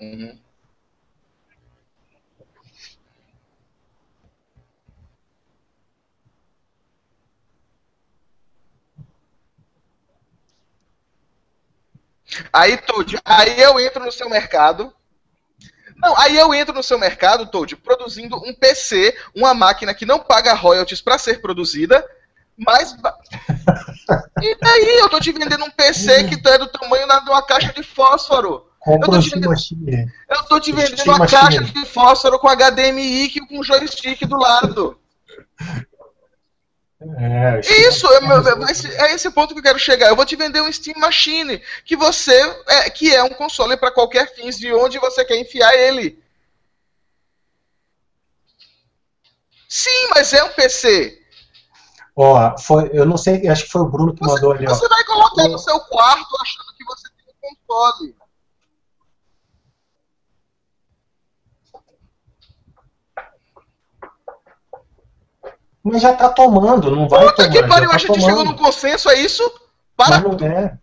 [0.00, 0.38] Uhum.
[12.52, 14.92] Aí, Toad, aí eu entro no seu mercado.
[15.96, 20.18] Não, aí eu entro no seu mercado, Toad, produzindo um PC, uma máquina que não
[20.18, 22.04] paga royalties para ser produzida,
[22.56, 22.94] mas.
[24.40, 24.98] E daí?
[25.00, 28.67] Eu tô te vendendo um PC que é do tamanho de uma caixa de fósforo.
[28.80, 30.12] Compra Eu tô Steam vendendo- Machine.
[30.28, 31.40] Eu tô te vendendo Steam uma Machine.
[31.40, 34.98] caixa de fósforo com HDMI que- com joystick do lado.
[37.00, 40.08] É, Isso, é, é esse- é esse ponto que eu quero chegar.
[40.08, 42.32] Eu vou te vender um Steam Machine, que você
[42.66, 46.20] é, que é um console para qualquer fins de onde você quer enfiar ele.
[49.68, 51.20] Sim, mas é um PC.
[52.16, 54.70] Ó, foi, eu não sei, acho que foi o Bruno que mandou ali, ó.
[54.74, 58.16] Você vai colocar no seu quarto achando que você tem um console.
[65.82, 67.48] Mas já tá tomando, não vai Puta tomar.
[67.50, 68.24] que já pariu, tá a gente tomando.
[68.24, 69.42] chegou num consenso, é isso?
[69.96, 70.20] Para.
[70.20, 70.78] Mas não é.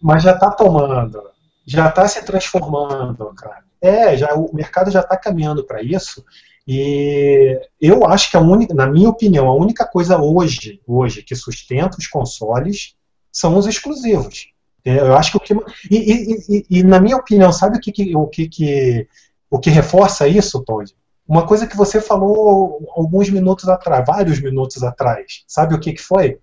[0.00, 1.20] Mas já tá tomando.
[1.66, 3.64] Já tá se transformando, cara.
[3.80, 6.24] É, já, o mercado já tá caminhando para isso.
[6.66, 11.34] E eu acho que a única, na minha opinião, a única coisa hoje, hoje que
[11.34, 12.94] sustenta os consoles
[13.32, 14.48] são os exclusivos.
[14.84, 15.54] É, Eu acho que o que
[15.90, 19.08] e, e- e- e, na minha opinião, sabe o que, que- o que, que
[19.50, 20.92] o que reforça isso, Todd?
[21.28, 25.44] Uma coisa que você falou alguns minutos atrás, vários minutos atrás.
[25.46, 26.40] Sabe o que, que foi?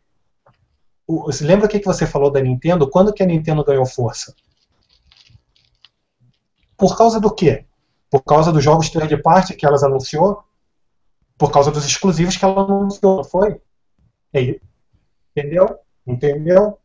[1.08, 2.90] Você lembra o que, que você falou da Nintendo?
[2.90, 4.36] Quando que a Nintendo ganhou força?
[6.78, 7.66] Por causa do quê?
[8.10, 10.44] Por causa dos jogos third party que elas anunciou?
[11.38, 13.62] Por causa dos exclusivos que ela anunciou, foi?
[14.34, 14.62] É isso.
[15.36, 15.80] Entendeu?
[16.06, 16.78] Entendeu?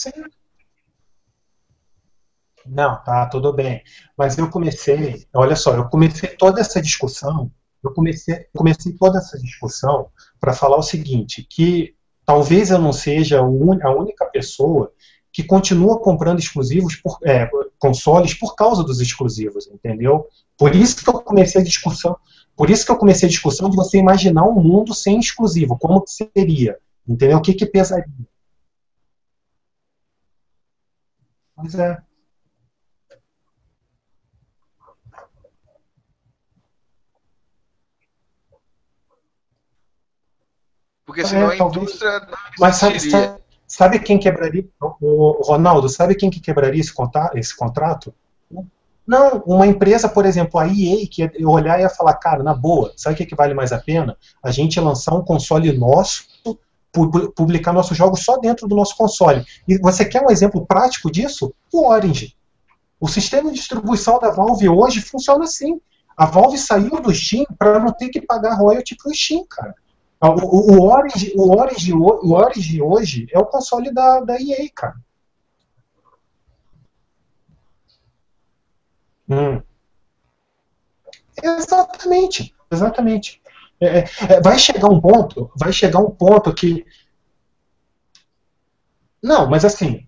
[0.00, 0.12] Sim.
[2.64, 3.82] Não, tá, tudo bem.
[4.16, 7.50] Mas eu comecei, olha só, eu comecei toda essa discussão,
[7.84, 10.08] eu comecei, comecei toda essa discussão
[10.40, 14.90] para falar o seguinte, que talvez eu não seja a única pessoa
[15.30, 20.26] que continua comprando exclusivos por, é, consoles por causa dos exclusivos, entendeu?
[20.56, 22.16] Por isso que eu comecei a discussão,
[22.56, 26.00] por isso que eu comecei a discussão de você imaginar um mundo sem exclusivo, como
[26.00, 27.36] que seria, entendeu?
[27.36, 28.29] O que que pesaria?
[31.60, 32.02] Pois é.
[41.04, 41.82] Porque senão É, a talvez.
[41.82, 44.64] indústria não Mas sabe, sabe, sabe quem quebraria?
[45.00, 48.14] O, Ronaldo, sabe quem que quebraria esse, conta- esse contrato?
[49.06, 52.54] Não, uma empresa, por exemplo, a EA, que ia olhar e ia falar, cara, na
[52.54, 54.16] boa, sabe o que, que vale mais a pena?
[54.40, 56.24] A gente lançar um console nosso,
[56.92, 59.44] publicar nossos jogos só dentro do nosso console.
[59.66, 61.54] E você quer um exemplo prático disso?
[61.72, 62.36] O Orange.
[62.98, 65.80] O sistema de distribuição da Valve hoje funciona assim.
[66.16, 69.74] A Valve saiu do Steam para não ter que pagar royalty pro Steam, cara.
[70.20, 74.96] O, o, o Orange, o, Orange, o hoje é o console da, da EA, cara.
[79.30, 79.62] Hum.
[81.42, 83.39] Exatamente, exatamente.
[83.80, 84.00] É,
[84.34, 86.84] é, vai chegar um ponto, vai chegar um ponto que.
[89.22, 90.06] Não, mas assim.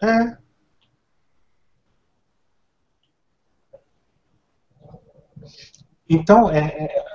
[0.00, 0.38] É.
[6.08, 7.08] Então, é, é-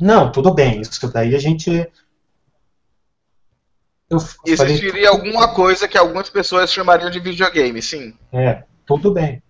[0.00, 0.80] Não, tudo bem.
[0.80, 1.88] Isso daí a gente.
[4.10, 8.12] Eu falei- Existiria alguma coisa que algumas pessoas chamariam de videogame, sim.
[8.32, 9.40] É, tudo bem.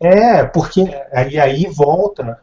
[0.00, 2.40] É, porque aí, aí volta.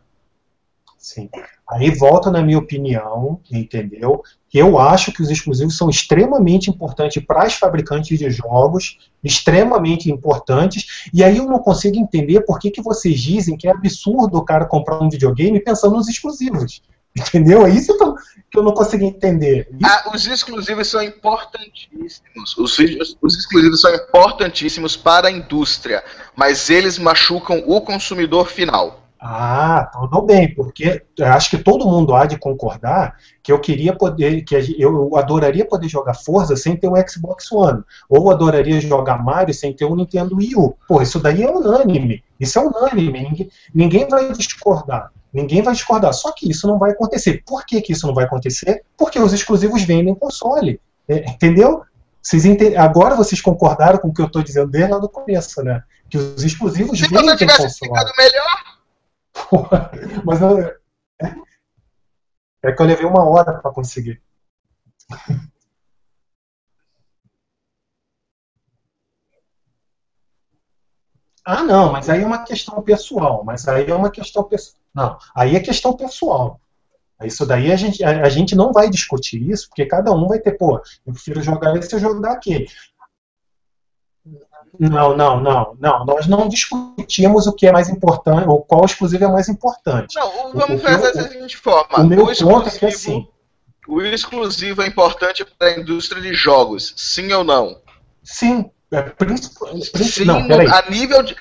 [0.97, 1.29] Sim.
[1.69, 4.21] Aí volta, na minha opinião, entendeu?
[4.53, 11.09] Eu acho que os exclusivos são extremamente importantes para as fabricantes de jogos, extremamente importantes,
[11.13, 14.43] e aí eu não consigo entender por que, que vocês dizem que é absurdo o
[14.43, 16.81] cara comprar um videogame pensando nos exclusivos.
[17.15, 17.65] Entendeu?
[17.65, 18.15] É isso que eu,
[18.51, 19.67] que eu não consigo entender.
[19.83, 22.57] Ah, os exclusivos são importantíssimos.
[22.57, 22.77] Os,
[23.21, 26.03] os exclusivos são importantíssimos para a indústria,
[26.35, 28.99] mas eles machucam o consumidor final.
[29.21, 34.43] Ah, tudo bem, porque acho que todo mundo há de concordar que eu queria poder,
[34.43, 39.53] que eu adoraria poder jogar Forza sem ter um Xbox One, ou adoraria jogar Mario
[39.53, 40.73] sem ter um Nintendo Wii U.
[40.87, 46.13] Pô, isso daí é unânime, isso é unânime, ninguém, ninguém vai discordar, ninguém vai discordar,
[46.13, 47.43] só que isso não vai acontecer.
[47.45, 48.83] Por que, que isso não vai acontecer?
[48.97, 51.83] Porque os exclusivos vendem console, é, entendeu?
[52.21, 52.43] Vocês
[52.77, 55.83] Agora vocês concordaram com o que eu estou dizendo desde lá do começo, né?
[56.09, 57.71] Que os exclusivos Se vendem você tivesse console.
[57.71, 58.69] explicado melhor,
[60.25, 60.79] Mas eu, é,
[62.63, 64.21] é que eu levei uma hora para conseguir.
[71.45, 73.43] Ah, não, mas aí é uma questão pessoal.
[73.43, 74.78] Mas aí é uma questão pessoal.
[74.93, 76.59] Não, aí é questão pessoal.
[77.23, 80.39] Isso daí a gente, a, a gente não vai discutir isso, porque cada um vai
[80.39, 82.67] ter, pô, eu prefiro jogar esse ou jogar aquele.
[84.79, 86.05] Não, não, não, não.
[86.05, 90.15] Nós não discutimos o que é mais importante, ou qual exclusivo é mais importante.
[90.15, 91.97] Não, vamos o fazer da seguinte forma.
[91.97, 93.27] O meu o ponto é que exclusivo, assim,
[93.87, 97.81] o exclusivo é importante para a indústria de jogos, sim ou não?
[98.23, 99.11] sim, é,
[100.03, 100.67] Sim, não, peraí.
[100.67, 101.35] a nível de.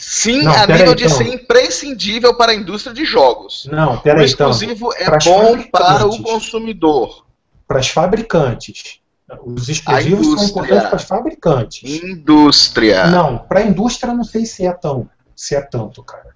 [0.00, 1.16] Sim, Não, a nível de então.
[1.16, 3.68] ser imprescindível para a indústria de jogos.
[3.70, 4.50] Não, o peraí, então.
[4.50, 7.26] exclusivo é bom para o consumidor.
[7.66, 9.00] Para as fabricantes.
[9.44, 12.02] Os exclusivos são importantes para as fabricantes.
[12.02, 13.08] Indústria.
[13.08, 16.28] Não, para a indústria não sei se é tão, se é tanto, cara.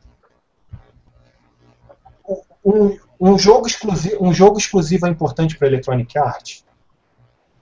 [2.65, 6.65] Um, um jogo exclusivo, um jogo exclusivo é importante para Electronic Arts?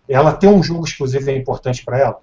[0.08, 2.20] Ela ter um jogo exclusivo é importante para ela?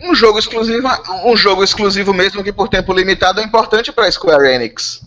[0.00, 0.86] Um jogo exclusivo,
[1.24, 5.02] um jogo exclusivo mesmo que por tempo limitado é importante para Square Enix.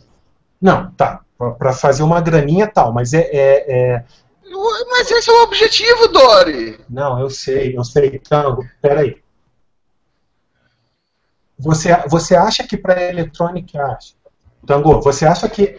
[0.61, 1.22] Não, tá.
[1.58, 4.03] Para fazer uma graninha tal, mas é, é, é-
[4.90, 6.80] Mas esse é o objetivo, Dory.
[6.90, 8.19] Não, eu sei, eu sei.
[8.19, 9.22] Tango, peraí.
[11.58, 14.16] Você, você acha que para Electronic Arts,
[14.66, 15.77] Tango, você acha que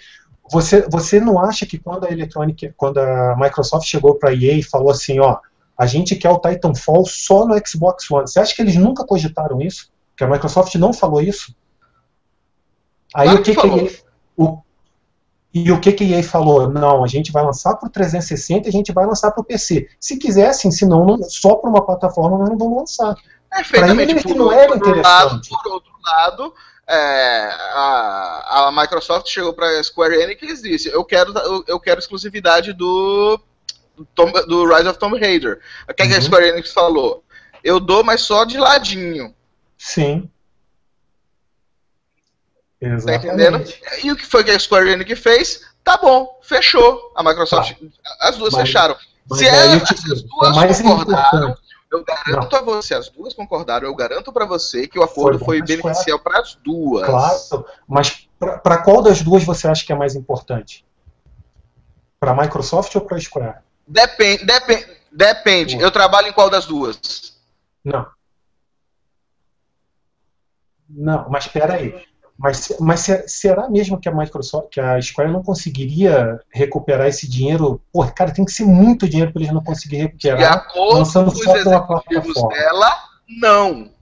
[0.50, 4.54] você, você não acha que quando a Electronic, quando a Microsoft chegou para a EA
[4.54, 5.38] e falou assim, ó,
[5.80, 8.28] a gente quer o Titanfall só no Xbox One.
[8.28, 9.90] Você acha que eles nunca cogitaram isso?
[10.14, 11.56] Que a Microsoft não falou isso?
[13.14, 13.66] Aí o que, que que.
[13.66, 13.90] EA,
[14.36, 14.58] o,
[15.54, 16.68] e o que, que EA falou?
[16.68, 19.44] Não, a gente vai lançar para o 360 e a gente vai lançar para o
[19.44, 19.88] PC.
[19.98, 23.14] Se quisessem, se não, só para uma plataforma nós não vamos lançar.
[23.50, 24.22] Perfeitamente.
[24.22, 26.54] Por não era outro, lado, por outro lado,
[26.86, 31.80] é, a, a Microsoft chegou para a Square Enix e disse: eu quero, eu, eu
[31.80, 33.40] quero exclusividade do,
[34.00, 35.60] do, Tomb- do Rise of Tomb Raider.
[35.88, 36.22] O que, é que a Uhum.
[36.22, 37.24] Square Enix falou?
[37.62, 39.34] Eu dou, mas só de ladinho.
[39.76, 40.30] Sim.
[42.80, 43.26] Tá Exatamente.
[43.26, 43.74] entendendo?
[44.02, 45.62] E o que foi que a Square Enix fez?
[45.84, 47.12] Tá bom, fechou.
[47.14, 47.74] A Microsoft,
[48.20, 48.96] as duas Mas- fecharam.
[49.28, 51.60] mas Se eu te digo, as duas é mais concordaram, importante.
[51.92, 55.58] eu garanto a você, as duas concordaram, eu garanto pra você que o acordo foi
[55.58, 55.82] Square.
[55.82, 57.04] beneficial para as duas.
[57.06, 60.84] Claro, mas para qual das duas você acha que é mais importante?
[62.18, 63.58] Para a Microsoft ou para a Square?
[63.90, 65.80] Depende, depende, depende.
[65.80, 67.36] Eu trabalho em qual das duas?
[67.84, 68.06] Não.
[70.88, 72.06] Não, mas espera aí.
[72.38, 77.28] Mas, mas se- será mesmo que a Microsoft, que a Square não conseguiria recuperar esse
[77.28, 77.82] dinheiro?
[77.92, 81.32] Pô, cara, tem que ser muito dinheiro para eles não conseguirem De recuperar, acordo lançando
[81.32, 82.96] com os executivos dela,
[83.28, 83.92] não.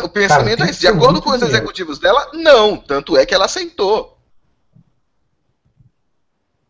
[0.00, 0.80] O pensamento tem é esse.
[0.80, 1.56] De acordo com os dinheiro.
[1.56, 2.76] executivos dela, não.
[2.76, 4.17] Tanto é que ela aceitou.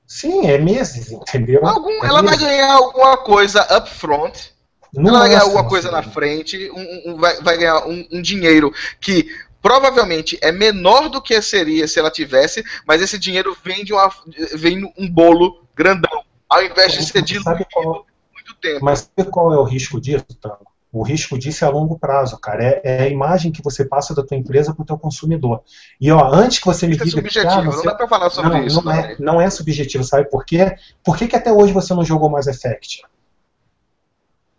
[0.08, 1.64] Sim, é meses, entendeu?
[1.66, 2.40] Algum, É ela vai meses.
[2.40, 4.52] ganhar alguma coisa upfront.
[4.92, 8.08] Não ela vai é ganhar alguma coisa na frente, um- um- vai, vai ganhar um,
[8.10, 9.28] um dinheiro que
[9.60, 14.10] provavelmente é menor do que seria se ela tivesse, mas esse dinheiro vem de uma,
[14.54, 18.82] vem um bolo grandão, ao invés de ser diluído qual, muito tempo.
[18.82, 20.66] mas sabe qual é o risco disso, Tango?
[20.90, 22.64] O risco disso é a longo prazo, cara.
[22.64, 25.60] É, é a imagem que você passa da tua empresa para o teu consumidor.
[26.00, 28.08] E ó, antes que você me é diga que subjetivo, ah, não você- dá pra
[28.08, 29.16] falar sobre não, isso, não é, Dori.
[29.22, 30.74] não é subjetivo, sabe por quê?
[31.04, 33.02] Por que, que até hoje você não jogou Mass Effect?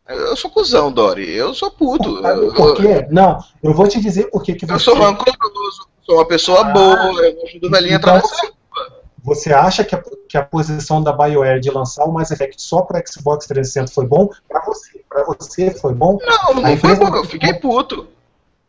[0.08, 1.30] Eu sou cuzão, Dori.
[1.32, 2.22] Eu sou puto.
[2.22, 3.08] Sabe por quê?
[3.12, 4.86] Não, eu vou te dizer por que que eu você...
[4.86, 8.50] sou rancoroso, sou uma pessoa Ah, boa, eu ajudo o velhinho a então- atravessar.
[9.24, 12.82] Você acha que a, que a posição da BioWare de lançar o Mass Effect só
[12.82, 14.30] para Xbox 360 foi bom?
[14.48, 16.18] Para você, para você foi bom?
[16.22, 18.08] Não, A não foi bom, eu fiquei puto.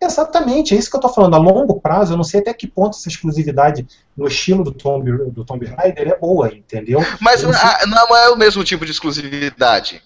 [0.03, 1.35] Exatamente, é isso que eu tô falando.
[1.35, 5.31] A longo prazo, eu não sei até que ponto essa exclusividade no estilo do Tomb,
[5.31, 7.01] do Tomb Raider é boa, entendeu?
[7.21, 10.03] Mas não ah, não é o mesmo tipo de exclusividade.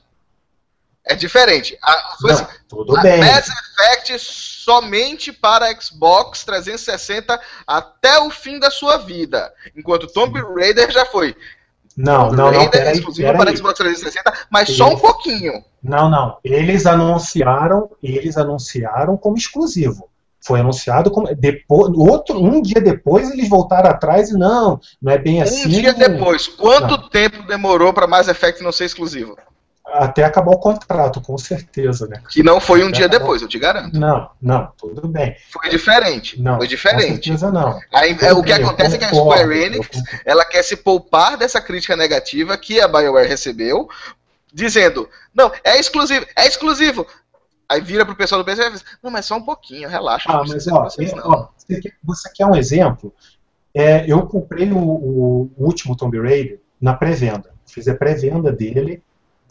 [1.04, 1.78] É diferente.
[1.82, 3.20] A, Não, tudo a bem.
[3.20, 4.18] Mass Effect
[4.64, 9.52] somente para Xbox 360 até o fim da sua vida.
[9.76, 11.36] Enquanto Tomb Raider já foi.
[11.96, 13.44] Não, Tomb não, não, Raider é peraí, exclusivo peraí.
[13.44, 15.62] para Xbox 360, mas só um pouquinho.
[15.82, 16.38] Não, não.
[16.42, 20.08] Eles anunciaram, eles anunciaram como exclusivo.
[20.40, 25.18] Foi anunciado como depois, outro, um dia depois eles voltaram atrás e não, não é
[25.18, 25.66] bem assim.
[25.66, 26.46] Um dia depois.
[26.48, 27.08] Quanto Não.
[27.08, 29.38] tempo demorou para Mass Effect não ser exclusivo?
[29.96, 32.20] Até acabar o contrato, com certeza, né?
[32.28, 33.96] Que não foi um Até dia depois, eu te garanto.
[33.96, 35.36] Não, não, tudo bem.
[35.52, 36.40] Foi diferente.
[36.42, 37.28] Não, foi com diferente.
[37.28, 37.78] certeza não.
[37.92, 40.20] Aí, é, o que acontece é que a concordo, Square Enix concordo.
[40.24, 43.88] ela quer se poupar dessa crítica negativa que a BioWare recebeu,
[44.52, 47.06] dizendo: não, é exclusivo, é exclusivo.
[47.68, 50.28] Aí vira pro pessoal do PC e diz: não, mas só um pouquinho, relaxa.
[50.28, 53.14] Ah, mas ó, vocês, é, ó, você, quer, você quer um exemplo?
[53.72, 57.54] É, eu comprei o, o último Tomb Raider na pré-venda.
[57.66, 59.02] Fiz a pré-venda dele.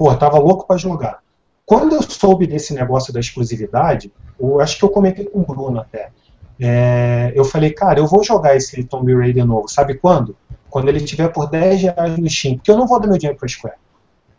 [0.04, 1.20] Pô, tava louco pra jogar.
[1.66, 5.80] Quando eu soube desse negócio da exclusividade, eu acho que eu comentei com o Bruno
[5.80, 6.12] até.
[6.60, 10.36] é, eu falei, cara, eu vou jogar esse Tomb Raider novo, sabe quando?
[10.70, 13.40] Quando ele tiver por 10 reais no Steam, porque eu não vou dar meu dinheiro
[13.40, 13.78] pra Square.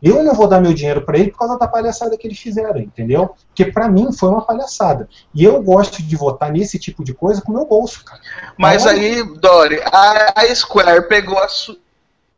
[0.02, 2.81] Eu não vou dar meu dinheiro para ele por causa da palhaçada que eles fizeram,
[2.81, 3.34] entendeu?
[3.47, 5.09] Porque para mim foi uma palhaçada.
[5.34, 8.20] E eu gosto de votar nesse tipo de coisa com o meu bolso, cara.
[8.59, 11.47] Mas aí, Dori, a, a Square pegou a,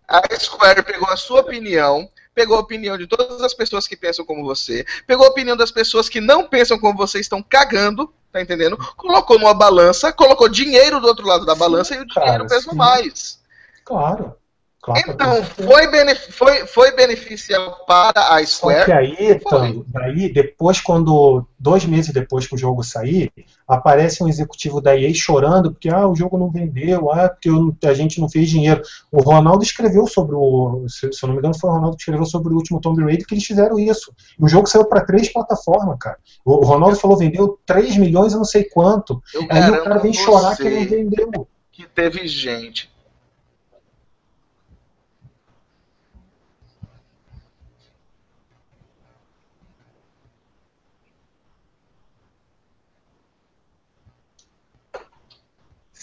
[0.07, 4.23] a Square pegou a sua opinião, pegou a opinião de todas as pessoas que pensam
[4.23, 8.43] como você, pegou a opinião das pessoas que não pensam como você, estão cagando, tá
[8.43, 8.77] entendendo?
[8.95, 12.71] Colocou numa balança, colocou dinheiro do outro lado da balança e o dinheiro Cara, pesa
[12.71, 12.77] sim.
[12.77, 13.41] mais.
[13.83, 14.37] Claro.
[14.81, 16.33] Claro Então, foi, benef...
[16.33, 18.85] foi, foi beneficial para a Só Square.
[18.85, 21.47] que aí, Tango, daí, depois, quando.
[21.59, 23.33] Dois meses depois que o jogo sair,
[23.67, 27.75] aparece um executivo da EA chorando porque ah, o jogo não vendeu, ah, porque eu
[27.83, 28.83] a gente não fez dinheiro.
[29.11, 30.85] O Ronaldo escreveu sobre o.
[30.87, 33.03] Se, se eu não me engano, foi o Ronaldo que escreveu sobre o último Tomb
[33.03, 34.13] Raider que eles fizeram isso.
[34.39, 36.19] E o jogo saiu para três plataformas, cara.
[36.45, 39.23] O, o Ronaldo falou vendeu 3 milhões e não sei quanto.
[39.35, 41.49] Eu Aí o cara vem chorar que não vendeu.
[41.73, 42.91] que teve gente.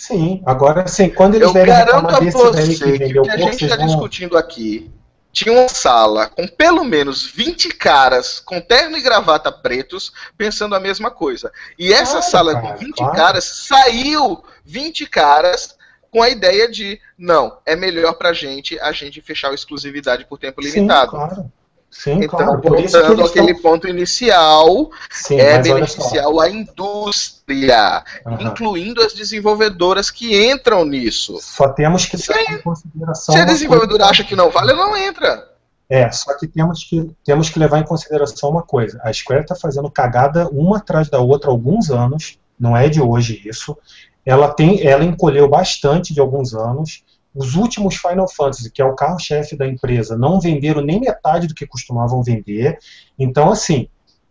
[0.06, 3.64] Sim, agora sim, quando eles Eu derem garanto a você que o que a gente
[3.64, 3.85] está vão.
[3.85, 4.91] discutindo aqui
[5.32, 10.80] tinha uma sala com pelo menos 20 caras com terno e gravata pretos pensando a
[10.80, 11.53] mesma coisa.
[11.80, 13.15] E essa Claro, sala cara, com 20 claro.
[13.15, 15.77] caras saiu 20 caras
[16.11, 20.38] com a ideia de não, é melhor pra gente a gente fechar a exclusividade por
[20.38, 21.11] tempo Sim, limitado.
[21.11, 21.51] claro.
[21.94, 22.60] Sim, Então, claro.
[22.60, 23.72] Por isso que voltando àquele estão...
[23.72, 28.42] ponto inicial, Sim, é beneficial a indústria, Aham.
[28.42, 31.38] incluindo as desenvolvedoras que entram nisso.
[31.40, 33.36] Só temos que Se levar em consideração.
[33.36, 34.12] Se a desenvolvedora coisa.
[34.12, 35.50] acha que não vale, ela não entra.
[35.88, 39.00] É, só que temos que, temos que levar em consideração uma coisa.
[39.04, 43.00] A Square está fazendo cagada uma atrás da outra há alguns anos, não é de
[43.02, 43.78] hoje isso.
[44.26, 47.04] Ela tem, ela encolheu bastante de alguns anos.
[47.34, 51.56] Os últimos Final Fantasy, que é o carro-chefe da empresa, não venderam nem metade do
[51.56, 52.78] que costumavam vender.
[53.18, 53.90] Então, assim,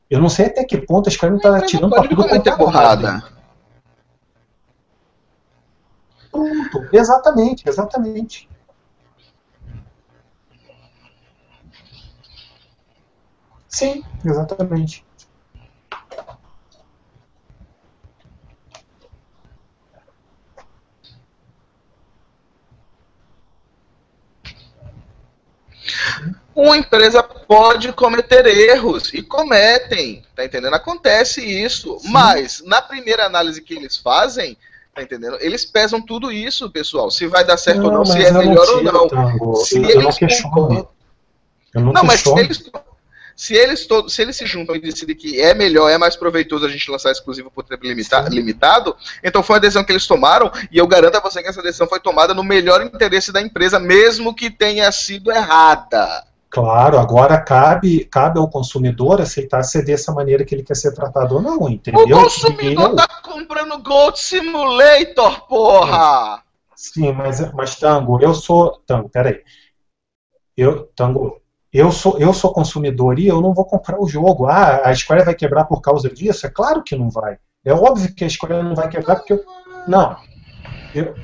[0.08, 2.58] eu não sei até que ponto a Square não está tirando quanto é lado.
[2.58, 3.24] porrada.
[6.30, 8.48] Pronto, exatamente, exatamente.
[13.68, 15.04] Sim, exatamente.
[26.64, 30.74] Uma empresa pode cometer erros e cometem, tá entendendo?
[30.74, 34.56] Acontece isso, mas na primeira análise que eles fazem,
[34.94, 35.38] tá entendendo?
[35.40, 37.10] Eles pesam tudo isso, pessoal.
[37.10, 39.08] Se vai dar certo ou não, se é não melhor ou não.
[39.08, 39.56] Tango.
[39.56, 40.88] Se Eu, eu não eles concordam-
[41.74, 42.70] Eu não, Não, mas se eles,
[43.34, 46.64] se eles todos, se eles se juntam e decidem que é melhor, é mais proveitoso
[46.64, 50.48] a gente lançar exclusivo por tempo limita- limitado, então foi uma decisão que eles tomaram
[50.70, 53.80] e eu garanto a você que essa decisão foi tomada no melhor interesse da empresa,
[53.80, 56.24] mesmo que tenha sido errada.
[56.52, 61.36] Claro, agora cabe, cabe ao consumidor aceitar ser dessa maneira que ele quer ser tratado
[61.36, 62.18] ou não, entendeu?
[62.18, 66.42] O consumidor Eu- tá comprando Gold Simulator, porra!
[66.76, 68.82] Sim, mas, mas Tango, eu sou.
[68.86, 69.40] Tango, peraí.
[70.54, 71.40] Eu, Tango,
[71.72, 74.44] eu sou, eu sou consumidor e eu não vou comprar o jogo.
[74.46, 76.46] Ah, a Square vai quebrar por causa disso?
[76.46, 77.38] É claro que não vai.
[77.64, 79.42] É óbvio que a Square não vai quebrar porque eu.
[79.88, 80.18] Não.
[80.94, 81.14] Eu,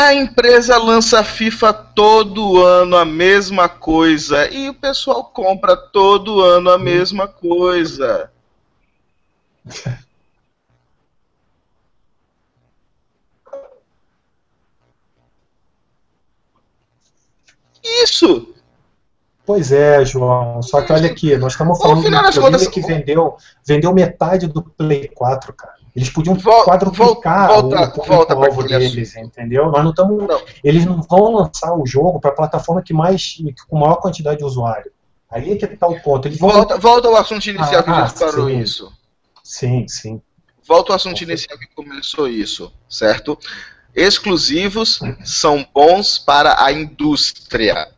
[0.00, 6.70] A empresa lança FIFA todo ano a mesma coisa e o pessoal compra todo ano
[6.70, 8.30] a mesma coisa.
[17.82, 18.54] Isso.
[19.44, 20.62] Pois é, João.
[20.62, 23.36] Só que olha aqui, nós estamos falando de um videogame contas, que vendeu,
[23.66, 25.77] vendeu metade do Play 4, cara.
[25.96, 29.70] Eles podiam Vol- quadruplicar volta- o volta aquele deles, entendeu?
[29.70, 30.42] Nós não estamos.
[30.62, 33.36] Eles não vão lançar o jogo para a plataforma que mais,
[33.68, 34.92] com maior quantidade de usuário.
[35.30, 36.28] Aí é que está o ponto.
[36.28, 36.50] Eles vão.
[36.50, 38.58] Volta, volta ao assunto inicial que a Ah, gente parou sim.
[38.60, 38.92] isso.
[39.42, 40.22] Sim, sim.
[40.66, 43.38] Volta ao assunto inicial que começou isso, certo?
[43.94, 47.88] Exclusivos são bons para a indústria,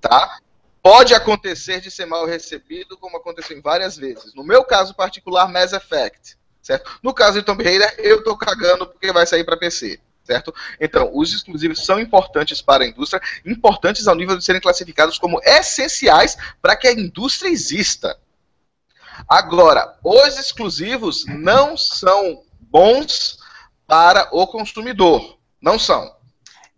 [0.00, 0.38] tá?
[0.82, 4.34] Pode acontecer de ser mal recebido, como aconteceu em várias vezes.
[4.34, 6.98] No meu caso particular, Mass Effect, certo?
[7.00, 10.52] No caso de Tomb Raider, eu tô cagando porque vai sair para PC, certo?
[10.80, 15.40] Então, os exclusivos são importantes para a indústria, importantes ao nível de serem classificados como
[15.44, 18.18] essenciais para que a indústria exista.
[19.28, 23.38] Agora, os exclusivos não são bons
[23.86, 25.38] para o consumidor.
[25.62, 26.16] Não são.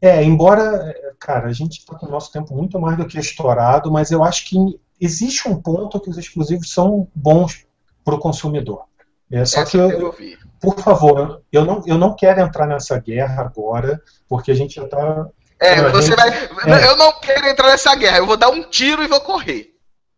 [0.03, 3.91] É, embora, cara, a gente está com o nosso tempo muito mais do que estourado,
[3.91, 4.57] mas eu acho que
[5.01, 7.67] existe um ponto que os exclusivos são bons
[8.05, 8.88] para o consumidor.
[9.31, 10.15] É, só Essa que eu, eu
[10.61, 14.85] por favor, eu não, eu não quero entrar nessa guerra agora, porque a gente já
[14.85, 15.29] está.
[15.61, 16.31] É, você gente- vai.
[16.31, 16.87] é.
[16.87, 19.75] Eu não quero entrar nessa guerra, eu vou dar um tiro e vou correr.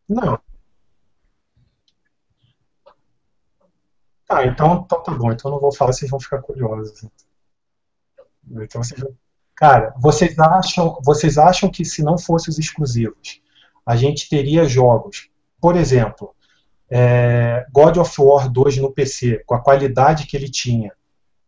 [0.09, 0.39] Não.
[4.27, 5.33] Tá, então, então tá bom.
[5.33, 7.05] Então eu não vou falar, vocês vão ficar curiosos.
[8.51, 9.15] Então vocês vão-
[9.57, 13.43] Cara, vocês acham, vocês acham que se não fossem os exclusivos,
[13.85, 15.29] a gente teria jogos,
[15.61, 16.35] por exemplo,
[16.91, 20.93] é, God of War 2 no PC, com a qualidade que ele tinha,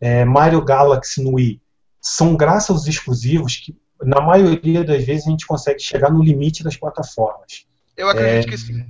[0.01, 1.61] é, Mario Galaxy no Wii,
[2.01, 6.65] são graças aos exclusivos que, na maioria das vezes, a gente consegue chegar no limite
[6.65, 7.67] das plataformas.
[7.97, 8.85] Eu acredito É, que sim.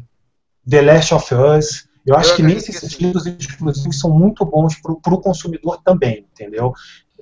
[0.68, 1.88] The Last of Us.
[2.06, 5.20] Eu acho Eu que acredito nesse que sentido os exclusivos são muito bons para o
[5.20, 6.72] consumidor também, entendeu?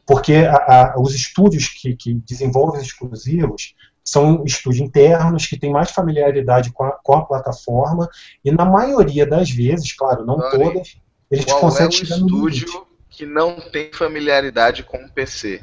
[0.07, 3.75] Porque a- a- os estúdios que, que desenvolvem os exclusivos
[4.11, 8.09] são estúdios internos que têm mais familiaridade com a, com a plataforma
[8.45, 10.97] e na maioria das vezes, claro, não Olha, todas,
[11.31, 12.65] eles Qual é o conseguem no limite.
[12.65, 15.63] estúdio que não tem familiaridade com o PC?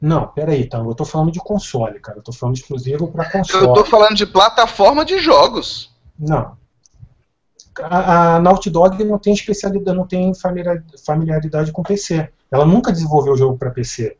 [0.00, 2.18] Não, peraí, então, eu tô falando de console, cara.
[2.18, 3.66] Eu tô falando exclusivo para console.
[3.66, 5.94] Eu tô falando de plataforma de jogos.
[6.18, 6.56] Não.
[7.80, 12.28] A, a Naughty Dog não tem especialidade, não tem familiar- familiaridade com PC.
[12.50, 14.16] Ela nunca desenvolveu jogo para PC.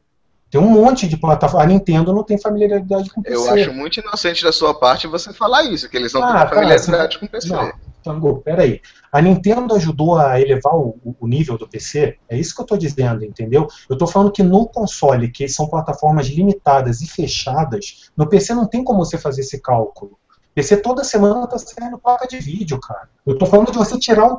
[0.53, 1.65] Tem um monte de plataforma.
[1.65, 3.35] A Nintendo não tem familiaridade com PC.
[3.35, 6.41] Eu acho muito inocente da sua parte você falar isso, que eles não Ah, têm
[6.41, 7.49] tá, familiaridade com o PC.
[7.49, 7.73] Não,
[8.05, 8.83] Tango, peraí.
[9.11, 12.19] A Nintendo ajudou a elevar o, o nível do PC?
[12.29, 13.67] É isso que eu estou dizendo, entendeu?
[13.89, 18.67] Eu estou falando que no console, que são plataformas limitadas e fechadas, no PC não
[18.67, 20.19] tem como você fazer esse cálculo.
[20.55, 23.09] PC toda semana está saindo placa de vídeo, cara.
[23.25, 24.37] Eu estou falando de você tirar um.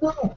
[0.00, 0.36] Não.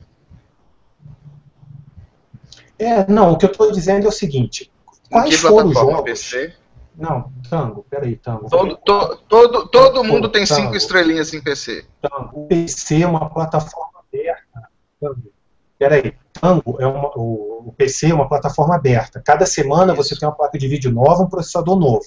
[2.77, 4.72] É, não, o que eu estou dizendo é o seguinte.
[5.09, 6.01] Quais foram os jogos?
[6.03, 6.53] PC?
[6.98, 8.49] Não, Tango, peraí, Tango.
[8.49, 10.56] Todo, to- todo, todo mundo tem tá.
[10.56, 11.85] cinco estrelinhas em PC.
[12.01, 12.43] Tango.
[12.43, 14.69] O PC é uma plataforma aberta.
[14.99, 15.31] Tango.
[15.77, 19.22] Peraí, Tango é uma, o, o PC é uma plataforma aberta.
[19.23, 22.06] Cada semana você tem uma placa de vídeo nova, um processador novo.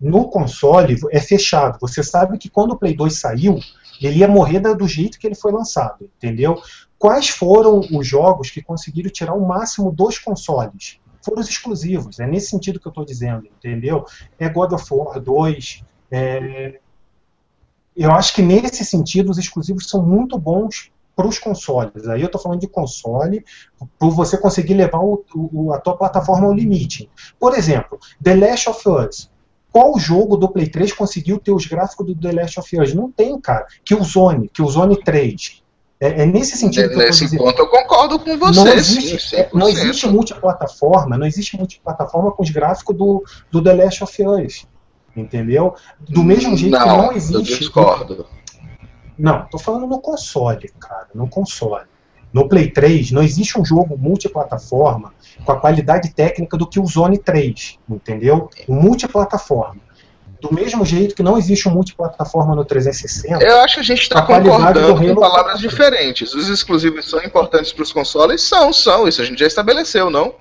[0.00, 1.78] No console é fechado.
[1.80, 3.58] Você sabe que quando o Play 2 saiu,
[4.00, 6.60] ele ia morrer do jeito que ele foi lançado, entendeu?
[6.98, 10.98] Quais foram os jogos que conseguiram tirar o máximo dos consoles?
[11.22, 12.20] Foram os exclusivos.
[12.20, 14.04] É nesse sentido que eu estou dizendo, entendeu?
[14.38, 16.78] É God of War 2, é,
[17.96, 22.06] eu acho que nesse sentido os exclusivos são muito bons para os consoles.
[22.08, 23.42] Aí eu estou falando de console,
[23.98, 27.10] por você conseguir levar o- o- a tua plataforma ao limite.
[27.40, 29.30] Por exemplo, The Last of Us.
[29.72, 32.94] Qual jogo do Play 3 conseguiu ter os gráficos do The Last of Us?
[32.94, 33.66] Não tem, cara.
[33.84, 35.62] Killzone, Killzone 3.
[35.98, 37.44] É, é nesse sentido que eu estou Nesse dizendo.
[37.44, 39.48] ponto eu concordo com você, Não existe, 100%.
[39.54, 44.66] não existe multiplataforma, não existe multiplataforma com os gráficos do, do The Last of Us.
[45.16, 45.74] Entendeu?
[46.00, 47.58] Do mesmo jeito que Não, não eu existe.
[47.58, 48.26] discordo.
[49.18, 51.86] Não, tô falando no console, cara, no console.
[52.30, 56.84] No Play 3 não existe um jogo multiplataforma com a qualidade técnica do que o
[56.86, 58.50] Zone 3, entendeu?
[58.68, 59.80] Multiplataforma.
[60.48, 63.44] Do mesmo jeito que não existe um multiplataforma no 360.
[63.44, 66.34] Eu acho que a gente está concordando com palavras diferentes.
[66.34, 68.42] Os exclusivos são importantes para os consoles?
[68.42, 69.08] São, são.
[69.08, 70.34] Isso a gente já estabeleceu, não?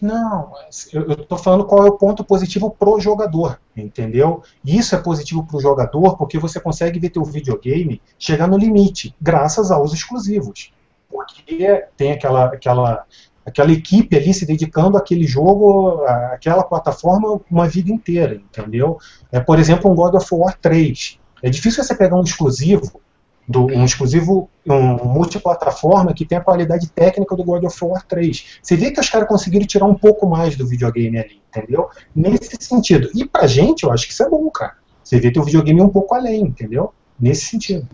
[0.00, 0.52] Não,
[0.94, 4.42] eu, tô falando qual é o ponto positivo pro jogador, entendeu?
[4.64, 9.14] E isso é positivo pro jogador porque você consegue ver teu videogame chegar no limite,
[9.20, 10.72] graças aos exclusivos.
[11.10, 13.04] Porque tem aquela, aquela,
[13.44, 18.98] aquela equipe ali se dedicando àquele jogo, àquela plataforma uma vida inteira, entendeu?
[19.32, 21.18] É, por exemplo, um God of War 3.
[21.42, 23.00] É difícil você pegar um exclusivo
[23.48, 28.60] do, um exclusivo, um multiplataforma que tem a qualidade técnica do God of War 3.
[28.62, 31.88] Você vê que os caras conseguiram tirar um pouco mais do videogame ali, entendeu?
[32.14, 33.10] Nesse sentido.
[33.14, 34.74] E pra gente, eu acho que isso é bom, cara.
[35.02, 36.92] Você vê teu videogame um pouco além, entendeu?
[37.18, 37.88] Nesse sentido.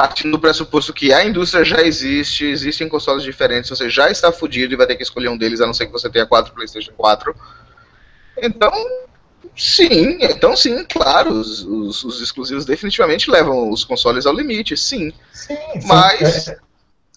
[0.00, 4.72] Partindo do pressuposto que a indústria já existe, existem consoles diferentes, você já está fudido
[4.72, 6.92] e vai ter que escolher um deles, a não ser que você tenha quatro PlayStation
[6.96, 7.34] 4.
[8.40, 8.70] Então,
[9.56, 15.12] sim, então sim, claro, os, os- os exclusivos definitivamente levam os consoles ao limite, sim.
[15.84, 16.46] Mas.
[16.48, 16.58] É,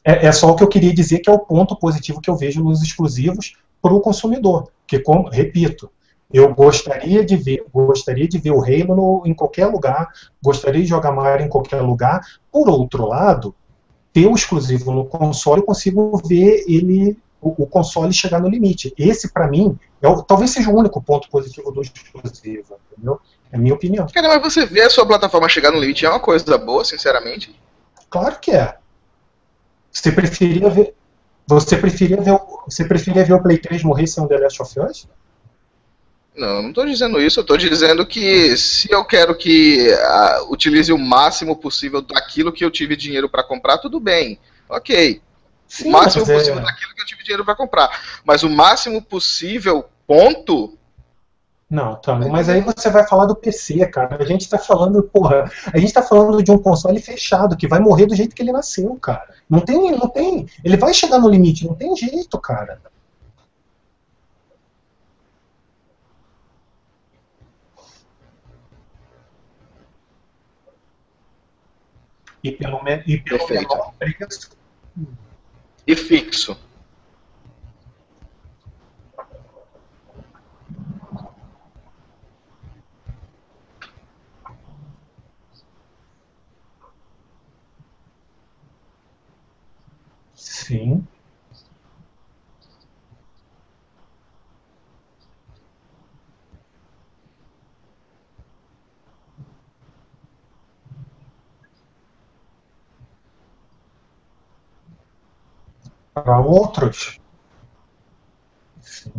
[0.04, 2.36] é- é só o que eu queria dizer que é o ponto positivo que eu
[2.36, 4.72] vejo nos exclusivos para o consumidor.
[4.88, 5.88] Que, como, repito,
[6.34, 10.10] eu gostaria de ver, gostaria de ver o Halo no- em qualquer lugar,
[10.44, 12.22] gostaria de jogar Mario em qualquer lugar.
[12.52, 13.54] Por outro lado,
[14.14, 18.94] ter o exclusivo no console, eu consigo ver ele o, o console chegar no limite.
[18.98, 23.20] Esse, para mim, é o- talvez seja o único ponto positivo do exclusivo, entendeu?
[23.52, 24.06] É a minha opinião.
[24.14, 27.54] Cara, mas você vê a sua plataforma chegar no limite é uma coisa boa, sinceramente.
[28.10, 28.76] Claro que é.
[29.92, 30.94] Você preferia ver.
[31.48, 34.80] Você preferia ver, você preferia ver o Play 3 morrer sem o The Last of
[34.80, 35.08] Us?
[36.36, 40.92] Não, não estou dizendo isso, eu estou dizendo que se eu quero que ah, utilize
[40.92, 44.40] o máximo possível daquilo que eu tive dinheiro para comprar, tudo bem.
[44.70, 45.22] Ok.
[45.68, 47.90] Sim, o máximo é- possível daquilo que eu tive dinheiro para comprar.
[48.26, 50.78] Mas o máximo possível, ponto.
[51.70, 54.18] Não, Tango, mas aí você vai falar do PC, cara.
[54.20, 57.80] A gente tá falando, porra, a gente tá falando de um console fechado, que vai
[57.80, 59.34] morrer do jeito que ele nasceu, cara.
[59.50, 60.46] Não tem, não tem.
[60.66, 62.82] Ele vai chegar no limite, não tem jeito, cara.
[72.44, 73.70] E pelo, e pelo Perfeito.
[73.70, 74.50] menor preço.
[75.86, 76.58] E fixo.
[90.34, 91.08] Sim.
[106.14, 107.20] Para outros,
[108.82, 109.14] sim.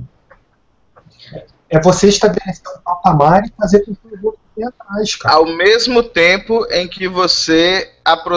[1.71, 5.37] é você estabelecer um patamar e fazer com que os outros tenham atrás, cara.
[5.37, 7.91] Ao mesmo tempo em que você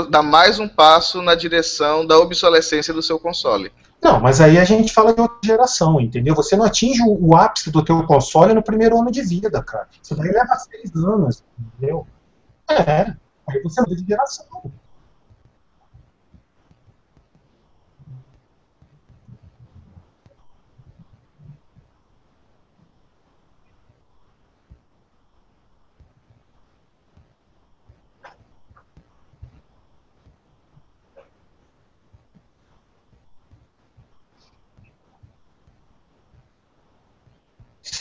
[0.10, 3.74] dá mais um passo na direção da obsolescência do seu console.
[4.02, 6.36] Não, mas aí a gente fala de outra geração, entendeu?
[6.36, 9.88] Você não atinge o, o ápice do teu console no primeiro ano de vida, cara.
[10.02, 12.08] Isso daí leva seis anos, entendeu?
[12.70, 13.14] É,
[13.50, 14.46] aí você muda de geração.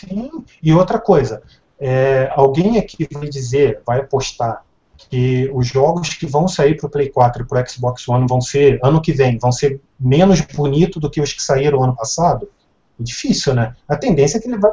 [0.08, 1.42] Sim, e outra coisa,
[1.78, 4.62] é, alguém aqui vai dizer, vai apostar
[4.96, 8.26] que os jogos que vão sair para o Play 4 e para o Xbox One
[8.28, 11.94] vão ser, ano que vem, vão ser menos bonitos do que os que saíram ano
[11.94, 12.48] passado?
[12.98, 13.74] É difícil, né?
[13.88, 14.72] A tendência é que ele vai.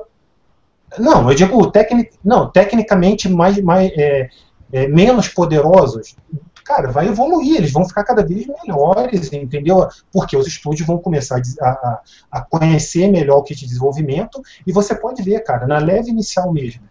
[0.99, 2.09] Não, eu digo tecni...
[2.23, 4.29] não, tecnicamente mais, mais é,
[4.71, 6.15] é, menos poderosos.
[6.63, 9.87] Cara, vai evoluir, eles vão ficar cada vez melhores, entendeu?
[10.11, 14.95] Porque os estúdios vão começar a a, conhecer melhor o kit de desenvolvimento e você
[14.95, 16.83] pode ver, cara, na leve inicial mesmo.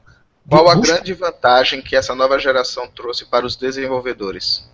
[0.48, 4.68] Qual a Dos- grande vantagem que essa nova geração trouxe para os desenvolvedores?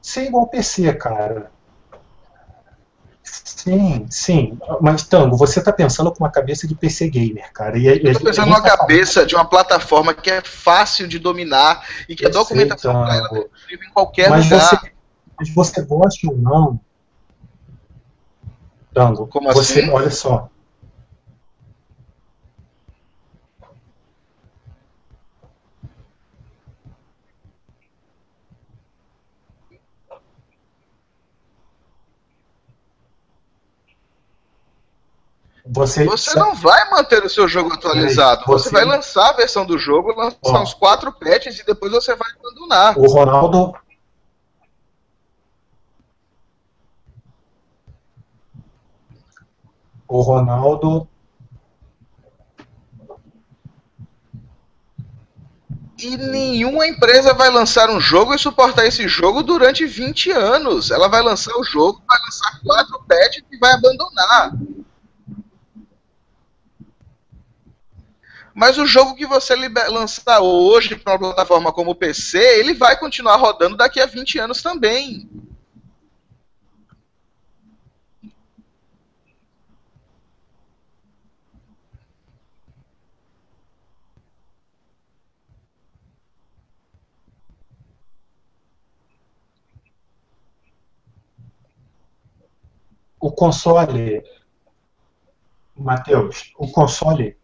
[0.00, 1.50] Ser igual ao PC, cara.
[3.28, 4.56] Sim, sim.
[4.80, 7.76] Mas, Tango, você tá pensando com uma cabeça de PC gamer, cara.
[7.76, 11.08] E, a Eu tô gente- pensando numa tá cabeça de uma plataforma que é fácil
[11.08, 14.60] de dominar e que a Eu sei, documentação para ela é em qualquer mas lugar.
[14.60, 14.92] você,
[15.38, 16.80] mas você gosta ou não,
[18.94, 19.90] Tango, Como você, assim?
[19.90, 20.48] olha só.
[35.68, 38.44] Você, Você não vai manter o seu jogo atualizado.
[38.46, 40.62] Você você- vai lançar a versão do jogo, lançar Ó.
[40.62, 42.96] uns quatro patches e depois você vai abandonar.
[42.98, 43.74] O Ronaldo.
[50.08, 51.08] O Ronaldo.
[55.98, 60.90] E nenhuma empresa vai lançar um jogo e suportar esse jogo durante 20 anos.
[60.90, 64.52] Ela vai lançar o jogo, vai lançar quatro patches e vai abandonar.
[68.56, 69.54] Mas o jogo que você
[69.90, 74.38] lançar hoje para uma plataforma como o PC, ele vai continuar rodando daqui a 20
[74.38, 75.28] anos também.
[93.20, 94.24] O console.
[95.76, 97.35] Matheus, o console.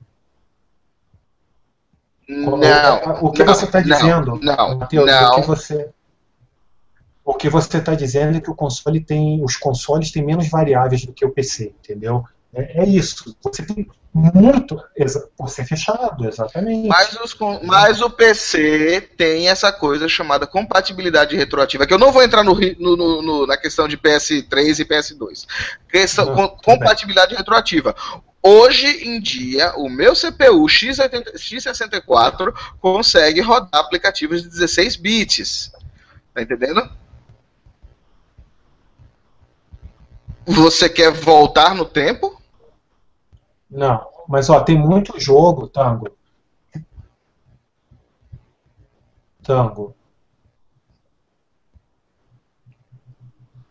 [2.29, 2.59] Não.
[3.21, 5.33] O que não, você está dizendo, Não, Matheus, não.
[5.33, 5.89] o que você.
[7.25, 9.45] O que você está dizendo é que o console tem.
[9.45, 12.25] Os consoles têm menos variáveis do que o PC, entendeu?
[12.55, 13.35] É, é isso.
[13.43, 14.77] Você tem muito.
[15.39, 16.87] Por ser fechado, exatamente.
[16.89, 22.23] Mas, os mas o PC tem essa coisa chamada compatibilidade retroativa, que eu não vou
[22.23, 25.47] entrar no no- no- na questão de PS3 e PS2.
[25.89, 27.95] Questão, Não, compatibilidade retroativa.
[28.43, 35.73] Hoje em dia, o meu CPU X80 X64 consegue rodar aplicativos de 16 bits.
[36.35, 36.91] Tá entendendo?
[40.45, 42.41] Você quer voltar no tempo?
[43.71, 46.09] Não, mas ó, tem muito jogo, Tango.
[49.43, 49.95] Tango.
[52.67, 53.62] Hum, mas-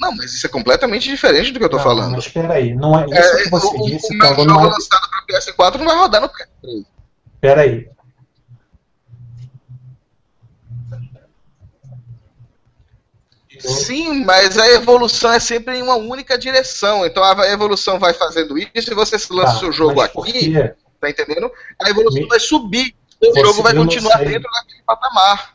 [0.00, 2.12] Não, mas isso é completamente diferente do que eu tô Não, falando.
[2.12, 4.64] Mas peraí, não é isso É, que você o, disse, o meu jogo não é.
[4.70, 6.84] lançado pra PS4 não vai rodar no PS3.
[7.40, 7.88] Peraí.
[13.60, 17.06] Sim, mas a evolução é sempre em uma única direção.
[17.06, 20.52] Então a evolução vai fazendo isso e você lança o jogo Tá, mas por aqui,
[21.00, 21.50] tá entendendo?
[21.80, 22.94] A evolução Me- vai subir.
[23.22, 25.53] O jogo vai continuar dentro daquele patamar.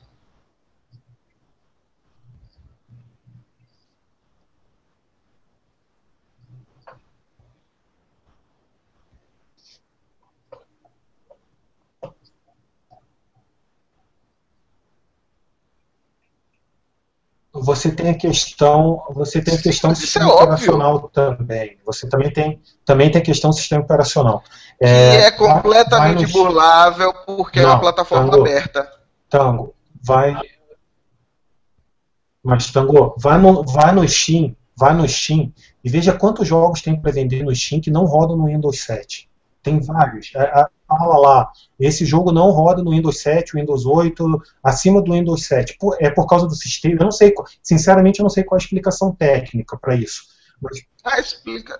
[17.61, 20.43] Você tem a questão, você tem a questão do Isso sistema é óbvio.
[20.53, 21.77] operacional também.
[21.85, 24.43] Você também tem, também tem a questão do sistema operacional.
[24.79, 28.41] É vai- vai completamente no- burlável porque é uma Não, plataforma Tango.
[28.45, 28.91] aberta.
[29.29, 30.35] Tango, vai.
[32.43, 35.51] Mas, Tango, vai no, vai no Steam, vai no Steam
[35.83, 39.29] e veja quantos jogos tem para vender no Steam que não rodam no Windows 7.
[39.61, 40.31] Tem vários.
[40.35, 45.13] A- a- Fala lá, esse jogo não roda no Windows 7, Windows 8, acima do
[45.13, 45.77] Windows 7.
[45.79, 46.95] Por- é por causa do sistema.
[46.95, 50.23] Eu não sei, sinceramente, eu não sei qual a explicação técnica para isso.
[50.61, 51.79] Mas Ah, explica.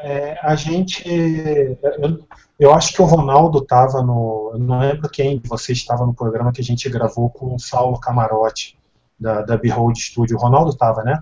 [0.00, 1.04] É, a gente.
[1.08, 2.26] Eu,
[2.58, 4.52] eu acho que o Ronaldo estava no.
[4.54, 7.58] Eu não lembro quem de vocês estava no programa que a gente gravou com o
[7.58, 8.78] Saulo Camarote,
[9.18, 10.36] da, da Behold Studio.
[10.36, 11.20] O Ronaldo estava, né?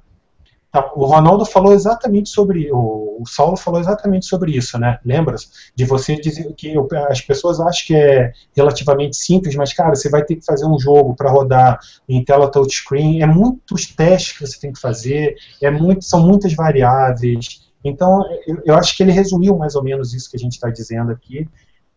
[0.68, 2.70] Então, o Ronaldo falou exatamente sobre.
[2.72, 4.98] O, o Saulo falou exatamente sobre isso, né?
[5.04, 5.36] Lembra?
[5.74, 6.74] De você dizer que
[7.08, 10.78] as pessoas acham que é relativamente simples, mas, cara, você vai ter que fazer um
[10.78, 13.22] jogo para rodar em tela touchscreen.
[13.22, 17.63] É muitos testes que você tem que fazer, é muito, são muitas variáveis.
[17.84, 20.70] Então, eu, eu acho que ele resumiu mais ou menos isso que a gente está
[20.70, 21.48] dizendo aqui,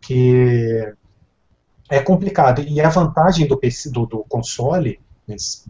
[0.02, 0.94] que
[1.90, 2.62] é complicado.
[2.62, 5.00] E a vantagem do, PC, do, do console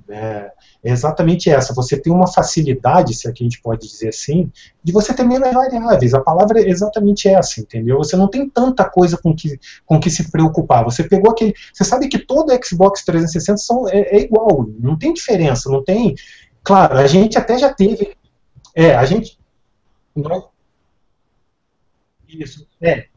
[0.09, 0.51] é,
[0.83, 1.73] é exatamente essa.
[1.73, 4.51] Você tem uma facilidade, se é que a gente pode dizer assim,
[4.83, 6.13] de você ter menos variáveis.
[6.13, 7.97] A palavra é exatamente essa, entendeu?
[7.97, 10.83] Você não tem tanta coisa com que, com que se preocupar.
[10.83, 11.53] Você pegou aquele.
[11.73, 16.15] Você sabe que todo Xbox 360 são, é, é igual, não tem diferença, não tem.
[16.63, 18.15] Claro, a gente até já teve.
[18.75, 19.37] É, a gente.
[22.27, 23.07] Isso, é.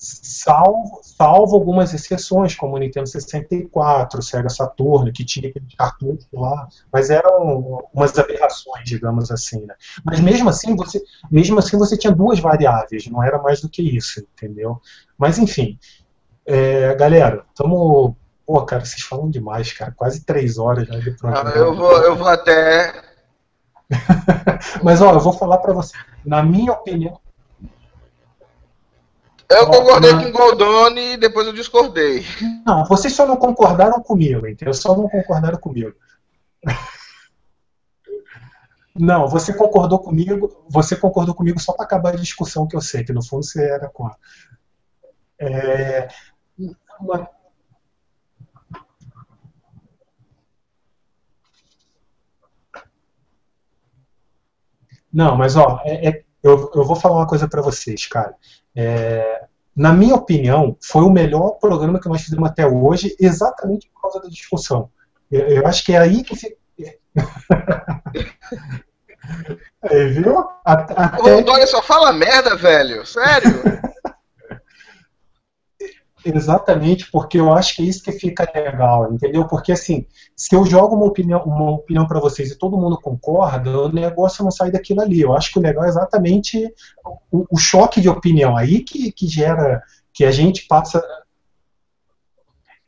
[0.00, 6.68] Salvo, salvo algumas exceções, como o Nintendo 64, Sega Saturno, que tinha aquele cartucho lá,
[6.92, 9.74] mas eram umas aberrações, digamos assim, né?
[10.04, 13.82] Mas mesmo assim, você, mesmo assim você tinha duas variáveis, não era mais do que
[13.82, 14.80] isso, entendeu?
[15.18, 15.76] Mas enfim,
[16.46, 18.14] é, galera, estamos.
[18.46, 19.92] Pô, cara, vocês falam demais, cara.
[19.96, 21.50] Quase três horas já de Ah, programa.
[21.50, 23.07] eu, vou, eu vou até.
[24.82, 25.96] Mas ó, eu vou falar pra você.
[26.24, 27.18] Na minha opinião,
[29.50, 32.22] Eu Ó, concordei na- com o Goldoni e depois eu discordei.
[32.66, 34.74] não, vocês só não concordaram comigo, entendeu?
[34.74, 35.94] Só não concordaram comigo.
[39.00, 43.04] Não, você concordou comigo, você concordou comigo só para acabar a discussão que eu sei,
[43.04, 44.18] que no fundo você era contra.
[45.38, 46.08] É,
[46.98, 47.28] uma-
[55.12, 58.34] Não, mas ó, é- é- eu, eu vou falar uma coisa para vocês, cara.
[58.76, 64.02] É, na minha opinião, foi o melhor programa que nós fizemos até hoje, exatamente por
[64.02, 64.90] causa da discussão.
[65.30, 66.56] Eu, eu acho que é aí que fica.
[69.82, 70.38] É, viu?
[70.64, 73.04] A- O Até, Goldoni só fala merda, velho.
[73.06, 73.50] Sério.
[76.24, 79.46] Exatamente, porque eu acho que é isso que fica legal, entendeu?
[79.46, 80.06] Porque assim,
[80.36, 84.42] se eu jogo uma opinião, uma opinião para vocês e todo mundo concorda, o negócio
[84.42, 85.20] não sai daquilo ali.
[85.20, 86.72] Eu acho que o legal é exatamente
[87.30, 89.82] o, o choque de opinião aí que, que gera
[90.12, 91.02] que a gente passa.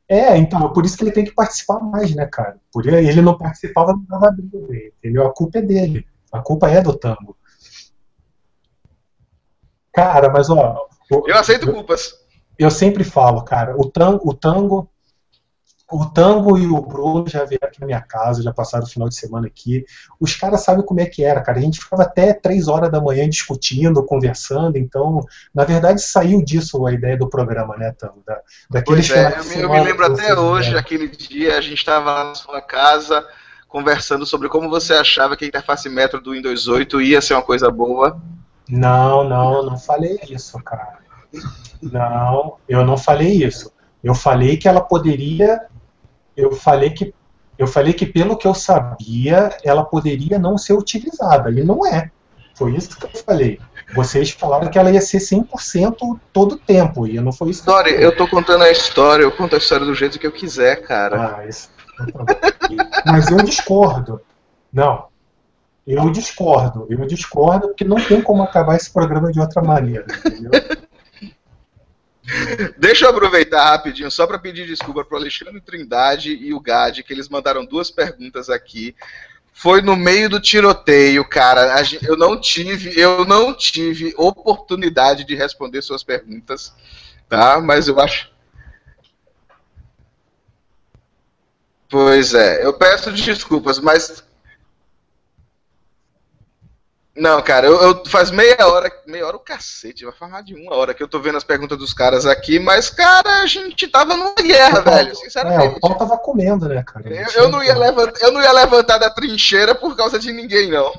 [0.09, 2.57] É, então, é por isso que ele tem que participar mais, né, cara?
[2.73, 5.27] Por ele não participava, não dava briga entendeu?
[5.27, 6.05] A culpa é dele.
[6.33, 7.37] A culpa é do Tango.
[9.93, 10.89] Cara, mas ó.
[11.11, 12.20] Eu aceito culpas.
[12.61, 14.87] Eu sempre falo, cara, o tango, o tango,
[15.91, 19.09] o tango e o Bruno já vieram aqui na minha casa, já passaram o final
[19.09, 19.85] de semana aqui.
[20.21, 21.59] Os caras sabem como é que era, cara.
[21.59, 24.77] A gente ficava até três horas da manhã discutindo, conversando.
[24.77, 25.25] Então,
[25.55, 28.23] na verdade, saiu disso a ideia do programa, né, Tango?
[28.27, 30.81] Da, daqueles Pois é, eu me, eu me lembro até vocês hoje, vieram.
[30.81, 33.27] aquele dia, a gente estava na sua casa
[33.67, 37.43] conversando sobre como você achava que a interface Metro do Windows 8 ia ser uma
[37.43, 38.21] coisa boa.
[38.69, 41.00] Não, não, não falei isso, cara.
[41.83, 43.73] Não, eu não falei isso.
[44.03, 45.67] Eu falei que ela poderia.
[46.37, 47.15] Eu falei que.
[47.59, 51.51] Eu falei que pelo que eu sabia, ela poderia não ser utilizada.
[51.51, 52.11] E não é.
[52.55, 53.61] Foi isso que eu falei.
[53.95, 57.07] Vocês falaram que ela ia ser 100% todo o tempo.
[57.07, 59.85] E não foi isso eu Dori, eu tô contando a história, eu conto a história
[59.85, 61.39] do jeito que eu quiser, cara.
[61.39, 61.69] Ah, isso.
[63.05, 64.21] Mas eu discordo.
[64.73, 65.07] Não.
[65.87, 66.87] Eu discordo.
[66.89, 70.07] Eu discordo porque não tem como acabar esse programa de outra maneira.
[70.25, 70.51] Entendeu?
[72.79, 77.13] Deixa eu aproveitar rapidinho só para pedir desculpa pro Alexandre Trindade e o Gad, que
[77.13, 78.95] eles mandaram duas perguntas aqui.
[79.53, 81.83] Foi no meio do tiroteio, cara.
[82.03, 86.73] Eu não tive, eu não tive oportunidade de responder suas perguntas,
[87.29, 87.61] tá?
[87.61, 88.31] Mas eu acho.
[91.89, 94.25] Pois é, eu peço desculpas, mas
[97.21, 100.75] não, cara, eu, eu- faz meia hora, meia hora o cacete, vai falar de uma
[100.75, 104.17] hora que eu tô vendo as perguntas dos caras aqui, mas, cara, a gente tava
[104.17, 105.77] numa guerra, velho, É, sinceramente.
[105.77, 107.09] o pau tava comendo, né, cara?
[107.15, 110.71] Eu, eu não ia levantar, eu não ia levantar da trincheira por causa de ninguém,
[110.71, 110.91] não.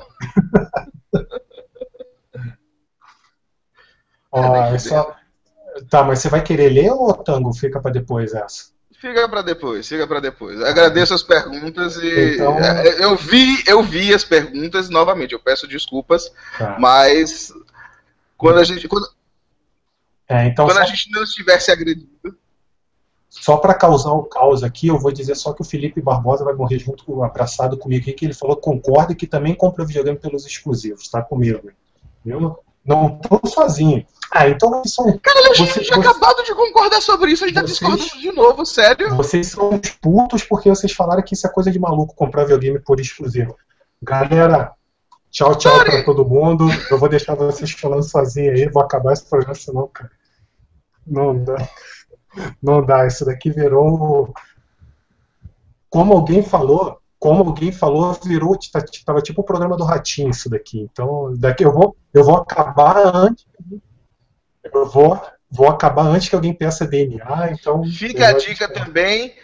[4.30, 5.14] Ó, é só...
[5.88, 8.71] Tá, mas você vai querer ler ou Tango fica pra depois essa?
[9.02, 10.62] Fica pra depois, fica pra depois.
[10.62, 15.32] Agradeço as perguntas e Então- é, eu vi, eu vi as perguntas novamente.
[15.32, 16.76] Eu peço desculpas, Tá.
[16.78, 17.52] mas
[18.38, 19.08] quando a gente, quando,
[20.28, 22.38] É, então quando só, a gente não estivesse agredido,
[23.28, 26.54] só para causar o caos aqui, eu vou dizer só que o Felipe Barbosa vai
[26.54, 29.84] morrer junto com abraçado comigo aqui, que ele falou que concorda e que também compra
[29.84, 31.72] videogame pelos exclusivos, tá comigo.
[32.24, 34.04] Eu não tô sozinho.
[34.30, 37.54] Ah, então vocês são, cara, a gente tinha acabado de concordar sobre isso, a gente
[37.56, 39.14] tá Vocês- discordando de novo, sério.
[39.14, 42.78] vocês são os putos porque vocês falaram que isso é coisa de maluco comprar videogame
[42.80, 43.54] por exclusivo.
[44.02, 44.72] Galera,
[45.30, 46.66] tchau, tchau pra todo mundo.
[46.90, 50.10] Eu vou deixar vocês falando sozinho aí, vou acabar esse programa, senão, cara.
[51.06, 51.68] Não dá.
[52.62, 53.06] Não dá.
[53.06, 54.32] Isso daqui virou.
[55.90, 58.58] Como alguém falou, como alguém falou, virou.
[58.72, 60.80] tá- Tava tipo o programa do Ratinho, isso daqui.
[60.80, 63.46] Então, daqui eu vou, eu vou acabar antes.
[64.64, 67.84] Eu vou, vou acabar antes que alguém peça DNA, então.
[67.84, 69.36] Fica a dica também.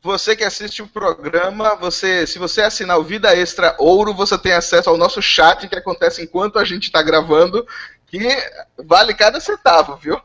[0.00, 4.52] Você que assiste o programa, você, se você assinar o Vida Extra Ouro, você tem
[4.52, 7.66] acesso ao nosso chat que acontece enquanto a gente está gravando,
[8.06, 8.26] que
[8.82, 10.18] vale cada centavo, viu?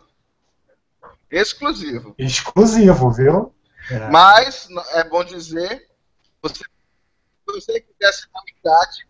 [1.29, 2.15] Exclusivo.
[2.17, 3.53] Exclusivo, viu?
[3.89, 4.09] É.
[4.09, 5.87] Mas é bom dizer,
[6.41, 6.63] você,
[7.51, 9.07] você quiser assinar o chat,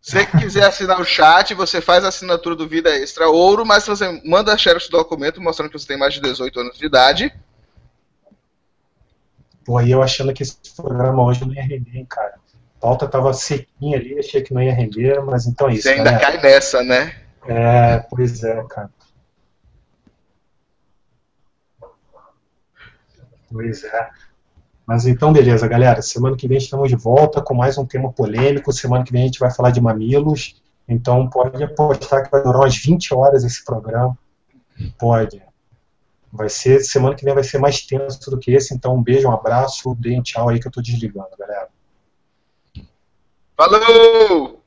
[0.00, 3.86] se você quiser assinar o chat, você faz a assinatura do Vida Extra Ouro, mas
[3.86, 7.32] você manda share esse documento mostrando que você tem mais de 18 anos de idade.
[9.64, 12.34] Pô, aí eu achando que esse programa hoje não ia render, hein, cara.
[12.78, 15.90] A pauta tava sequinha ali, achei que não ia render, mas então é isso, Você
[15.90, 16.32] ainda galera.
[16.32, 17.22] cai nessa, né?
[17.46, 18.90] É, pois é, cara.
[23.52, 24.10] Pois é.
[24.92, 26.02] Mas então, beleza, galera.
[26.02, 28.70] Semana que vem estamos de volta com mais um tema polêmico.
[28.74, 30.60] Semana que vem a gente vai falar de mamilos.
[30.86, 34.18] Então pode apostar que vai durar umas 20 horas esse programa.
[34.98, 35.42] Pode.
[36.30, 38.74] Vai ser, semana que vem vai ser mais tenso do que esse.
[38.74, 41.68] Então um beijo, um abraço, deem tchau aí que eu tô desligando, galera.
[43.56, 44.61] Falou!